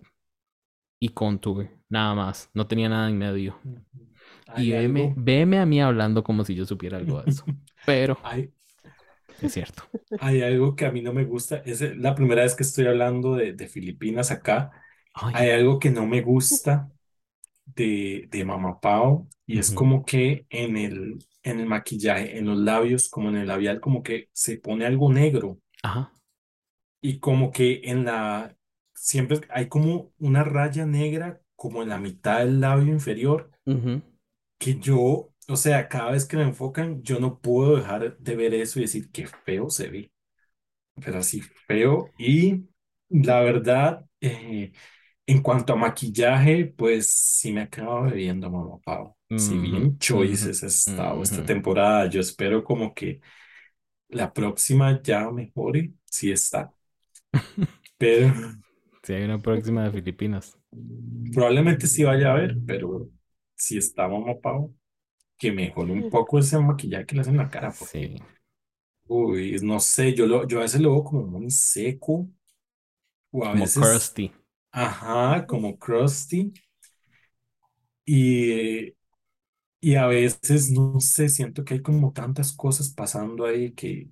y 0.99 1.11
contour. 1.11 1.68
Nada 1.88 2.14
más. 2.14 2.51
No 2.55 2.66
tenía 2.66 2.88
nada 2.88 3.09
en 3.09 3.18
medio. 3.18 3.59
Y 4.57 4.72
veme, 5.16 5.59
a 5.59 5.66
mí 5.66 5.80
hablando 5.80 6.24
como 6.24 6.44
si 6.44 6.55
yo 6.55 6.64
supiera 6.64 6.99
algo 6.99 7.22
de 7.22 7.30
eso. 7.30 7.44
Pero 7.86 8.18
es 9.40 9.53
cierto. 9.53 9.84
Hay 10.18 10.40
algo 10.40 10.74
que 10.74 10.86
a 10.86 10.92
mí 10.92 11.03
no 11.03 11.12
me 11.12 11.24
gusta. 11.24 11.57
Es 11.59 11.80
la 11.97 12.14
primera 12.14 12.42
vez 12.42 12.55
que 12.55 12.62
estoy 12.62 12.86
hablando 12.86 13.34
de, 13.34 13.68
Filipinas 13.68 14.30
acá. 14.30 14.70
Hay 15.12 15.51
algo 15.51 15.78
que 15.78 15.90
no 15.90 16.07
me 16.07 16.22
gusta 16.22 16.90
de, 17.66 18.28
de 18.30 18.44
Mamá 18.44 18.80
Pao. 18.80 19.28
Y 19.47 19.59
es 19.59 19.70
como 19.70 20.05
que 20.05 20.47
en 20.51 20.76
el, 20.76 21.18
en 21.47 21.61
el 21.61 21.66
maquillaje, 21.66 22.36
en 22.36 22.47
los 22.47 22.59
labios, 22.59 23.09
como 23.09 23.28
en 23.28 23.36
el 23.36 23.47
labial, 23.47 23.80
como 23.80 24.03
que 24.03 24.28
se 24.32 24.59
pone 24.59 24.84
algo 24.84 25.12
negro. 25.12 25.61
Ajá. 25.82 26.12
Y 27.01 27.20
como 27.20 27.53
que 27.53 27.82
en 27.84 28.05
la, 28.05 28.57
siempre 28.94 29.40
hay 29.51 29.68
como 29.68 30.12
una 30.18 30.42
raya 30.42 30.86
negra 30.86 31.40
como 31.55 31.84
en 31.84 31.90
la 31.90 31.99
mitad 31.99 32.40
del 32.40 32.61
labio 32.61 32.92
inferior, 32.92 33.51
que 34.59 34.78
yo, 34.80 35.32
o 35.49 35.57
sea, 35.57 35.88
cada 35.88 36.11
vez 36.11 36.24
que 36.24 36.36
me 36.36 36.42
enfocan, 36.42 37.03
yo 37.03 37.20
no 37.20 37.38
puedo 37.38 37.76
dejar 37.76 38.18
de 38.18 38.36
ver 38.36 38.53
eso 38.53 38.80
y 38.80 38.82
decir 38.82 39.11
qué 39.12 39.26
feo 39.26 39.70
se 39.70 39.88
ve. 39.88 40.12
Pero 40.97 41.18
así 41.18 41.40
feo. 41.40 42.11
Y 42.18 42.64
la 43.09 43.40
verdad, 43.40 44.05
eh, 44.20 44.72
en 45.27 45.43
cuanto 45.43 45.72
a 45.72 45.77
maquillaje, 45.77 46.66
pues 46.66 47.09
sí 47.09 47.53
me 47.53 47.62
acabo 47.62 48.03
bebiendo 48.05 48.51
Mamá 48.51 48.79
Pau. 48.85 49.16
Si 49.35 49.59
bien 49.59 49.99
choices 49.99 50.62
ha 50.62 50.66
estado 50.68 51.22
esta 51.22 51.45
temporada, 51.45 52.09
yo 52.09 52.20
espero 52.20 52.64
como 52.64 52.95
que 52.95 53.20
la 54.09 54.33
próxima 54.33 55.01
ya 55.03 55.31
mejore, 55.31 55.93
si 56.07 56.33
está. 56.33 56.72
Pero 57.99 58.33
si 59.03 59.12
hay 59.14 59.24
una 59.24 59.41
próxima 59.41 59.85
de 59.85 59.93
Filipinas. 59.93 60.59
Probablemente 61.33 61.87
sí 61.87 62.05
vaya 62.05 62.29
a 62.31 62.33
haber, 62.33 62.57
pero 62.66 63.09
si 63.55 63.79
está 63.79 64.09
Mamá 64.09 64.35
Pau, 64.41 64.74
que 65.39 65.53
mejore 65.53 65.93
un 65.93 66.11
poco 66.11 66.39
ese 66.39 66.59
maquillaje 66.59 67.07
que 67.07 67.16
le 67.16 67.22
hacen 67.22 67.35
en 67.35 67.39
la 67.39 67.51
cara. 67.51 67.72
sí. 67.72 68.16
Uy, 69.09 69.57
no 69.62 69.79
sé, 69.81 70.14
yo, 70.14 70.27
lo, 70.27 70.47
yo 70.47 70.59
a 70.59 70.62
veces 70.62 70.81
lo 70.81 70.91
veo 70.93 71.05
como 71.05 71.27
muy 71.27 71.51
seco. 71.51 72.29
O 73.33 73.45
a 73.45 73.53
como 73.53 73.64
veces, 73.64 73.83
crusty. 73.83 74.33
Ajá, 74.77 75.47
como 75.47 75.79
crusty. 75.79 76.53
Y, 78.05 78.95
y 79.81 79.95
a 79.97 80.07
veces, 80.07 80.70
no 80.70 81.01
sé, 81.01 81.29
siento 81.31 81.64
que 81.64 81.74
hay 81.74 81.83
como 81.83 82.12
tantas 82.12 82.53
cosas 82.55 82.91
pasando 82.93 83.47
ahí 83.47 83.72
que... 83.72 84.11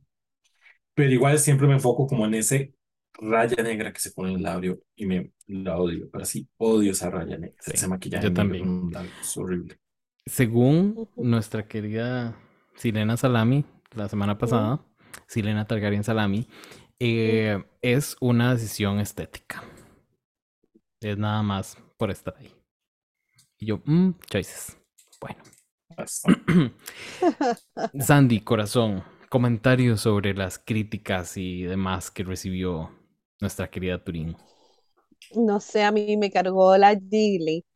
Pero 0.95 1.13
igual 1.13 1.39
siempre 1.39 1.67
me 1.67 1.75
enfoco 1.75 2.07
como 2.07 2.25
en 2.25 2.35
ese 2.35 2.75
raya 3.15 3.63
negra 3.63 3.93
que 3.93 4.01
se 4.01 4.13
pone 4.13 4.31
en 4.31 4.37
el 4.37 4.43
labio 4.43 4.81
y 4.97 5.07
me 5.07 5.33
la 5.47 5.77
odio, 5.77 6.09
pero 6.11 6.25
sí 6.25 6.49
odio 6.57 6.93
esa 6.93 7.11
raya 7.11 7.37
negra, 7.37 7.57
ese 7.67 7.87
maquillaje. 7.87 8.25
Yo 8.25 8.33
también. 8.33 8.91
es 9.21 9.37
horrible. 9.37 9.77
Según 10.25 11.09
nuestra 11.17 11.69
querida 11.69 12.37
Silena 12.77 13.17
Salami, 13.17 13.67
la 13.95 14.09
semana 14.09 14.39
pasada, 14.39 14.81
Silena 15.27 15.67
Targaryen 15.67 16.05
Salami, 16.05 16.49
eh, 16.99 17.63
es 17.83 18.17
una 18.21 18.55
decisión 18.55 18.99
estética. 19.01 19.63
Es 21.05 21.19
nada 21.19 21.43
más 21.43 21.77
por 21.99 22.11
estar 22.11 22.35
ahí. 22.39 22.51
Y 23.59 23.67
yo, 23.67 23.83
mmm, 23.85 24.13
choices. 24.31 24.79
Bueno. 25.21 25.39
Sandy, 28.01 28.41
corazón, 28.41 29.05
comentarios 29.29 30.01
sobre 30.01 30.33
las 30.33 30.59
críticas 30.59 31.37
y 31.37 31.65
demás 31.65 32.11
que 32.11 32.25
recibió 32.25 32.91
nuestra 33.39 33.71
querida 33.71 34.03
Turín. 34.03 34.35
No 35.37 35.61
sé, 35.61 35.83
a 35.83 35.93
mí 35.93 36.17
me 36.17 36.31
cargó 36.31 36.75
la 36.79 36.95
Gigli. 36.99 37.67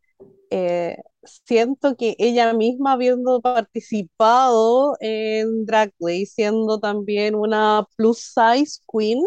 Eh, 0.48 0.96
siento 1.22 1.96
que 1.96 2.16
ella 2.18 2.54
misma, 2.54 2.92
habiendo 2.92 3.42
participado 3.42 4.96
en 5.00 5.66
Drag 5.66 5.92
Race, 6.00 6.32
siendo 6.34 6.80
también 6.80 7.34
una 7.34 7.86
plus 7.94 8.32
size 8.34 8.80
queen, 8.90 9.20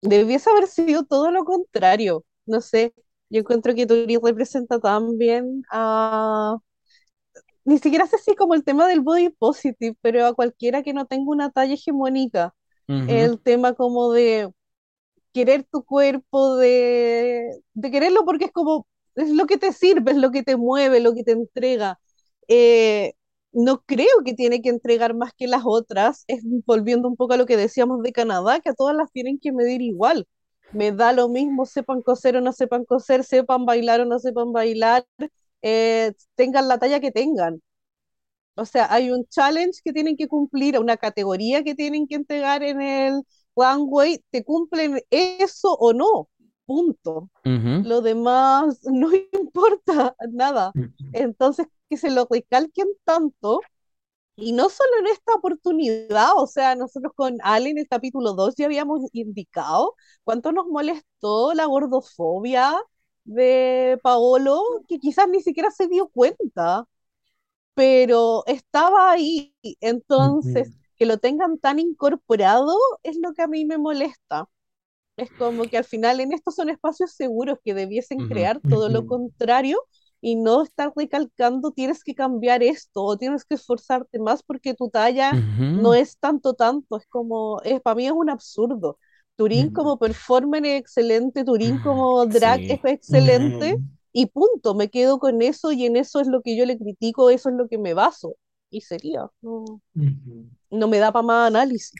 debiese 0.00 0.48
haber 0.48 0.68
sido 0.68 1.04
todo 1.04 1.32
lo 1.32 1.44
contrario. 1.44 2.24
No 2.46 2.60
sé, 2.60 2.94
yo 3.30 3.40
encuentro 3.40 3.74
que 3.74 3.86
Turi 3.86 4.18
representa 4.22 4.78
tan 4.80 5.18
bien 5.18 5.62
a... 5.70 6.58
Ni 7.64 7.78
siquiera 7.78 8.06
sé 8.06 8.18
si 8.18 8.34
como 8.36 8.54
el 8.54 8.64
tema 8.64 8.86
del 8.86 9.00
body 9.00 9.30
positive, 9.30 9.96
pero 10.00 10.26
a 10.26 10.34
cualquiera 10.34 10.82
que 10.82 10.92
no 10.92 11.06
tenga 11.06 11.30
una 11.30 11.50
talla 11.50 11.74
hegemónica. 11.74 12.54
El 13.06 13.40
tema 13.40 13.74
como 13.74 14.12
de 14.12 14.50
querer 15.32 15.64
tu 15.64 15.84
cuerpo, 15.84 16.56
de, 16.56 17.62
de 17.74 17.90
quererlo 17.90 18.24
porque 18.24 18.46
es 18.46 18.52
como, 18.52 18.86
es 19.16 19.30
lo 19.30 19.46
que 19.46 19.58
te 19.58 19.72
sirve, 19.72 20.12
es 20.12 20.18
lo 20.18 20.30
que 20.32 20.42
te 20.44 20.56
mueve, 20.56 21.00
lo 21.00 21.14
que 21.14 21.24
te 21.24 21.32
entrega. 21.32 22.00
Eh, 22.48 23.14
no 23.52 23.82
creo 23.86 24.24
que 24.24 24.34
tiene 24.34 24.62
que 24.62 24.70
entregar 24.70 25.14
más 25.14 25.32
que 25.34 25.48
las 25.48 25.62
otras, 25.66 26.24
es 26.28 26.42
volviendo 26.66 27.08
un 27.08 27.16
poco 27.16 27.34
a 27.34 27.36
lo 27.38 27.46
que 27.46 27.56
decíamos 27.56 28.02
de 28.02 28.12
Canadá, 28.12 28.60
que 28.60 28.70
a 28.70 28.74
todas 28.74 28.96
las 28.96 29.10
tienen 29.12 29.38
que 29.40 29.52
medir 29.52 29.82
igual 29.82 30.26
me 30.72 30.92
da 30.92 31.12
lo 31.12 31.28
mismo, 31.28 31.66
sepan 31.66 32.02
coser 32.02 32.36
o 32.36 32.40
no 32.40 32.52
sepan 32.52 32.84
coser, 32.84 33.24
sepan 33.24 33.64
bailar 33.66 34.00
o 34.00 34.04
no 34.04 34.18
sepan 34.18 34.52
bailar, 34.52 35.06
eh, 35.62 36.12
tengan 36.34 36.68
la 36.68 36.78
talla 36.78 37.00
que 37.00 37.10
tengan. 37.12 37.62
O 38.56 38.64
sea, 38.64 38.92
hay 38.92 39.10
un 39.10 39.26
challenge 39.26 39.80
que 39.84 39.92
tienen 39.92 40.16
que 40.16 40.28
cumplir, 40.28 40.78
una 40.78 40.96
categoría 40.96 41.62
que 41.62 41.74
tienen 41.74 42.06
que 42.06 42.14
entregar 42.16 42.62
en 42.62 42.80
el 42.80 43.22
one 43.54 43.84
way, 43.84 44.24
te 44.30 44.44
cumplen 44.44 45.00
eso 45.10 45.74
o 45.74 45.92
no, 45.92 46.28
punto. 46.64 47.30
Lo 47.44 48.00
demás 48.00 48.80
no 48.84 49.10
importa 49.14 50.16
nada. 50.32 50.72
Entonces, 51.12 51.66
que 51.88 51.96
se 51.96 52.10
lo 52.10 52.26
recalquen 52.30 52.88
tanto 53.04 53.60
Y 54.36 54.52
no 54.52 54.68
solo 54.68 54.90
en 55.00 55.06
esta 55.08 55.32
oportunidad, 55.34 56.30
o 56.36 56.46
sea, 56.46 56.74
nosotros 56.76 57.12
con 57.16 57.38
Ale 57.42 57.70
en 57.70 57.78
el 57.78 57.88
capítulo 57.88 58.34
2 58.34 58.54
ya 58.56 58.66
habíamos 58.66 59.00
indicado 59.12 59.94
cuánto 60.24 60.52
nos 60.52 60.66
molestó 60.66 61.54
la 61.54 61.64
gordofobia 61.66 62.74
de 63.24 63.98
Paolo, 64.02 64.62
que 64.88 64.98
quizás 64.98 65.28
ni 65.28 65.40
siquiera 65.42 65.70
se 65.70 65.88
dio 65.88 66.08
cuenta, 66.08 66.84
pero 67.74 68.44
estaba 68.46 69.12
ahí. 69.12 69.54
Entonces, 69.80 70.68
Ujú, 70.68 70.74
que 70.96 71.06
lo 71.06 71.18
tengan 71.18 71.58
tan 71.58 71.78
incorporado 71.80 72.76
es 73.04 73.16
lo 73.22 73.34
que 73.34 73.42
a 73.42 73.48
mí 73.48 73.64
me 73.66 73.78
molesta. 73.78 74.46
Es 75.16 75.32
como 75.32 75.68
que 75.68 75.78
al 75.78 75.84
final 75.84 76.20
en 76.20 76.32
estos 76.32 76.54
son 76.56 76.68
espacios 76.68 77.12
seguros 77.12 77.58
que 77.64 77.74
debiesen 77.74 78.22
crear 78.24 78.60
todo 78.68 78.88
lo 78.90 79.04
contrario 79.06 79.78
y 80.20 80.36
no 80.36 80.62
estar 80.62 80.92
recalcando 80.96 81.72
tienes 81.72 82.02
que 82.04 82.14
cambiar 82.14 82.62
esto 82.62 83.02
o 83.04 83.16
tienes 83.18 83.44
que 83.44 83.54
esforzarte 83.56 84.18
más 84.18 84.42
porque 84.42 84.74
tu 84.74 84.90
talla 84.90 85.40
no 85.74 85.94
ujú. 85.94 85.94
es 85.94 86.18
tanto 86.18 86.54
tanto, 86.54 86.96
es 86.96 87.06
como, 87.08 87.60
es, 87.62 87.80
para 87.82 87.94
mí 87.96 88.06
es 88.06 88.12
un 88.12 88.30
absurdo. 88.30 88.98
Turín 89.36 89.70
ujú, 89.70 89.70
como 89.70 89.98
performer 89.98 90.64
es 90.66 90.80
excelente, 90.80 91.44
Turín 91.44 91.78
como 91.78 92.26
drag 92.26 92.62
es 92.68 92.80
Sí, 93.00 93.18
excelente 93.24 93.78
ujú, 93.78 93.82
y 94.12 94.26
punto, 94.26 94.74
me 94.74 94.88
quedo 94.90 95.18
con 95.18 95.42
eso 95.42 95.72
y 95.72 95.84
en 95.86 95.96
eso 95.96 96.20
es 96.20 96.26
lo 96.28 96.40
que 96.42 96.56
yo 96.56 96.64
le 96.64 96.78
critico, 96.78 97.28
eso 97.30 97.50
es 97.50 97.56
lo 97.56 97.68
que 97.68 97.76
me 97.78 97.92
baso 97.94 98.36
y 98.70 98.80
sería, 98.80 99.30
no, 99.42 99.80
no 100.70 100.88
me 100.88 100.98
da 100.98 101.12
para 101.12 101.26
más 101.26 101.48
análisis. 101.48 101.92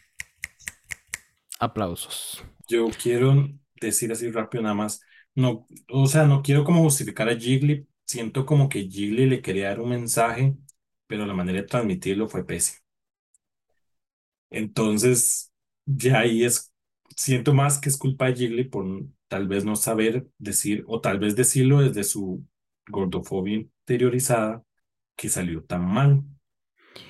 aplausos. 1.58 2.44
Yo 2.68 2.90
quiero 3.00 3.48
decir 3.80 4.12
así 4.12 4.30
rápido 4.30 4.62
nada 4.62 4.74
más, 4.74 5.00
no, 5.34 5.66
o 5.90 6.06
sea, 6.06 6.24
no 6.24 6.42
quiero 6.42 6.64
como 6.64 6.82
justificar 6.82 7.28
a 7.28 7.36
Jiggly, 7.38 7.86
siento 8.06 8.46
como 8.46 8.68
que 8.68 8.88
Jiggly 8.88 9.26
le 9.26 9.42
quería 9.42 9.68
dar 9.68 9.80
un 9.80 9.90
mensaje, 9.90 10.56
pero 11.06 11.26
la 11.26 11.34
manera 11.34 11.60
de 11.62 11.68
transmitirlo 11.68 12.28
fue 12.28 12.46
pésima. 12.46 12.80
Entonces, 14.50 15.52
ya 15.86 16.20
ahí 16.20 16.44
es, 16.44 16.72
siento 17.16 17.54
más 17.54 17.78
que 17.80 17.88
es 17.88 17.96
culpa 17.98 18.26
de 18.26 18.34
Jiggly 18.36 18.64
por 18.64 18.86
tal 19.28 19.48
vez 19.48 19.64
no 19.64 19.76
saber 19.76 20.26
decir, 20.38 20.84
o 20.88 21.00
tal 21.00 21.18
vez 21.18 21.36
decirlo 21.36 21.80
desde 21.82 22.04
su 22.04 22.44
gordofobia 22.88 23.56
interiorizada, 23.56 24.62
que 25.16 25.28
salió 25.28 25.64
tan 25.64 25.84
mal. 25.84 26.22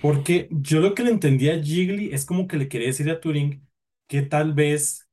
Porque 0.01 0.49
yo 0.53 0.81
lo 0.81 0.95
que 0.95 1.05
le 1.05 1.11
entendía 1.13 1.55
a 1.57 1.63
Jiggly 1.63 2.15
es 2.15 2.27
como 2.27 2.49
que 2.49 2.57
le 2.59 2.69
quería 2.69 2.89
decir 2.89 3.11
a 3.11 3.21
Turing 3.21 3.67
que 4.09 4.23
tal 4.23 4.55
vez 4.55 5.09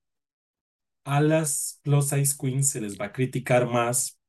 a 1.05 1.21
las 1.21 1.79
plus 1.83 2.09
size 2.09 2.35
queens 2.39 2.69
se 2.69 2.81
les 2.81 2.99
va 2.99 3.05
a 3.07 3.13
criticar 3.13 3.67
más, 3.69 4.19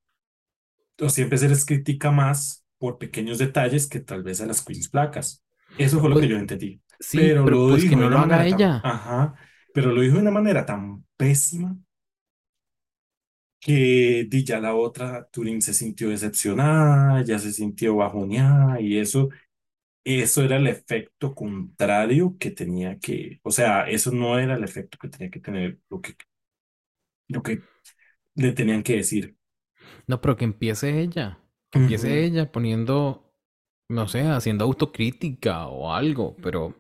o 1.01 1.09
siempre 1.11 1.39
se 1.39 1.49
les 1.49 1.65
critica 1.65 2.11
más 2.11 2.65
por 2.79 2.99
pequeños 2.99 3.39
detalles 3.39 3.89
que 3.89 4.01
tal 4.01 4.23
vez 4.23 4.41
a 4.41 4.47
las 4.47 4.63
queens 4.65 4.89
flacas. 4.91 5.45
Eso 5.77 6.01
fue 6.01 6.11
lo 6.11 6.19
que 6.19 6.27
Pues 6.27 6.29
yo 6.29 6.37
entendí. 6.37 6.81
sí, 7.01 7.41
Pero 7.43 7.45
pero 7.45 7.59
lo 7.59 7.69
pues 7.69 7.85
que 7.85 7.97
dijo 7.97 8.01
de 8.01 8.07
no 8.07 8.09
una 8.09 8.17
lo 8.17 8.21
haga 8.21 8.41
manera 8.41 8.47
tan, 8.49 8.61
ella. 8.61 8.83
ajá, 8.83 9.35
pero 9.73 9.93
lo 9.93 10.01
dijo 10.03 10.17
de 10.17 10.23
una 10.23 10.31
manera 10.31 10.67
tan 10.67 11.05
pésima 11.17 11.77
que 13.61 14.29
ya 14.45 14.61
la 14.61 14.75
otra, 14.75 15.27
Turing 15.31 15.63
se 15.63 15.73
sintió 15.75 16.11
decepcionada, 16.11 17.23
ya 17.25 17.39
se 17.39 17.53
sintió 17.53 17.97
bajoneada 17.97 18.81
y 18.81 18.99
eso 18.99 19.29
eso 20.05 20.43
era 20.45 20.57
el 20.57 20.67
efecto 20.69 21.35
contrario 21.35 22.37
que 22.39 22.51
tenía 22.53 22.99
que, 23.01 23.41
o 23.45 23.51
sea, 23.53 23.89
eso 23.91 24.13
no 24.13 24.39
era 24.39 24.57
el 24.57 24.65
efecto 24.65 24.99
que 24.99 25.09
tenía 25.09 25.31
que 25.31 25.41
tener 25.41 25.81
lo 25.91 26.01
que, 26.01 26.17
lo 27.29 27.43
que 27.43 27.63
le 28.37 28.53
tenían 28.53 28.83
que 28.83 28.97
decir. 28.99 29.37
No, 30.07 30.21
pero 30.21 30.37
que 30.37 30.45
empiece 30.45 31.01
ella. 31.01 31.39
Que 31.71 31.79
empiece 31.79 32.25
ella 32.25 32.51
poniendo, 32.53 33.33
no 33.89 34.09
sé, 34.09 34.23
haciendo 34.29 34.65
autocrítica 34.65 35.67
o 35.69 35.93
algo. 35.95 36.37
Pero 36.43 36.75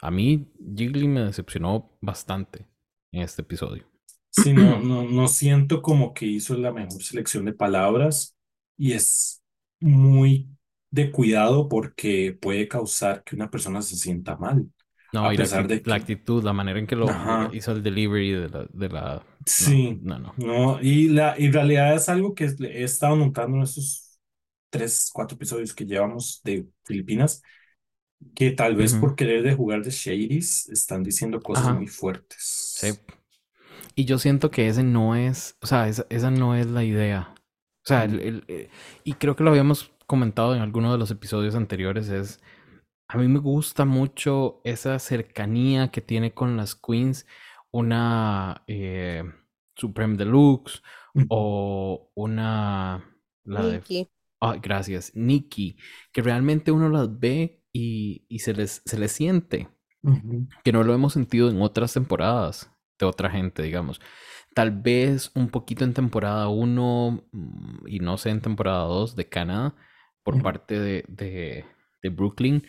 a 0.00 0.10
mí 0.10 0.52
Jiggly 0.76 1.08
me 1.08 1.22
decepcionó 1.22 1.92
bastante 2.00 2.66
en 3.12 3.22
este 3.22 3.42
episodio. 3.42 3.86
Sí, 4.30 4.52
no, 4.52 4.80
no, 4.80 5.04
no 5.04 5.28
siento 5.28 5.80
como 5.80 6.12
que 6.12 6.26
hizo 6.26 6.56
la 6.56 6.72
mejor 6.72 7.02
selección 7.02 7.44
de 7.44 7.52
palabras 7.52 8.36
y 8.76 8.92
es 8.92 9.42
muy 9.80 10.48
de 10.90 11.12
cuidado 11.12 11.68
porque 11.68 12.36
puede 12.40 12.66
causar 12.68 13.22
que 13.22 13.36
una 13.36 13.50
persona 13.50 13.80
se 13.82 13.96
sienta 13.96 14.36
mal, 14.36 14.68
No, 15.12 15.28
a 15.28 15.32
y 15.32 15.36
pesar 15.36 15.68
de 15.68 15.84
la 15.84 15.94
actitud, 15.96 16.42
la 16.42 16.52
manera 16.52 16.78
en 16.78 16.86
que 16.86 16.96
lo 16.96 17.08
ajá, 17.08 17.50
hizo 17.50 17.72
el 17.72 17.82
delivery 17.82 18.32
de 18.32 18.48
la, 18.48 18.66
de 18.72 18.88
la... 18.88 19.22
Sí, 19.46 20.02
no, 20.02 20.18
no. 20.18 20.34
no, 20.36 20.80
y 20.80 21.08
la 21.08 21.36
en 21.36 21.52
realidad 21.52 21.94
es 21.94 22.08
algo 22.08 22.34
que 22.34 22.44
he 22.60 22.84
estado 22.84 23.16
notando 23.16 23.58
en 23.58 23.62
estos 23.64 24.18
tres, 24.70 25.10
cuatro 25.12 25.36
episodios 25.36 25.74
que 25.74 25.84
llevamos 25.86 26.40
de 26.44 26.66
Filipinas 26.84 27.42
que 28.34 28.50
tal 28.52 28.76
vez 28.76 28.94
por 28.96 29.16
querer 29.16 29.42
de 29.42 29.54
jugar 29.54 29.82
de 29.84 29.90
Shadys 29.90 30.68
están 30.70 31.02
diciendo 31.04 31.42
cosas 31.42 31.68
Ajá, 31.68 31.72
muy 31.72 31.86
sí. 32.70 32.94
fuertes. 32.96 33.04
Y 33.94 34.04
yo 34.04 34.18
siento 34.18 34.50
que 34.50 34.68
ese 34.68 34.82
no 34.84 35.14
es, 35.16 35.56
o 35.62 35.66
sea, 35.66 35.88
esa, 35.88 36.06
esa 36.10 36.30
no 36.30 36.54
es 36.54 36.66
la 36.66 36.84
idea. 36.84 37.34
O 37.84 37.86
sea, 37.88 38.04
el- 38.04 38.20
el, 38.20 38.44
eh, 38.48 38.70
y 39.04 39.14
creo 39.14 39.36
que 39.36 39.44
lo 39.44 39.50
habíamos 39.50 39.92
comentado 40.06 40.54
en 40.54 40.62
alguno 40.62 40.92
de 40.92 40.98
los 40.98 41.10
episodios 41.10 41.54
anteriores, 41.54 42.08
es, 42.08 42.40
a 43.08 43.18
mí 43.18 43.28
me 43.28 43.40
gusta 43.40 43.84
mucho 43.84 44.60
esa 44.64 44.98
cercanía 45.00 45.90
que 45.90 46.00
tiene 46.02 46.34
con 46.34 46.56
las 46.56 46.74
queens, 46.76 47.26
una 47.74 48.62
eh, 48.68 49.24
Supreme 49.74 50.16
Deluxe 50.16 50.80
mm, 51.12 51.24
o 51.28 52.12
una, 52.14 53.04
la 53.42 53.66
de, 53.66 53.72
Nikki. 53.78 54.08
gracias, 54.62 55.10
Nikki, 55.14 55.76
que 56.12 56.22
realmente 56.22 56.70
uno 56.70 56.88
las 56.88 57.18
ve 57.18 57.64
y, 57.72 58.26
y 58.28 58.38
se 58.38 58.54
les, 58.54 58.80
se 58.84 58.96
les 58.96 59.10
siente 59.10 59.68
que 60.62 60.70
no 60.70 60.84
lo 60.84 60.94
hemos 60.94 61.14
sentido 61.14 61.48
en 61.48 61.62
otras 61.62 61.94
temporadas 61.94 62.70
de 62.98 63.06
otra 63.06 63.30
gente, 63.30 63.62
digamos. 63.62 64.00
Tal 64.54 64.70
vez 64.70 65.32
un 65.34 65.48
poquito 65.48 65.82
en 65.82 65.94
temporada 65.94 66.48
1 66.48 67.24
y 67.86 67.98
no 67.98 68.18
sé 68.18 68.30
en 68.30 68.40
temporada 68.42 68.84
2 68.84 69.16
de 69.16 69.28
Canadá 69.28 69.74
por 70.22 70.40
parte 70.42 70.78
de, 70.78 71.04
de, 71.08 71.64
de 72.02 72.08
Brooklyn, 72.10 72.64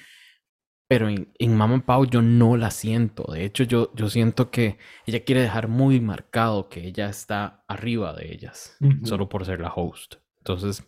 pero 0.88 1.10
en, 1.10 1.34
en 1.40 1.56
Mama 1.58 1.86
Pau 1.86 2.06
yo 2.06 2.22
no 2.22 2.58
la 2.58 2.72
siento. 2.72 3.32
De 3.32 3.44
hecho, 3.46 3.64
yo, 3.64 3.92
yo 3.96 4.10
siento 4.10 4.52
que 4.52 4.78
ella 5.06 5.24
quiere 5.24 5.42
dejar 5.42 5.68
muy 5.68 6.00
marcado 6.00 6.70
que 6.70 6.86
ella 6.88 7.10
está 7.10 7.64
arriba 7.68 8.14
de 8.14 8.32
ellas, 8.34 8.78
solo 9.04 9.30
por 9.30 9.46
ser 9.46 9.62
la 9.62 9.74
host. 9.74 10.16
Entonces, 10.38 10.84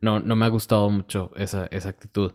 no, 0.00 0.20
no 0.20 0.36
me 0.36 0.44
ha 0.46 0.48
gustado 0.48 0.90
mucho 0.90 1.30
esa, 1.36 1.66
esa 1.66 1.88
actitud. 1.90 2.32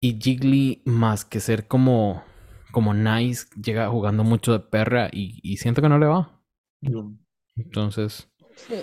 Y 0.00 0.18
Jiggly, 0.20 0.82
más 0.84 1.24
que 1.24 1.40
ser 1.40 1.66
como, 1.66 2.22
como 2.70 2.94
nice, 2.94 3.46
llega 3.60 3.88
jugando 3.88 4.22
mucho 4.22 4.52
de 4.52 4.60
perra 4.60 5.08
y, 5.12 5.40
y 5.42 5.56
siento 5.56 5.82
que 5.82 5.88
no 5.88 5.98
le 5.98 6.06
va. 6.06 6.40
no. 6.80 7.18
Entonces, 7.56 8.30
Sí. 8.54 8.74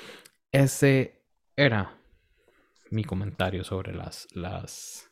ese 0.51 1.23
era 1.55 1.97
mi 2.91 3.03
comentario 3.03 3.63
sobre 3.63 3.93
las, 3.95 4.27
las, 4.33 5.07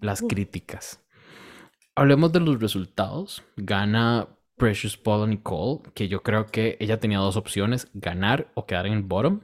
las 0.00 0.22
críticas. 0.22 1.03
Hablemos 1.96 2.32
de 2.32 2.40
los 2.40 2.60
resultados. 2.60 3.42
Gana 3.56 4.28
Precious 4.56 4.96
Paula 4.96 5.26
Nicole, 5.26 5.82
que 5.94 6.08
yo 6.08 6.22
creo 6.22 6.46
que 6.46 6.76
ella 6.80 6.98
tenía 7.00 7.18
dos 7.18 7.36
opciones, 7.36 7.90
ganar 7.94 8.50
o 8.54 8.66
quedar 8.66 8.86
en 8.86 8.94
el 8.94 9.02
bottom. 9.02 9.40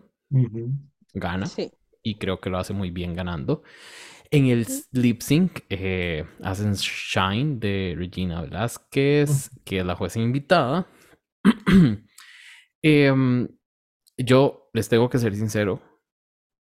Gana. 1.14 1.47
Sí. 1.47 1.70
Y 2.02 2.18
creo 2.18 2.40
que 2.40 2.51
lo 2.51 2.59
hace 2.59 2.72
muy 2.72 2.90
bien 2.90 3.14
ganando. 3.14 3.62
En 4.32 4.47
el 4.47 4.66
lip 4.93 5.22
sync 5.22 5.60
eh, 5.68 6.24
hacen 6.43 6.74
Shine 6.74 7.59
de 7.59 7.94
Regina 7.97 8.43
Velázquez, 8.43 9.51
que 9.64 9.81
es 9.81 9.86
la 9.86 9.97
jueza 9.97 10.20
invitada. 10.20 10.86
Em, 12.82 13.47
yo 14.16 14.70
les 14.72 14.89
tengo 14.89 15.10
que 15.10 15.18
ser 15.18 15.35
sincero, 15.35 15.82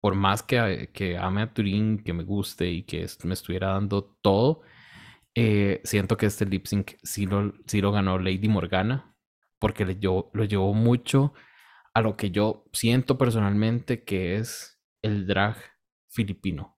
por 0.02 0.16
más 0.16 0.42
que, 0.42 0.90
que 0.92 1.16
ame 1.16 1.44
a 1.44 1.54
Turín, 1.54 2.00
que 2.00 2.12
me 2.12 2.24
guste 2.24 2.68
y 2.72 2.84
que 2.84 3.06
me 3.24 3.36
estuviera 3.36 3.74
dando 3.74 4.18
todo, 4.22 4.62
eh, 5.38 5.82
siento 5.86 6.18
que 6.18 6.26
este 6.28 6.46
lip 6.48 6.66
sync 6.68 6.94
sí 7.04 7.28
lo, 7.28 7.54
sí 7.68 7.82
lo 7.82 7.92
ganó 7.94 8.20
Lady 8.20 8.50
Morgana, 8.50 9.16
porque 9.60 9.86
le 9.86 10.00
llevó- 10.00 10.32
lo 10.34 10.46
llevó 10.46 10.74
mucho 10.74 11.34
a 11.94 12.02
lo 12.02 12.18
que 12.18 12.32
yo 12.32 12.66
siento 12.74 13.18
personalmente 13.20 14.04
que 14.06 14.38
es 14.38 14.80
el 15.04 15.28
drag 15.28 15.58
filipino 16.10 16.78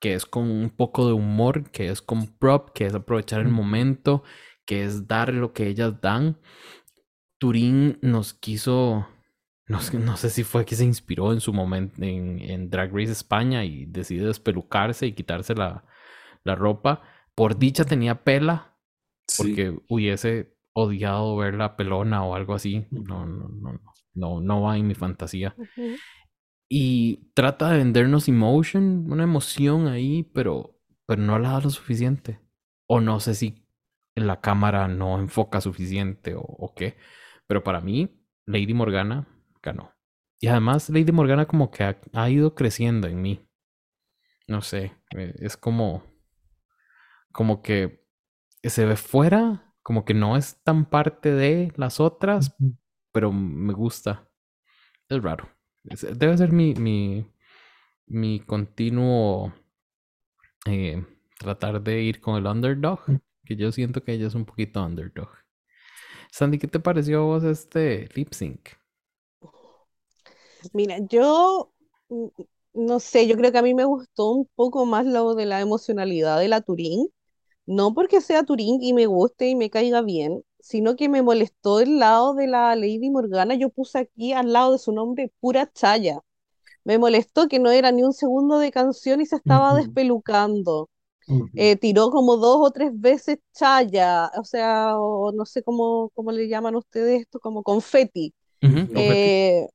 que 0.00 0.14
es 0.14 0.26
con 0.26 0.50
un 0.50 0.70
poco 0.70 1.06
de 1.06 1.12
humor, 1.12 1.70
que 1.70 1.88
es 1.88 2.02
con 2.02 2.26
prop, 2.38 2.70
que 2.74 2.86
es 2.86 2.94
aprovechar 2.94 3.40
el 3.40 3.48
momento, 3.48 4.24
que 4.66 4.84
es 4.84 5.06
dar 5.06 5.32
lo 5.32 5.52
que 5.52 5.68
ellas 5.68 6.00
dan. 6.00 6.38
Turín 7.38 7.98
nos 8.02 8.34
quiso, 8.34 9.06
no, 9.66 9.80
sé- 9.80 9.98
no 9.98 10.16
sé 10.16 10.30
si 10.30 10.44
fue 10.44 10.64
que 10.64 10.76
se 10.76 10.84
inspiró 10.84 11.32
en 11.32 11.40
su 11.40 11.52
momento 11.52 12.02
en, 12.02 12.40
en 12.40 12.70
Drag 12.70 12.90
Race 12.92 13.12
España 13.12 13.64
y 13.64 13.86
decide 13.86 14.26
despelucarse 14.26 15.06
y 15.06 15.12
quitarse 15.12 15.54
la, 15.54 15.84
la 16.44 16.54
ropa. 16.54 17.02
Por 17.34 17.58
dicha 17.58 17.84
tenía 17.84 18.24
pela, 18.24 18.76
Sí. 19.26 19.42
porque 19.42 19.78
hubiese 19.88 20.56
odiado 20.74 21.36
verla 21.36 21.76
pelona 21.76 22.24
o 22.24 22.34
algo 22.34 22.54
así. 22.54 22.86
No, 22.90 23.26
no, 23.26 23.48
no, 23.48 23.80
no, 24.14 24.40
no, 24.40 24.62
va 24.62 24.76
en 24.76 24.86
mi 24.86 24.94
fantasía. 24.94 25.54
Y 26.68 27.30
trata 27.34 27.70
de 27.70 27.78
vendernos 27.78 28.28
emotion, 28.28 29.10
una 29.10 29.24
emoción 29.24 29.88
ahí, 29.88 30.22
pero, 30.22 30.80
pero 31.06 31.22
no 31.22 31.38
la 31.38 31.52
da 31.52 31.60
lo 31.60 31.70
suficiente. 31.70 32.40
O 32.86 33.00
no 33.00 33.20
sé 33.20 33.34
si 33.34 33.66
la 34.14 34.40
cámara 34.40 34.88
no 34.88 35.18
enfoca 35.18 35.60
suficiente 35.60 36.34
o, 36.36 36.72
qué. 36.74 36.96
Pero 37.46 37.62
para 37.62 37.80
mí, 37.80 38.08
Lady 38.46 38.74
Morgana 38.74 39.26
ganó. 39.62 39.92
Y 40.40 40.48
además, 40.48 40.88
Lady 40.90 41.12
Morgana 41.12 41.46
como 41.46 41.70
que 41.70 41.96
ha, 42.12 42.30
ido 42.30 42.54
creciendo 42.54 43.06
en 43.06 43.22
mí. 43.22 43.46
No 44.48 44.62
sé, 44.62 44.92
eh, 45.16 45.34
es 45.38 45.56
como. 45.56 46.02
Como 47.32 47.62
que 47.62 48.04
se 48.62 48.84
ve 48.84 48.96
fuera, 48.96 49.74
como 49.82 50.04
que 50.04 50.14
no 50.14 50.36
es 50.36 50.62
tan 50.62 50.88
parte 50.88 51.32
de 51.32 51.72
las 51.76 52.00
otras, 52.00 52.54
pero 53.12 53.32
me 53.32 53.72
gusta. 53.72 54.28
Es 55.08 55.22
raro. 55.22 55.48
Debe 55.82 56.38
ser 56.38 56.52
mi, 56.52 56.74
mi, 56.74 57.26
mi 58.06 58.40
continuo 58.40 59.52
eh, 60.66 61.04
tratar 61.38 61.82
de 61.82 62.02
ir 62.02 62.20
con 62.20 62.36
el 62.36 62.46
underdog, 62.46 63.00
mm. 63.06 63.16
que 63.44 63.56
yo 63.56 63.72
siento 63.72 64.02
que 64.04 64.12
ella 64.12 64.28
es 64.28 64.34
un 64.34 64.44
poquito 64.44 64.84
underdog. 64.84 65.28
Sandy, 66.30 66.58
¿qué 66.58 66.68
te 66.68 66.80
pareció 66.80 67.18
a 67.20 67.24
vos 67.24 67.44
este 67.44 68.08
lip 68.14 68.32
sync? 68.32 68.70
Mira, 70.72 70.98
yo 71.10 71.72
mm, 72.08 72.28
no 72.74 73.00
sé, 73.00 73.26
yo 73.26 73.36
creo 73.36 73.52
que 73.52 73.58
a 73.58 73.62
mí 73.62 73.74
me 73.74 73.84
gustó 73.84 74.30
un 74.30 74.48
poco 74.54 74.86
más 74.86 75.04
lo 75.04 75.34
de 75.34 75.46
la 75.46 75.60
emocionalidad 75.60 76.38
de 76.38 76.48
la 76.48 76.60
Turín, 76.62 77.08
no 77.66 77.94
porque 77.94 78.20
sea 78.20 78.44
Turín 78.44 78.82
y 78.82 78.92
me 78.92 79.06
guste 79.06 79.48
y 79.48 79.54
me 79.54 79.70
caiga 79.70 80.02
bien, 80.02 80.42
sino 80.60 80.96
que 80.96 81.08
me 81.08 81.22
molestó 81.22 81.80
el 81.80 81.98
lado 81.98 82.34
de 82.34 82.46
la 82.46 82.74
Lady 82.76 83.10
Morgana, 83.10 83.54
yo 83.54 83.70
puse 83.70 83.98
aquí 83.98 84.32
al 84.32 84.52
lado 84.52 84.72
de 84.72 84.78
su 84.78 84.92
nombre 84.92 85.32
pura 85.40 85.70
chaya. 85.72 86.20
Me 86.84 86.98
molestó 86.98 87.48
que 87.48 87.58
no 87.58 87.70
era 87.70 87.92
ni 87.92 88.02
un 88.02 88.12
segundo 88.12 88.58
de 88.58 88.72
canción 88.72 89.20
y 89.20 89.26
se 89.26 89.36
estaba 89.36 89.74
despelucando. 89.74 90.88
Eh, 91.54 91.76
tiró 91.76 92.10
como 92.10 92.36
dos 92.36 92.58
o 92.60 92.70
tres 92.72 92.90
veces 92.94 93.38
chaya, 93.54 94.30
o 94.38 94.44
sea, 94.44 94.98
o 94.98 95.32
no 95.32 95.46
sé 95.46 95.62
cómo, 95.62 96.10
cómo 96.14 96.32
le 96.32 96.48
llaman 96.48 96.74
ustedes 96.76 97.22
esto, 97.22 97.40
como 97.40 97.62
confeti. 97.62 98.34
Eh, 98.60 99.68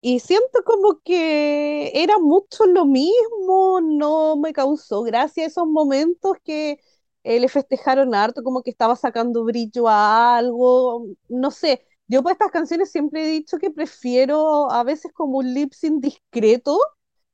y 0.00 0.20
siento 0.20 0.62
como 0.64 1.00
que 1.04 1.92
era 1.94 2.18
mucho 2.18 2.66
lo 2.66 2.86
mismo, 2.86 3.80
no 3.82 4.36
me 4.36 4.52
causó 4.52 5.02
gracia 5.02 5.46
esos 5.46 5.66
momentos 5.66 6.36
que 6.42 6.80
eh, 7.24 7.40
le 7.40 7.48
festejaron 7.48 8.14
harto, 8.14 8.42
como 8.42 8.62
que 8.62 8.70
estaba 8.70 8.96
sacando 8.96 9.44
brillo 9.44 9.88
a 9.88 10.36
algo, 10.38 11.06
no 11.28 11.50
sé. 11.50 11.86
Yo 12.08 12.22
para 12.22 12.32
estas 12.34 12.50
canciones 12.50 12.90
siempre 12.90 13.24
he 13.24 13.28
dicho 13.30 13.58
que 13.58 13.70
prefiero 13.70 14.70
a 14.70 14.82
veces 14.84 15.12
como 15.12 15.38
un 15.38 15.54
lip 15.54 15.72
sync 15.72 16.02
discreto, 16.02 16.78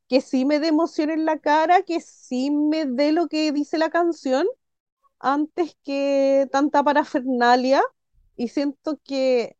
que 0.08 0.20
sí 0.20 0.44
me 0.44 0.60
dé 0.60 0.68
emoción 0.68 1.10
en 1.10 1.24
la 1.24 1.38
cara, 1.38 1.82
que 1.82 2.00
sí 2.00 2.50
me 2.50 2.86
dé 2.86 3.12
lo 3.12 3.28
que 3.28 3.52
dice 3.52 3.78
la 3.78 3.90
canción, 3.90 4.46
antes 5.20 5.76
que 5.84 6.48
tanta 6.52 6.82
parafernalia. 6.82 7.82
Y 8.36 8.48
siento 8.48 9.00
que 9.04 9.56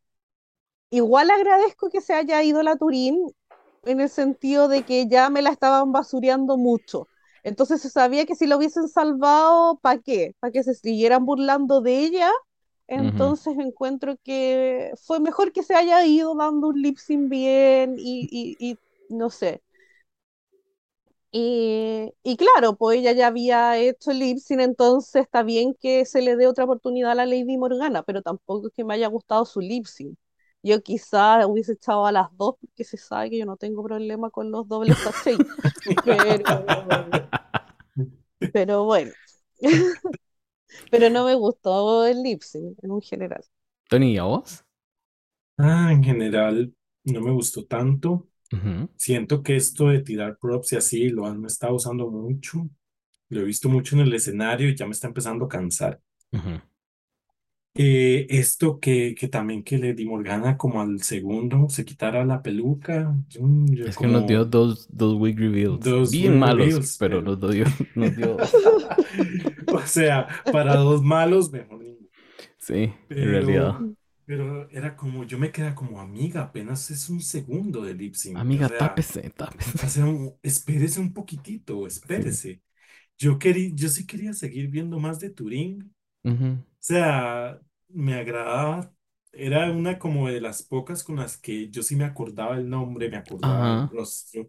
igual 0.91 1.31
agradezco 1.31 1.89
que 1.89 2.01
se 2.01 2.13
haya 2.13 2.43
ido 2.43 2.63
la 2.63 2.77
Turín 2.77 3.17
en 3.83 4.01
el 4.01 4.09
sentido 4.09 4.67
de 4.67 4.83
que 4.83 5.07
ya 5.07 5.29
me 5.29 5.41
la 5.41 5.51
estaban 5.51 5.91
basureando 5.91 6.57
mucho. 6.57 7.07
Entonces 7.47 7.81
se 7.81 7.89
sabía 7.89 8.25
que 8.25 8.35
si 8.35 8.45
lo 8.47 8.57
hubiesen 8.57 8.87
salvado, 8.89 9.77
¿para 9.81 9.99
qué? 9.99 10.35
¿Para 10.39 10.51
que 10.51 10.63
se 10.63 10.73
siguieran 10.73 11.25
burlando 11.25 11.81
de 11.81 11.99
ella? 11.99 12.31
Entonces 12.87 13.57
encuentro 13.57 14.17
que 14.23 14.93
fue 15.05 15.19
mejor 15.19 15.51
que 15.51 15.63
se 15.63 15.75
haya 15.75 16.05
ido 16.05 16.35
dando 16.35 16.67
un 16.69 16.81
lip 16.81 16.97
sync 16.97 17.29
bien 17.29 17.95
y, 17.97 18.55
y 18.59 18.77
no 19.09 19.29
sé, 19.29 19.61
y, 21.31 22.13
y, 22.23 22.37
claro, 22.37 22.75
pues 22.77 22.99
ella 22.99 23.11
ya 23.11 23.27
había 23.27 23.77
hecho 23.77 24.11
el 24.11 24.19
lip 24.19 24.39
entonces 24.49 25.23
está 25.23 25.43
bien 25.43 25.75
que 25.75 26.05
se 26.05 26.21
le 26.21 26.35
dé 26.35 26.47
otra 26.47 26.63
oportunidad 26.63 27.11
a 27.11 27.15
la 27.15 27.25
Lady 27.25 27.57
Morgana, 27.57 28.03
pero 28.03 28.21
tampoco 28.21 28.67
es 28.67 28.73
que 28.73 28.83
me 28.83 28.93
haya 28.95 29.07
gustado 29.07 29.45
su 29.45 29.59
lip 29.59 29.85
Yo 30.67 30.81
quizá 30.81 31.47
hubiese 31.47 31.73
echado 31.73 32.05
a 32.05 32.11
las 32.11 32.27
dos, 32.35 32.55
porque 32.59 32.83
se 32.83 32.97
sabe 32.97 33.29
que 33.29 33.37
yo 33.39 33.45
no 33.45 33.57
tengo 33.57 33.83
problema 33.83 34.29
con 34.29 34.51
los 34.51 34.67
dobles 34.67 34.97
sachets. 34.97 35.45
pero, 36.05 36.45
pero 38.51 38.83
bueno. 38.83 39.11
pero 40.91 41.09
no 41.09 41.25
me 41.25 41.35
gustó 41.35 42.05
el 42.05 42.21
lip 42.21 42.41
en 42.53 42.91
un 42.91 43.01
general. 43.01 43.43
Tony, 43.89 44.13
¿y 44.13 44.17
a 44.17 44.23
vos? 44.23 44.63
Ah, 45.57 45.91
en 45.91 46.03
general 46.03 46.73
no 47.05 47.21
me 47.21 47.31
gustó 47.31 47.65
tanto. 47.65 48.27
Siento 48.95 49.43
que 49.43 49.55
esto 49.55 49.89
de 49.89 50.01
tirar 50.01 50.37
props 50.37 50.73
y 50.73 50.75
así 50.77 51.09
lo 51.09 51.25
han 51.25 51.45
estado 51.45 51.75
usando 51.75 52.09
mucho. 52.09 52.69
Lo 53.29 53.41
he 53.41 53.43
visto 53.43 53.67
mucho 53.69 53.95
en 53.95 54.01
el 54.01 54.13
escenario 54.13 54.69
y 54.69 54.75
ya 54.75 54.85
me 54.85 54.91
está 54.91 55.07
empezando 55.07 55.45
a 55.45 55.49
cansar. 55.49 56.01
Eh, 57.77 58.25
esto 58.29 58.79
que, 58.79 59.13
que 59.13 59.27
también 59.27 59.63
que 59.63 59.77
le 59.77 59.93
di 59.93 60.05
Morgana 60.05 60.57
como 60.57 60.81
al 60.81 61.01
segundo 61.01 61.69
se 61.69 61.85
quitara 61.85 62.25
la 62.25 62.41
peluca. 62.41 63.15
es 63.85 63.97
que 63.97 64.07
nos 64.07 64.25
dio 64.25 64.45
dos, 64.45 64.87
dos 64.91 65.15
wig 65.19 65.37
reveals. 65.37 65.79
Dos 65.81 66.11
Bien 66.11 66.39
malos, 66.39 66.97
pero, 66.99 67.21
nos 67.21 67.39
dio. 67.39 67.65
Nos 67.95 68.15
dio... 68.15 68.37
o 69.67 69.81
sea, 69.85 70.27
para 70.51 70.75
dos 70.75 71.03
malos, 71.03 71.51
mejor 71.51 71.77
Sí, 72.57 72.91
en 73.09 73.29
realidad. 73.29 73.79
Pero 74.25 74.69
era 74.71 74.97
como, 74.97 75.23
yo 75.23 75.39
me 75.39 75.53
quedaba 75.53 75.73
como 75.73 76.01
amiga, 76.01 76.41
apenas 76.41 76.91
es 76.91 77.09
un 77.09 77.21
segundo 77.21 77.81
de 77.81 77.93
lip 77.93 78.13
sync. 78.13 78.35
Amiga, 78.35 78.67
tápese, 78.67 79.29
tápese. 79.29 79.85
O 79.85 79.89
sea, 79.89 80.05
espérese 80.43 80.99
un 80.99 81.13
poquitito, 81.13 81.87
espérese. 81.87 82.61
Yo 83.17 83.39
quería, 83.39 83.71
yo 83.73 83.87
sí 83.87 84.05
quería 84.05 84.33
seguir 84.33 84.67
viendo 84.67 84.99
más 84.99 85.21
de 85.21 85.29
Turín. 85.29 85.93
O 86.25 86.59
sea, 86.77 87.57
me 87.89 88.15
agradaba. 88.15 88.93
Era 89.31 89.71
una 89.71 89.99
como 89.99 90.29
de 90.29 90.41
las 90.41 90.63
pocas 90.63 91.03
con 91.03 91.17
las 91.17 91.37
que 91.37 91.69
yo 91.69 91.83
sí 91.83 91.95
me 91.95 92.05
acordaba 92.05 92.55
el 92.57 92.69
nombre, 92.69 93.09
me 93.09 93.17
acordaba 93.17 93.67
el 93.69 93.87
rostro. 93.89 94.47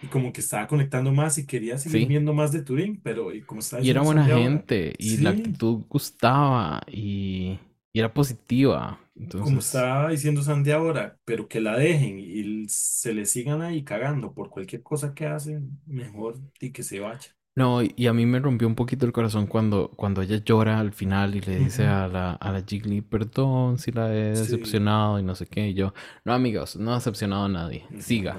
Y 0.00 0.08
como 0.08 0.32
que 0.32 0.40
estaba 0.42 0.66
conectando 0.68 1.12
más 1.12 1.38
y 1.38 1.46
quería 1.46 1.78
seguir 1.78 2.06
viendo 2.06 2.34
más 2.34 2.52
de 2.52 2.62
Turín, 2.62 3.00
pero 3.02 3.34
y 3.34 3.44
como 3.44 3.60
estaba 3.60 3.82
Y 3.82 3.90
era 3.90 4.00
buena 4.02 4.26
gente, 4.28 4.94
y 4.98 5.18
la 5.18 5.30
actitud 5.30 5.84
gustaba, 5.88 6.82
y 6.86 7.58
y 7.92 7.98
era 8.00 8.12
positiva. 8.12 8.98
Como 9.38 9.60
estaba 9.60 10.08
diciendo 10.10 10.42
Sandy 10.42 10.70
ahora, 10.72 11.18
pero 11.24 11.46
que 11.48 11.60
la 11.60 11.76
dejen 11.76 12.18
y 12.18 12.68
se 12.68 13.12
le 13.14 13.26
sigan 13.26 13.62
ahí 13.62 13.84
cagando 13.84 14.32
por 14.34 14.50
cualquier 14.50 14.82
cosa 14.82 15.14
que 15.14 15.26
hacen, 15.26 15.80
mejor 15.86 16.38
y 16.60 16.72
que 16.72 16.82
se 16.82 17.00
vaya. 17.00 17.36
No, 17.56 17.80
y 17.82 18.06
a 18.06 18.12
mí 18.12 18.26
me 18.26 18.38
rompió 18.38 18.68
un 18.68 18.74
poquito 18.74 19.06
el 19.06 19.12
corazón 19.12 19.46
cuando, 19.46 19.88
cuando 19.96 20.20
ella 20.20 20.36
llora 20.44 20.78
al 20.78 20.92
final 20.92 21.34
y 21.34 21.40
le 21.40 21.56
dice 21.56 21.86
a 21.86 22.06
la, 22.06 22.32
a 22.32 22.52
la 22.52 22.62
Jiggly, 22.62 23.00
perdón 23.00 23.78
si 23.78 23.92
la 23.92 24.14
he 24.14 24.28
decepcionado 24.30 25.18
y 25.18 25.22
no 25.22 25.34
sé 25.34 25.46
qué. 25.46 25.68
Y 25.68 25.74
yo, 25.74 25.94
no, 26.26 26.34
amigos, 26.34 26.76
no 26.76 26.92
ha 26.92 26.96
decepcionado 26.96 27.46
a 27.46 27.48
nadie. 27.48 27.86
Siga, 27.98 28.36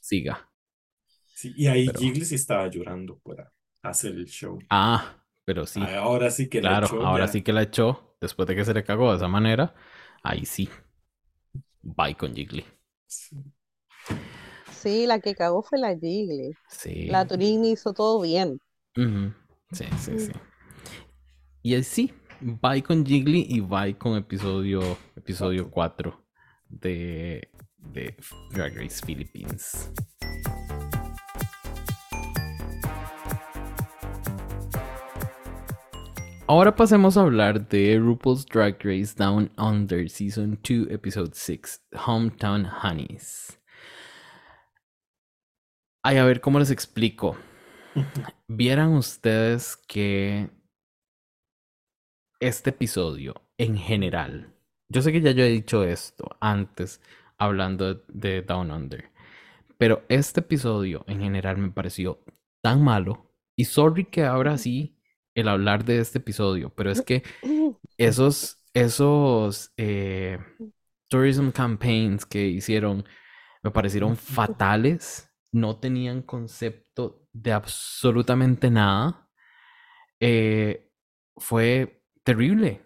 siga. 0.00 0.50
Sí, 1.34 1.54
y 1.56 1.68
ahí 1.68 1.88
Jiggly 1.88 2.22
sí 2.26 2.34
estaba 2.34 2.68
llorando 2.68 3.18
para 3.20 3.50
hacer 3.82 4.12
el 4.12 4.26
show. 4.26 4.58
Ah, 4.68 5.24
pero 5.46 5.64
sí. 5.64 5.80
Ahora 5.80 6.30
sí 6.30 6.50
que 6.50 6.60
la 6.60 6.80
echó. 6.80 7.06
ahora 7.06 7.28
sí 7.28 7.40
que 7.40 7.54
la 7.54 7.62
echó 7.62 8.14
después 8.20 8.46
de 8.46 8.56
que 8.56 8.66
se 8.66 8.74
le 8.74 8.84
cagó 8.84 9.10
de 9.10 9.16
esa 9.16 9.28
manera, 9.28 9.74
ahí 10.22 10.44
sí. 10.44 10.68
Bye 11.82 12.14
con 12.14 12.34
Jiggly. 12.34 12.64
Sí, 13.06 13.36
la 14.84 15.20
que 15.20 15.34
cagó 15.34 15.62
fue 15.62 15.78
la 15.78 15.96
Jiggly. 15.96 16.54
Sí. 16.68 17.06
La 17.06 17.26
Turín 17.26 17.64
hizo 17.64 17.92
todo 17.92 18.20
bien. 18.20 18.58
Sí, 18.94 19.84
sí, 19.98 20.18
sí. 20.18 20.32
Y 21.62 21.74
así, 21.74 22.12
bye 22.40 22.82
con 22.82 23.04
Jiggly 23.04 23.46
y 23.48 23.60
bye 23.60 23.96
con 23.96 24.16
episodio, 24.16 24.80
episodio 25.16 25.70
4 25.70 26.18
de, 26.68 27.50
de 27.76 28.16
Drag 28.52 28.74
Race 28.76 29.04
Philippines. 29.04 29.90
Ahora 36.46 36.74
pasemos 36.74 37.16
a 37.16 37.20
hablar 37.20 37.68
de 37.68 37.96
RuPaul's 37.98 38.44
Drag 38.44 38.76
Race 38.82 39.14
Down 39.16 39.52
Under 39.56 40.10
Season 40.10 40.58
2, 40.62 40.90
Episode 40.90 41.30
6, 41.32 41.80
Hometown 41.92 42.68
Honeys. 42.82 43.59
Ay, 46.02 46.16
a 46.16 46.24
ver, 46.24 46.40
¿cómo 46.40 46.58
les 46.58 46.70
explico? 46.70 47.36
Vieran 48.48 48.94
ustedes 48.94 49.76
que 49.76 50.48
este 52.40 52.70
episodio, 52.70 53.34
en 53.58 53.76
general, 53.76 54.54
yo 54.88 55.02
sé 55.02 55.12
que 55.12 55.20
ya 55.20 55.32
yo 55.32 55.44
he 55.44 55.50
dicho 55.50 55.84
esto 55.84 56.38
antes, 56.40 57.02
hablando 57.36 58.02
de 58.08 58.42
Down 58.42 58.70
Under, 58.70 59.10
pero 59.76 60.04
este 60.08 60.40
episodio 60.40 61.04
en 61.06 61.20
general 61.20 61.58
me 61.58 61.70
pareció 61.70 62.24
tan 62.62 62.82
malo, 62.82 63.30
y 63.54 63.66
sorry 63.66 64.06
que 64.06 64.24
ahora 64.24 64.56
sí 64.56 64.96
el 65.34 65.48
hablar 65.48 65.84
de 65.84 66.00
este 66.00 66.18
episodio, 66.18 66.70
pero 66.74 66.90
es 66.90 67.02
que 67.02 67.22
esos, 67.98 68.64
esos 68.72 69.72
eh, 69.76 70.38
tourism 71.08 71.50
campaigns 71.50 72.24
que 72.24 72.46
hicieron 72.46 73.04
me 73.62 73.70
parecieron 73.70 74.16
fatales, 74.18 75.29
no 75.52 75.78
tenían 75.78 76.22
concepto 76.22 77.26
de 77.32 77.52
absolutamente 77.52 78.70
nada. 78.70 79.28
Eh, 80.20 80.90
fue 81.36 82.02
terrible. 82.24 82.82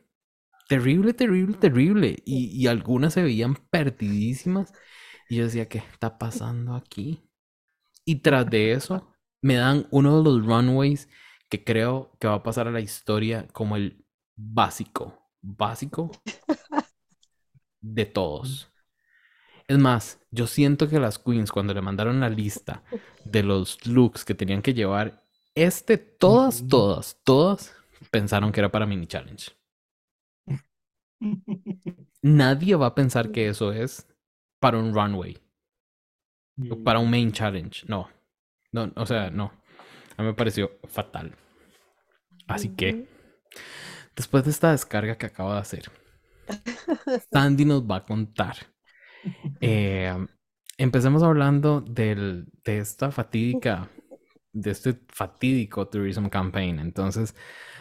Terrible, 0.68 1.14
terrible, 1.14 1.56
terrible. 1.58 2.16
Y, 2.26 2.46
y 2.62 2.66
algunas 2.68 3.14
se 3.14 3.22
veían 3.22 3.56
perdidísimas. 3.70 4.72
Y 5.28 5.36
yo 5.36 5.44
decía, 5.44 5.68
¿qué 5.68 5.78
está 5.78 6.18
pasando 6.18 6.74
aquí? 6.74 7.28
Y 8.04 8.16
tras 8.16 8.48
de 8.50 8.72
eso, 8.72 9.08
me 9.42 9.56
dan 9.56 9.86
uno 9.90 10.18
de 10.18 10.24
los 10.24 10.46
runways 10.46 11.08
que 11.50 11.64
creo 11.64 12.16
que 12.20 12.28
va 12.28 12.34
a 12.36 12.42
pasar 12.42 12.68
a 12.68 12.72
la 12.72 12.80
historia 12.80 13.46
como 13.52 13.76
el 13.76 14.04
básico, 14.36 15.30
básico 15.42 16.10
de 17.80 18.06
todos. 18.06 18.68
Es 19.66 19.78
más, 19.78 20.20
yo 20.30 20.46
siento 20.46 20.88
que 20.88 21.00
las 21.00 21.18
queens 21.18 21.50
cuando 21.50 21.72
le 21.72 21.80
mandaron 21.80 22.20
la 22.20 22.28
lista 22.28 22.82
de 23.24 23.42
los 23.42 23.86
looks 23.86 24.24
que 24.24 24.34
tenían 24.34 24.62
que 24.62 24.74
llevar, 24.74 25.24
este, 25.54 25.96
todas, 25.96 26.66
todas, 26.68 27.18
todas 27.24 27.74
pensaron 28.10 28.52
que 28.52 28.60
era 28.60 28.70
para 28.70 28.86
mini 28.86 29.06
challenge. 29.06 29.52
Nadie 32.22 32.74
va 32.76 32.86
a 32.86 32.94
pensar 32.94 33.30
que 33.30 33.48
eso 33.48 33.72
es 33.72 34.06
para 34.60 34.78
un 34.78 34.94
runway. 34.94 35.38
o 36.70 36.82
Para 36.82 36.98
un 36.98 37.10
main 37.10 37.32
challenge. 37.32 37.86
No. 37.88 38.08
No, 38.72 38.92
o 38.96 39.06
sea, 39.06 39.30
no. 39.30 39.52
A 40.16 40.22
mí 40.22 40.28
me 40.28 40.34
pareció 40.34 40.78
fatal. 40.88 41.34
Así 42.46 42.68
que, 42.70 43.08
después 44.14 44.44
de 44.44 44.50
esta 44.50 44.72
descarga 44.72 45.16
que 45.16 45.26
acabo 45.26 45.52
de 45.52 45.60
hacer, 45.60 45.90
Sandy 47.32 47.64
nos 47.64 47.82
va 47.82 47.96
a 47.96 48.04
contar. 48.04 48.56
Eh, 49.60 50.14
empecemos 50.78 51.22
hablando 51.22 51.80
del, 51.80 52.46
de 52.64 52.78
esta 52.78 53.10
fatídica, 53.10 53.90
de 54.52 54.70
este 54.70 55.00
fatídico 55.08 55.88
Tourism 55.88 56.28
Campaign. 56.28 56.78
Entonces, 56.80 57.34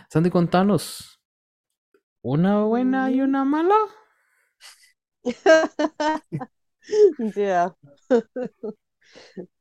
Sandy, 0.10 0.30
contanos. 0.30 1.22
¿Una 2.24 2.64
buena 2.64 3.12
y 3.12 3.22
una 3.22 3.46
mala? 3.46 3.76
Ya. 7.36 7.76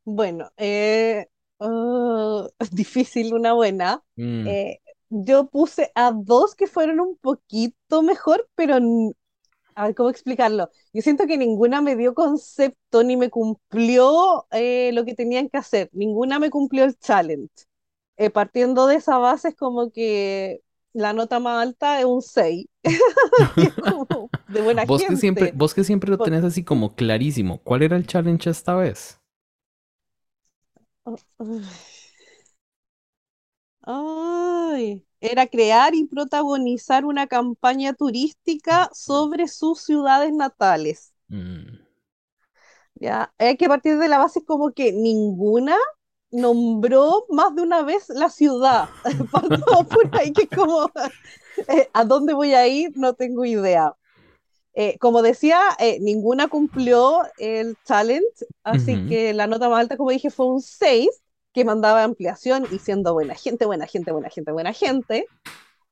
Bueno, 0.04 0.50
eh, 0.56 1.26
oh, 1.59 2.48
difícil 2.72 3.34
una 3.34 3.52
buena. 3.54 4.02
Mm, 4.18 4.54
Eh, 4.54 4.80
yo 5.10 5.46
puse 5.48 5.92
a 5.94 6.12
dos 6.12 6.54
que 6.54 6.66
fueron 6.66 7.00
un 7.00 7.16
poquito 7.18 8.02
mejor, 8.02 8.48
pero 8.54 8.78
a 9.74 9.86
ver 9.86 9.94
cómo 9.94 10.10
explicarlo. 10.10 10.70
Yo 10.92 11.02
siento 11.02 11.26
que 11.26 11.38
ninguna 11.38 11.80
me 11.80 11.96
dio 11.96 12.14
concepto 12.14 13.02
ni 13.04 13.16
me 13.16 13.30
cumplió 13.30 14.46
eh, 14.50 14.90
lo 14.92 15.04
que 15.04 15.14
tenían 15.14 15.48
que 15.48 15.58
hacer. 15.58 15.90
Ninguna 15.92 16.38
me 16.38 16.50
cumplió 16.50 16.84
el 16.84 16.98
challenge. 16.98 17.50
Eh, 18.16 18.30
partiendo 18.30 18.86
de 18.86 18.96
esa 18.96 19.18
base 19.18 19.48
es 19.48 19.56
como 19.56 19.90
que 19.90 20.62
la 20.92 21.12
nota 21.12 21.40
más 21.40 21.62
alta 21.62 21.98
es 22.00 22.04
un 22.06 22.22
6. 22.22 22.66
Y 23.56 23.66
es 23.66 23.74
como 23.74 24.30
de 24.46 24.60
buena 24.62 24.84
Vos 24.86 25.02
que 25.04 25.16
siempre, 25.16 25.46
gente. 25.46 25.58
vos 25.58 25.74
que 25.74 25.84
siempre 25.84 26.10
lo 26.10 26.18
tenés 26.18 26.44
así 26.44 26.64
como 26.64 26.94
clarísimo. 26.94 27.58
¿Cuál 27.62 27.82
era 27.82 27.96
el 27.96 28.06
challenge 28.06 28.50
esta 28.50 28.74
vez? 28.74 29.18
Ay, 33.86 35.04
era 35.22 35.46
crear 35.48 35.94
y 35.94 36.06
protagonizar 36.06 37.04
una 37.06 37.26
campaña 37.28 37.94
turística 37.94 38.90
sobre 38.94 39.48
sus 39.48 39.80
ciudades 39.82 40.32
natales. 40.34 41.14
Mm, 41.30 41.82
¿ya? 42.94 43.32
Hay 43.38 43.56
que 43.56 43.68
partir 43.68 43.98
de 43.98 44.08
la 44.08 44.18
base 44.18 44.44
como 44.44 44.72
que 44.72 44.92
ninguna 44.92 45.76
nombró 46.30 47.26
más 47.28 47.54
de 47.54 47.62
una 47.62 47.82
vez 47.82 48.08
la 48.08 48.30
ciudad. 48.30 48.90
Partamos 49.30 49.86
por 49.88 50.08
ahí 50.12 50.32
que 50.32 50.50
como, 50.50 50.90
eh, 51.68 51.90
¿a 51.92 52.04
dónde 52.04 52.34
voy 52.34 52.54
a 52.54 52.66
ir? 52.68 52.92
No 52.96 53.14
tengo 53.14 53.44
idea. 53.44 53.94
Eh, 54.74 54.98
como 55.00 55.22
decía, 55.22 55.60
eh, 55.80 55.98
ninguna 56.00 56.48
cumplió 56.48 57.22
el 57.38 57.76
challenge, 57.84 58.26
así 58.64 59.00
Ujú. 59.00 59.00
que 59.02 59.34
la 59.34 59.46
nota 59.48 59.68
más 59.68 59.80
alta, 59.80 59.96
como 59.98 60.10
dije, 60.10 60.30
fue 60.30 60.46
un 60.46 60.62
6, 60.62 61.10
que 61.52 61.64
mandaba 61.64 62.04
ampliación 62.04 62.66
y 62.70 62.78
siendo 62.78 63.12
buena 63.12 63.34
gente, 63.34 63.66
buena 63.66 63.86
gente, 63.86 64.12
buena 64.12 64.30
gente, 64.30 64.52
buena 64.52 64.72
gente. 64.72 65.26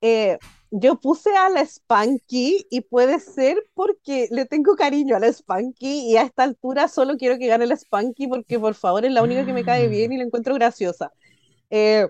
Eh, 0.00 0.38
yo 0.70 1.00
puse 1.00 1.36
a 1.36 1.48
la 1.48 1.64
Spanky 1.64 2.66
y 2.70 2.80
puede 2.82 3.18
ser 3.20 3.58
porque 3.74 4.28
le 4.30 4.46
tengo 4.46 4.76
cariño 4.76 5.16
a 5.16 5.20
la 5.20 5.32
Spanky 5.32 6.10
y 6.10 6.16
a 6.16 6.22
esta 6.22 6.44
altura 6.44 6.88
solo 6.88 7.16
quiero 7.16 7.38
que 7.38 7.48
gane 7.48 7.66
la 7.66 7.76
Spanky 7.76 8.28
porque 8.28 8.58
por 8.58 8.74
favor 8.74 9.04
es 9.04 9.12
la 9.12 9.22
única 9.22 9.44
que 9.44 9.52
me 9.52 9.64
cae 9.64 9.88
bien 9.88 10.12
y 10.12 10.18
la 10.18 10.24
encuentro 10.24 10.54
graciosa. 10.54 11.12
Eh, 11.70 12.08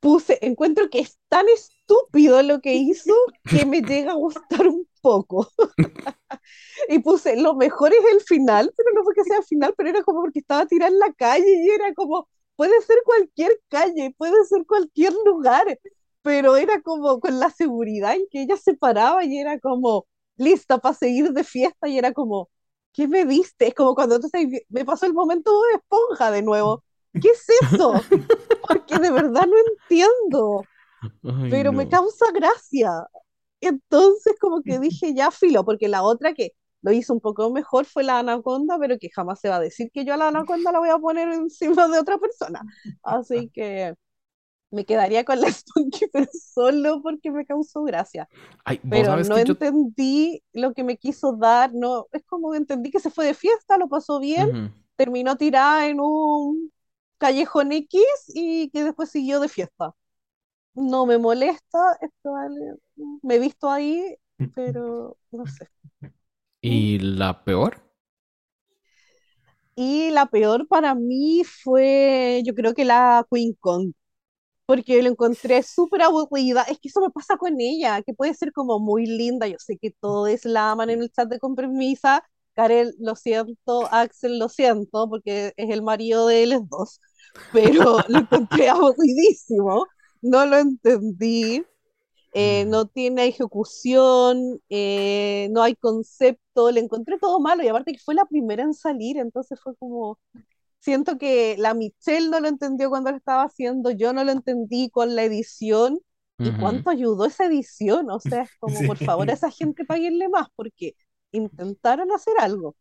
puse, 0.00 0.38
encuentro 0.42 0.90
que 0.90 1.00
es 1.00 1.18
tan 1.28 1.46
estúpido 1.48 2.42
lo 2.42 2.60
que 2.60 2.74
hizo 2.74 3.14
que 3.44 3.64
me 3.66 3.80
llega 3.80 4.12
a 4.12 4.16
gustar 4.16 4.66
un 4.68 4.86
poco. 5.00 5.48
Y 6.88 7.00
puse, 7.00 7.36
lo 7.36 7.54
mejor 7.54 7.92
es 7.92 8.00
el 8.12 8.20
final, 8.20 8.72
pero 8.76 8.90
no 8.94 9.02
porque 9.02 9.24
sea 9.24 9.38
el 9.38 9.44
final, 9.44 9.74
pero 9.76 9.90
era 9.90 10.02
como 10.02 10.20
porque 10.20 10.38
estaba 10.38 10.66
tirada 10.66 10.90
en 10.90 10.98
la 10.98 11.12
calle 11.12 11.64
y 11.64 11.68
era 11.68 11.92
como, 11.94 12.28
puede 12.58 12.82
ser 12.82 12.98
cualquier 13.06 13.52
calle, 13.70 14.14
puede 14.18 14.44
ser 14.46 14.66
cualquier 14.66 15.14
lugar, 15.26 15.80
pero 16.22 16.56
era 16.58 16.82
como 16.82 17.20
con 17.20 17.40
la 17.40 17.50
seguridad 17.50 18.14
en 18.16 18.28
que 18.30 18.42
ella 18.42 18.58
se 18.58 18.74
paraba 18.76 19.24
y 19.26 19.38
era 19.38 19.60
como 19.60 20.06
lista 20.38 20.78
para 20.80 20.94
seguir 20.96 21.32
de 21.32 21.44
fiesta 21.44 21.88
y 21.88 21.98
era 21.98 22.12
como, 22.14 22.50
¿qué 22.94 23.08
me 23.08 23.26
diste? 23.26 23.68
Es 23.68 23.74
como 23.76 23.94
cuando 23.96 24.20
vi- 24.34 24.62
me 24.70 24.86
pasó 24.86 25.06
el 25.06 25.14
momento 25.14 25.52
de 25.72 25.76
esponja 25.78 26.32
de 26.32 26.42
nuevo. 26.42 26.84
¿Qué 27.20 27.30
es 27.30 27.46
eso? 27.72 28.08
Porque 28.68 28.98
de 29.00 29.10
verdad 29.12 29.46
no 29.48 29.56
entiendo, 29.72 30.68
Ay, 31.22 31.22
pero 31.48 31.72
me 31.72 31.88
no. 31.88 31.88
causa 31.88 32.26
gracia. 32.32 32.90
Entonces 33.60 34.34
como 34.40 34.62
que 34.64 34.78
dije, 34.80 35.14
ya 35.14 35.30
filo, 35.32 35.64
porque 35.64 35.88
la 35.88 36.02
otra 36.04 36.34
que 36.34 36.52
lo 36.82 36.92
hizo 36.92 37.12
un 37.14 37.20
poco 37.20 37.50
mejor 37.50 37.86
fue 37.86 38.04
la 38.04 38.18
anaconda, 38.20 38.78
pero 38.78 38.98
que 38.98 39.10
jamás 39.10 39.40
se 39.40 39.48
va 39.48 39.56
a 39.56 39.60
decir 39.60 39.90
que 39.92 40.04
yo 40.04 40.14
a 40.14 40.16
la 40.16 40.28
anaconda 40.28 40.72
la 40.72 40.78
voy 40.80 40.90
a 40.90 40.98
poner 40.98 41.28
encima 41.32 41.88
de 41.88 41.98
otra 41.98 42.18
persona. 42.18 42.64
Así 43.02 43.50
que 43.52 43.94
me 44.70 44.84
quedaría 44.84 45.24
con 45.24 45.40
la 45.40 45.50
Spunky, 45.52 46.06
pero 46.12 46.26
solo 46.32 47.02
porque 47.02 47.30
me 47.30 47.46
causó 47.46 47.82
gracia. 47.84 48.28
Ay, 48.64 48.80
Pero 48.88 49.18
no 49.18 49.38
yo... 49.44 49.54
entendí 49.60 50.42
lo 50.52 50.74
que 50.74 50.84
me 50.84 50.96
quiso 50.98 51.36
dar, 51.36 51.72
no, 51.74 52.06
es 52.12 52.24
como 52.26 52.54
entendí 52.54 52.90
que 52.90 53.00
se 53.00 53.10
fue 53.10 53.26
de 53.26 53.34
fiesta, 53.34 53.78
lo 53.78 53.88
pasó 53.88 54.20
bien, 54.20 54.46
Ujú. 54.46 54.70
terminó 54.96 55.36
tirada 55.36 55.86
en 55.88 56.00
un 56.00 56.72
callejón 57.18 57.72
X 57.72 58.00
y 58.34 58.70
que 58.70 58.84
después 58.84 59.10
siguió 59.10 59.40
de 59.40 59.48
fiesta. 59.48 59.94
No 60.74 61.06
me 61.06 61.18
molesta, 61.18 61.98
vale- 62.24 62.76
me 63.22 63.36
he 63.36 63.38
visto 63.40 63.70
ahí, 63.70 64.16
pero 64.54 65.16
no 65.30 65.46
sé. 65.46 65.68
¿Y 66.70 66.98
la 66.98 67.44
peor? 67.44 67.80
Y 69.76 70.10
la 70.10 70.26
peor 70.26 70.66
para 70.66 70.94
mí 70.94 71.42
fue, 71.44 72.42
yo 72.44 72.54
creo 72.54 72.74
que 72.74 72.84
la 72.84 73.24
Queen 73.30 73.54
Kong, 73.60 73.92
porque 74.66 75.02
lo 75.02 75.10
encontré 75.10 75.62
súper 75.62 76.02
aburrida. 76.02 76.62
Es 76.64 76.78
que 76.80 76.88
eso 76.88 77.00
me 77.00 77.10
pasa 77.10 77.36
con 77.38 77.60
ella, 77.60 78.02
que 78.02 78.14
puede 78.14 78.34
ser 78.34 78.52
como 78.52 78.80
muy 78.80 79.06
linda. 79.06 79.48
Yo 79.48 79.56
sé 79.58 79.78
que 79.78 79.92
todos 80.00 80.44
la 80.46 80.72
aman 80.72 80.90
en 80.90 81.02
el 81.02 81.12
chat 81.12 81.28
de 81.28 81.38
Compromisa. 81.40 82.24
Karel, 82.54 82.94
lo 83.00 83.16
siento, 83.16 83.88
Axel, 83.92 84.38
lo 84.38 84.48
siento, 84.48 85.08
porque 85.08 85.52
es 85.56 85.70
el 85.70 85.82
marido 85.82 86.26
de 86.28 86.42
ellos 86.44 86.62
dos, 86.68 87.00
pero 87.52 87.98
lo 88.08 88.18
encontré 88.20 88.68
aburridísimo, 88.70 89.86
no 90.22 90.46
lo 90.46 90.58
entendí. 90.58 91.64
Eh, 92.32 92.64
Mm. 92.64 92.66
no 92.66 92.86
tiene 92.86 93.26
ejecución, 93.26 94.60
eh, 94.68 95.48
no 95.52 95.62
hay 95.62 95.74
concepto, 95.76 96.70
le 96.70 96.80
encontré 96.80 97.18
todo 97.18 97.40
malo 97.40 97.62
y 97.64 97.68
aparte 97.68 97.92
que 97.92 97.98
fue 98.00 98.14
la 98.14 98.26
primera 98.26 98.62
en 98.62 98.74
salir, 98.74 99.18
entonces 99.18 99.60
fue 99.60 99.74
como, 99.76 100.18
siento 100.80 101.18
que 101.18 101.56
la 101.58 101.74
Michelle 101.74 102.28
no 102.30 102.40
lo 102.40 102.48
entendió 102.48 102.90
cuando 102.90 103.10
lo 103.10 103.16
estaba 103.18 103.44
haciendo, 103.44 103.90
yo 103.90 104.12
no 104.12 104.24
lo 104.24 104.32
entendí 104.32 104.90
con 104.90 105.16
la 105.16 105.24
edición 105.24 106.00
y 106.42 106.54
cuánto 106.54 106.90
ayudó 106.90 107.26
esa 107.26 107.46
edición, 107.46 108.10
o 108.10 108.20
sea, 108.20 108.42
es 108.42 108.50
como, 108.60 108.84
por 108.84 108.98
favor, 109.00 109.30
a 109.30 109.34
esa 109.34 109.50
gente 109.50 109.84
paguenle 109.84 110.28
más 110.28 110.48
porque 110.56 110.94
intentaron 111.32 112.12
hacer 112.12 112.34
algo, 112.40 112.76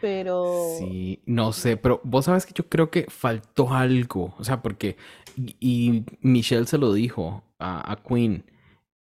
pero 0.00 0.96
Sí, 0.96 1.22
no 1.26 1.52
sé, 1.52 1.76
pero 1.76 2.00
vos 2.04 2.26
sabes 2.26 2.46
que 2.46 2.52
yo 2.54 2.68
creo 2.68 2.90
que 2.90 3.06
faltó 3.08 3.72
algo, 3.72 4.34
o 4.38 4.44
sea, 4.44 4.62
porque, 4.62 4.96
y, 5.36 5.56
y 5.60 6.04
Michelle 6.20 6.66
se 6.66 6.78
lo 6.78 6.92
dijo 6.92 7.42
a, 7.58 7.90
a 7.92 7.96
Queen, 8.02 8.44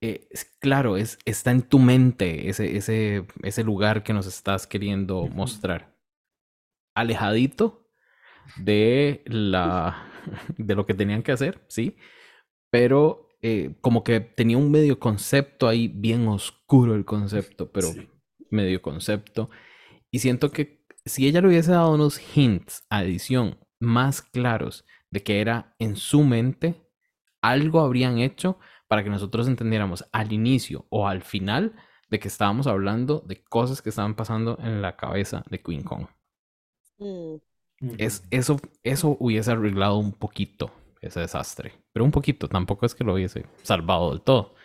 eh, 0.01 0.29
es- 0.31 0.45
claro, 0.61 0.97
es, 0.97 1.19
está 1.25 1.51
en 1.51 1.63
tu 1.63 1.79
mente 1.79 2.49
ese, 2.49 2.77
ese, 2.77 3.27
ese 3.43 3.65
lugar 3.65 4.03
que 4.03 4.13
nos 4.13 4.27
estás 4.27 4.67
queriendo 4.67 5.27
mostrar, 5.29 5.95
alejadito 6.95 7.87
de 8.65 9.23
la, 9.27 10.07
de 10.59 10.75
lo 10.75 10.87
que 10.87 10.95
tenían 10.95 11.23
que 11.23 11.33
hacer, 11.33 11.65
sí, 11.69 11.97
pero 12.71 13.29
eh, 13.43 13.77
como 13.81 14.05
que 14.05 14.21
tenía 14.21 14.59
un 14.59 14.71
medio 14.71 14.99
concepto 14.99 15.69
ahí, 15.69 15.89
bien 15.89 16.29
oscuro 16.29 16.95
el 16.95 17.05
concepto, 17.05 17.71
pero 17.73 17.89
Sí. 17.89 18.09
medio 18.51 18.83
concepto. 18.83 19.51
Y 20.11 20.21
siento 20.21 20.51
que 20.53 20.85
si 21.05 21.27
ella 21.27 21.41
le 21.41 21.49
hubiese 21.49 21.73
dado 21.73 21.95
unos 21.95 22.21
hints 22.37 22.85
a 22.91 23.05
edición 23.05 23.59
más 23.81 24.23
claros 24.23 24.85
de 25.11 25.23
que 25.23 25.41
era 25.41 25.75
en 25.79 25.97
su 25.97 26.25
mente, 26.25 26.83
algo 27.43 27.81
habrían 27.81 28.19
hecho 28.19 28.59
para 28.91 29.05
que 29.05 29.09
nosotros 29.09 29.47
entendiéramos 29.47 30.05
al 30.11 30.33
inicio 30.33 30.85
o 30.91 31.07
al 31.07 31.23
final 31.23 31.77
de 32.09 32.19
que 32.19 32.27
estábamos 32.27 32.67
hablando 32.67 33.23
de 33.25 33.41
cosas 33.41 33.83
que 33.83 33.91
estaban 33.91 34.17
pasando 34.17 34.59
en 34.61 34.83
la 34.83 34.97
cabeza 34.97 35.45
de 35.49 35.63
Queen 35.63 35.85
Kong. 35.85 36.09
Mm. 36.99 37.37
Es, 37.99 38.25
eso, 38.33 38.61
eso 38.83 39.17
hubiese 39.21 39.53
arreglado 39.53 39.97
un 39.97 40.11
poquito 40.11 40.73
ese 41.01 41.21
desastre, 41.21 41.73
pero 41.93 42.05
un 42.05 42.11
poquito, 42.11 42.49
tampoco 42.49 42.85
es 42.85 42.97
que 42.97 43.05
lo 43.05 43.15
hubiese 43.15 43.47
salvado 43.63 44.11
del 44.11 44.23
todo. 44.23 44.57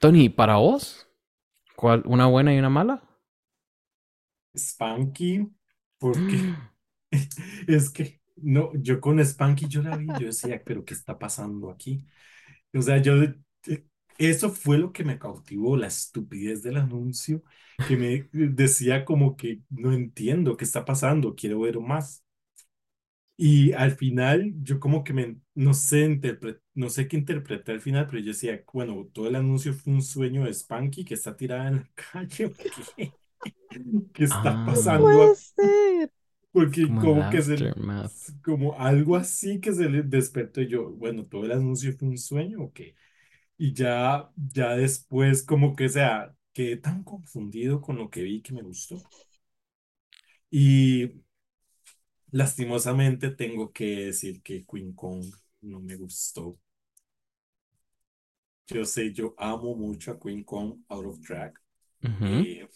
Tony, 0.00 0.28
para 0.28 0.56
vos, 0.56 1.06
¿cuál, 1.76 2.02
una 2.06 2.26
buena 2.26 2.52
y 2.52 2.58
una 2.58 2.68
mala? 2.68 3.00
Spanky, 4.56 5.48
porque 5.98 6.52
es 7.68 7.90
que 7.90 8.20
no, 8.34 8.72
yo 8.74 9.00
con 9.00 9.24
Spanky 9.24 9.68
yo 9.68 9.82
la 9.82 9.96
vi, 9.96 10.08
yo 10.18 10.26
decía, 10.26 10.60
pero 10.64 10.84
¿qué 10.84 10.94
está 10.94 11.16
pasando 11.16 11.70
aquí? 11.70 12.04
O 12.74 12.82
sea, 12.82 12.98
yo, 13.02 13.14
eh, 13.22 13.86
eso 14.18 14.50
fue 14.50 14.78
lo 14.78 14.92
que 14.92 15.04
me 15.04 15.18
cautivó, 15.18 15.76
la 15.76 15.86
estupidez 15.88 16.62
del 16.62 16.76
anuncio, 16.78 17.42
que 17.84 17.96
me 17.96 18.28
decía 18.32 19.04
como 19.04 19.36
que 19.36 19.60
no 19.70 19.92
entiendo 19.92 20.56
qué 20.56 20.64
está 20.64 20.84
pasando, 20.84 21.34
quiero 21.34 21.60
ver 21.60 21.78
más. 21.80 22.24
Y 23.36 23.72
al 23.72 23.92
final 23.96 24.52
yo 24.62 24.78
como 24.78 25.02
que 25.02 25.12
me, 25.12 25.36
no 25.54 25.74
sé, 25.74 26.06
interpre- 26.08 26.60
no 26.74 26.88
sé 26.88 27.08
qué 27.08 27.16
interpreté 27.16 27.72
al 27.72 27.80
final, 27.80 28.06
pero 28.06 28.20
yo 28.20 28.28
decía, 28.28 28.62
bueno, 28.72 29.08
todo 29.12 29.26
el 29.28 29.34
anuncio 29.36 29.74
fue 29.74 29.92
un 29.92 30.02
sueño 30.02 30.44
de 30.44 30.54
Spanky 30.54 31.04
que 31.04 31.14
está 31.14 31.36
tirada 31.36 31.68
en 31.68 31.76
la 31.76 31.90
calle, 32.12 32.46
¿o 32.46 32.56
qué? 32.56 33.16
¿Qué 34.12 34.24
está 34.24 34.62
Ah, 34.62 34.64
pasando 34.64 35.22
Puede 35.22 35.34
aquí? 35.34 35.42
ser. 35.56 36.10
Porque 36.54 36.94
como 36.96 37.00
como 37.00 37.22
el 37.22 37.28
que 37.30 37.42
se, 37.42 37.54
aftermath. 37.54 38.12
como 38.44 38.78
algo 38.80 39.16
así 39.16 39.60
que 39.60 39.72
se 39.74 39.88
le 39.90 40.02
despertó 40.04 40.62
y 40.62 40.68
yo, 40.68 40.90
bueno, 40.92 41.24
todo 41.26 41.44
el 41.44 41.52
anuncio 41.52 41.92
fue 41.98 42.08
un 42.08 42.18
sueño 42.18 42.62
o 42.64 42.72
qué? 42.72 42.96
Y 43.58 43.74
ya, 43.74 44.30
ya 44.36 44.76
después 44.76 45.42
como 45.44 45.76
que, 45.76 45.88
sea, 45.90 46.34
quedé 46.54 46.76
tan 46.78 47.04
confundido 47.04 47.80
con 47.82 47.98
lo 47.98 48.10
que 48.10 48.22
vi 48.22 48.42
que 48.42 48.54
me 48.54 48.62
gustó. 48.62 49.02
Y 50.50 51.22
lastimosamente 52.32 53.30
tengo 53.30 53.72
que 53.72 54.06
decir 54.06 54.42
que 54.42 54.64
Queen 54.66 54.92
Kong 54.94 55.24
no 55.62 55.80
me 55.80 55.96
gustó. 55.96 56.58
Yo 58.66 58.84
sé, 58.84 59.12
yo 59.12 59.34
amo 59.38 59.74
mucho 59.74 60.12
a 60.12 60.18
Queen 60.18 60.42
Kong 60.44 60.80
Out 60.88 61.06
of 61.06 61.20
Track. 61.20 61.60
Ujú. 62.02 62.24
Eh, 62.46 62.68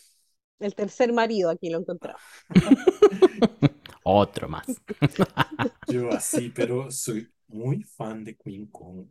El 0.61 0.75
tercer 0.75 1.13
marido 1.13 1.51
aquí 1.51 1.71
lo 1.71 1.79
encontramos. 1.81 2.23
Otro 4.11 4.49
más. 4.49 4.81
yo 5.87 6.13
así, 6.13 6.51
pero 6.51 6.91
soy 6.91 7.33
muy 7.49 7.83
fan 7.83 8.25
de 8.25 8.37
Queen 8.37 8.67
Kong. 8.69 9.07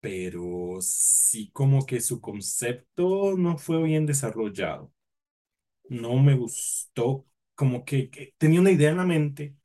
Pero 0.00 0.78
sí 0.82 1.50
como 1.52 1.86
que 1.86 2.00
su 2.00 2.20
concepto 2.20 3.36
no 3.36 3.58
fue 3.58 3.82
bien 3.84 4.06
desarrollado. 4.06 4.92
No 5.90 6.16
me 6.18 6.34
gustó, 6.36 7.26
como 7.54 7.84
que, 7.84 8.10
que 8.10 8.34
tenía 8.38 8.60
una 8.60 8.70
idea 8.72 8.90
en 8.90 8.98
la 8.98 9.06
mente 9.06 9.56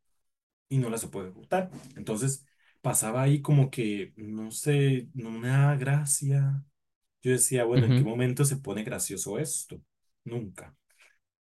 y 0.70 0.78
no 0.80 0.90
la 0.90 0.98
supo 1.00 1.24
ejecutar. 1.24 1.72
Entonces 1.98 2.46
pasaba 2.82 3.24
ahí 3.24 3.42
como 3.42 3.72
que, 3.72 4.14
no 4.18 4.52
sé, 4.52 5.10
no 5.16 5.32
me 5.32 5.50
da 5.50 5.76
gracia. 5.78 6.64
Yo 7.24 7.32
decía, 7.34 7.66
bueno, 7.66 7.86
¿en 7.88 7.96
qué 7.96 8.06
momento 8.06 8.46
se 8.46 8.58
pone 8.58 8.84
gracioso 8.84 9.40
esto? 9.40 9.82
Nunca. 10.26 10.76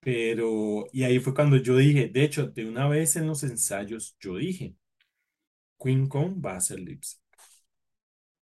Pero, 0.03 0.87
y 0.93 1.05
ahí 1.05 1.21
fue 1.21 1.35
cuando 1.35 1.57
yo 1.59 1.77
dije, 1.77 2.09
de 2.09 2.25
hecho, 2.25 2.49
de 2.49 2.67
una 2.69 2.89
vez 2.89 3.17
en 3.17 3.27
los 3.29 3.43
ensayos, 3.45 4.17
yo 4.21 4.37
dije, 4.37 4.75
Queen 5.83 6.07
Kong 6.15 6.41
va 6.47 6.55
a 6.55 6.57
hacer 6.63 6.81
lip 6.81 7.05
sync. 7.05 7.21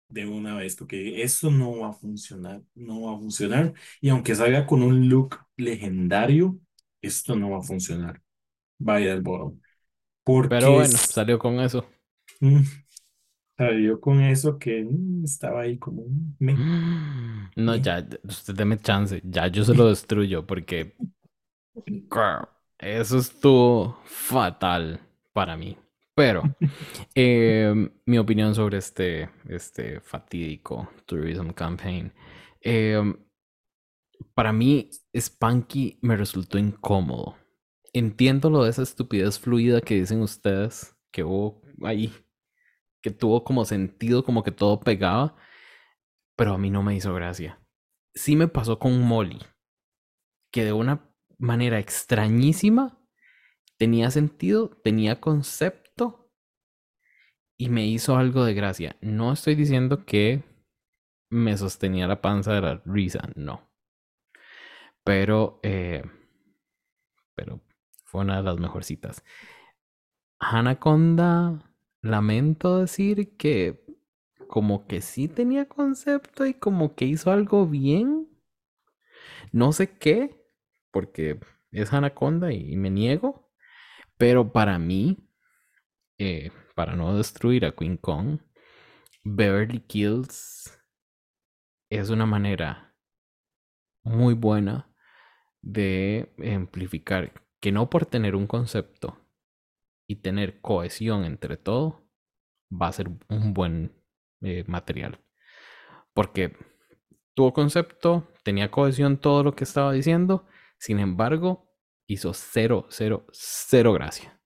De 0.07 0.25
una 0.25 0.55
vez, 0.55 0.75
porque 0.75 1.21
eso 1.21 1.51
no 1.51 1.77
va 1.79 1.89
a 1.89 1.93
funcionar, 1.93 2.63
no 2.73 3.01
va 3.03 3.13
a 3.15 3.19
funcionar. 3.19 3.73
Y 4.01 4.09
aunque 4.09 4.33
salga 4.35 4.65
con 4.65 4.81
un 4.81 5.07
look 5.07 5.37
legendario, 5.55 6.59
esto 7.01 7.35
no 7.35 7.51
va 7.51 7.59
a 7.59 7.61
funcionar. 7.61 8.19
Vaya 8.79 9.13
al 9.13 9.21
bottom. 9.21 9.61
Pero 10.47 10.73
Porque 10.73 10.73
bueno, 10.73 10.97
es, 10.97 11.09
salió 11.09 11.39
con 11.39 11.59
eso. 11.61 11.85
mm, 12.41 12.61
salió 13.57 13.99
con 14.01 14.21
eso 14.21 14.57
que 14.59 14.83
mm, 14.83 15.25
estaba 15.25 15.61
ahí 15.63 15.77
como 15.79 16.03
un 16.03 16.35
me, 16.39 16.65
No, 17.55 17.75
ya, 17.75 18.05
usted 18.23 18.55
deme 18.55 18.77
chance. 18.77 19.21
Ya 19.23 19.47
yo 19.47 19.63
se 19.63 19.73
lo 19.73 19.89
destruyo 19.89 20.45
porque 20.45 20.95
eso 22.77 23.17
estuvo 23.17 23.99
fatal 24.05 24.99
para 25.33 25.55
mí. 25.57 25.77
Pero 26.15 26.43
eh, 27.15 27.73
mi 28.05 28.17
opinión 28.17 28.55
sobre 28.55 28.77
este, 28.77 29.29
este 29.47 30.01
fatídico 30.01 30.89
Tourism 31.05 31.51
Campaign. 31.51 32.13
eh, 32.61 33.01
para 34.33 34.51
mí, 34.53 34.89
Spanky 35.15 35.99
me 36.01 36.15
resultó 36.17 36.57
incómodo. 36.57 37.37
Entiendo 37.93 38.49
lo 38.49 38.63
de 38.63 38.69
esa 38.69 38.83
estupidez 38.83 39.39
fluida 39.39 39.81
que 39.81 39.95
dicen 39.95 40.21
ustedes, 40.21 40.95
que 41.11 41.23
hubo 41.23 41.61
ahí, 41.83 42.13
que 43.01 43.11
tuvo 43.11 43.43
como 43.43 43.65
sentido, 43.65 44.23
como 44.23 44.43
que 44.43 44.51
todo 44.51 44.79
pegaba, 44.79 45.35
pero 46.35 46.53
a 46.53 46.57
mí 46.57 46.69
no 46.69 46.83
me 46.83 46.95
hizo 46.95 47.13
gracia. 47.13 47.59
Sí 48.13 48.35
me 48.35 48.47
pasó 48.47 48.79
con 48.79 49.01
Molly, 49.01 49.39
que 50.51 50.63
de 50.65 50.73
una 50.73 51.08
manera 51.39 51.79
extrañísima 51.79 52.99
tenía 53.77 54.11
sentido, 54.11 54.69
tenía 54.83 55.19
concepto 55.19 56.31
y 57.57 57.69
me 57.69 57.87
hizo 57.87 58.17
algo 58.17 58.45
de 58.45 58.53
gracia. 58.53 58.97
No 59.01 59.33
estoy 59.33 59.55
diciendo 59.55 60.05
que 60.05 60.43
me 61.29 61.57
sostenía 61.57 62.07
la 62.07 62.21
panza 62.21 62.53
de 62.53 62.61
la 62.61 62.81
risa, 62.85 63.29
no. 63.35 63.69
Pero, 65.03 65.59
eh, 65.63 66.03
pero 67.35 67.61
fue 68.03 68.21
una 68.21 68.37
de 68.37 68.43
las 68.43 68.59
mejorcitas. 68.59 69.23
Anaconda, 70.39 71.73
lamento 72.01 72.79
decir 72.79 73.37
que 73.37 73.85
como 74.47 74.87
que 74.87 75.01
sí 75.01 75.27
tenía 75.27 75.67
concepto 75.67 76.45
y 76.45 76.53
como 76.53 76.95
que 76.95 77.05
hizo 77.05 77.31
algo 77.31 77.67
bien. 77.67 78.27
No 79.51 79.71
sé 79.71 79.97
qué, 79.97 80.38
porque 80.91 81.39
es 81.71 81.93
Anaconda 81.93 82.51
y, 82.51 82.75
me 82.75 82.89
niego. 82.89 83.51
Pero 84.17 84.51
para 84.51 84.77
mí, 84.79 85.17
eh, 86.17 86.51
para 86.75 86.95
no 86.95 87.15
destruir 87.15 87.65
a 87.65 87.71
Queen 87.71 87.97
Kong, 87.97 88.39
Beverly 89.23 89.79
Kills 89.81 90.77
es 91.89 92.09
una 92.09 92.25
manera 92.25 92.95
muy 94.03 94.33
buena 94.33 94.93
de 95.61 96.33
amplificar 96.53 97.33
que 97.59 97.71
no 97.71 97.89
por 97.89 98.05
tener 98.05 98.35
un 98.35 98.47
concepto 98.47 99.17
y 100.07 100.17
tener 100.17 100.61
cohesión 100.61 101.25
entre 101.25 101.57
todo 101.57 102.09
va 102.71 102.87
a 102.87 102.93
ser 102.93 103.09
un 103.29 103.53
buen 103.53 103.93
eh, 104.41 104.63
material. 104.67 105.19
Porque 106.13 106.55
tuvo 107.33 107.53
concepto, 107.53 108.27
tenía 108.43 108.71
cohesión 108.71 109.17
todo 109.17 109.43
lo 109.43 109.55
que 109.55 109.63
estaba 109.63 109.91
diciendo, 109.91 110.47
sin 110.79 110.99
embargo, 110.99 111.71
hizo 112.07 112.33
cero, 112.33 112.87
cero, 112.89 113.27
cero 113.31 113.93
gracia. 113.93 114.41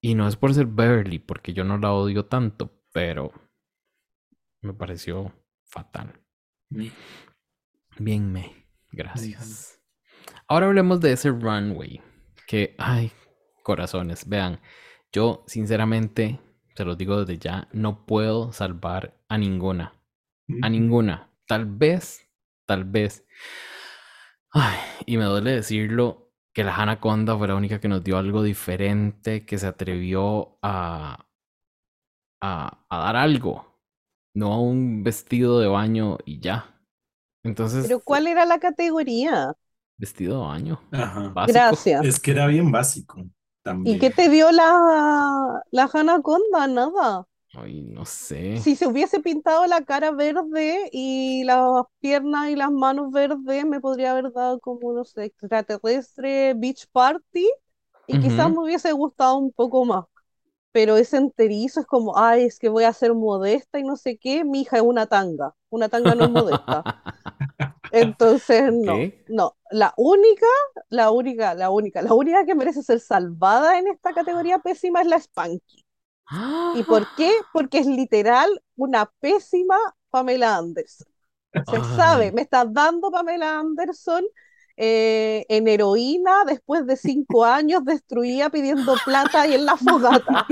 Y 0.00 0.14
no 0.14 0.26
es 0.26 0.36
por 0.36 0.54
ser 0.54 0.66
Beverly, 0.66 1.18
porque 1.18 1.52
yo 1.52 1.64
no 1.64 1.78
la 1.78 1.92
odio 1.92 2.26
tanto, 2.26 2.82
pero 2.92 3.32
me 4.62 4.72
pareció 4.74 5.32
fatal. 5.64 6.20
me. 6.70 6.92
Bien, 7.98 8.30
me. 8.32 8.66
Gracias. 8.92 9.80
Ahora 10.46 10.66
hablemos 10.66 11.00
de 11.00 11.12
ese 11.12 11.30
runway. 11.30 12.00
Que, 12.46 12.74
ay, 12.78 13.12
corazones, 13.62 14.26
vean, 14.26 14.60
yo 15.12 15.44
sinceramente, 15.46 16.40
se 16.74 16.84
los 16.84 16.96
digo 16.96 17.24
desde 17.24 17.38
ya, 17.38 17.68
no 17.72 18.06
puedo 18.06 18.52
salvar 18.52 19.20
a 19.28 19.36
ninguna. 19.36 19.92
A 20.62 20.70
ninguna. 20.70 21.30
Tal 21.46 21.66
vez, 21.66 22.26
tal 22.64 22.84
vez. 22.84 23.26
Ay, 24.52 24.76
y 25.06 25.16
me 25.18 25.24
duele 25.24 25.52
decirlo, 25.52 26.30
que 26.52 26.64
la 26.64 26.76
Anaconda 26.76 27.36
fue 27.36 27.48
la 27.48 27.54
única 27.54 27.80
que 27.80 27.88
nos 27.88 28.02
dio 28.04 28.18
algo 28.18 28.42
diferente, 28.42 29.44
que 29.46 29.58
se 29.58 29.66
atrevió 29.66 30.58
a, 30.62 31.26
a, 32.40 32.84
a 32.88 32.98
dar 32.98 33.16
algo, 33.16 33.80
no 34.34 34.52
a 34.54 34.60
un 34.60 35.02
vestido 35.04 35.60
de 35.60 35.68
baño 35.68 36.18
y 36.24 36.40
ya. 36.40 36.80
Entonces, 37.44 37.86
Pero 37.86 38.00
¿cuál 38.00 38.26
era 38.28 38.44
la 38.46 38.60
categoría? 38.60 39.54
vestido 39.96 40.34
de 40.40 40.46
baño, 40.46 40.80
Ajá. 40.92 41.34
básico. 41.34 41.78
Gracias. 41.78 42.06
Es 42.06 42.20
que 42.20 42.30
era 42.32 42.46
bien 42.46 42.70
básico 42.72 43.24
¿Y 43.82 43.96
también. 43.96 43.98
qué 43.98 44.10
te 44.10 44.28
dio 44.28 44.50
la, 44.52 45.62
la 45.70 45.90
Anaconda? 45.92 46.66
Nada. 46.68 47.26
Ay, 47.54 47.82
no 47.82 48.04
sé. 48.06 48.34
Si 48.54 48.74
se 48.76 48.86
hubiese 48.88 49.20
pintado 49.20 49.66
la 49.66 49.84
cara 49.84 50.10
verde 50.10 50.88
y 50.92 51.44
las 51.44 51.84
piernas 52.00 52.48
y 52.50 52.56
las 52.56 52.70
manos 52.72 53.12
verdes, 53.12 53.64
me 53.64 53.80
podría 53.80 54.10
haber 54.12 54.32
dado 54.32 54.58
como, 54.60 54.92
no 54.92 55.04
sé, 55.04 55.24
extraterrestre, 55.26 56.54
beach 56.54 56.86
party, 56.92 57.48
y 58.06 58.18
quizás 58.18 58.50
Ujú. 58.50 58.50
me 58.50 58.58
hubiese 58.60 58.90
gustado 58.92 59.36
un 59.38 59.52
poco 59.52 59.84
más. 59.84 60.04
pero 60.72 60.96
es 60.98 61.14
enterizo, 61.14 61.80
es 61.80 61.86
como, 61.86 62.18
ay, 62.18 62.44
es 62.44 62.58
que 62.60 62.68
voy 62.70 62.84
a 62.84 62.92
ser 62.94 63.14
modesta 63.14 63.78
y 63.80 63.84
no 63.84 63.96
sé 63.96 64.18
qué, 64.18 64.44
mi 64.44 64.62
hija 64.62 64.78
es 64.78 64.82
una 64.84 65.06
tanga, 65.06 65.54
una 65.70 65.88
tanga 65.90 66.14
no 66.16 66.24
es 66.24 66.30
modesta. 66.30 66.86
Entonces, 67.90 68.72
no, 68.72 69.06
no, 69.26 69.56
la 69.70 69.94
única, 69.96 70.46
la 70.90 71.10
única, 71.10 71.54
la 71.54 71.70
única, 71.70 72.02
la 72.02 72.14
única 72.14 72.44
que 72.44 72.54
merece 72.54 72.82
ser 72.82 73.00
salvada 73.00 73.78
en 73.78 73.88
esta 73.88 74.12
categoría 74.14 74.58
pésima 74.60 75.00
es 75.02 75.06
la 75.08 75.18
Spanky. 75.20 75.84
¿Y 76.74 76.82
por 76.82 77.06
qué? 77.16 77.32
Porque 77.52 77.78
es 77.78 77.86
literal 77.86 78.62
una 78.76 79.10
pésima 79.20 79.76
Pamela 80.10 80.56
Anderson. 80.56 81.06
Se 81.52 81.96
sabe, 81.96 82.32
me 82.32 82.42
estás 82.42 82.72
dando 82.72 83.10
Pamela 83.10 83.58
Anderson 83.58 84.24
eh, 84.80 85.44
en 85.48 85.66
heroína 85.66 86.44
después 86.46 86.86
de 86.86 86.96
cinco 86.96 87.44
años 87.44 87.84
destruida 87.84 88.48
pidiendo 88.48 88.94
plata 89.04 89.46
y 89.46 89.54
en 89.54 89.66
la 89.66 89.76
fogata. 89.76 90.46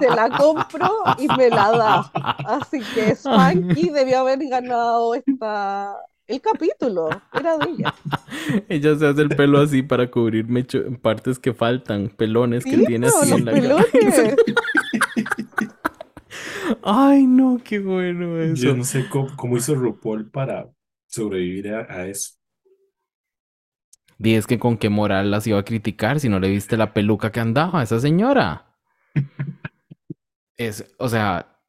Te 0.00 0.10
la 0.10 0.30
compro 0.36 0.90
y 1.18 1.28
me 1.28 1.48
la 1.48 1.70
da. 1.70 2.10
Así 2.44 2.80
que 2.94 3.14
Spanky 3.14 3.90
debió 3.90 4.20
haber 4.20 4.40
ganado 4.48 5.14
esta, 5.14 5.96
el 6.28 6.40
capítulo. 6.40 7.08
Era 7.32 7.56
de 7.58 7.70
ella. 7.70 7.94
Ella 8.68 8.96
se 8.96 9.06
hace 9.06 9.22
el 9.22 9.28
pelo 9.30 9.60
así 9.60 9.82
para 9.82 10.10
cubrir 10.10 10.46
mecho- 10.46 10.84
partes 11.00 11.38
que 11.38 11.54
faltan, 11.54 12.08
pelones 12.10 12.64
que 12.64 12.78
tiene 12.78 13.08
así 13.08 13.32
en 13.32 13.44
la 13.44 13.52
cabeza. 13.52 14.36
Ay, 16.82 17.26
no, 17.26 17.58
qué 17.64 17.78
bueno 17.78 18.36
Yo 18.54 18.70
eso. 18.70 18.76
no 18.76 18.84
sé 18.84 19.08
cómo, 19.08 19.34
cómo 19.36 19.56
hizo 19.56 19.74
RuPaul 19.74 20.30
para 20.30 20.70
sobrevivir 21.06 21.72
a, 21.74 21.80
a 21.92 22.06
eso. 22.06 22.34
Di 24.18 24.34
es 24.34 24.46
que 24.46 24.58
con 24.58 24.76
qué 24.76 24.88
moral 24.88 25.30
las 25.30 25.46
iba 25.46 25.58
a 25.58 25.64
criticar 25.64 26.20
si 26.20 26.28
no 26.28 26.40
le 26.40 26.50
viste 26.50 26.76
la 26.76 26.92
peluca 26.92 27.30
que 27.32 27.40
andaba 27.40 27.80
a 27.80 27.82
esa 27.84 28.00
señora. 28.00 28.76
Es, 30.56 30.92
o 30.98 31.08
sea, 31.08 31.60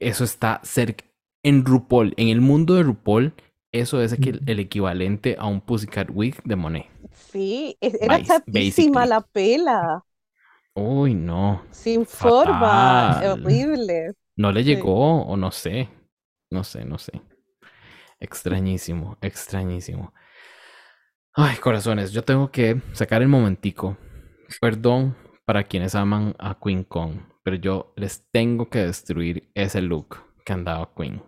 eso 0.00 0.24
está 0.24 0.60
cerca. 0.64 1.04
En 1.42 1.66
RuPaul, 1.66 2.14
en 2.16 2.28
el 2.28 2.40
mundo 2.40 2.74
de 2.74 2.82
RuPaul, 2.82 3.34
eso 3.72 4.02
es 4.02 4.12
el 4.14 4.60
equivalente 4.60 5.36
a 5.38 5.46
un 5.46 5.60
Pussycat 5.60 6.08
Wig 6.12 6.42
de 6.44 6.56
Monet. 6.56 6.86
Sí, 7.12 7.76
era 7.80 8.20
chapísima 8.20 9.06
la 9.06 9.20
pela. 9.20 10.02
Uy, 10.74 11.14
no. 11.14 11.62
Sin 11.70 12.04
forma. 12.06 13.20
Fatal. 13.20 13.22
Horrible. 13.22 14.14
No 14.36 14.52
le 14.52 14.64
Sí. 14.64 14.64
llegó 14.64 15.22
o 15.22 15.36
no 15.36 15.50
sé. 15.50 15.88
No 16.50 16.64
sé, 16.64 16.84
no 16.84 16.98
sé. 16.98 17.20
Extrañísimo, 18.20 19.16
extrañísimo. 19.22 20.12
Ay, 21.34 21.56
corazones, 21.56 22.12
yo 22.12 22.22
tengo 22.24 22.50
que 22.50 22.82
sacar 22.92 23.22
el 23.22 23.28
momentico. 23.28 23.96
Perdón 24.60 25.16
para 25.44 25.64
quienes 25.64 25.94
aman 25.94 26.34
a 26.38 26.58
Queen 26.60 26.84
Kong, 26.84 27.20
pero 27.42 27.56
yo 27.56 27.92
les 27.96 28.28
tengo 28.30 28.68
que 28.68 28.80
destruir 28.80 29.50
ese 29.54 29.80
look 29.80 30.16
que 30.44 30.52
andaba 30.52 30.92
Queen. 30.94 31.22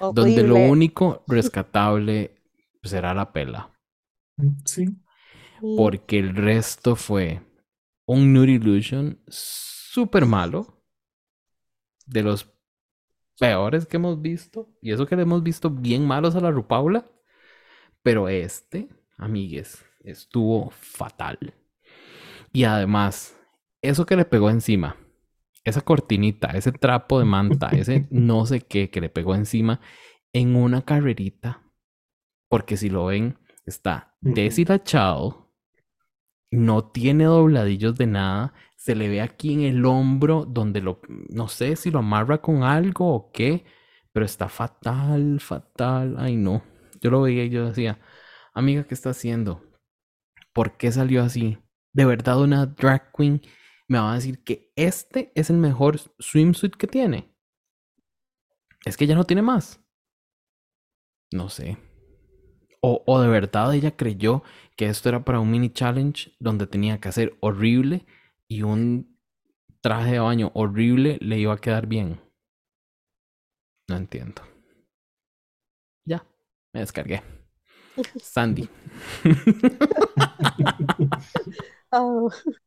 Donde 0.00 0.42
lo 0.42 0.56
único 0.56 1.24
rescatable 1.28 2.42
será 2.82 3.14
la 3.14 3.32
pela, 3.32 3.72
Sí. 4.64 4.96
Porque 5.76 6.18
el 6.18 6.36
resto 6.36 6.96
fue 6.96 7.40
un 8.04 8.32
Nude 8.32 8.52
Illusion 8.52 9.18
súper 9.26 10.26
malo, 10.26 10.84
de 12.06 12.22
los 12.22 12.52
peores 13.38 13.86
que 13.86 13.96
hemos 13.96 14.20
visto, 14.20 14.68
y 14.80 14.92
eso 14.92 15.06
que 15.06 15.16
le 15.16 15.22
hemos 15.22 15.42
visto 15.42 15.70
bien 15.70 16.06
malos 16.06 16.36
a 16.36 16.40
la 16.40 16.50
Rupaula, 16.50 17.06
pero 18.02 18.28
este, 18.28 18.88
amigues, 19.16 19.84
estuvo 20.00 20.70
fatal. 20.70 21.54
Y 22.52 22.64
además, 22.64 23.36
eso 23.82 24.06
que 24.06 24.16
le 24.16 24.24
pegó 24.24 24.50
encima, 24.50 24.96
esa 25.66 25.80
cortinita, 25.80 26.48
ese 26.52 26.70
trapo 26.72 27.18
de 27.18 27.24
manta, 27.24 27.68
ese 27.70 28.06
no 28.10 28.46
sé 28.46 28.60
qué 28.60 28.88
que 28.88 29.00
le 29.00 29.10
pegó 29.10 29.34
encima 29.34 29.80
en 30.32 30.54
una 30.54 30.82
carrerita, 30.82 31.62
porque 32.48 32.76
si 32.76 32.88
lo 32.88 33.06
ven, 33.06 33.38
está 33.64 34.16
deshilachado, 34.20 35.52
no 36.52 36.84
tiene 36.90 37.24
dobladillos 37.24 37.96
de 37.96 38.06
nada, 38.06 38.54
se 38.76 38.94
le 38.94 39.08
ve 39.08 39.20
aquí 39.20 39.54
en 39.54 39.62
el 39.62 39.84
hombro 39.84 40.44
donde 40.44 40.80
lo, 40.80 41.00
no 41.08 41.48
sé 41.48 41.74
si 41.74 41.90
lo 41.90 41.98
amarra 41.98 42.40
con 42.40 42.62
algo 42.62 43.12
o 43.12 43.32
qué, 43.32 43.64
pero 44.12 44.24
está 44.24 44.48
fatal, 44.48 45.40
fatal, 45.40 46.14
ay 46.18 46.36
no. 46.36 46.62
Yo 47.00 47.10
lo 47.10 47.22
veía 47.22 47.44
y 47.44 47.50
yo 47.50 47.66
decía, 47.66 47.98
amiga, 48.54 48.84
¿qué 48.84 48.94
está 48.94 49.10
haciendo? 49.10 49.64
¿Por 50.52 50.76
qué 50.76 50.92
salió 50.92 51.22
así? 51.22 51.58
¿De 51.92 52.04
verdad 52.04 52.40
una 52.40 52.66
drag 52.66 53.10
queen 53.12 53.42
me 53.88 53.98
va 53.98 54.12
a 54.12 54.14
decir 54.14 54.42
que 54.42 54.72
este 54.76 55.32
es 55.34 55.50
el 55.50 55.56
mejor 55.58 55.98
swimsuit 56.18 56.74
que 56.76 56.86
tiene? 56.86 57.34
Es 58.86 58.96
que 58.96 59.06
ya 59.06 59.14
no 59.14 59.24
tiene 59.24 59.42
más. 59.42 59.80
No 61.32 61.48
sé. 61.48 61.76
O, 62.80 63.02
o 63.06 63.20
de 63.20 63.28
verdad 63.28 63.74
ella 63.74 63.96
creyó 63.96 64.42
que 64.76 64.86
esto 64.88 65.08
era 65.08 65.24
para 65.24 65.40
un 65.40 65.50
mini 65.50 65.70
challenge 65.70 66.32
donde 66.38 66.66
tenía 66.66 67.00
que 67.00 67.08
hacer 67.08 67.36
horrible 67.40 68.06
y 68.48 68.62
un 68.62 69.18
traje 69.80 70.12
de 70.12 70.18
baño 70.20 70.52
horrible 70.54 71.18
le 71.20 71.38
iba 71.38 71.54
a 71.54 71.58
quedar 71.58 71.86
bien. 71.86 72.20
No 73.88 73.96
entiendo. 73.96 74.42
Ya, 76.04 76.24
me 76.72 76.80
descargué. 76.80 77.22
Sandy. 78.20 78.68
Ah, 81.92 82.28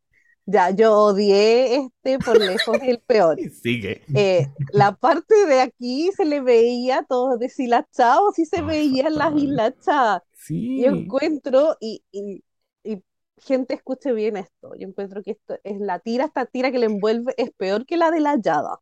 ya, 0.49 0.71
yo 0.71 0.93
odié 0.95 1.75
este 1.75 2.19
por 2.19 2.39
lejos 2.39 2.77
el 2.81 2.99
peor. 3.07 3.37
Sigue. 3.61 4.01
Eh, 4.13 4.47
la 4.71 4.95
parte 4.95 5.45
de 5.45 5.61
aquí 5.61 6.09
se 6.15 6.25
le 6.25 6.41
veía 6.41 7.03
todo 7.03 7.37
deshilachado, 7.37 8.31
sí 8.31 8.45
se 8.45 8.61
veían 8.61 9.15
las 9.15 9.35
hilachadas. 9.35 10.23
Sí. 10.33 10.81
Yo 10.81 10.91
encuentro, 10.91 11.77
y, 11.79 12.03
y, 12.11 12.43
y 12.83 13.03
gente 13.37 13.73
escuche 13.75 14.13
bien 14.13 14.37
esto, 14.37 14.73
yo 14.75 14.87
encuentro 14.87 15.23
que 15.23 15.31
esto 15.31 15.57
es 15.63 15.79
la 15.79 15.99
tira, 15.99 16.25
esta 16.25 16.45
tira 16.45 16.71
que 16.71 16.79
le 16.79 16.87
envuelve 16.87 17.33
es 17.37 17.51
peor 17.51 17.85
que 17.85 17.97
la 17.97 18.11
de 18.11 18.19
la 18.19 18.39
Yada. 18.41 18.79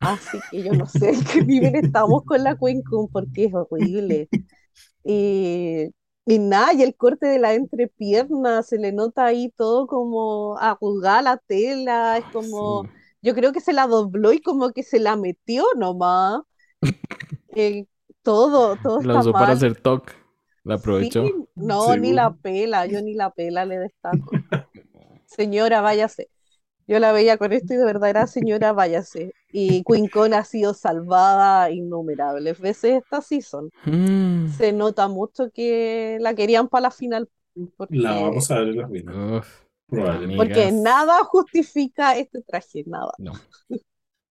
Así 0.00 0.38
que 0.50 0.62
yo 0.62 0.72
no 0.72 0.86
sé 0.86 1.12
qué 1.32 1.44
nivel 1.44 1.74
estamos 1.76 2.24
con 2.24 2.42
la 2.42 2.56
Queen 2.56 2.82
Kun 2.82 3.08
porque 3.08 3.46
es 3.46 3.54
horrible. 3.54 4.28
Y, 5.04 5.90
y 6.26 6.38
nada, 6.38 6.72
y 6.74 6.82
el 6.82 6.94
corte 6.96 7.26
de 7.26 7.38
la 7.38 7.54
entrepierna, 7.54 8.62
se 8.62 8.78
le 8.78 8.92
nota 8.92 9.26
ahí 9.26 9.50
todo 9.56 9.86
como 9.86 10.56
arrugada 10.58 11.22
la 11.22 11.36
tela, 11.38 12.18
es 12.18 12.24
como, 12.32 12.84
Sí. 12.84 12.90
yo 13.22 13.34
creo 13.34 13.52
que 13.52 13.60
se 13.60 13.72
la 13.72 13.86
dobló 13.86 14.32
y 14.32 14.40
como 14.40 14.70
que 14.72 14.82
se 14.82 14.98
la 15.00 15.16
metió 15.16 15.64
nomás. 15.76 16.42
Eh, 17.56 17.86
todo, 18.22 18.76
todo 18.76 19.00
La 19.00 19.14
está 19.14 19.20
usó 19.20 19.32
para 19.32 19.52
hacer 19.52 19.80
talk. 19.80 20.14
La 20.62 20.74
aprovechó. 20.76 21.24
Sí, 21.24 21.34
no, 21.56 21.96
ni 21.96 22.12
la 22.12 22.32
pela, 22.32 22.86
yo 22.86 23.02
ni 23.02 23.14
la 23.14 23.30
pela 23.30 23.64
le 23.64 23.78
destaco. 23.78 24.30
Señora, 25.26 25.80
váyase. 25.80 26.28
Yo 26.86 26.98
la 26.98 27.12
veía 27.12 27.38
con 27.38 27.52
esto 27.52 27.74
y 27.74 27.76
de 27.76 27.84
verdad 27.84 28.10
era 28.10 28.26
señora, 28.26 28.72
váyase. 28.72 29.34
Y 29.52 29.84
Queen 29.84 30.08
Con 30.08 30.34
ha 30.34 30.44
sido 30.44 30.74
salvada 30.74 31.70
innumerables 31.70 32.58
veces 32.60 33.02
esta 33.02 33.20
season. 33.22 33.70
Mm. 33.84 34.48
Se 34.48 34.72
nota 34.72 35.08
mucho 35.08 35.50
que 35.52 36.18
la 36.20 36.34
querían 36.34 36.68
para 36.68 36.82
la 36.84 36.90
final 36.90 37.28
La 37.54 37.70
porque, 37.76 38.08
vamos 38.22 38.50
a 38.50 38.58
ver 38.60 38.68
en 38.68 38.76
la 38.78 38.88
final, 38.88 39.38
Uf, 39.38 39.60
probablemente. 39.88 40.36
porque 40.36 40.68
amigas. 40.68 40.82
nada 40.82 41.24
justifica 41.24 42.16
este 42.16 42.42
traje, 42.42 42.84
nada. 42.86 43.12
No. 43.18 43.32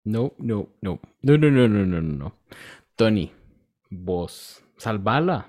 No, 0.04 0.32
no, 0.38 0.68
no. 0.82 1.00
No, 1.22 1.38
no, 1.38 1.50
no, 1.50 1.68
no, 1.68 1.86
no, 1.86 2.00
no, 2.02 2.14
no. 2.14 2.38
Tony, 2.96 3.32
vos, 3.90 4.62
salvala. 4.76 5.48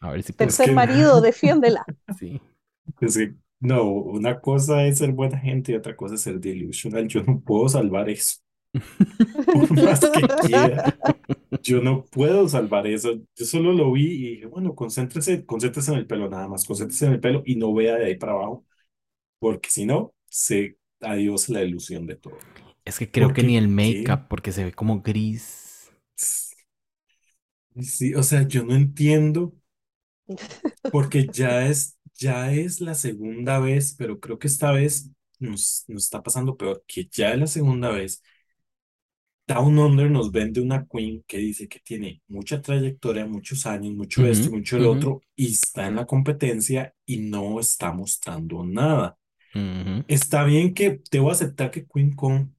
A 0.00 0.12
ver 0.12 0.22
si 0.22 0.32
puedes. 0.32 0.56
Tercer 0.56 0.72
marido, 0.74 1.20
defiéndela. 1.20 1.84
Sí. 2.18 2.40
Es 3.00 3.16
que, 3.16 3.34
no, 3.60 3.84
una 3.92 4.40
cosa 4.40 4.86
es 4.86 4.98
ser 4.98 5.12
buena 5.12 5.38
gente 5.38 5.72
y 5.72 5.74
otra 5.76 5.96
cosa 5.96 6.14
es 6.16 6.22
ser 6.22 6.40
delusional. 6.40 7.08
Yo 7.08 7.22
no 7.24 7.40
puedo 7.40 7.68
salvar 7.68 8.08
eso. 8.10 8.38
Por 9.50 9.72
más 9.74 10.06
que 10.08 10.30
quiera. 10.38 10.98
Yo 11.62 11.80
no 11.82 12.04
puedo 12.06 12.48
salvar 12.48 12.86
eso. 12.86 13.14
Yo 13.36 13.44
solo 13.46 13.72
lo 13.72 13.92
vi 13.92 14.06
y 14.06 14.30
dije, 14.36 14.46
bueno, 14.46 14.74
concéntrese, 14.74 15.44
concéntrese 15.46 15.92
en 15.92 15.98
el 15.98 16.06
pelo 16.06 16.28
nada 16.30 16.48
más, 16.48 16.64
concéntrese 16.66 17.06
en 17.06 17.12
el 17.14 17.20
pelo 17.20 17.42
y 17.46 17.56
no 17.56 17.74
vea 17.74 17.96
de 17.96 18.06
ahí 18.06 18.16
para 18.16 18.32
abajo, 18.32 18.66
porque 19.40 19.70
si 19.70 19.86
no, 19.86 20.14
se 20.28 20.78
adiós 21.00 21.48
la 21.50 21.62
ilusión 21.64 22.06
de 22.06 22.16
todo. 22.16 22.46
Es 22.84 22.98
que 22.98 23.10
creo 23.10 23.32
que 23.32 23.42
Porque, 23.42 23.44
ni 23.44 23.56
el 23.56 23.68
¿qué? 23.80 24.18
make-up, 24.18 24.26
porque 24.28 24.50
se 24.52 24.64
ve 24.64 24.72
como 24.72 25.00
gris. 25.02 25.92
Sí, 27.80 28.14
o 28.14 28.22
sea, 28.22 28.46
yo 28.46 28.64
no 28.64 28.74
entiendo, 28.74 29.54
porque 30.90 31.28
ya 31.30 31.66
es, 31.66 31.97
ya 32.18 32.52
es 32.52 32.80
la 32.82 32.94
segunda 32.96 33.60
vez, 33.60 33.96
pero 33.98 34.20
creo 34.20 34.38
que 34.40 34.48
esta 34.48 34.72
vez 34.72 35.10
nos, 35.40 35.84
nos 35.88 36.04
está 36.04 36.22
pasando 36.22 36.56
peor, 36.58 36.84
que 36.88 37.08
ya 37.12 37.32
es 37.32 37.40
la 37.40 37.48
segunda 37.48 37.90
vez. 37.92 38.22
Down 39.46 39.78
Under 39.78 40.10
nos 40.10 40.30
vende 40.30 40.60
una 40.60 40.86
queen 40.86 41.24
que 41.26 41.38
dice 41.38 41.68
que 41.68 41.80
tiene 41.80 42.22
mucha 42.28 42.60
trayectoria, 42.60 43.24
muchos 43.26 43.64
años, 43.66 43.94
mucho 43.94 44.26
esto 44.26 44.48
y 44.50 44.52
Ujú, 44.52 44.58
mucho 44.58 44.76
el 44.76 44.84
otro, 44.86 45.22
y 45.34 45.52
está 45.52 45.86
en 45.86 45.96
la 45.96 46.06
competencia 46.06 46.94
y 47.06 47.18
no 47.18 47.58
está 47.58 47.92
mostrando 47.92 48.64
nada. 48.64 49.18
Está 50.08 50.44
bien 50.44 50.74
que 50.74 51.02
debo 51.12 51.30
aceptar 51.32 51.70
que 51.70 51.86
Queen 51.86 52.14
Kong, 52.16 52.50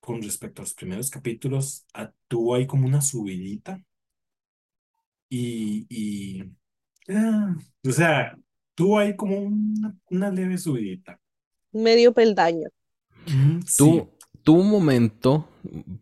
con 0.00 0.22
respecto 0.22 0.62
a 0.62 0.64
los 0.64 0.74
primeros 0.74 1.10
capítulos, 1.10 1.86
tuvo 2.28 2.54
ahí 2.56 2.66
como 2.66 2.86
una 2.88 3.02
subidita 3.02 3.82
y, 5.28 5.86
y 5.90 6.42
ah, 7.10 7.56
o 7.88 7.92
sea, 7.92 8.36
tuvo 8.74 8.98
ahí 8.98 9.16
como 9.16 9.38
una, 9.38 9.96
una 10.10 10.30
leve 10.30 10.58
subidita. 10.58 11.20
Medio 11.72 12.12
peldaño. 12.14 12.68
Mm, 13.26 13.60
sí. 13.66 13.76
Tuvo, 13.76 14.08
tuvo 14.42 14.60
un 14.60 14.70
momento, 14.70 15.48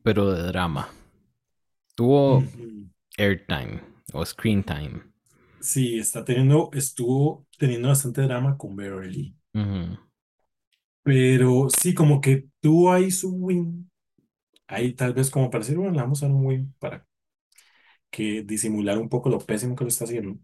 pero 0.02 0.32
de 0.32 0.42
drama. 0.44 0.88
Tuvo 1.94 2.42
airtime 3.18 3.80
o 4.12 4.24
screen 4.24 4.62
time. 4.62 5.02
Sí, 5.60 5.98
está 5.98 6.24
teniendo, 6.24 6.70
estuvo 6.72 7.46
teniendo 7.58 7.88
bastante 7.88 8.22
drama 8.22 8.56
con 8.58 8.74
Beverly. 8.76 9.36
Pero 11.02 11.68
sí, 11.80 11.94
como 11.94 12.20
que 12.20 12.48
tuvo 12.60 12.92
ahí 12.92 13.10
su 13.10 13.30
win. 13.34 13.90
Ahí 14.66 14.94
tal 14.94 15.14
vez 15.14 15.30
como 15.30 15.50
para 15.50 15.62
decir, 15.64 15.76
bueno, 15.78 15.92
le 15.92 16.00
vamos 16.02 16.22
a 16.22 16.26
dar 16.26 16.34
un 16.34 16.46
win 16.46 16.74
para 16.78 17.06
que 18.10 18.42
disimular 18.42 18.98
un 18.98 19.08
poco 19.08 19.28
lo 19.30 19.38
pésimo 19.38 19.74
que 19.76 19.84
lo 19.84 19.88
está 19.88 20.04
haciendo. 20.04 20.38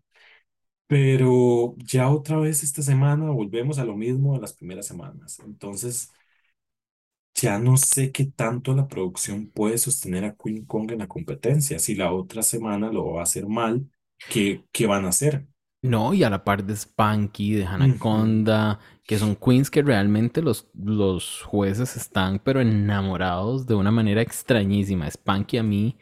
Pero 0.88 1.76
ya 1.78 2.10
otra 2.10 2.38
vez 2.38 2.64
esta 2.64 2.82
semana 2.82 3.30
volvemos 3.32 3.78
a 3.80 3.86
lo 3.86 3.96
mismo 3.96 4.34
de 4.34 4.40
las 4.42 4.54
primeras 4.54 4.86
semanas. 4.88 5.40
Entonces, 5.40 6.12
ya 7.34 7.58
no 7.58 7.76
sé 7.76 8.12
qué 8.12 8.26
tanto 8.26 8.74
la 8.74 8.88
producción 8.88 9.48
puede 9.50 9.78
sostener 9.78 10.24
a 10.24 10.34
Queen 10.36 10.64
Kong 10.66 10.90
en 10.92 10.98
la 11.00 11.08
competencia. 11.08 11.78
Si 11.78 11.94
la 11.94 12.12
otra 12.12 12.42
semana 12.42 12.90
lo 12.92 13.12
va 13.12 13.20
a 13.20 13.22
hacer 13.24 13.46
mal, 13.46 13.88
¿qué, 14.28 14.64
qué 14.72 14.86
van 14.86 15.04
a 15.06 15.08
hacer? 15.10 15.46
No, 15.80 16.12
y 16.12 16.24
a 16.24 16.30
la 16.30 16.42
par 16.44 16.64
de 16.64 16.74
Spanky, 16.74 17.54
de 17.54 17.64
Anaconda, 17.64 18.80
que 19.06 19.16
son 19.16 19.36
queens 19.36 19.70
que 19.70 19.80
realmente 19.82 20.42
los, 20.42 20.68
los 20.74 21.42
jueces 21.42 21.96
están 21.96 22.40
pero 22.40 22.60
enamorados 22.60 23.64
de 23.66 23.74
una 23.74 23.92
manera 23.92 24.20
extrañísima. 24.20 25.08
Spanky 25.08 25.58
a 25.58 25.62
mí 25.62 25.96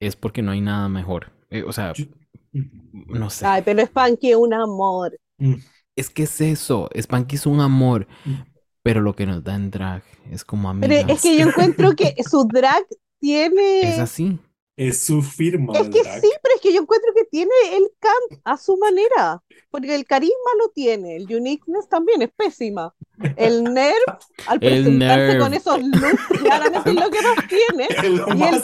es 0.00 0.16
porque 0.16 0.42
no 0.42 0.52
hay 0.52 0.60
nada 0.62 0.88
mejor. 0.88 1.32
Eh, 1.50 1.64
o 1.64 1.72
sea, 1.72 1.96
Yo- 1.96 2.06
no 2.52 3.30
sé. 3.30 3.46
Ay, 3.46 3.62
pero 3.64 3.82
Spanky 3.82 4.30
es 4.30 4.36
un 4.36 4.54
amor. 4.54 5.18
Mm, 5.38 5.54
Es 5.96 6.10
que 6.10 6.24
es 6.24 6.40
eso, 6.40 6.88
Spanky 6.96 7.36
es 7.36 7.46
un 7.46 7.60
amor, 7.60 8.06
mm. 8.24 8.34
pero 8.82 9.00
lo 9.00 9.14
que 9.16 9.26
nos 9.26 9.42
da 9.44 9.54
en 9.56 9.70
drag 9.70 10.02
es 10.30 10.44
como 10.44 10.68
Pero 10.78 10.94
amigas. 10.94 11.08
es 11.08 11.20
que 11.22 11.36
yo 11.36 11.46
encuentro 11.48 11.94
que 11.94 12.14
su 12.28 12.44
drag 12.46 12.84
tiene. 13.20 13.82
Es 13.82 13.98
así. 13.98 14.38
Es 14.76 15.02
su 15.04 15.22
firma 15.22 15.72
Es 15.72 15.88
que 15.90 16.02
drag. 16.02 16.20
sí, 16.20 16.28
pero 16.42 16.54
es 16.56 16.60
que 16.60 16.72
yo 16.72 16.80
encuentro 16.82 17.12
que 17.14 17.24
tiene 17.24 17.52
el 17.72 17.84
camp 17.98 18.40
a 18.44 18.56
su 18.56 18.76
manera. 18.78 19.42
Porque 19.70 19.94
el 19.94 20.06
carisma 20.06 20.50
lo 20.58 20.70
tiene, 20.70 21.16
el 21.16 21.24
uniqueness 21.34 21.88
también 21.88 22.22
es 22.22 22.30
pésima. 22.36 22.94
El 23.36 23.64
nerve, 23.64 24.18
al 24.46 24.60
El 24.60 24.60
presentarse 24.62 24.88
nerve. 24.88 25.38
con 25.38 25.52
esos 25.54 25.82
looks, 25.82 26.22
claramente 26.38 26.90
es 26.90 26.96
lo 26.96 27.10
que 27.10 27.22
más 27.22 27.38
tiene. 27.48 27.88
Es 28.02 28.10
lo 28.10 28.28
Y 28.28 28.34
más. 28.34 28.62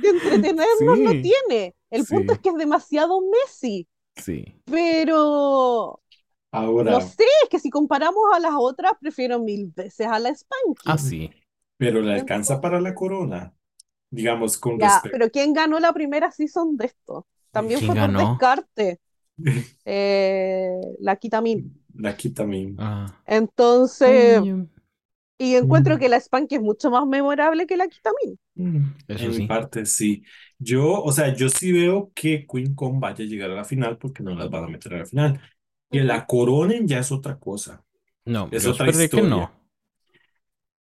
De 0.00 0.08
entretenernos 0.08 0.98
lo 0.98 1.10
Sí. 1.12 1.22
tiene. 1.22 1.74
El 1.90 2.04
punto 2.04 2.32
Sí. 2.32 2.36
es 2.36 2.38
que 2.40 2.48
es 2.50 2.56
demasiado 2.56 3.20
Messi. 3.20 3.88
Sí. 4.16 4.44
Pero 4.64 6.00
Ahora, 6.52 6.90
no 6.92 7.00
sé, 7.00 7.24
es 7.44 7.48
que 7.48 7.58
si 7.58 7.70
comparamos 7.70 8.22
a 8.34 8.40
las 8.40 8.52
otras, 8.56 8.92
prefiero 9.00 9.38
mil 9.38 9.72
veces 9.74 10.06
a 10.06 10.18
la 10.18 10.30
Spanky. 10.34 10.82
Así. 10.86 11.30
pero 11.76 12.02
le 12.02 12.12
alcanza 12.12 12.60
para 12.60 12.78
la 12.80 12.94
corona. 12.94 13.54
Digamos, 14.10 14.58
con 14.58 14.78
Ya, 14.78 14.86
respecto. 14.88 15.10
pero 15.12 15.30
¿quién 15.30 15.52
ganó 15.54 15.78
la 15.80 15.92
primera 15.94 16.30
season 16.30 16.76
de 16.76 16.86
esto? 16.86 17.26
También 17.52 17.80
¿Quién 17.80 17.92
fue 17.92 18.00
por 18.00 18.12
ganó? 18.12 18.28
descarte. 18.30 19.00
Eh, 19.86 20.78
la 20.98 21.16
Kitamin. 21.16 21.82
La 21.94 22.14
también. 22.34 22.76
Ah. 22.78 23.22
Entonces. 23.26 24.42
Y 25.40 25.56
encuentro 25.56 25.98
Mm. 25.98 26.00
que 26.00 26.08
la 26.10 26.20
Spanky 26.20 26.56
es 26.56 26.62
mucho 26.62 26.90
más 26.90 27.06
memorable 27.06 27.66
que 27.66 27.76
la 27.78 27.88
Kitamin. 27.88 28.38
Mm, 28.54 28.92
Eso 29.08 29.26
En 29.26 29.34
mi 29.34 29.40
sí. 29.40 29.42
parte, 29.42 29.86
sí. 29.86 30.24
Yo, 30.58 31.02
o 31.02 31.12
sea, 31.12 31.34
yo 31.34 31.48
sí 31.48 31.72
veo 31.72 32.12
que 32.14 32.46
Queen 32.46 32.74
Kong 32.74 33.00
vaya 33.00 33.24
a 33.24 33.28
llegar 33.28 33.50
a 33.50 33.54
la 33.54 33.64
final 33.64 33.98
porque 33.98 34.22
no 34.22 34.34
las 34.34 34.50
van 34.50 34.64
a 34.64 34.68
meter 34.68 34.94
a 34.94 34.98
la 35.00 35.06
final. 35.06 35.40
Que 35.90 36.02
la 36.04 36.26
coronen 36.26 36.86
ya 36.88 37.00
es 37.00 37.12
otra 37.12 37.38
cosa. 37.38 37.84
No, 38.24 38.48
Es 38.50 38.64
yo 38.64 38.72
otra 38.72 38.86
que 38.86 38.90
historia. 38.92 39.22
no. 39.22 39.52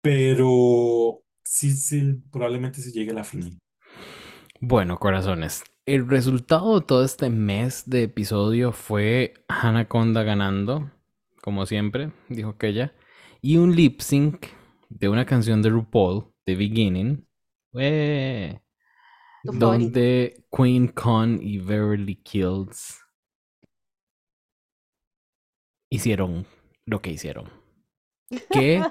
Pero 0.00 1.22
sí, 1.44 1.70
sí, 1.72 2.22
probablemente 2.30 2.80
se 2.80 2.92
llegue 2.92 3.10
a 3.12 3.14
la 3.14 3.24
final. 3.24 3.58
Bueno, 4.60 4.98
corazones, 4.98 5.64
el 5.86 6.08
resultado 6.08 6.78
de 6.80 6.86
todo 6.86 7.04
este 7.04 7.30
mes 7.30 7.84
de 7.86 8.04
episodio 8.04 8.72
fue 8.72 9.34
Anaconda 9.48 10.22
ganando, 10.22 10.90
como 11.42 11.66
siempre, 11.66 12.12
dijo 12.28 12.50
aquella, 12.50 12.92
y 13.42 13.56
un 13.56 13.74
lip 13.74 14.00
sync 14.00 14.46
de 14.88 15.08
una 15.08 15.26
canción 15.26 15.60
de 15.62 15.70
RuPaul, 15.70 16.32
The 16.44 16.54
Beginning, 16.54 17.26
¡eh! 17.74 18.60
Donde 19.42 20.46
Queen 20.56 20.88
Con 20.88 21.40
y 21.42 21.58
Beverly 21.58 22.14
Kills 22.22 23.00
hicieron 25.90 26.46
lo 26.86 27.02
que 27.02 27.10
hicieron. 27.10 27.50
¿Qué? 28.50 28.82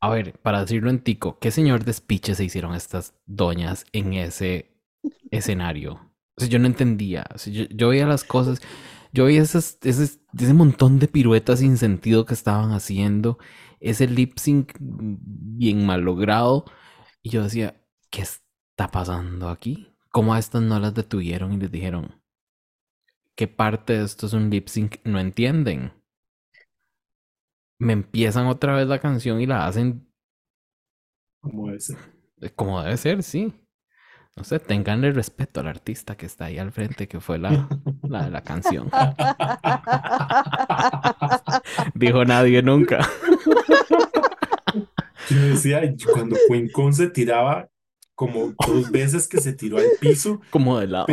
A 0.00 0.10
ver, 0.10 0.38
para 0.40 0.62
decirlo 0.62 0.90
en 0.90 0.98
tico, 0.98 1.38
¿qué 1.38 1.52
señor 1.52 1.84
despiche 1.84 2.34
se 2.34 2.44
hicieron 2.44 2.74
estas 2.74 3.14
doñas 3.24 3.86
en 3.92 4.14
ese 4.14 4.76
escenario? 5.30 6.12
O 6.36 6.40
sea, 6.40 6.48
yo 6.48 6.58
no 6.58 6.66
entendía. 6.66 7.24
O 7.32 7.38
sea, 7.38 7.52
yo, 7.52 7.64
yo 7.70 7.90
veía 7.90 8.06
las 8.06 8.24
cosas, 8.24 8.60
yo 9.14 9.28
esas, 9.28 9.78
ese, 9.82 10.20
ese 10.38 10.54
montón 10.54 10.98
de 11.00 11.08
piruetas 11.08 11.60
sin 11.60 11.78
sentido 11.78 12.26
que 12.26 12.34
estaban 12.34 12.72
haciendo, 12.72 13.38
ese 13.80 14.08
lip 14.08 14.38
sync 14.38 14.74
bien 14.80 15.86
mal 15.86 16.02
logrado, 16.02 16.66
y 17.22 17.30
yo 17.30 17.44
decía, 17.44 17.82
¿qué 18.10 18.22
está 18.22 18.90
pasando 18.90 19.48
aquí? 19.50 19.88
¿Cómo 20.10 20.34
a 20.34 20.38
estas 20.40 20.62
no 20.62 20.80
las 20.80 20.94
detuvieron 20.94 21.52
y 21.52 21.58
les 21.58 21.72
dijeron, 21.72 22.22
¿qué 23.36 23.46
parte 23.46 23.92
de 23.92 24.04
esto 24.04 24.26
es 24.26 24.32
un 24.32 24.50
lip 24.50 24.66
sync? 24.68 24.96
No 25.04 25.20
entienden. 25.20 25.92
Me 27.78 27.92
empiezan 27.92 28.46
otra 28.48 28.74
vez 28.74 28.88
la 28.88 28.98
canción 29.00 29.40
y 29.40 29.46
la 29.46 29.66
hacen 29.68 30.08
Como 31.40 31.70
ese. 31.70 31.96
eh, 32.40 32.50
como 32.54 32.82
debe 32.82 32.96
ser, 32.96 33.22
sí. 33.22 33.52
No 34.36 34.42
sé, 34.44 34.58
tenganle 34.58 35.12
respeto 35.12 35.60
al 35.60 35.68
artista 35.68 36.16
que 36.16 36.26
está 36.26 36.46
ahí 36.46 36.58
al 36.58 36.72
frente, 36.72 37.06
que 37.06 37.20
fue 37.20 37.38
la, 37.38 37.68
la 38.02 38.24
de 38.24 38.30
la 38.30 38.42
canción. 38.42 38.90
Dijo 41.94 42.24
nadie 42.24 42.62
nunca. 42.62 43.08
Yo 45.26 45.40
decía, 45.40 45.80
cuando 46.12 46.36
Kong 46.72 46.92
se 46.92 47.08
tiraba 47.08 47.70
como 48.14 48.54
dos 48.58 48.90
veces 48.90 49.26
que 49.28 49.40
se 49.40 49.52
tiró 49.54 49.78
al 49.78 49.86
piso, 50.00 50.40
Como 50.50 50.78
de 50.78 50.86
lado. 50.88 51.06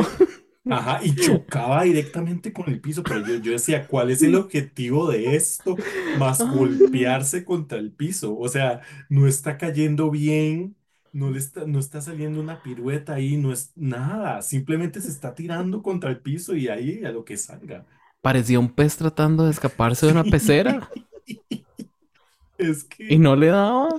ajá, 0.70 1.00
y 1.04 1.16
chocaba 1.16 1.84
directamente 1.84 2.52
con 2.54 2.70
el 2.70 2.82
piso, 2.82 3.06
pero 3.06 3.26
yo, 3.26 3.36
yo 3.38 3.52
decía, 3.54 3.88
¿cuál 3.88 4.12
es 4.12 4.22
el 4.24 4.36
objetivo 4.36 5.10
de 5.10 5.36
esto? 5.36 5.80
Más 6.12 6.42
golpearse 6.48 7.46
contra 7.46 7.78
el 7.80 7.92
piso, 7.94 8.38
o 8.38 8.48
sea, 8.50 8.82
no 9.10 9.28
está 9.28 9.58
cayendo 9.58 10.12
bien, 10.12 10.76
no 11.12 11.30
le 11.32 11.40
está, 11.40 11.66
no 11.66 11.80
está 11.80 12.02
saliendo 12.02 12.40
una 12.42 12.62
pirueta 12.64 13.16
ahí, 13.16 13.38
no 13.38 13.52
es 13.54 13.72
nada, 13.76 14.42
simplemente 14.42 15.02
se 15.02 15.10
está 15.10 15.36
tirando 15.36 15.82
contra 15.84 16.10
el 16.10 16.22
piso 16.22 16.56
y 16.56 16.68
ahí 16.70 17.04
a 17.06 17.12
lo 17.12 17.26
que 17.26 17.38
salga. 17.38 17.86
Parecía 18.22 18.60
un 18.60 18.70
pez 18.74 18.98
tratando 18.98 19.46
de 19.46 19.52
escaparse 19.52 20.08
de 20.08 20.12
una 20.14 20.24
pecera 20.24 20.90
Es 22.58 22.84
y 23.08 23.18
que 23.18 23.20
no 23.20 23.36
le 23.36 23.48
daba. 23.48 23.90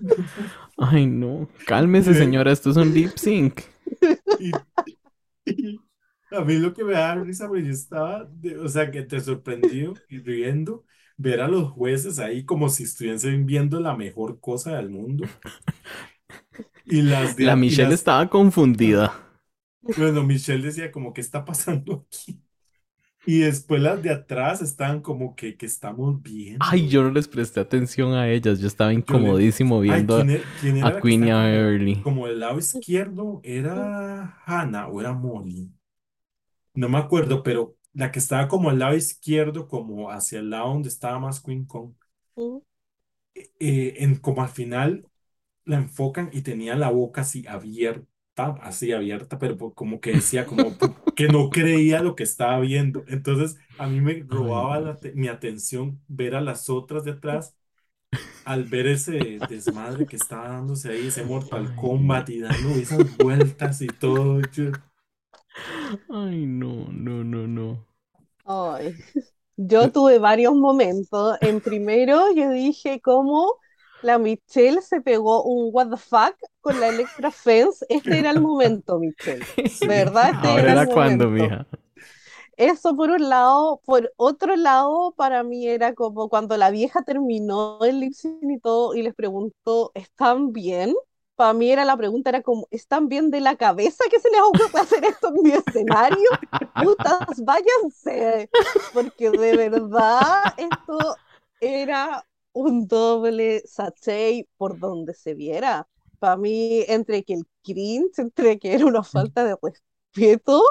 Ay, 0.76 1.06
no. 1.06 1.48
Cálmese, 1.66 2.14
señora, 2.14 2.52
esto 2.52 2.70
es 2.70 2.76
un 2.76 2.92
lip 2.94 3.16
sync. 3.16 3.60
Y, 4.36 4.60
y 5.46 5.84
a 6.32 6.42
mí 6.42 6.54
lo 6.58 6.74
que 6.74 6.84
me 6.84 6.92
da 6.94 7.14
risa, 7.16 7.48
porque 7.48 7.64
yo 7.66 7.72
estaba, 7.72 8.24
de- 8.26 8.58
o 8.58 8.68
sea, 8.68 8.90
que 8.90 9.02
te 9.02 9.20
sorprendió 9.20 10.02
y 10.08 10.20
riendo 10.20 10.84
ver 11.16 11.40
a 11.40 11.48
los 11.48 11.70
jueces 11.72 12.18
ahí 12.18 12.44
como 12.44 12.68
si 12.68 12.84
estuviesen 12.84 13.46
viendo 13.46 13.80
la 13.80 13.96
mejor 13.96 14.40
cosa 14.40 14.76
del 14.76 14.90
mundo. 14.90 15.36
Y 16.90 17.02
las 17.02 17.36
de 17.36 17.44
La 17.46 17.52
y 17.52 17.56
Michelle 17.56 17.90
las- 17.90 17.94
estaba 17.94 18.28
confundida. 18.28 19.12
bueno, 19.82 20.22
Michelle 20.24 20.62
decía 20.64 20.90
como, 20.92 21.12
¿qué 21.12 21.20
está 21.20 21.44
pasando 21.44 22.06
aquí? 22.06 22.42
Y 23.26 23.40
después 23.40 23.80
las 23.82 24.02
de 24.02 24.10
atrás 24.10 24.62
estaban 24.62 25.02
como 25.02 25.34
que, 25.36 25.56
que 25.56 25.66
estamos 25.66 26.22
viendo. 26.22 26.64
Ay, 26.70 26.88
yo 26.88 27.02
no 27.02 27.10
les 27.10 27.28
presté 27.28 27.60
atención 27.60 28.14
a 28.14 28.28
ellas. 28.30 28.60
Yo 28.60 28.66
estaba 28.66 28.92
Yo 29.06 29.18
le- 29.18 29.28
incomodísimo 29.28 29.80
Ay, 29.86 30.00
viendo 30.00 30.16
¿quién, 30.16 30.30
e- 30.30 30.52
quién 30.54 30.76
era 30.76 30.88
a 30.88 30.94
la 30.94 31.00
que 31.04 31.08
Queen 31.08 31.24
y 31.26 31.30
a 31.30 31.42
Beverly. 31.42 32.02
Como 32.02 32.26
del 32.26 32.40
lado 32.40 32.58
izquierdo 32.58 33.40
era 33.44 34.42
Hannah 34.46 34.88
o 34.88 35.00
era 35.00 35.12
Molly. 35.12 35.72
No 36.74 36.88
me 36.88 36.98
acuerdo, 36.98 37.42
pero 37.42 37.76
la 37.92 38.10
que 38.12 38.18
estaba 38.20 38.48
como 38.48 38.70
al 38.70 38.78
lado 38.78 38.96
izquierdo, 38.96 39.68
como 39.68 40.10
hacia 40.10 40.38
el 40.40 40.50
lado 40.50 40.68
donde 40.68 40.88
estaba 40.88 41.18
más 41.18 41.40
Queen 41.42 41.64
Kong, 41.66 41.92
eh, 43.34 43.94
en, 43.98 44.16
como 44.16 44.42
al 44.42 44.48
final 44.48 45.07
la 45.68 45.76
enfocan 45.78 46.30
y 46.32 46.42
tenía 46.42 46.76
la 46.76 46.90
boca 46.90 47.22
así 47.22 47.46
abierta 47.48 48.06
así 48.62 48.92
abierta, 48.92 49.38
pero 49.38 49.58
como 49.74 50.00
que 50.00 50.12
decía, 50.14 50.46
como 50.46 50.78
que 51.14 51.28
no 51.28 51.50
creía 51.50 52.02
lo 52.02 52.14
que 52.16 52.22
estaba 52.24 52.60
viendo. 52.60 53.04
Entonces 53.08 53.58
a 53.78 53.88
mí 53.88 54.00
me 54.00 54.22
robaba 54.28 54.80
la 54.80 55.00
te- 55.00 55.12
mi 55.14 55.28
atención 55.28 56.00
ver 56.08 56.36
a 56.36 56.40
las 56.40 56.70
otras 56.70 57.04
de 57.04 57.12
atrás 57.12 57.56
al 58.44 58.64
ver 58.66 58.86
ese 58.88 59.40
desmadre 59.48 60.08
que 60.08 60.16
estaba 60.16 60.48
dándose 60.48 60.90
ahí, 60.90 61.08
ese 61.08 61.24
Mortal. 61.24 61.74
Kombat 61.74 62.30
y 62.30 62.40
dando 62.40 62.78
esas 62.78 63.16
vueltas 63.16 63.82
y 63.82 63.92
todo. 63.92 64.42
yo- 64.50 64.72
Ay, 66.10 66.44
no, 66.46 66.86
no, 66.92 67.24
no, 67.24 67.46
no. 67.46 67.86
Ay, 68.44 68.96
yo 69.56 69.92
tuve 69.92 70.18
varios 70.18 70.54
momentos. 70.54 71.36
En 71.40 71.60
primero, 71.62 72.32
yo 72.34 72.50
dije 72.50 73.00
cómo 73.02 73.54
la 74.02 74.18
Michelle 74.18 74.80
se 74.82 75.00
pegó 75.00 75.42
un 75.42 75.70
what 75.72 75.88
the 75.90 75.96
fuck 75.96 76.36
con 76.60 76.78
la 76.80 76.88
Electra 76.88 77.30
Fence. 77.30 77.84
Este 77.88 78.18
era 78.18 78.30
el 78.30 78.40
momento, 78.40 78.98
Michelle. 78.98 79.44
De 79.80 79.86
verdad, 79.86 80.30
este 80.34 80.48
Ahora 80.48 80.62
era 80.62 80.72
era 80.72 80.82
el 80.82 80.88
cuando, 80.88 81.28
mija. 81.28 81.66
Eso 82.56 82.96
por 82.96 83.10
un 83.10 83.28
lado, 83.28 83.80
por 83.84 84.12
otro 84.16 84.56
lado, 84.56 85.14
para 85.16 85.44
mí 85.44 85.68
era 85.68 85.94
como 85.94 86.28
cuando 86.28 86.56
la 86.56 86.70
vieja 86.70 87.02
terminó 87.02 87.78
el 87.84 88.00
lip 88.00 88.14
sync 88.14 88.42
y 88.42 88.58
todo 88.58 88.94
y 88.94 89.02
les 89.02 89.14
preguntó, 89.14 89.92
¿están 89.94 90.52
bien? 90.52 90.92
Para 91.36 91.52
mí 91.52 91.70
era 91.70 91.84
la 91.84 91.96
pregunta, 91.96 92.30
era 92.30 92.42
como, 92.42 92.66
¿están 92.72 93.08
bien 93.08 93.30
de 93.30 93.40
la 93.40 93.54
cabeza 93.54 94.02
que 94.10 94.18
se 94.18 94.28
les 94.28 94.40
ocurre 94.40 94.80
hacer 94.80 95.04
esto 95.04 95.28
en 95.28 95.42
mi 95.44 95.50
escenario? 95.52 96.30
Putas, 96.82 97.44
váyanse, 97.44 98.50
porque 98.92 99.30
de 99.30 99.68
verdad 99.68 100.42
esto 100.56 100.98
era 101.60 102.24
un 102.60 102.86
doble 102.88 103.62
sachet 103.66 104.48
por 104.56 104.78
donde 104.78 105.14
se 105.14 105.34
viera. 105.34 105.88
Para 106.18 106.36
mí, 106.36 106.84
entre 106.88 107.22
que 107.24 107.34
el 107.34 107.44
cringe, 107.64 108.18
entre 108.18 108.58
que 108.58 108.74
era 108.74 108.86
una 108.86 109.04
falta 109.04 109.44
de 109.44 109.56
respeto, 109.62 110.62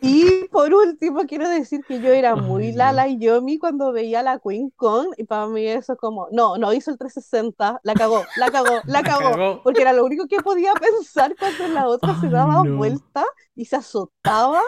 y 0.00 0.44
por 0.48 0.72
último, 0.74 1.22
quiero 1.26 1.48
decir 1.48 1.84
que 1.86 2.00
yo 2.00 2.12
era 2.12 2.36
muy. 2.36 2.72
Lala 2.72 3.08
y 3.08 3.18
Yomi 3.18 3.58
cuando 3.58 3.92
veía 3.92 4.20
a 4.20 4.22
la 4.22 4.38
Queen 4.38 4.70
Con, 4.76 5.08
y 5.16 5.24
para 5.24 5.46
mí 5.48 5.66
eso 5.66 5.94
es 5.94 5.98
como, 5.98 6.28
no, 6.32 6.58
no 6.58 6.72
hizo 6.72 6.90
el 6.90 6.98
360, 6.98 7.80
la 7.82 7.96
cagó, 7.96 8.30
la 8.34 8.50
cagó, 8.50 8.82
la 8.86 9.02
La 9.02 9.02
cagó, 9.02 9.22
cagó. 9.24 9.62
porque 9.62 9.82
era 9.82 9.92
lo 9.94 10.04
único 10.04 10.26
que 10.28 10.40
podía 10.42 10.74
pensar 10.74 11.36
cuando 11.38 11.66
la 11.68 11.88
otra 11.88 12.14
se 12.14 12.28
Ay, 12.30 12.30
daba 12.30 12.62
no. 12.62 12.74
vuelta 12.74 13.24
y 13.54 13.64
se 13.66 13.76
azotaba 13.76 14.60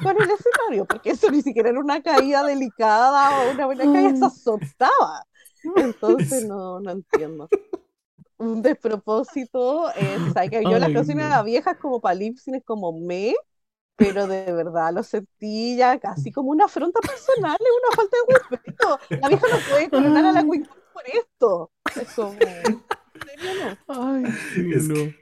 con 0.00 0.16
el 0.20 0.30
escenario, 0.30 0.86
porque 0.86 1.10
eso 1.10 1.30
ni 1.30 1.42
siquiera 1.42 1.70
era 1.70 1.80
una 1.80 2.02
caída 2.02 2.44
delicada 2.44 3.34
o 3.34 3.50
una 3.50 3.66
buena 3.66 3.88
caída, 3.90 4.14
se 4.14 4.26
azotaba. 4.26 5.26
Entonces 5.76 6.44
no, 6.44 6.80
no 6.80 6.90
entiendo. 6.90 7.48
Un 8.38 8.62
despropósito, 8.62 9.90
eh, 9.96 10.18
que 10.50 10.62
yo 10.68 10.78
las 10.78 10.90
canciones 10.92 11.24
de 11.26 11.30
no. 11.30 11.30
la 11.30 11.42
vieja 11.42 11.72
es 11.72 11.78
como 11.78 12.00
para 12.00 12.16
es 12.58 12.64
como 12.64 12.92
me, 12.98 13.34
pero 13.96 14.26
de 14.26 14.52
verdad 14.52 14.92
lo 14.94 15.02
sentí 15.02 15.76
ya 15.76 15.98
casi 16.00 16.32
como 16.32 16.50
una 16.50 16.66
afronta 16.66 17.00
personal, 17.00 17.56
es 17.60 17.68
una 17.84 17.96
falta 17.96 18.16
de 18.28 18.34
respeto. 18.38 18.98
La 19.20 19.28
vieja 19.28 19.46
no 19.50 19.58
puede 19.70 19.90
coronar 19.90 20.26
a 20.26 20.32
la 20.32 20.44
Queen 20.44 20.68
por 20.92 21.04
esto. 21.06 21.72
Es 21.94 22.08
como, 22.14 22.32
¿en 22.32 22.84
serio 23.24 23.50
no? 23.54 23.78
Ay, 23.88 24.24
Es 24.70 24.88
no. 24.88 24.94
que- 24.94 25.16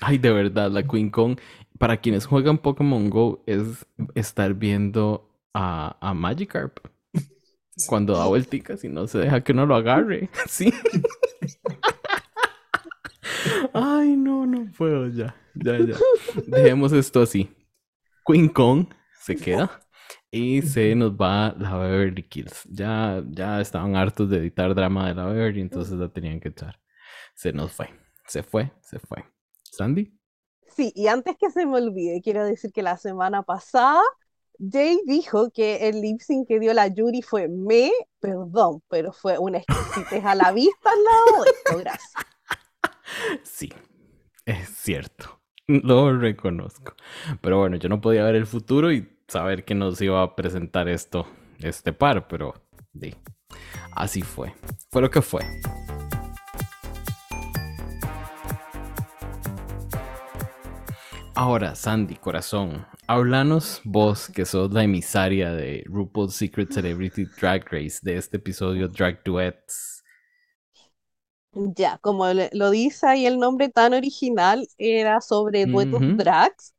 Ay, 0.00 0.18
de 0.18 0.32
verdad, 0.32 0.70
la 0.70 0.82
Queen 0.86 1.10
Kong, 1.10 1.38
para 1.78 1.98
quienes 2.00 2.26
juegan 2.26 2.58
Pokémon 2.58 3.10
Go, 3.10 3.42
es 3.46 3.86
estar 4.14 4.54
viendo 4.54 5.28
a, 5.54 5.96
a 6.00 6.14
Magikarp 6.14 6.78
cuando 7.86 8.16
da 8.16 8.26
vuelticas 8.26 8.84
y 8.84 8.88
no 8.88 9.06
se 9.06 9.18
deja 9.18 9.42
que 9.42 9.52
uno 9.52 9.66
lo 9.66 9.76
agarre. 9.76 10.28
Sí. 10.48 10.72
Ay, 13.72 14.16
no, 14.16 14.46
no 14.46 14.66
puedo 14.76 15.08
ya. 15.08 15.34
Ya, 15.54 15.78
ya. 15.78 15.96
Dejemos 16.46 16.92
esto 16.92 17.22
así. 17.22 17.50
Queen 18.26 18.48
Kong 18.48 18.86
se 19.20 19.36
queda 19.36 19.80
y 20.30 20.62
se 20.62 20.94
nos 20.94 21.12
va 21.12 21.54
la 21.58 21.76
Beverly 21.76 22.22
Kills. 22.22 22.64
Ya, 22.70 23.22
ya 23.28 23.60
estaban 23.60 23.96
hartos 23.96 24.28
de 24.30 24.38
editar 24.38 24.74
drama 24.74 25.08
de 25.08 25.14
la 25.14 25.26
Beverly, 25.26 25.60
entonces 25.60 25.94
la 25.94 26.08
tenían 26.08 26.40
que 26.40 26.48
echar. 26.48 26.78
Se 27.34 27.52
nos 27.52 27.72
fue. 27.72 27.88
Se 28.26 28.42
fue, 28.42 28.70
se 28.80 28.98
fue. 28.98 29.24
Sandy. 29.62 30.18
Sí, 30.76 30.92
y 30.94 31.08
antes 31.08 31.36
que 31.38 31.50
se 31.50 31.66
me 31.66 31.76
olvide, 31.78 32.20
quiero 32.22 32.44
decir 32.44 32.72
que 32.72 32.82
la 32.82 32.96
semana 32.96 33.42
pasada 33.42 34.02
Jay 34.58 34.98
dijo 35.06 35.50
que 35.50 35.88
el 35.88 36.00
lip 36.00 36.20
sync 36.20 36.48
que 36.48 36.58
dio 36.58 36.74
la 36.74 36.88
Yuri 36.88 37.22
fue 37.22 37.46
me, 37.46 37.92
perdón, 38.18 38.82
pero 38.88 39.12
fue 39.12 39.38
una 39.38 39.58
exquisitez 39.58 40.24
a 40.24 40.34
la 40.34 40.50
vista 40.50 40.90
al 40.90 41.04
lado 41.04 41.80
gracias. 41.80 42.12
Sí, 43.42 43.72
es 44.44 44.68
cierto. 44.68 45.40
Lo 45.66 46.16
reconozco. 46.16 46.94
Pero 47.40 47.58
bueno, 47.58 47.76
yo 47.76 47.88
no 47.88 48.00
podía 48.00 48.22
ver 48.24 48.34
el 48.34 48.46
futuro 48.46 48.92
y 48.92 49.08
saber 49.28 49.64
que 49.64 49.74
nos 49.74 50.00
iba 50.02 50.22
a 50.22 50.36
presentar 50.36 50.88
esto, 50.88 51.26
este 51.60 51.92
par, 51.92 52.28
pero 52.28 52.54
sí, 53.00 53.14
así 53.92 54.22
fue. 54.22 54.54
Fue 54.90 55.02
lo 55.02 55.10
que 55.10 55.22
fue. 55.22 55.42
Ahora, 61.34 61.74
Sandy, 61.74 62.16
corazón, 62.16 62.86
háblanos 63.08 63.80
vos 63.84 64.28
que 64.28 64.44
sos 64.44 64.70
la 64.72 64.84
emisaria 64.84 65.52
de 65.52 65.82
RuPaul's 65.86 66.34
Secret 66.34 66.70
Celebrity 66.70 67.24
Drag 67.24 67.64
Race 67.72 67.98
de 68.02 68.18
este 68.18 68.36
episodio 68.36 68.86
Drag 68.86 69.24
Duets. 69.24 70.04
Ya, 71.52 71.96
como 71.98 72.26
lo 72.52 72.70
dice 72.70 73.06
ahí 73.06 73.24
el 73.24 73.38
nombre 73.38 73.70
tan 73.70 73.94
original, 73.94 74.68
era 74.76 75.22
sobre 75.22 75.64
duetos 75.64 76.02
drags. 76.18 76.74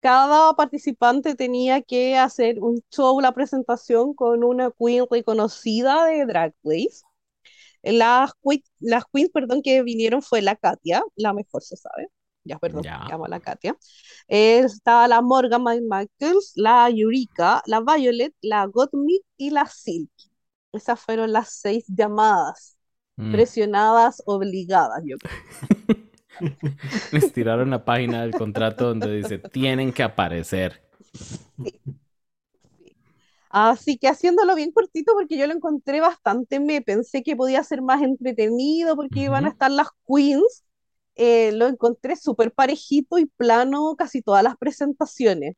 Cada 0.00 0.54
participante 0.54 1.34
tenía 1.34 1.82
que 1.82 2.16
hacer 2.16 2.60
un 2.60 2.80
show, 2.90 3.20
la 3.20 3.32
presentación 3.32 4.14
con 4.14 4.44
una 4.44 4.70
queen 4.78 5.06
reconocida 5.10 6.06
de 6.06 6.24
Drag 6.24 6.54
Race. 6.62 7.02
Las, 7.82 8.30
las 8.78 9.04
queens, 9.12 9.30
perdón, 9.30 9.60
que 9.60 9.82
vinieron 9.82 10.22
fue 10.22 10.40
la 10.40 10.54
Katia, 10.54 11.02
la 11.16 11.32
mejor 11.32 11.62
se 11.62 11.76
sabe. 11.76 12.08
Ya, 12.44 12.58
perdón, 12.58 12.84
Ya. 12.84 13.00
llamo 13.06 13.24
a 13.26 13.28
la 13.28 13.40
Katia. 13.40 13.76
Eh, 14.28 14.58
estaba 14.60 15.08
la 15.08 15.22
Morgan 15.22 15.62
Michaels, 15.64 16.52
la 16.56 16.88
Eureka, 16.90 17.62
la 17.66 17.80
Violet, 17.80 18.34
la 18.42 18.66
Gottmik 18.66 19.22
y 19.36 19.50
la 19.50 19.66
Silk. 19.66 20.10
Esas 20.72 21.00
fueron 21.00 21.32
las 21.32 21.54
seis 21.60 21.84
llamadas, 21.88 22.76
Mm. 23.18 23.30
presionadas, 23.30 24.22
obligadas, 24.26 25.02
yo 25.06 25.18
creo. 25.20 25.32
Les 27.12 27.32
tiraron 27.32 27.70
la 27.70 27.84
página 27.84 28.22
del 28.22 28.34
contrato 28.34 28.86
donde 28.88 29.14
dice 29.16 29.38
tienen 29.38 29.92
que 29.92 30.02
aparecer. 30.02 30.82
Así 33.50 33.98
que 33.98 34.08
haciéndolo 34.08 34.54
bien 34.56 34.72
cortito, 34.72 35.12
porque 35.14 35.38
yo 35.38 35.46
lo 35.46 35.52
encontré 35.54 36.00
bastante, 36.00 36.58
me 36.58 36.82
pensé 36.82 37.22
que 37.22 37.36
podía 37.36 37.62
ser 37.62 37.82
más 37.82 38.02
entretenido 38.02 38.96
porque 38.96 39.20
iban 39.20 39.46
a 39.46 39.50
estar 39.50 39.70
las 39.70 39.88
queens. 40.06 40.63
Eh, 41.16 41.52
lo 41.52 41.66
encontré 41.68 42.16
súper 42.16 42.52
parejito 42.52 43.18
y 43.18 43.26
plano 43.26 43.94
casi 43.96 44.22
todas 44.22 44.42
las 44.42 44.56
presentaciones. 44.56 45.56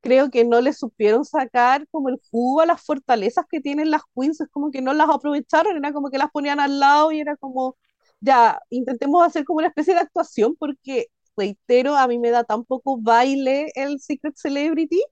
Creo 0.00 0.30
que 0.30 0.44
no 0.44 0.60
le 0.60 0.72
supieron 0.72 1.24
sacar 1.24 1.86
como 1.90 2.08
el 2.08 2.20
jugo 2.30 2.60
a 2.60 2.66
las 2.66 2.82
fortalezas 2.82 3.46
que 3.50 3.60
tienen 3.60 3.90
las 3.90 4.02
queens, 4.14 4.40
es 4.40 4.48
como 4.50 4.70
que 4.70 4.80
no 4.82 4.92
las 4.94 5.08
aprovecharon, 5.10 5.76
era 5.76 5.92
como 5.92 6.10
que 6.10 6.18
las 6.18 6.30
ponían 6.30 6.60
al 6.60 6.78
lado 6.80 7.10
y 7.12 7.20
era 7.20 7.36
como, 7.36 7.76
ya, 8.20 8.60
intentemos 8.70 9.26
hacer 9.26 9.44
como 9.44 9.58
una 9.58 9.68
especie 9.68 9.94
de 9.94 10.00
actuación 10.00 10.56
porque, 10.58 11.08
reitero, 11.36 11.96
a 11.96 12.06
mí 12.06 12.18
me 12.18 12.30
da 12.30 12.44
tan 12.44 12.64
poco 12.64 12.98
baile 13.00 13.70
el 13.74 14.00
Secret 14.00 14.36
Celebrity 14.36 15.02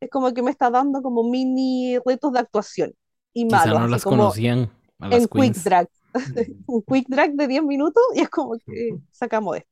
es 0.00 0.10
como 0.10 0.32
que 0.32 0.42
me 0.42 0.50
está 0.50 0.70
dando 0.70 1.02
como 1.02 1.24
mini 1.24 1.98
retos 2.04 2.32
de 2.32 2.40
actuación 2.40 2.92
y 3.32 3.46
Quizá 3.46 3.66
no 3.66 3.86
las 3.86 4.02
como 4.02 4.16
conocían 4.16 4.70
a 4.98 5.08
las 5.08 5.22
en 5.22 5.28
quick 5.28 5.32
queens. 5.32 5.64
drag. 5.64 5.88
Un 6.66 6.82
quick 6.82 7.06
drag 7.08 7.34
de 7.34 7.46
10 7.48 7.62
minutos 7.62 8.02
y 8.14 8.20
es 8.20 8.28
como 8.28 8.56
que 8.58 8.98
sacamos 9.10 9.56
esto. 9.56 9.70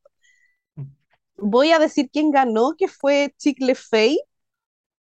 Voy 1.36 1.70
a 1.73 1.78
decir 1.78 2.10
quién 2.12 2.31
ganó, 2.31 2.74
que 2.77 2.89
fue 2.89 3.35
Chicle 3.39 3.74
Fey, 3.74 4.19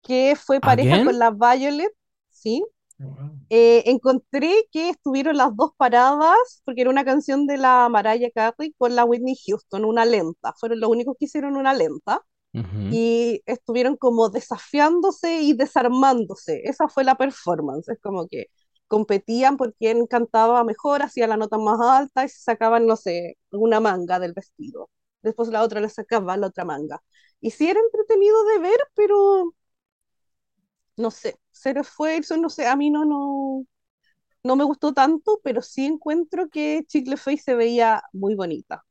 que 0.04 0.36
fue 0.36 0.60
pareja 0.60 0.96
¿Again? 0.96 1.06
con 1.06 1.20
la 1.20 1.32
Violet, 1.32 1.94
¿sí? 2.30 2.64
Wow. 3.00 3.32
Eh, 3.50 3.84
encontré 3.86 4.54
que 4.72 4.90
estuvieron 4.90 5.38
las 5.38 5.56
dos 5.56 5.72
paradas, 5.78 6.62
porque 6.66 6.82
era 6.82 6.90
una 6.90 7.06
canción 7.06 7.48
de 7.48 7.58
la 7.58 7.88
Mariah 7.90 8.32
Carey 8.34 8.74
con 8.78 8.96
la 8.96 9.06
Whitney 9.06 9.36
Houston, 9.48 9.86
una 9.86 10.06
lenta. 10.06 10.54
Fueron 10.60 10.80
los 10.80 10.90
únicos 10.90 11.16
que 11.18 11.26
hicieron 11.26 11.56
una 11.56 11.74
lenta. 11.74 12.22
Ujú. 12.54 12.88
y 12.90 13.42
estuvieron 13.46 13.98
como 13.98 14.30
desafiándose 14.30 15.42
y 15.42 15.54
desarmándose. 15.54 16.62
Esa 16.64 16.88
fue 16.88 17.04
la 17.04 17.16
performance. 17.16 17.90
Es 17.90 18.00
como 18.02 18.28
que 18.28 18.48
competían 18.88 19.58
por 19.58 19.74
quién 19.76 20.08
cantaba 20.08 20.64
mejor, 20.64 21.02
hacía 21.04 21.28
la 21.28 21.38
nota 21.38 21.58
más 21.58 21.80
alta 21.82 22.26
y 22.26 22.30
se 22.30 22.40
sacaban, 22.42 22.86
no 22.88 22.96
sé, 22.96 23.38
una 23.52 23.80
manga 23.80 24.20
del 24.20 24.34
vestido. 24.34 24.90
Después 25.22 25.50
la 25.50 25.64
otra 25.64 25.82
le 25.82 25.90
sacaba 25.90 26.38
la 26.38 26.48
otra 26.48 26.66
manga. 26.66 27.02
Y 27.42 27.52
sí 27.52 27.70
era 27.70 27.80
entretenido 27.80 28.44
de 28.46 28.60
ver, 28.60 28.80
pero 28.96 29.54
no 30.98 31.12
sé, 31.12 31.40
cero 31.52 31.82
esfuerzo, 31.82 32.38
no 32.38 32.50
sé, 32.50 32.68
a 32.68 32.76
mí 32.76 32.90
no, 32.90 33.06
no, 33.06 33.66
no 34.44 34.58
me 34.58 34.64
gustó 34.66 34.94
tanto, 34.94 35.42
pero 35.44 35.62
sí 35.62 35.86
encuentro 35.86 36.50
que 36.50 36.84
Chicle 36.88 37.18
Face 37.18 37.40
se 37.44 37.56
veía 37.56 38.04
muy 38.14 38.36
bonita. 38.36 38.86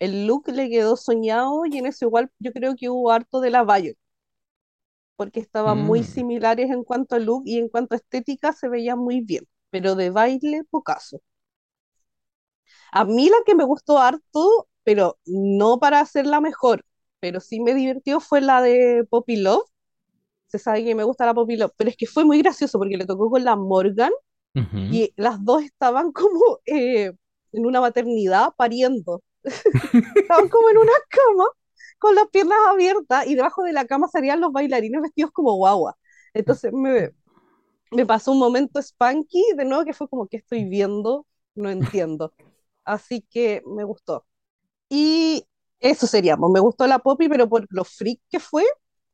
el 0.00 0.26
look 0.26 0.48
le 0.48 0.68
quedó 0.70 0.96
soñado 0.96 1.66
y 1.66 1.78
en 1.78 1.86
eso 1.86 2.06
igual 2.06 2.30
yo 2.40 2.52
creo 2.52 2.76
que 2.76 2.88
hubo 2.90 3.12
harto 3.12 3.40
de 3.40 3.50
la 3.50 3.64
Violet, 3.64 3.98
porque 5.18 5.40
estaban 5.40 5.78
muy 5.78 6.02
Mm. 6.02 6.04
similares 6.04 6.70
en 6.72 6.84
cuanto 6.84 7.16
a 7.16 7.20
look 7.20 7.44
y 7.46 7.58
en 7.58 7.68
cuanto 7.70 7.96
a 7.96 7.98
estética 7.98 8.54
se 8.54 8.70
veían 8.70 9.00
muy 9.00 9.20
bien, 9.22 9.46
pero 9.70 9.96
de 9.96 10.10
baile 10.10 10.64
pocaso. 10.70 11.20
A 12.92 13.04
mí 13.04 13.28
la 13.28 13.36
que 13.46 13.54
me 13.54 13.64
gustó 13.64 13.98
harto, 13.98 14.68
pero 14.84 15.18
no 15.26 15.78
para 15.78 16.00
hacerla 16.00 16.40
mejor, 16.40 16.84
pero 17.20 17.40
sí 17.40 17.60
me 17.60 17.74
divirtió 17.74 18.20
fue 18.20 18.40
la 18.40 18.62
de 18.62 19.04
Poppy 19.08 19.36
Love. 19.36 19.64
Se 20.48 20.58
sabe 20.60 20.84
que 20.84 20.94
me 20.96 21.04
gusta 21.04 21.26
la 21.26 21.34
Poppy 21.34 21.56
Love, 21.56 21.72
pero 21.76 21.90
es 21.90 21.96
que 21.96 22.06
fue 22.06 22.24
muy 22.26 22.40
gracioso 22.42 22.78
porque 22.78 22.96
le 22.98 23.06
tocó 23.06 23.30
con 23.30 23.44
la 23.44 23.56
Morgan 23.56 24.12
Ujú. 24.54 24.80
y 24.88 25.12
las 25.16 25.44
dos 25.44 25.62
estaban 25.64 26.12
como 26.12 26.60
eh, 26.66 27.12
en 27.52 27.66
una 27.66 27.80
maternidad 27.82 28.50
pariendo. 28.56 29.22
Estaban 30.22 30.48
como 30.48 30.70
en 30.70 30.78
una 30.78 30.92
cama 31.08 31.44
con 31.98 32.14
las 32.14 32.28
piernas 32.28 32.58
abiertas 32.70 33.26
y 33.26 33.34
debajo 33.34 33.62
de 33.62 33.72
la 33.72 33.84
cama 33.84 34.08
salían 34.08 34.40
los 34.40 34.52
bailarines 34.52 35.02
vestidos 35.02 35.30
como 35.32 35.54
guagua. 35.54 35.96
Entonces 36.34 36.72
me, 36.72 37.10
me 37.90 38.06
pasó 38.06 38.32
un 38.32 38.38
momento 38.38 38.80
Spanky 38.80 39.42
de 39.56 39.64
nuevo 39.64 39.84
que 39.84 39.92
fue 39.92 40.08
como 40.08 40.26
que 40.26 40.38
estoy 40.38 40.64
viendo, 40.64 41.26
no 41.54 41.70
entiendo. 41.70 42.32
Así 42.84 43.24
que 43.30 43.62
me 43.66 43.84
gustó. 43.84 44.24
Y 44.88 45.44
eso 45.80 46.06
seríamos, 46.06 46.50
me 46.50 46.60
gustó 46.60 46.86
la 46.86 46.98
Poppy, 46.98 47.28
pero 47.28 47.48
por 47.48 47.66
lo 47.70 47.84
freak 47.84 48.20
que 48.30 48.40
fue. 48.40 48.64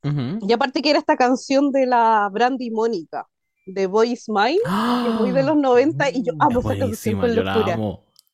Ujú. 0.02 0.46
Y 0.46 0.52
aparte 0.52 0.82
que 0.82 0.90
era 0.90 0.98
esta 0.98 1.16
canción 1.16 1.72
de 1.72 1.86
la 1.86 2.28
Brandy 2.32 2.70
Mónica, 2.70 3.26
de 3.66 3.86
Boy 3.86 4.12
Is 4.12 4.28
Mine, 4.28 4.58
que 4.58 5.08
es 5.10 5.20
muy 5.20 5.32
de 5.32 5.42
los 5.42 5.56
90 5.56 6.10
y 6.10 6.22
yo 6.22 6.32
amo 6.38 6.60
esa 6.60 6.78
canción 6.78 7.20
con 7.20 7.34
locura. 7.34 7.78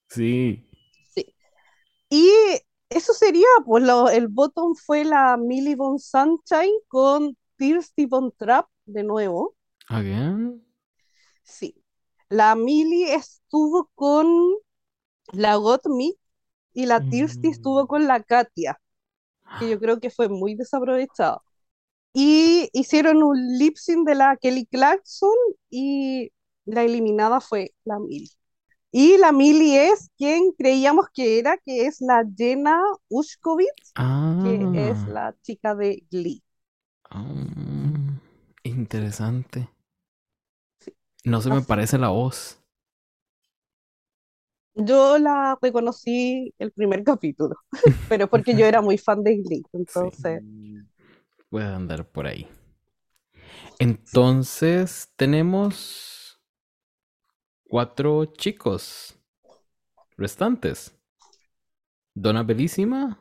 Sí. 0.09 0.67
Sí. 1.15 1.35
Y 2.09 2.31
eso 2.91 3.13
sería, 3.15 3.47
pues 3.65 3.83
lo- 3.85 4.09
el 4.09 4.29
bottom 4.29 4.75
fue 4.75 5.05
la 5.05 5.37
Millie 5.37 5.77
Von 5.77 5.99
Sunshine 5.99 6.75
con 6.89 7.37
Thirsty 7.57 8.07
Von 8.07 8.33
Trap 8.37 8.69
de 8.87 9.03
nuevo. 9.05 9.55
Again. 9.89 10.65
Sí. 11.43 11.75
La 12.29 12.55
Millie 12.55 13.15
estuvo 13.15 13.91
con 13.95 14.29
la 15.33 15.57
Got 15.57 15.87
Me 15.87 16.13
y 16.73 16.87
la 16.87 17.01
Thirsty 17.11 17.49
estuvo 17.49 17.85
Mm. 17.85 17.87
con 17.87 18.07
la 18.07 18.23
Katia, 18.23 18.81
que 19.59 19.69
yo 19.71 19.79
creo 19.81 19.99
que 20.01 20.11
fue 20.11 20.29
muy 20.29 20.55
desaprovechado. 20.55 21.43
Y 22.13 22.69
hicieron 22.73 23.23
un 23.23 23.37
lip 23.59 23.77
sync 23.77 24.07
de 24.07 24.15
la 24.17 24.37
Kelly 24.37 24.67
Clarkson 24.67 25.35
y 25.71 26.31
la 26.65 26.83
eliminada 26.83 27.41
fue 27.41 27.73
la 27.85 27.99
Millie. 27.99 28.31
Y 28.93 29.19
la 29.19 29.33
Millie 29.33 29.91
es 29.93 30.11
quien 30.17 30.53
creíamos 30.53 31.07
que 31.15 31.39
era, 31.39 31.57
que 31.59 31.87
es 31.87 32.01
la 32.01 32.25
Jenna 32.37 32.81
Ushkovitz, 33.09 33.97
que 34.41 34.71
es 34.75 35.05
Ah. 35.05 35.09
la 35.09 35.37
chica 35.43 35.75
de 35.75 36.05
Glee. 36.11 36.43
Ah, 37.11 37.25
interesante. 38.65 39.69
Sí. 40.81 40.95
No 41.25 41.41
se 41.41 41.49
me 41.51 41.63
parece 41.63 41.97
la 41.99 42.09
voz. 42.09 42.59
Yo 44.75 45.19
la 45.19 45.59
reconocí 45.61 46.55
el 46.59 46.73
primer 46.73 47.05
capítulo, 47.05 47.57
pero 48.09 48.29
porque 48.29 48.55
yo 48.57 48.67
era 48.67 48.81
muy 48.83 48.99
fan 48.99 49.23
de 49.23 49.37
Glee, 49.39 49.63
entonces 49.73 50.43
Puede 51.49 51.67
andar 51.67 52.07
por 52.09 52.27
ahí. 52.27 52.49
Entonces, 53.79 55.11
tenemos 55.17 56.20
cuatro 57.71 58.27
chicos 58.27 59.17
restantes. 60.17 60.93
Donna 62.15 62.43
Belísima, 62.43 63.19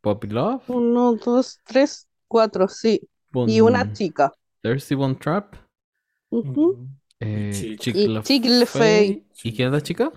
Poppy 0.00 0.26
Love, 0.28 0.68
uno, 0.68 1.14
dos, 1.14 1.60
tres, 1.64 2.08
cuatro, 2.28 2.68
sí, 2.68 3.00
y 3.46 3.60
una 3.60 3.92
chica. 3.92 4.32
Thirsty 4.62 4.94
Von 4.94 5.16
Trap, 5.18 5.54
eh. 7.20 7.76
Chick 7.78 7.94
Y 7.94 8.08
La 8.08 8.22
Chick 8.22 8.44
La 8.46 8.66
Fey. 8.66 9.24
¿Y 9.44 9.54
quién 9.54 9.68
es 9.68 9.72
la 9.74 9.80
chica? 9.80 10.12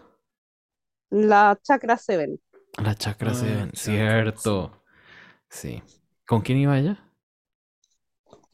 La 1.12 1.57
Chakra 1.62 1.98
Seven. 1.98 2.40
La 2.84 2.95
Chakra 2.95 3.32
Ah, 3.32 3.34
Seven, 3.34 3.72
Chakra, 3.72 3.82
cierto. 3.82 4.84
Sí. 5.49 5.82
¿Con 6.26 6.41
quién 6.41 6.57
iba 6.57 6.78
ella? 6.80 6.99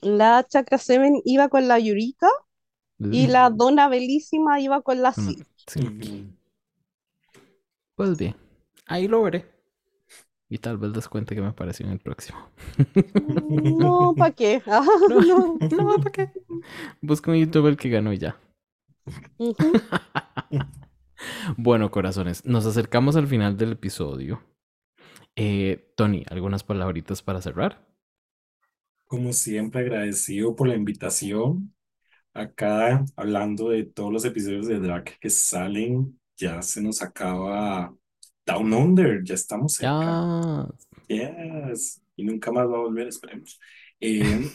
La 0.02 0.46
Chakra 0.48 0.78
Seven 0.78 1.22
iba 1.26 1.50
con 1.50 1.68
la 1.68 1.80
Yurika 1.80 2.28
y 3.10 3.28
la 3.28 3.50
Dona 3.50 3.90
Belísima 3.90 4.60
iba 4.60 4.82
con 4.82 5.02
la 5.02 5.14
Silk. 5.14 5.48
sí. 5.68 5.92
Pues 7.96 8.18
bien, 8.18 8.36
ahí 8.86 9.08
lo 9.08 9.24
veré. 9.24 9.46
Y 10.50 10.60
tal 10.60 10.78
vez 10.78 10.92
les 10.96 11.08
cuente 11.10 11.34
qué 11.36 11.42
me 11.42 11.54
pareció 11.54 11.86
en 11.86 11.94
el 11.94 12.00
próximo. 12.00 12.40
No, 13.48 14.16
¿para 14.18 14.32
qué? 14.36 14.62
Ah, 14.68 14.86
No, 15.08 15.22
no. 15.22 15.58
no, 15.70 16.00
¿para 16.02 16.12
qué? 16.12 16.32
Busco 17.02 17.34
en 17.34 17.42
YouTube 17.46 17.68
el 17.68 17.78
que 17.78 17.90
ganó 17.90 18.14
y 18.14 18.18
ya. 18.18 18.38
Bueno, 21.58 21.92
corazones, 21.92 22.46
nos 22.46 22.66
acercamos 22.66 23.16
al 23.16 23.28
final 23.28 23.58
del 23.58 23.74
episodio. 23.74 24.42
Eh, 25.36 25.94
Tony, 25.98 26.26
¿algunas 26.30 26.64
palabritas 26.64 27.22
para 27.24 27.42
cerrar? 27.42 27.86
Como 29.06 29.32
siempre, 29.34 29.82
agradecido 29.82 30.56
por 30.56 30.68
la 30.68 30.76
invitación. 30.76 31.72
Acá, 32.34 33.04
hablando 33.16 33.70
de 33.70 33.84
todos 33.84 34.12
los 34.12 34.26
episodios 34.26 34.68
de 34.68 34.80
Drag 34.80 35.04
que 35.20 35.30
salen, 35.30 36.20
ya 36.38 36.62
se 36.62 36.82
nos 36.82 37.02
acaba 37.02 37.94
Down 38.46 38.74
Under, 38.74 39.24
ya 39.24 39.36
estamos 39.36 39.74
cerca. 39.74 40.68
Yes. 41.08 42.02
Y 42.16 42.24
nunca 42.24 42.52
más 42.52 42.68
va 42.68 42.76
a 42.76 42.82
volver, 42.82 43.08
esperemos. 43.08 43.60
Eh, 44.00 44.50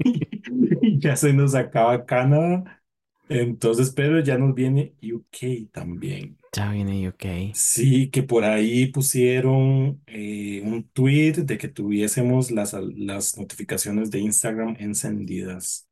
ya 0.98 1.16
se 1.16 1.32
nos 1.32 1.54
acaba 1.54 2.06
Canadá, 2.06 2.82
entonces, 3.28 3.90
pero 3.90 4.20
ya 4.20 4.38
nos 4.38 4.54
viene 4.54 4.94
UK 5.02 5.70
también. 5.72 6.38
Ya 6.52 6.70
viene 6.70 7.08
UK. 7.08 7.54
Sí, 7.54 8.08
que 8.10 8.22
por 8.22 8.44
ahí 8.44 8.86
pusieron 8.86 10.00
eh, 10.06 10.62
un 10.64 10.84
tweet 10.84 11.32
de 11.32 11.58
que 11.58 11.68
tuviésemos 11.68 12.50
las, 12.50 12.72
las 12.72 13.36
notificaciones 13.36 14.10
de 14.10 14.20
Instagram 14.20 14.76
encendidas. 14.78 15.85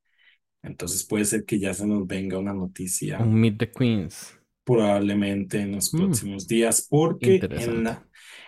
Entonces 0.64 1.04
puede 1.04 1.24
ser 1.26 1.44
que 1.44 1.58
ya 1.58 1.74
se 1.74 1.86
nos 1.86 2.06
venga 2.06 2.38
una 2.38 2.54
noticia 2.54 3.18
Un 3.20 3.40
Meet 3.40 3.58
the 3.58 3.70
Queens. 3.70 4.38
probablemente 4.64 5.60
en 5.60 5.72
los 5.72 5.92
Mm. 5.92 5.98
próximos 5.98 6.46
días, 6.48 6.86
porque 6.88 7.36
en 7.36 7.84
la, 7.84 8.06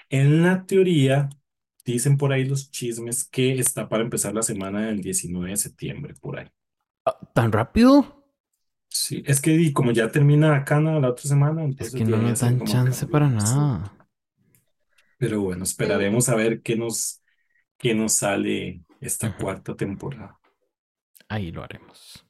en 0.08 0.42
la 0.42 0.64
teoría 0.66 1.28
dicen 1.84 2.16
por 2.16 2.32
ahí 2.32 2.44
los 2.44 2.70
chismes 2.70 3.24
que 3.24 3.58
está 3.58 3.88
para 3.88 4.02
empezar 4.02 4.34
la 4.34 4.42
semana 4.42 4.86
del 4.86 5.02
19 5.02 5.50
de 5.50 5.56
septiembre, 5.56 6.14
por 6.20 6.38
ahí. 6.38 6.46
Ah, 7.04 7.18
¿Tan 7.34 7.52
rápido? 7.52 8.24
Sí, 8.88 9.22
es 9.26 9.40
que 9.40 9.52
y 9.52 9.72
como 9.72 9.92
ya 9.92 10.10
termina 10.10 10.64
Cana 10.64 10.98
la 11.00 11.10
otra 11.10 11.24
semana, 11.24 11.62
Es 11.62 11.68
entonces 11.68 11.94
que 11.94 12.04
no 12.04 12.16
nos 12.16 12.40
dan 12.40 12.64
chance 12.64 13.06
para 13.06 13.28
nada. 13.28 13.92
Pero 15.18 15.42
bueno, 15.42 15.64
esperaremos 15.64 16.28
a 16.28 16.34
ver 16.34 16.62
qué 16.62 16.76
nos, 16.76 17.22
qué 17.78 17.94
nos 17.94 18.14
sale 18.14 18.82
esta 19.00 19.36
cuarta 19.36 19.76
temporada. 19.76 20.38
Ahí 21.28 21.50
lo 21.50 21.62
haremos. 21.62 22.24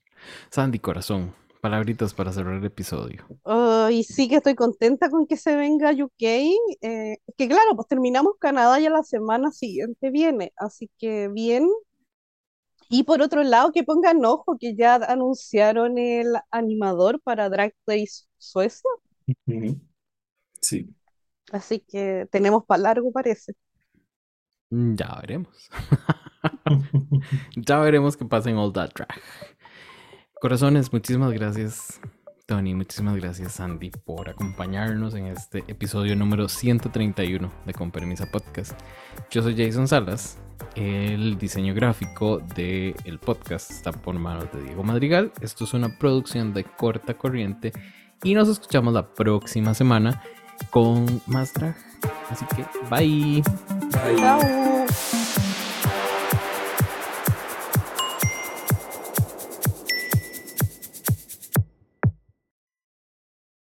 Sandy, 0.50 0.78
corazón, 0.78 1.34
palabritas 1.60 2.14
para 2.14 2.32
cerrar 2.32 2.54
el 2.54 2.64
episodio. 2.64 3.26
Oh, 3.42 3.88
y 3.90 4.04
sí 4.04 4.28
que 4.28 4.36
estoy 4.36 4.54
contenta 4.54 5.10
con 5.10 5.26
que 5.26 5.36
se 5.36 5.56
venga 5.56 5.92
UK. 5.92 6.22
eh, 6.80 7.18
que 7.36 7.48
claro, 7.48 7.74
pues 7.74 7.88
terminamos 7.88 8.34
Canadá 8.38 8.78
ya 8.80 8.90
la 8.90 9.02
semana 9.02 9.50
siguiente 9.50 10.10
viene, 10.10 10.52
así 10.56 10.90
que 10.98 11.28
bien. 11.28 11.68
Y 12.88 13.02
por 13.02 13.20
otro 13.20 13.42
lado, 13.42 13.72
que 13.72 13.82
pongan 13.82 14.24
ojo 14.24 14.56
que 14.58 14.76
ya 14.76 14.94
anunciaron 14.94 15.98
el 15.98 16.34
animador 16.50 17.20
para 17.20 17.48
Drag 17.48 17.74
Race 17.86 18.26
Suecia. 18.38 18.88
Sí. 20.60 20.88
así 21.52 21.80
que 21.80 22.26
tenemos 22.30 22.64
para 22.64 22.82
largo 22.82 23.12
parece. 23.12 23.54
Ya 24.70 25.18
veremos. 25.20 25.68
Ya 27.56 27.78
veremos 27.78 28.16
qué 28.16 28.24
pasa 28.24 28.50
en 28.50 28.56
All 28.56 28.72
That 28.72 28.90
Drag. 28.94 29.08
Corazones, 30.40 30.92
muchísimas 30.92 31.32
gracias, 31.32 32.00
Tony. 32.46 32.74
Muchísimas 32.74 33.16
gracias, 33.16 33.52
Sandy, 33.52 33.90
por 33.90 34.28
acompañarnos 34.28 35.14
en 35.14 35.26
este 35.26 35.64
episodio 35.66 36.14
número 36.14 36.48
131 36.48 37.50
de 37.64 37.72
Con 37.72 37.90
Permisa 37.90 38.26
Podcast. 38.30 38.78
Yo 39.30 39.42
soy 39.42 39.56
Jason 39.56 39.88
Salas. 39.88 40.38
El 40.74 41.38
diseño 41.38 41.74
gráfico 41.74 42.38
del 42.54 43.18
podcast 43.18 43.70
está 43.70 43.92
por 43.92 44.18
manos 44.18 44.52
de 44.52 44.62
Diego 44.62 44.82
Madrigal. 44.82 45.32
Esto 45.40 45.64
es 45.64 45.74
una 45.74 45.98
producción 45.98 46.52
de 46.52 46.64
corta 46.64 47.14
corriente. 47.14 47.72
Y 48.22 48.34
nos 48.34 48.48
escuchamos 48.48 48.92
la 48.92 49.14
próxima 49.14 49.74
semana 49.74 50.22
con 50.70 51.22
más 51.26 51.52
drag. 51.54 51.76
Así 52.30 52.44
que, 52.54 52.64
bye. 52.90 53.42
Chao. 53.90 54.75